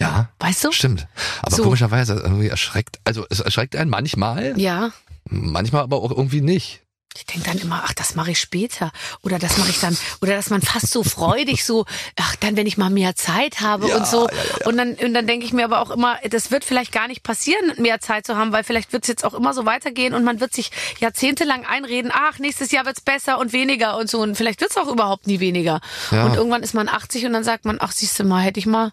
Ja, 0.00 0.30
Weißt 0.40 0.64
du? 0.64 0.72
stimmt. 0.72 1.06
Aber 1.42 1.54
So. 1.56 1.62
komischerweise 1.62 2.14
irgendwie 2.14 2.48
erschreckt, 2.48 2.98
also 3.04 3.24
es 3.30 3.38
erschreckt 3.40 3.76
einen 3.76 3.90
manchmal, 3.90 4.58
Ja. 4.58 4.90
manchmal 5.24 5.82
aber 5.82 5.98
auch 5.98 6.10
irgendwie 6.10 6.40
nicht. 6.40 6.80
Ich 7.14 7.26
denke 7.26 7.46
dann 7.50 7.58
immer, 7.58 7.82
ach, 7.84 7.92
das 7.92 8.14
mache 8.14 8.30
ich 8.30 8.40
später. 8.40 8.90
Oder 9.22 9.38
das 9.38 9.58
mache 9.58 9.68
ich 9.68 9.78
dann, 9.80 9.94
oder 10.22 10.34
dass 10.34 10.48
man 10.48 10.62
fast 10.62 10.90
so 10.90 11.04
freudig 11.04 11.62
so, 11.62 11.84
ach, 12.18 12.36
dann, 12.36 12.56
wenn 12.56 12.66
ich 12.66 12.78
mal 12.78 12.88
mehr 12.88 13.14
Zeit 13.14 13.60
habe 13.60 13.90
Ja, 13.90 13.98
und 13.98 14.06
so. 14.06 14.26
ja, 14.28 14.34
ja. 14.60 14.66
Und 14.66 14.78
dann, 14.78 14.94
und 14.94 15.12
dann 15.12 15.26
denke 15.26 15.44
ich 15.44 15.52
mir 15.52 15.64
aber 15.66 15.82
auch 15.82 15.90
immer, 15.90 16.16
das 16.30 16.50
wird 16.50 16.64
vielleicht 16.64 16.90
gar 16.90 17.08
nicht 17.08 17.22
passieren, 17.22 17.74
mehr 17.76 18.00
Zeit 18.00 18.24
zu 18.26 18.36
haben, 18.38 18.50
weil 18.52 18.64
vielleicht 18.64 18.94
wird 18.94 19.04
es 19.04 19.08
jetzt 19.08 19.26
auch 19.26 19.34
immer 19.34 19.52
so 19.52 19.66
weitergehen 19.66 20.14
und 20.14 20.24
man 20.24 20.40
wird 20.40 20.54
sich 20.54 20.70
jahrzehntelang 21.00 21.66
einreden, 21.66 22.10
ach, 22.14 22.38
nächstes 22.38 22.72
Jahr 22.72 22.86
wird's 22.86 23.02
besser 23.02 23.38
und 23.38 23.52
weniger 23.52 23.98
und 23.98 24.08
so. 24.10 24.20
Und 24.20 24.34
vielleicht 24.34 24.62
wird's 24.62 24.78
auch 24.78 24.88
überhaupt 24.88 25.26
nie 25.26 25.38
weniger. 25.38 25.80
Und 26.10 26.34
irgendwann 26.34 26.62
ist 26.62 26.72
man 26.72 26.88
80 26.88 27.26
und 27.26 27.34
dann 27.34 27.44
sagt 27.44 27.66
man, 27.66 27.76
ach, 27.78 27.92
siehst 27.92 28.18
du 28.18 28.24
mal, 28.24 28.40
hätte 28.40 28.58
ich 28.58 28.66
mal, 28.66 28.90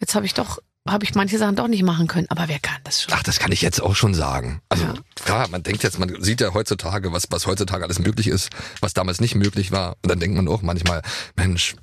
jetzt 0.00 0.14
habe 0.14 0.26
ich 0.26 0.34
doch, 0.34 0.58
habe 0.88 1.04
ich 1.04 1.14
manche 1.14 1.38
Sachen 1.38 1.56
doch 1.56 1.68
nicht 1.68 1.82
machen 1.82 2.06
können. 2.06 2.26
Aber 2.30 2.48
wer 2.48 2.58
kann 2.58 2.76
das 2.84 3.02
schon? 3.02 3.14
Ach, 3.14 3.22
das 3.22 3.38
kann 3.38 3.52
ich 3.52 3.62
jetzt 3.62 3.80
auch 3.82 3.96
schon 3.96 4.14
sagen. 4.14 4.60
Also 4.68 4.84
Ja. 4.84 4.94
klar, 5.16 5.48
man 5.48 5.62
denkt 5.62 5.82
jetzt, 5.82 5.98
man 5.98 6.22
sieht 6.22 6.40
ja 6.40 6.54
heutzutage, 6.54 7.12
was, 7.12 7.24
was 7.30 7.46
heutzutage 7.46 7.84
alles 7.84 7.98
möglich 7.98 8.28
ist, 8.28 8.50
was 8.80 8.94
damals 8.94 9.20
nicht 9.20 9.34
möglich 9.34 9.72
war. 9.72 9.96
Und 10.02 10.10
dann 10.10 10.20
denkt 10.20 10.36
man 10.36 10.48
auch 10.48 10.62
manchmal, 10.62 11.02
Mensch, 11.36 11.74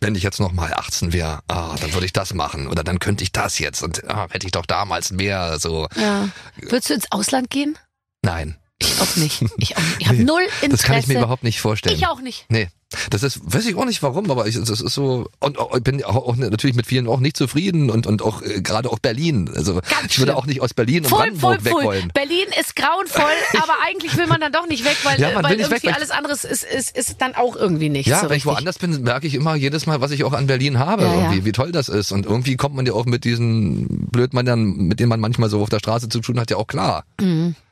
wenn 0.00 0.14
ich 0.14 0.22
jetzt 0.22 0.38
noch 0.40 0.52
mal 0.52 0.72
18 0.74 1.12
wäre, 1.12 1.40
ah, 1.48 1.74
dann 1.80 1.92
würde 1.92 2.06
ich 2.06 2.12
das 2.12 2.32
machen 2.34 2.68
oder 2.68 2.84
dann 2.84 2.98
könnte 3.00 3.24
ich 3.24 3.32
das 3.32 3.58
jetzt 3.58 3.82
und 3.82 4.08
ah, 4.08 4.26
hätte 4.30 4.46
ich 4.46 4.52
doch 4.52 4.66
damals 4.66 5.10
mehr 5.10 5.58
so. 5.58 5.88
Ja. 5.96 6.28
Würdest 6.56 6.90
du 6.90 6.94
ins 6.94 7.10
Ausland 7.10 7.50
gehen? 7.50 7.76
Nein, 8.22 8.56
Ich 8.80 9.00
auch 9.00 9.16
nicht. 9.16 9.42
Ich 9.58 9.76
auch 9.76 9.80
nicht. 9.82 9.96
Ich 10.00 10.06
habe 10.08 10.18
Nee, 10.18 10.24
null 10.24 10.42
Interesse. 10.62 10.68
das 10.70 10.82
kann 10.82 10.98
ich 10.98 11.06
mir 11.08 11.18
überhaupt 11.18 11.42
nicht 11.42 11.60
vorstellen. 11.60 11.96
Ich 11.96 12.06
auch 12.06 12.20
nicht. 12.20 12.46
Nee, 12.48 12.68
das 13.10 13.22
ist, 13.22 13.40
weiß 13.44 13.66
ich 13.66 13.74
auch 13.76 13.84
nicht 13.84 14.02
warum, 14.02 14.30
aber 14.30 14.46
ich, 14.46 14.54
das 14.58 14.70
ist 14.80 14.94
so, 14.94 15.28
und 15.40 15.58
auch, 15.58 15.76
ich 15.76 15.82
bin 15.82 16.02
auch, 16.04 16.16
auch 16.16 16.36
natürlich 16.36 16.74
mit 16.74 16.86
vielen 16.86 17.06
auch 17.06 17.20
nicht 17.20 17.36
zufrieden 17.36 17.90
und, 17.90 18.06
und 18.06 18.22
auch, 18.22 18.40
äh, 18.40 18.62
gerade 18.62 18.90
auch 18.90 18.98
Berlin. 18.98 19.50
Also, 19.54 19.80
ich 20.08 20.18
würde 20.18 20.32
schlimm. 20.32 20.36
auch 20.36 20.46
nicht 20.46 20.62
aus 20.62 20.72
Berlin 20.72 21.04
und 21.04 21.10
Voll, 21.10 21.18
Brandenburg 21.32 21.54
voll, 21.56 21.64
weg 21.64 21.72
voll. 21.72 21.84
wollen. 21.84 22.10
Berlin 22.14 22.46
ist 22.58 22.74
grauenvoll, 22.76 23.24
aber 23.62 23.74
eigentlich 23.86 24.16
will 24.16 24.26
man 24.26 24.40
dann 24.40 24.52
doch 24.52 24.66
nicht 24.66 24.86
weg, 24.86 24.96
weil, 25.04 25.20
Ja, 25.20 25.34
weil 25.34 25.44
weg, 25.50 25.58
irgendwie 25.60 25.86
weil- 25.88 25.92
alles 25.94 26.10
anderes 26.10 26.44
ist, 26.44 26.64
ist, 26.64 26.96
ist 26.96 27.20
dann 27.20 27.34
auch 27.34 27.56
irgendwie 27.56 27.90
nicht 27.90 28.06
Ja, 28.06 28.20
so 28.20 28.22
wenn 28.22 28.28
ich 28.28 28.46
richtig. 28.46 28.52
woanders 28.52 28.78
bin, 28.78 29.02
merke 29.02 29.26
ich 29.26 29.34
immer 29.34 29.54
jedes 29.54 29.84
Mal, 29.84 30.00
was 30.00 30.10
ich 30.10 30.24
auch 30.24 30.32
an 30.32 30.46
Berlin 30.46 30.78
habe, 30.78 31.02
Ja, 31.02 31.08
ja. 31.12 31.20
irgendwie, 31.24 31.44
wie 31.44 31.52
toll 31.52 31.72
das 31.72 31.90
ist. 31.90 32.10
Und 32.10 32.24
irgendwie 32.24 32.56
kommt 32.56 32.74
man 32.74 32.86
ja 32.86 32.94
auch 32.94 33.04
mit 33.04 33.24
diesen 33.24 34.08
Blödmännern, 34.10 34.64
mit 34.88 34.98
denen 34.98 35.10
man 35.10 35.20
manchmal 35.20 35.50
so 35.50 35.60
auf 35.60 35.68
der 35.68 35.78
Straße 35.80 36.08
zu 36.08 36.20
tun 36.20 36.40
hat, 36.40 36.50
ja 36.50 36.56
auch 36.56 36.66
klar. 36.66 37.04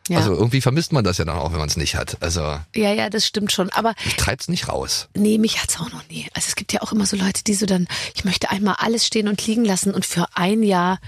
Ja. 0.09 0.19
Also 0.19 0.33
irgendwie 0.35 0.61
vermisst 0.61 0.93
man 0.93 1.05
das 1.05 1.19
ja 1.19 1.25
dann 1.25 1.37
auch, 1.37 1.53
wenn 1.53 1.59
man 1.59 1.69
es 1.69 1.77
nicht 1.77 1.95
hat. 1.97 2.17
Also 2.21 2.41
ja, 2.75 2.93
ja, 2.93 3.11
das 3.11 3.27
stimmt 3.27 3.53
schon. 3.53 3.71
Aber 3.71 3.95
ich 4.05 4.17
treib's 4.17 4.49
nicht 4.49 4.69
raus. 4.69 5.09
nee, 5.15 5.39
mich 5.39 5.63
hat's 5.63 5.79
auch 5.81 5.91
noch 5.93 6.07
nie. 6.09 6.27
Also 6.35 6.47
es 6.49 6.57
gibt 6.57 6.73
ja 6.73 6.83
auch 6.83 6.93
immer 6.93 7.07
so 7.07 7.17
Leute, 7.17 7.43
die 7.45 7.55
so 7.55 7.67
dann, 7.67 7.87
ich 8.15 8.25
möchte 8.25 8.51
einmal 8.51 8.77
alles 8.79 9.07
stehen 9.07 9.29
und 9.29 9.45
liegen 9.47 9.65
lassen 9.65 9.93
und 9.95 10.07
für 10.07 10.27
ein 10.35 10.63
Jahr 10.63 10.99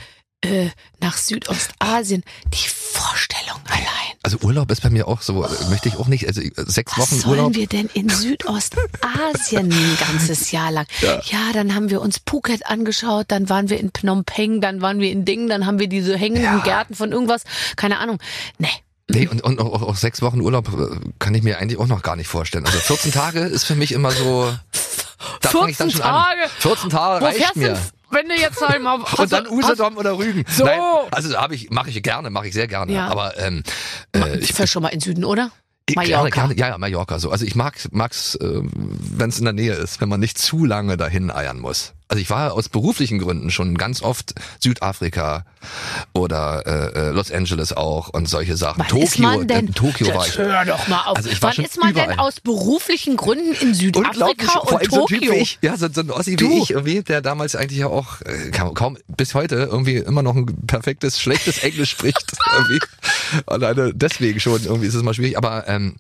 äh, 0.43 0.69
nach 1.01 1.17
Südostasien. 1.17 2.23
Die 2.55 2.69
Vorstellung 2.69 3.59
allein. 3.67 3.85
Also 4.23 4.39
Urlaub 4.43 4.71
ist 4.71 4.83
bei 4.83 4.91
mir 4.91 5.09
auch 5.09 5.21
so, 5.23 5.45
äh, 5.45 5.49
möchte 5.71 5.89
ich 5.89 5.97
auch 5.97 6.07
nicht, 6.07 6.27
also 6.29 6.41
äh, 6.41 6.51
sechs 6.57 6.93
Was 6.93 7.11
Wochen 7.11 7.21
sollen 7.21 7.39
Urlaub. 7.39 7.55
wir 7.57 7.67
denn 7.67 7.89
in 7.95 8.09
Südostasien 8.09 9.73
ein 9.73 9.99
ganzes 10.01 10.51
Jahr 10.51 10.71
lang? 10.71 10.87
Ja. 11.01 11.21
Ja. 11.25 11.53
dann 11.53 11.75
haben 11.75 11.91
wir 11.91 12.01
uns 12.01 12.21
Phuket 12.29 12.67
angeschaut, 12.67 13.27
dann 13.29 13.49
waren 13.49 13.69
wir 13.71 13.79
in 13.81 13.91
Phnom 13.93 14.25
Penh, 14.25 14.61
dann 14.61 14.81
waren 14.81 15.01
wir 15.01 15.11
in 15.11 15.25
Ding, 15.25 15.49
dann 15.49 15.67
haben 15.67 15.79
wir 15.79 15.89
diese 15.89 16.17
hängenden 16.17 16.45
Ja. 16.45 16.59
Gärten 16.65 16.95
von 16.95 17.13
irgendwas. 17.13 17.43
Keine 17.77 17.99
Ahnung. 17.99 18.19
Nee. 18.59 18.69
Nee, 19.11 19.27
und, 19.27 19.43
und 19.43 19.61
auch, 19.61 19.83
auch 19.83 19.97
sechs 19.97 20.21
Wochen 20.21 20.41
Urlaub 20.41 20.69
äh, 20.69 20.97
kann 21.19 21.35
ich 21.35 21.43
mir 21.43 21.59
eigentlich 21.59 21.79
auch 21.79 21.87
noch 21.87 22.03
gar 22.03 22.17
nicht 22.17 22.29
vorstellen. 22.29 22.67
Also 22.67 22.79
14 22.79 23.13
Tage 23.13 23.41
ist 23.41 23.65
für 23.65 23.75
mich 23.75 23.93
immer 23.93 24.11
so. 24.11 24.53
Da 25.41 25.49
fang 25.49 25.69
ich 25.69 25.77
dann 25.77 25.91
14 25.91 26.03
schon 26.05 26.13
Tage? 26.13 26.43
An. 26.45 26.51
14 26.59 26.91
Tage 26.91 27.25
reicht 27.25 27.57
mir. 27.57 27.73
denn, 27.75 27.79
wenn 28.11 28.29
du 28.29 28.37
jetzt 28.37 28.61
halt 28.61 28.81
mal 28.81 29.01
Und 29.19 29.33
dann 29.33 29.49
Usedom 29.49 29.97
oder 29.97 30.17
Rügen. 30.17 30.45
So. 30.49 30.65
Nein, 30.65 30.81
also 31.11 31.37
habe 31.37 31.57
ich, 31.57 31.71
mache 31.71 31.91
ich 31.91 32.01
gerne, 32.03 32.31
mache 32.31 32.47
ich 32.47 32.55
sehr 32.55 32.69
gerne. 32.69 32.93
Ja. 32.93 33.09
Aber 33.09 33.37
ähm, 33.39 33.65
äh, 34.15 34.39
ich 34.39 34.59
ich 34.59 34.71
schon 34.71 34.83
mal 34.83 34.91
in 34.91 35.01
Süden, 35.01 35.25
oder? 35.25 35.51
Mallorca. 35.97 36.29
Gerne, 36.29 36.31
gerne, 36.31 36.57
ja, 36.57 36.69
ja, 36.69 36.79
Mallorca 36.79 37.19
so. 37.19 37.31
Also 37.31 37.45
ich 37.45 37.55
mag 37.55 37.75
mag's, 37.91 38.35
äh, 38.37 38.61
wenn 38.63 39.31
es 39.31 39.39
in 39.39 39.45
der 39.45 39.55
Nähe 39.55 39.75
ist, 39.75 40.01
wenn 40.01 40.09
man 40.09 40.21
nicht 40.21 40.39
zu 40.39 40.65
lange 40.65 40.97
dahin 40.97 41.31
eiern 41.31 41.59
muss. 41.59 41.95
Also 42.11 42.23
ich 42.23 42.31
war 42.31 42.55
aus 42.55 42.71
beruflichen 42.71 43.19
Gründen 43.19 43.51
schon 43.51 43.77
ganz 43.77 44.03
oft 44.03 44.33
Südafrika 44.61 45.45
oder 46.15 46.67
äh, 46.95 47.09
äh, 47.09 47.11
Los 47.11 47.31
Angeles 47.31 47.75
auch 47.75 48.09
und 48.09 48.27
solche 48.27 48.57
Sachen. 48.57 48.79
Wann 48.81 48.89
Tokio, 48.89 49.05
ist 49.05 49.19
man 49.19 49.47
denn? 49.47 49.69
äh, 49.69 49.73
Tokio 49.73 50.15
war 50.15 50.27
ich. 50.27 50.39
hör 50.39 50.65
doch 50.65 50.89
mal 50.89 51.03
auf. 51.05 51.19
Also 51.19 51.29
ich 51.29 51.43
war 51.43 51.53
Wann 51.55 51.65
ist 51.67 51.79
man 51.79 51.93
denn 51.93 52.05
überall. 52.05 52.19
aus 52.27 52.41
beruflichen 52.41 53.19
Gründen 53.19 53.53
in 53.61 53.75
Südafrika 53.75 54.59
und 54.61 54.73
allem 54.73 54.91
so 54.91 55.01
ein 55.03 55.07
Typ 55.07 55.21
Tokio? 55.21 55.33
wie 55.33 55.37
ich, 55.37 55.59
ja, 55.61 55.77
so, 55.77 55.89
so 55.93 56.01
ein 56.01 56.11
Ossi 56.11 56.37
Du. 56.37 56.49
wie 56.49 56.63
ich 56.63 56.71
irgendwie, 56.71 57.03
der 57.03 57.21
damals 57.21 57.55
eigentlich 57.55 57.79
ja 57.81 57.89
auch 57.89 58.23
äh, 58.23 58.53
kaum, 58.53 58.73
kaum 58.73 58.97
bis 59.09 59.35
heute 59.35 59.57
irgendwie 59.57 59.97
immer 59.97 60.23
noch 60.23 60.35
ein 60.35 60.47
perfektes, 60.67 61.21
schlechtes 61.21 61.59
Englisch 61.59 61.91
spricht. 61.91 62.25
irgendwie. 62.57 62.79
Alleine 63.47 63.93
deswegen 63.95 64.41
schon, 64.41 64.65
irgendwie 64.65 64.87
ist 64.89 64.95
es 64.95 65.03
mal 65.03 65.15
schwierig, 65.15 65.37
aber 65.37 65.67
ähm, 65.69 65.97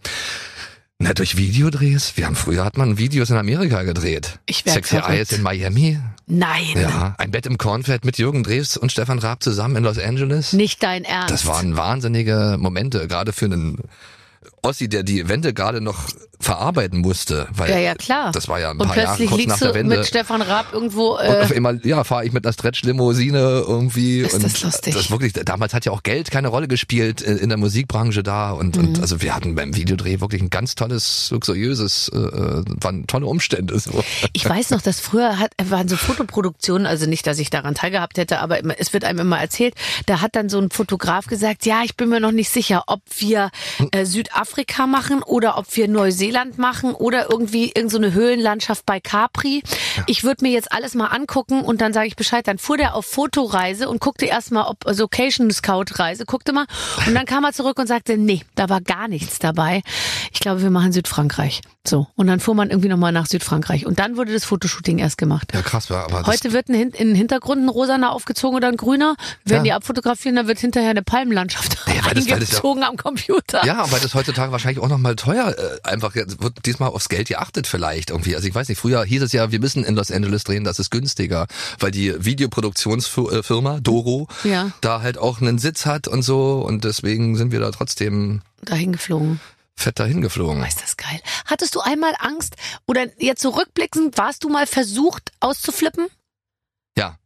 na, 1.01 1.15
durch 1.15 1.37
Videodrehs. 1.37 2.17
Wir 2.17 2.27
haben 2.27 2.35
früher 2.35 2.65
hat 2.65 2.77
man 2.77 2.99
Videos 2.99 3.31
in 3.31 3.37
Amerika 3.37 3.85
gedreht. 3.85 4.41
Ich 4.47 4.67
werd 4.67 4.75
Sexy 4.75 4.97
verrückt. 4.97 5.11
Eyes 5.11 5.33
in 5.33 5.43
Miami. 5.43 5.99
Nein, 6.27 6.65
Ja, 6.75 7.15
ein 7.19 7.31
Bett 7.31 7.47
im 7.47 7.57
Kornfeld 7.57 8.05
mit 8.05 8.19
Jürgen 8.19 8.43
Drews 8.43 8.77
und 8.77 8.91
Stefan 8.93 9.19
Raab 9.19 9.43
zusammen 9.43 9.77
in 9.77 9.85
Los 9.85 9.99
Angeles. 9.99 10.53
nicht 10.53 10.83
dein 10.83 11.05
Ernst. 11.05 11.31
Das 11.31 11.47
waren 11.47 11.77
wahnsinnige 11.77 12.57
Momente, 12.59 13.07
gerade 13.07 13.33
für 13.33 13.45
einen 13.47 13.79
Ossi, 14.63 14.89
der 14.89 15.05
die 15.05 15.29
Wende 15.29 15.55
gerade 15.55 15.81
noch 15.81 16.09
verarbeiten 16.41 17.01
musste. 17.01 17.49
Weil 17.53 17.71
ja, 17.71 17.79
ja, 17.79 17.95
klar. 17.95 18.33
Das 18.33 18.49
war 18.49 18.61
ja 18.61 18.71
ein 18.71 18.79
und 18.79 18.87
paar 18.87 18.97
Jahre 18.97 19.17
plötzlich 19.17 19.31
kurz 19.31 19.47
nach 19.47 19.59
der 19.59 19.69
du 19.69 19.75
Wende. 19.75 19.97
mit 19.99 20.07
Stefan 20.07 20.43
Raab 20.43 20.73
irgendwo. 20.73 21.13
Und 21.19 21.21
auf 21.27 21.51
Äh, 21.51 21.57
einmal, 21.57 21.81
ja, 21.85 22.05
fahre 22.05 22.25
ich 22.25 22.33
mit 22.33 22.45
einer 22.47 22.53
Stretch-Limousine 22.53 23.65
irgendwie. 23.67 24.21
Ist 24.21 24.35
und 24.35 24.45
das 24.45 24.63
lustig. 24.63 24.95
Das 24.95 25.11
wirklich, 25.11 25.33
damals 25.33 25.75
hat 25.75 25.85
ja 25.85 25.93
auch 25.93 26.03
Geld 26.03 26.31
keine 26.31 26.49
Rolle 26.49 26.69
gespielt 26.69 27.21
in, 27.21 27.39
in 27.39 27.49
der 27.49 27.59
Musikbranche 27.59 28.23
da. 28.23 28.53
Und, 28.53 28.77
Mhm. 28.77 28.89
und 28.89 29.01
also 29.01 29.21
wir 29.21 29.35
hatten 29.35 29.55
beim 29.55 29.75
Videodreh 29.75 30.21
wirklich 30.21 30.41
ein 30.43 30.51
ganz 30.51 30.75
tolles, 30.75 31.31
luxuriöses, 31.31 32.09
äh, 32.15 32.17
äh, 32.19 32.65
waren 32.81 33.07
tolle 33.07 33.27
Umstände. 33.27 33.79
So. 33.79 34.05
ich 34.33 34.49
weiß 34.49 34.71
noch, 34.71 34.81
dass 34.83 35.01
früher 35.01 35.39
hat, 35.39 35.53
waren 35.63 35.89
so 35.89 35.97
Fotoproduktionen, 35.97 36.87
also 36.87 37.07
nicht, 37.07 37.27
dass 37.27 37.39
ich 37.39 37.51
daran 37.51 37.75
teilgehabt 37.75 38.17
hätte, 38.19 38.39
aber 38.41 38.59
immer- 38.59 38.75
es 38.79 38.93
wird 38.93 39.05
einem 39.05 39.19
immer 39.21 39.41
erzählt, 39.41 39.75
da 40.07 40.21
hat 40.21 40.37
dann 40.37 40.49
so 40.49 40.59
ein 40.59 40.71
Fotograf 40.71 41.27
gesagt, 41.27 41.67
ja, 41.67 41.83
ich 41.85 41.97
bin 41.97 42.09
mir 42.09 42.21
noch 42.21 42.33
nicht 42.33 42.51
sicher, 42.51 42.85
ob 42.87 43.01
wir 43.19 43.51
äh, 43.93 44.05
Südafrika 44.05 44.87
machen 44.87 45.23
oder 45.23 45.59
ob 45.59 45.67
wir 45.77 45.89
Neuseeland 45.89 46.28
machen 46.59 46.95
oder 46.95 47.31
irgendwie 47.31 47.67
irgendeine 47.67 47.89
so 47.89 47.99
eine 47.99 48.13
Höhlenlandschaft 48.13 48.87
bei 48.87 49.01
Capri. 49.01 49.63
Ich 50.07 50.25
würde 50.25 50.45
mir 50.45 50.51
jetzt 50.51 50.73
alles 50.73 50.95
mal 50.95 51.07
angucken 51.07 51.63
und 51.63 51.81
dann 51.81 51.93
sage 51.93 52.07
ich 52.07 52.17
Bescheid. 52.17 52.47
Dann 52.47 52.59
fuhr 52.59 52.77
der 52.77 52.95
auf 52.95 53.07
Fotoreise 53.07 53.89
und 53.89 54.01
guckte 54.01 54.27
erstmal, 54.27 54.67
ob 54.69 54.87
also 54.87 55.05
Occasion 55.05 55.51
Scout 55.51 55.99
Reise, 55.99 56.27
guckte 56.27 56.53
mal 56.53 56.67
und 57.07 57.15
dann 57.15 57.25
kam 57.25 57.45
er 57.45 57.53
zurück 57.53 57.79
und 57.79 57.87
sagte, 57.87 58.17
nee, 58.17 58.43
da 58.55 58.69
war 58.69 58.81
gar 58.81 59.09
nichts 59.09 59.39
dabei. 59.39 59.83
Ich 60.33 60.41
glaube, 60.41 60.63
wir 60.63 60.71
machen 60.71 60.93
Südfrankreich. 60.93 61.61
So. 61.87 62.07
Und 62.17 62.27
dann 62.27 62.41
fuhr 62.41 62.55
man 62.55 62.71
irgendwie 62.71 62.89
nochmal 62.89 63.13
nach 63.13 63.27
Südfrankreich. 63.27 63.87
Und 63.87 63.99
dann 63.99 64.17
wurde 64.17 64.33
das 64.33 64.45
Fotoshooting 64.45 64.99
erst 64.99 65.19
gemacht. 65.19 65.53
Ja, 65.55 65.63
krass 65.63 65.91
war, 65.91 66.05
aber 66.05 66.27
Heute 66.27 66.53
wird 66.53 66.69
ein, 66.69 66.93
den 66.93 67.15
Hintergrund 67.15 67.63
ein 67.65 67.69
rosaner 67.69 68.13
aufgezogen 68.13 68.57
oder 68.57 68.69
ein 68.69 68.77
grüner. 68.77 69.17
Werden 69.45 69.59
Ja. 69.59 69.63
die 69.65 69.73
abfotografieren, 69.73 70.37
dann 70.37 70.47
wird 70.49 70.59
hinterher 70.59 70.91
eine 70.91 71.03
Palmenlandschaft 71.03 71.77
Ja, 71.87 72.13
das 72.15 72.27
ja- 72.27 72.35
eingezogen 72.35 72.83
am 72.83 72.97
Computer. 72.97 73.65
ja, 73.65 73.81
weil 73.91 74.01
das 74.01 74.15
heutzutage 74.15 74.19
heutzutage 74.29 74.53
wahrscheinlich 74.53 74.83
auch 74.85 74.89
nochmal 74.89 75.17
teuer. 75.17 75.55
Äh, 75.57 75.89
einfach 75.89 76.15
wird 76.15 76.67
diesmal 76.67 76.91
aufs 76.91 77.09
Geld 77.09 77.29
geachtet 77.29 77.67
vielleicht 77.67 78.11
irgendwie. 78.11 78.37
Also 78.37 78.47
ich 78.47 78.55
weiß 78.55 78.69
nicht, 78.69 78.79
früher 78.79 79.03
hieß 79.05 79.23
es 79.23 79.33
ja, 79.33 79.51
wir 79.51 79.59
müssen 79.59 79.85
in 79.85 79.97
Los 79.97 80.11
Angeles 80.11 80.45
drehen, 80.45 80.65
das 80.65 80.79
ist 80.79 80.91
günstiger, 80.91 81.47
weil 81.81 81.91
die 81.91 82.13
Videoproduktionsfirma 82.25 83.81
Doro 83.81 84.29
Ja. 84.45 84.71
da 84.81 85.01
halt 85.03 85.19
auch 85.19 85.41
einen 85.41 85.59
Sitz 85.59 85.87
hat 85.87 86.09
und 86.09 86.23
so 86.23 86.61
und 86.61 86.85
deswegen 86.85 87.37
sind 87.37 87.53
wir 87.53 87.61
da 87.61 87.71
trotzdem 87.71 88.43
Dahin 88.63 88.93
geflogen. 88.93 89.41
Fett 89.79 89.99
dahin 89.99 90.21
geflogen. 90.21 90.63
Oh, 90.63 90.67
ist 90.67 90.83
das 90.83 90.97
geil. 90.97 91.21
Hattest 91.47 91.75
du 91.75 91.81
einmal 91.81 92.15
Angst 92.19 92.57
oder 92.87 93.07
jetzt 93.23 93.43
zurückblickend, 93.43 94.19
warst 94.19 94.45
du 94.45 94.49
mal 94.49 94.67
versucht 94.67 95.33
auszuflippen? 95.41 96.07
Ja. 96.97 97.19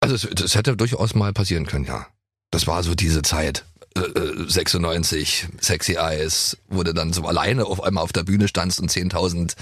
Also 0.00 0.14
es, 0.14 0.28
das 0.34 0.54
hätte 0.54 0.76
durchaus 0.76 1.14
mal 1.14 1.32
passieren 1.32 1.66
können, 1.66 1.84
ja. 1.84 2.06
Das 2.50 2.66
war 2.66 2.82
so 2.82 2.94
diese 2.94 3.22
Zeit. 3.22 3.64
äh, 3.96 4.00
äh, 4.00 4.48
96, 4.48 5.48
Sexy 5.60 5.94
Eyes, 5.94 6.56
wo 6.68 6.82
du 6.82 6.92
dann 6.94 7.12
so 7.12 7.24
alleine 7.26 7.64
auf 7.66 7.82
einmal 7.82 8.04
auf 8.04 8.12
der 8.12 8.22
Bühne 8.22 8.46
standst 8.48 8.80
und 8.80 8.90
10.000 8.90 9.54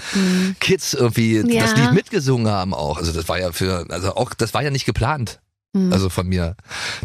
Kids 0.59 0.93
irgendwie 0.93 1.39
Mhm. 1.43 1.49
Ja. 1.49 1.63
das 1.63 1.75
Lied 1.75 1.91
mitgesungen 1.93 2.47
haben 2.51 2.73
auch. 2.73 2.97
Also 2.97 3.11
das 3.13 3.27
war 3.29 3.39
ja 3.39 3.51
für, 3.51 3.85
also 3.89 4.15
auch, 4.15 4.33
das 4.33 4.53
war 4.53 4.61
ja 4.63 4.69
nicht 4.69 4.85
geplant. 4.85 5.39
Mhm. 5.77 5.93
Also 5.93 6.09
von 6.09 6.27
mir. 6.27 6.55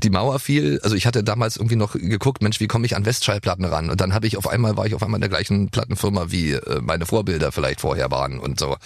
Die 0.03 0.11
Mauer 0.11 0.39
fiel, 0.39 0.81
also 0.83 0.97
ich 0.97 1.07
hatte 1.07 1.23
damals 1.23 1.57
irgendwie 1.57 1.77
noch 1.77 1.93
geguckt, 1.93 2.43
Mensch, 2.43 2.61
wie 2.61 2.66
komme 2.66 2.87
ich 2.87 2.97
an 2.97 3.05
Westschallplatten 3.05 3.64
ran? 3.64 3.91
Und 3.91 4.01
dann 4.01 4.14
habe 4.14 4.27
ich 4.27 4.37
auf 4.37 4.49
einmal, 4.49 4.77
war 4.77 4.87
ich 4.87 4.95
auf 4.95 5.03
einmal 5.03 5.18
in 5.18 5.23
der 5.23 5.31
gleichen 5.31 5.68
Plattenfirma, 5.68 6.31
wie 6.31 6.53
äh, 6.53 6.81
meine 6.81 7.07
Vorbilder 7.07 7.53
vielleicht 7.53 7.81
vorher 7.81 8.11
waren 8.11 8.39
und 8.39 8.59
so. 8.59 8.77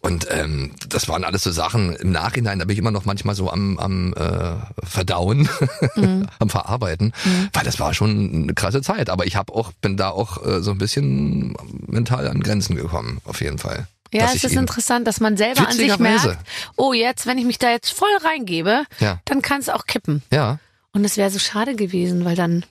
Und 0.00 0.26
ähm, 0.30 0.72
das 0.86 1.08
waren 1.08 1.24
alles 1.24 1.44
so 1.44 1.50
Sachen 1.50 1.96
im 1.96 2.12
Nachhinein, 2.12 2.58
da 2.58 2.66
bin 2.66 2.74
ich 2.74 2.78
immer 2.78 2.90
noch 2.90 3.06
manchmal 3.06 3.34
so 3.34 3.50
am, 3.50 3.78
am 3.78 4.12
äh, 4.12 4.56
Verdauen, 4.82 5.48
am 6.38 6.50
Verarbeiten, 6.50 7.14
weil 7.54 7.64
das 7.64 7.80
war 7.80 7.94
schon 7.94 8.42
eine 8.42 8.54
krasse 8.54 8.82
Zeit. 8.82 9.08
Aber 9.08 9.24
ich 9.24 9.36
habe 9.36 9.54
auch, 9.54 9.72
bin 9.72 9.96
da 9.96 10.10
auch 10.10 10.44
äh, 10.44 10.60
so 10.60 10.72
ein 10.72 10.78
bisschen 10.78 11.56
mental 11.86 12.28
an 12.28 12.40
Grenzen 12.40 12.76
gekommen, 12.76 13.22
auf 13.24 13.40
jeden 13.40 13.56
Fall. 13.56 13.86
Ja, 14.14 14.30
es 14.32 14.44
ist 14.44 14.54
interessant, 14.56 15.06
dass 15.06 15.20
man 15.20 15.36
selber 15.36 15.66
an 15.68 15.72
sich 15.72 15.98
merkt, 15.98 16.38
oh 16.76 16.92
jetzt, 16.92 17.26
wenn 17.26 17.36
ich 17.38 17.44
mich 17.44 17.58
da 17.58 17.70
jetzt 17.70 17.90
voll 17.90 18.08
reingebe, 18.22 18.84
Ja. 19.00 19.20
dann 19.24 19.42
kann 19.42 19.60
es 19.60 19.68
auch 19.68 19.86
kippen. 19.86 20.22
Ja, 20.32 20.58
Und 20.92 21.04
es 21.04 21.16
wäre 21.16 21.30
so 21.30 21.38
schade 21.38 21.74
gewesen, 21.74 22.24
weil 22.24 22.36
dann, 22.36 22.64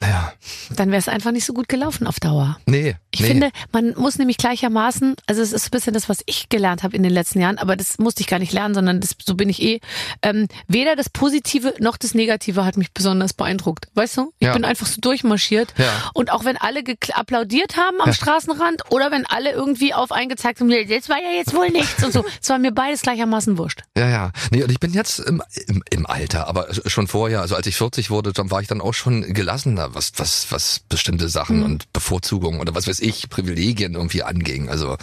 naja, 0.00 0.32
dann 0.76 0.90
wäre 0.90 0.98
es 0.98 1.08
einfach 1.08 1.32
nicht 1.32 1.44
so 1.44 1.52
gut 1.52 1.68
gelaufen 1.68 2.06
auf 2.06 2.20
Dauer. 2.20 2.58
nee. 2.66 2.94
Ich 3.10 3.20
nee. 3.20 3.28
finde, 3.28 3.50
man 3.72 3.94
muss 3.96 4.18
nämlich 4.18 4.36
gleichermaßen, 4.36 5.16
also 5.26 5.40
es 5.42 5.52
ist 5.52 5.66
ein 5.66 5.70
bisschen 5.70 5.94
das, 5.94 6.08
was 6.08 6.18
ich 6.26 6.50
gelernt 6.50 6.82
habe 6.82 6.94
in 6.94 7.02
den 7.02 7.10
letzten 7.10 7.40
Jahren, 7.40 7.58
aber 7.58 7.74
das 7.74 7.98
musste 7.98 8.20
ich 8.20 8.26
gar 8.28 8.38
nicht 8.38 8.52
lernen, 8.52 8.74
sondern 8.74 9.00
das, 9.00 9.16
so 9.24 9.34
bin 9.34 9.48
ich 9.48 9.60
eh. 9.62 9.80
Ähm, 10.22 10.46
weder 10.68 10.94
das 10.94 11.08
Positive 11.08 11.74
noch 11.80 11.96
das 11.96 12.14
Negative 12.14 12.64
hat 12.64 12.76
mich 12.76 12.92
besonders 12.92 13.32
beeindruckt. 13.32 13.88
Weißt 13.94 14.18
du? 14.18 14.32
Ich 14.38 14.46
Ja. 14.46 14.52
bin 14.52 14.64
einfach 14.64 14.86
so 14.86 15.00
durchmarschiert. 15.00 15.72
Ja. 15.78 16.10
Und 16.14 16.30
auch 16.30 16.44
wenn 16.44 16.58
alle 16.58 16.84
applaudiert 17.14 17.76
haben 17.76 18.00
am 18.00 18.12
Straßenrand 18.12 18.82
oder 18.90 19.10
wenn 19.10 19.26
alle 19.26 19.50
irgendwie 19.52 19.94
auf 19.94 20.12
eingezeigt 20.12 20.60
haben, 20.60 20.68
das 20.70 21.08
war 21.08 21.18
ja 21.18 21.30
jetzt 21.36 21.54
wohl 21.54 21.70
nichts 21.70 22.04
und 22.04 22.12
so. 22.12 22.24
Es 22.42 22.48
war 22.50 22.58
mir 22.58 22.72
beides 22.72 23.00
gleichermaßen 23.02 23.58
wurscht. 23.58 23.82
Ja, 23.96 24.08
ja. 24.08 24.32
Nee, 24.50 24.62
und 24.62 24.70
ich 24.70 24.78
bin 24.78 24.92
jetzt 24.92 25.18
im, 25.18 25.42
im, 25.66 25.82
im 25.90 26.06
Alter, 26.06 26.46
aber 26.46 26.68
schon 26.86 27.08
vorher, 27.08 27.40
also 27.40 27.56
als 27.56 27.66
ich 27.66 27.76
40 27.76 28.10
wurde, 28.10 28.32
dann 28.32 28.50
war 28.50 28.60
ich 28.60 28.68
dann 28.68 28.80
auch 28.80 28.94
schon 28.94 29.22
gelassener, 29.34 29.87
was, 29.94 30.12
was, 30.16 30.50
was 30.50 30.80
bestimmte 30.88 31.24
Mhm. 31.24 31.28
Sachen 31.28 31.62
und 31.62 31.92
Bevorzugungen 31.92 32.60
oder 32.60 32.74
was 32.74 32.86
weiß 32.86 33.00
ich, 33.00 33.28
Privilegien 33.28 33.94
irgendwie 33.94 34.22
anging. 34.22 34.68
Also 34.68 34.96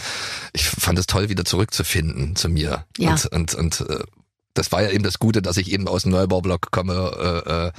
ich 0.54 0.68
fand 0.70 0.98
es 1.00 1.08
toll, 1.08 1.30
wieder 1.30 1.46
zurückzufinden 1.46 2.36
zu 2.36 2.50
mir. 2.50 2.86
Ja. 2.98 3.12
Und, 3.12 3.26
und, 3.28 3.54
und 3.56 3.82
äh, 3.90 4.04
das 4.54 4.72
war 4.72 4.82
ja 4.82 4.90
eben 4.90 5.04
das 5.04 5.20
Gute, 5.20 5.42
dass 5.42 5.58
ich 5.58 5.72
eben 5.72 5.88
aus 5.88 6.04
dem 6.04 6.12
Neubaublock 6.12 6.72
komme 6.72 7.42
äh, 7.46 7.68
äh, 7.68 7.72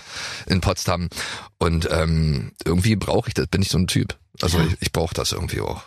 in 0.52 0.60
Potsdam. 0.60 1.08
Und 1.58 1.88
ähm, 1.90 2.52
irgendwie 2.64 2.96
brauche 2.96 3.28
ich 3.28 3.34
das, 3.34 3.46
bin 3.46 3.62
ich 3.62 3.70
so 3.70 3.78
ein 3.78 3.86
Typ. 3.86 4.16
Also 4.42 4.58
Ja. 4.58 4.66
ich, 4.66 4.76
ich 4.80 4.92
brauche 4.92 5.14
das 5.14 5.32
irgendwie 5.32 5.60
auch. 5.60 5.82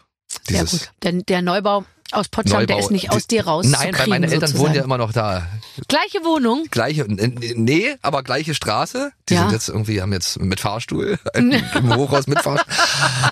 Sehr 0.48 0.64
Dieses 0.64 0.72
gut. 0.82 0.92
Denn 1.04 1.24
der 1.28 1.42
Neubau 1.42 1.86
aus 2.12 2.28
Potsdam, 2.30 2.66
der 2.66 2.76
Neubau- 2.78 2.80
ist 2.86 2.92
nicht 2.92 3.12
aus 3.12 3.28
dir 3.28 3.46
raus. 3.46 3.66
Nein, 3.68 3.96
weil 3.98 4.08
meine 4.08 4.32
Eltern 4.32 4.58
wohnen 4.58 4.74
ja 4.76 4.84
immer 4.84 4.98
noch 4.98 5.12
da. 5.14 5.48
Gleiche 5.88 6.20
Wohnung. 6.26 6.66
Gleiche, 6.72 7.06
nee, 7.08 7.96
aber 8.02 8.24
gleiche 8.24 8.54
Straße. 8.54 9.12
Die 9.30 9.34
Ja. 9.36 9.42
sind 9.44 9.52
jetzt 9.52 9.70
irgendwie, 9.70 10.02
haben 10.02 10.12
jetzt 10.14 10.40
mit 10.40 10.60
Fahrstuhl, 10.60 11.20
im 11.36 11.54
Hochhaus 11.96 12.28
mit 12.28 12.40
Fahrstuhl. 12.42 12.74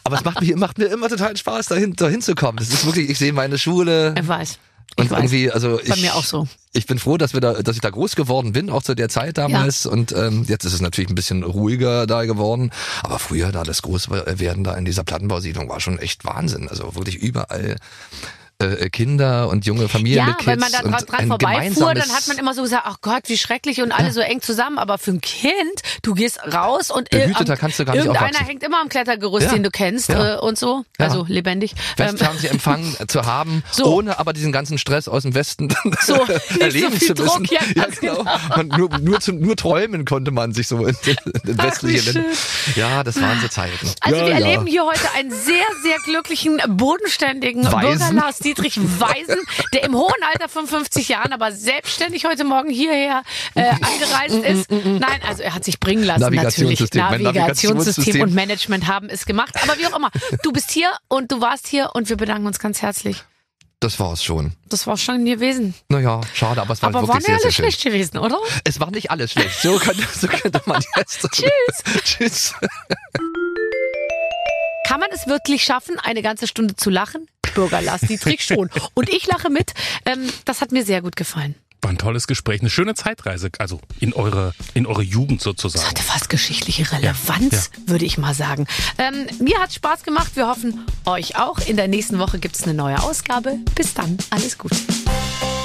Aber 0.04 0.18
es 0.18 0.24
macht 0.24 0.42
mir, 0.42 0.58
macht 0.58 0.78
mir 0.78 0.86
immer 0.88 1.10
total 1.10 1.36
Spaß, 1.36 1.68
dahin, 1.68 1.96
dahin 1.96 2.22
zu 2.22 2.36
kommen. 2.36 2.58
Das 2.58 2.70
ist 2.70 2.86
wirklich, 2.86 3.10
ich 3.10 3.18
sehe 3.18 3.34
meine 3.34 3.58
Schule 3.58 4.14
Ich 4.20 4.28
weiß. 4.28 4.60
Ich 4.96 5.04
und 5.04 5.12
weiß. 5.12 5.20
irgendwie, 5.20 5.52
also 5.52 5.80
ich, 5.80 5.90
Bei 5.90 5.96
mir 5.98 6.16
auch 6.16 6.24
so. 6.24 6.48
ich 6.74 6.86
bin 6.88 6.98
froh, 6.98 7.18
dass 7.18 7.34
wir 7.34 7.42
da, 7.42 7.62
dass 7.62 7.76
ich 7.76 7.82
da 7.82 7.90
groß 7.90 8.16
geworden 8.16 8.54
bin, 8.54 8.70
auch 8.72 8.82
zu 8.82 8.96
der 8.96 9.10
Zeit 9.10 9.38
damals. 9.38 9.86
Und 9.86 10.12
ähm, 10.14 10.46
jetzt 10.48 10.66
ist 10.66 10.74
es 10.74 10.82
natürlich 10.82 11.10
ein 11.12 11.16
bisschen 11.16 11.44
ruhiger 11.44 12.08
da 12.08 12.26
geworden. 12.26 12.72
Aber 13.04 13.20
früher 13.20 13.52
da 13.52 13.64
das 13.64 13.82
Großwerden 13.84 14.64
da 14.64 14.74
in 14.76 14.86
dieser 14.86 15.04
Plattenbausiedlung 15.04 15.70
war 15.70 15.82
schon 15.82 16.00
echt 16.00 16.26
Wahnsinn. 16.26 16.68
Also 16.70 16.96
wirklich 16.96 17.16
überall 17.18 17.76
äh, 18.60 18.90
Kinder 18.90 19.50
und 19.50 19.66
junge 19.66 19.88
Familien 19.88 20.20
Ja, 20.20 20.26
mit 20.28 20.38
Kids 20.38 20.48
wenn 20.48 20.60
man 20.60 20.72
da 20.72 20.82
dran, 20.82 21.28
vorbeifuhr, 21.28 21.94
dann 21.94 22.10
hat 22.10 22.28
man 22.28 22.38
immer 22.38 22.54
so 22.54 22.64
gesagt, 22.64 22.84
ach 22.86 22.98
Gott, 23.02 23.24
wie 23.28 23.38
schrecklich 23.38 23.82
und 23.82 23.92
alle 23.92 24.12
so 24.12 24.20
eng 24.22 24.42
zusammen. 24.42 24.78
Aber 24.80 24.98
für 24.98 25.12
ein 25.12 25.22
Kind, 25.22 25.54
du 26.02 26.14
gehst 26.16 26.40
raus 26.52 26.90
und 26.90 27.14
äh, 27.14 27.20
Behüteter 27.28 27.54
am- 27.54 27.60
kannst 27.60 27.80
du 27.80 27.86
gar 27.86 27.94
nicht 27.94 28.06
irgendeiner 28.06 28.28
aufwachsen. 28.30 28.48
hängt 28.48 28.64
immer 28.64 28.82
am 28.82 28.90
Klettergerüst, 28.90 29.46
Ja. 29.48 29.54
den 29.54 29.64
du 29.64 29.70
kennst 29.70 30.10
Ja. 30.10 30.36
äh, 30.36 30.40
und 30.40 30.58
so. 30.58 30.84
Ja. 31.00 31.06
Also 31.06 31.26
lebendig. 31.28 31.74
Ähm, 32.00 32.14
Westfernsehempfang 32.14 32.96
zu 33.08 33.26
haben, 33.26 33.64
So. 33.72 33.86
ohne 33.96 34.18
aber 34.20 34.34
diesen 34.34 34.52
ganzen 34.52 34.78
Stress 34.78 35.08
aus 35.08 35.24
dem 35.24 35.36
Westen 35.36 35.70
So, 36.02 36.16
erleben 36.60 36.98
so 37.00 37.14
zu 37.14 37.24
müssen. 37.24 37.44
Druck, 37.44 37.52
ja, 37.52 37.62
genau. 38.00 38.26
Und 38.56 38.76
nur, 38.78 38.90
nur, 39.00 39.20
zu, 39.20 39.34
nur 39.34 39.56
träumen 39.56 40.06
konnte 40.06 40.32
man 40.32 40.54
sich 40.54 40.68
so 40.68 40.86
in 40.86 40.96
in 41.46 41.58
westlichen 41.62 42.14
Ländern. 42.14 42.34
Ja, 42.76 43.04
das 43.04 43.22
waren 43.22 43.40
so 43.40 43.48
Zeiten. 43.48 43.88
Also 44.02 44.18
ja, 44.18 44.26
wir 44.26 44.32
ja. 44.32 44.40
erleben 44.40 44.66
hier 44.66 44.84
heute 44.86 45.12
einen 45.16 45.32
sehr, 45.32 45.64
sehr 45.84 45.98
glücklichen, 46.06 46.60
bodenständigen 46.68 47.64
Weisen. 47.72 48.22
Dietrich 48.48 48.78
Weisen, 48.80 49.38
der 49.74 49.84
im 49.84 49.94
hohen 49.96 50.24
Alter 50.32 50.48
von 50.48 50.68
50 50.68 51.10
Jahren 51.10 51.34
aber 51.34 51.52
selbstständig 51.52 52.26
heute 52.26 52.46
Morgen 52.46 52.70
hierher 52.70 53.24
äh, 53.56 53.64
angereist 53.70 54.36
ist. 54.46 54.72
Nein, 54.72 55.20
also 55.28 55.44
er 55.44 55.54
hat 55.54 55.66
sich 55.66 55.80
bringen 55.82 56.04
lassen 56.04 56.22
natürlich. 56.22 56.80
Navigationssystem. 56.80 57.02
Mein 57.04 57.22
Navigationssystem 57.24 58.22
und 58.22 58.34
Management 58.34 58.88
haben 58.88 59.10
es 59.10 59.26
gemacht. 59.26 59.54
Aber 59.62 59.78
wie 59.78 59.86
auch 59.88 59.98
immer, 59.98 60.12
du 60.44 60.52
bist 60.54 60.72
hier 60.72 60.92
und 61.10 61.32
du 61.32 61.42
warst 61.42 61.68
hier 61.68 61.92
und 61.94 62.08
wir 62.10 62.16
bedanken 62.16 62.48
uns 62.48 62.60
ganz 62.60 62.82
herzlich. 62.82 63.24
Das 63.80 64.00
war's 64.00 64.24
schon. 64.24 64.54
Das 64.70 64.88
war 64.88 64.98
schon 64.98 65.24
gewesen. 65.26 65.76
Naja, 65.90 66.22
schade, 66.34 66.62
aber 66.62 66.74
es 66.74 66.82
war 66.82 66.90
Aber 66.90 67.08
war 67.08 67.16
wirklich 67.16 67.28
nicht 67.28 67.28
sehr, 67.28 67.36
sehr 67.38 67.46
alles 67.46 67.56
schön. 67.56 67.64
schlecht 67.66 67.84
gewesen, 67.84 68.18
oder? 68.18 68.40
Es 68.64 68.80
war 68.80 68.90
nicht 68.90 69.12
alles 69.12 69.34
schlecht. 69.34 69.62
So 69.62 69.78
könnte, 69.78 70.04
so 70.20 70.28
könnte 70.28 70.62
man 70.66 70.82
jetzt. 70.96 71.28
Tschüss. 71.32 71.52
Tschüss. 72.04 72.54
Kann 74.88 75.02
man 75.02 75.10
es 75.12 75.28
wirklich 75.28 75.64
schaffen, 75.66 76.00
eine 76.00 76.22
ganze 76.22 76.48
Stunde 76.48 76.78
zu 76.78 76.90
lachen? 76.90 77.28
Bürger 77.54 77.82
Lars 77.82 78.02
Dietrich 78.02 78.42
schon. 78.44 78.70
Und 78.94 79.10
ich 79.10 79.28
lache 79.28 79.50
mit. 79.50 79.74
Ähm, 80.06 80.30
das 80.46 80.62
hat 80.62 80.72
mir 80.72 80.86
sehr 80.86 81.02
gut 81.02 81.18
gefallen. 81.18 81.56
War 81.82 81.92
ein 81.92 81.98
tolles 81.98 82.26
Gespräch, 82.26 82.62
eine 82.62 82.70
schöne 82.70 82.96
Zeitreise, 82.96 83.50
also 83.60 83.82
in 84.00 84.14
eure, 84.14 84.54
in 84.74 84.86
eure 84.88 85.04
Jugend 85.04 85.42
Das 85.42 85.44
sozusagen. 85.44 85.86
hatte 85.90 86.02
fast 86.02 86.30
geschichtliche 86.30 86.90
Relevanz, 86.92 87.70
Ja, 87.76 87.92
würde 87.92 88.06
ich 88.06 88.18
mal 88.18 88.34
sagen. 88.34 88.66
Ähm, 88.98 89.28
mir 89.40 89.60
hat 89.60 89.74
Spaß 89.74 90.04
gemacht. 90.04 90.32
Wir 90.36 90.48
hoffen, 90.48 90.86
euch 91.06 91.38
auch. 91.38 91.60
In 91.68 91.76
der 91.76 91.90
nächsten 91.90 92.18
Woche 92.18 92.40
gibt 92.40 92.56
es 92.56 92.64
eine 92.64 92.74
neue 92.74 92.98
Ausgabe. 93.04 93.58
Bis 93.76 93.94
dann. 93.94 94.18
Alles 94.30 94.58
gut. 94.58 94.72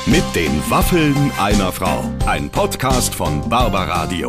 Mit 0.07 0.25
den 0.35 0.69
Waffeln 0.69 1.31
einer 1.39 1.71
Frau. 1.71 2.13
Ein 2.27 2.51
Podcast 2.51 3.15
von 3.15 3.49
Barbaradio. 3.49 4.29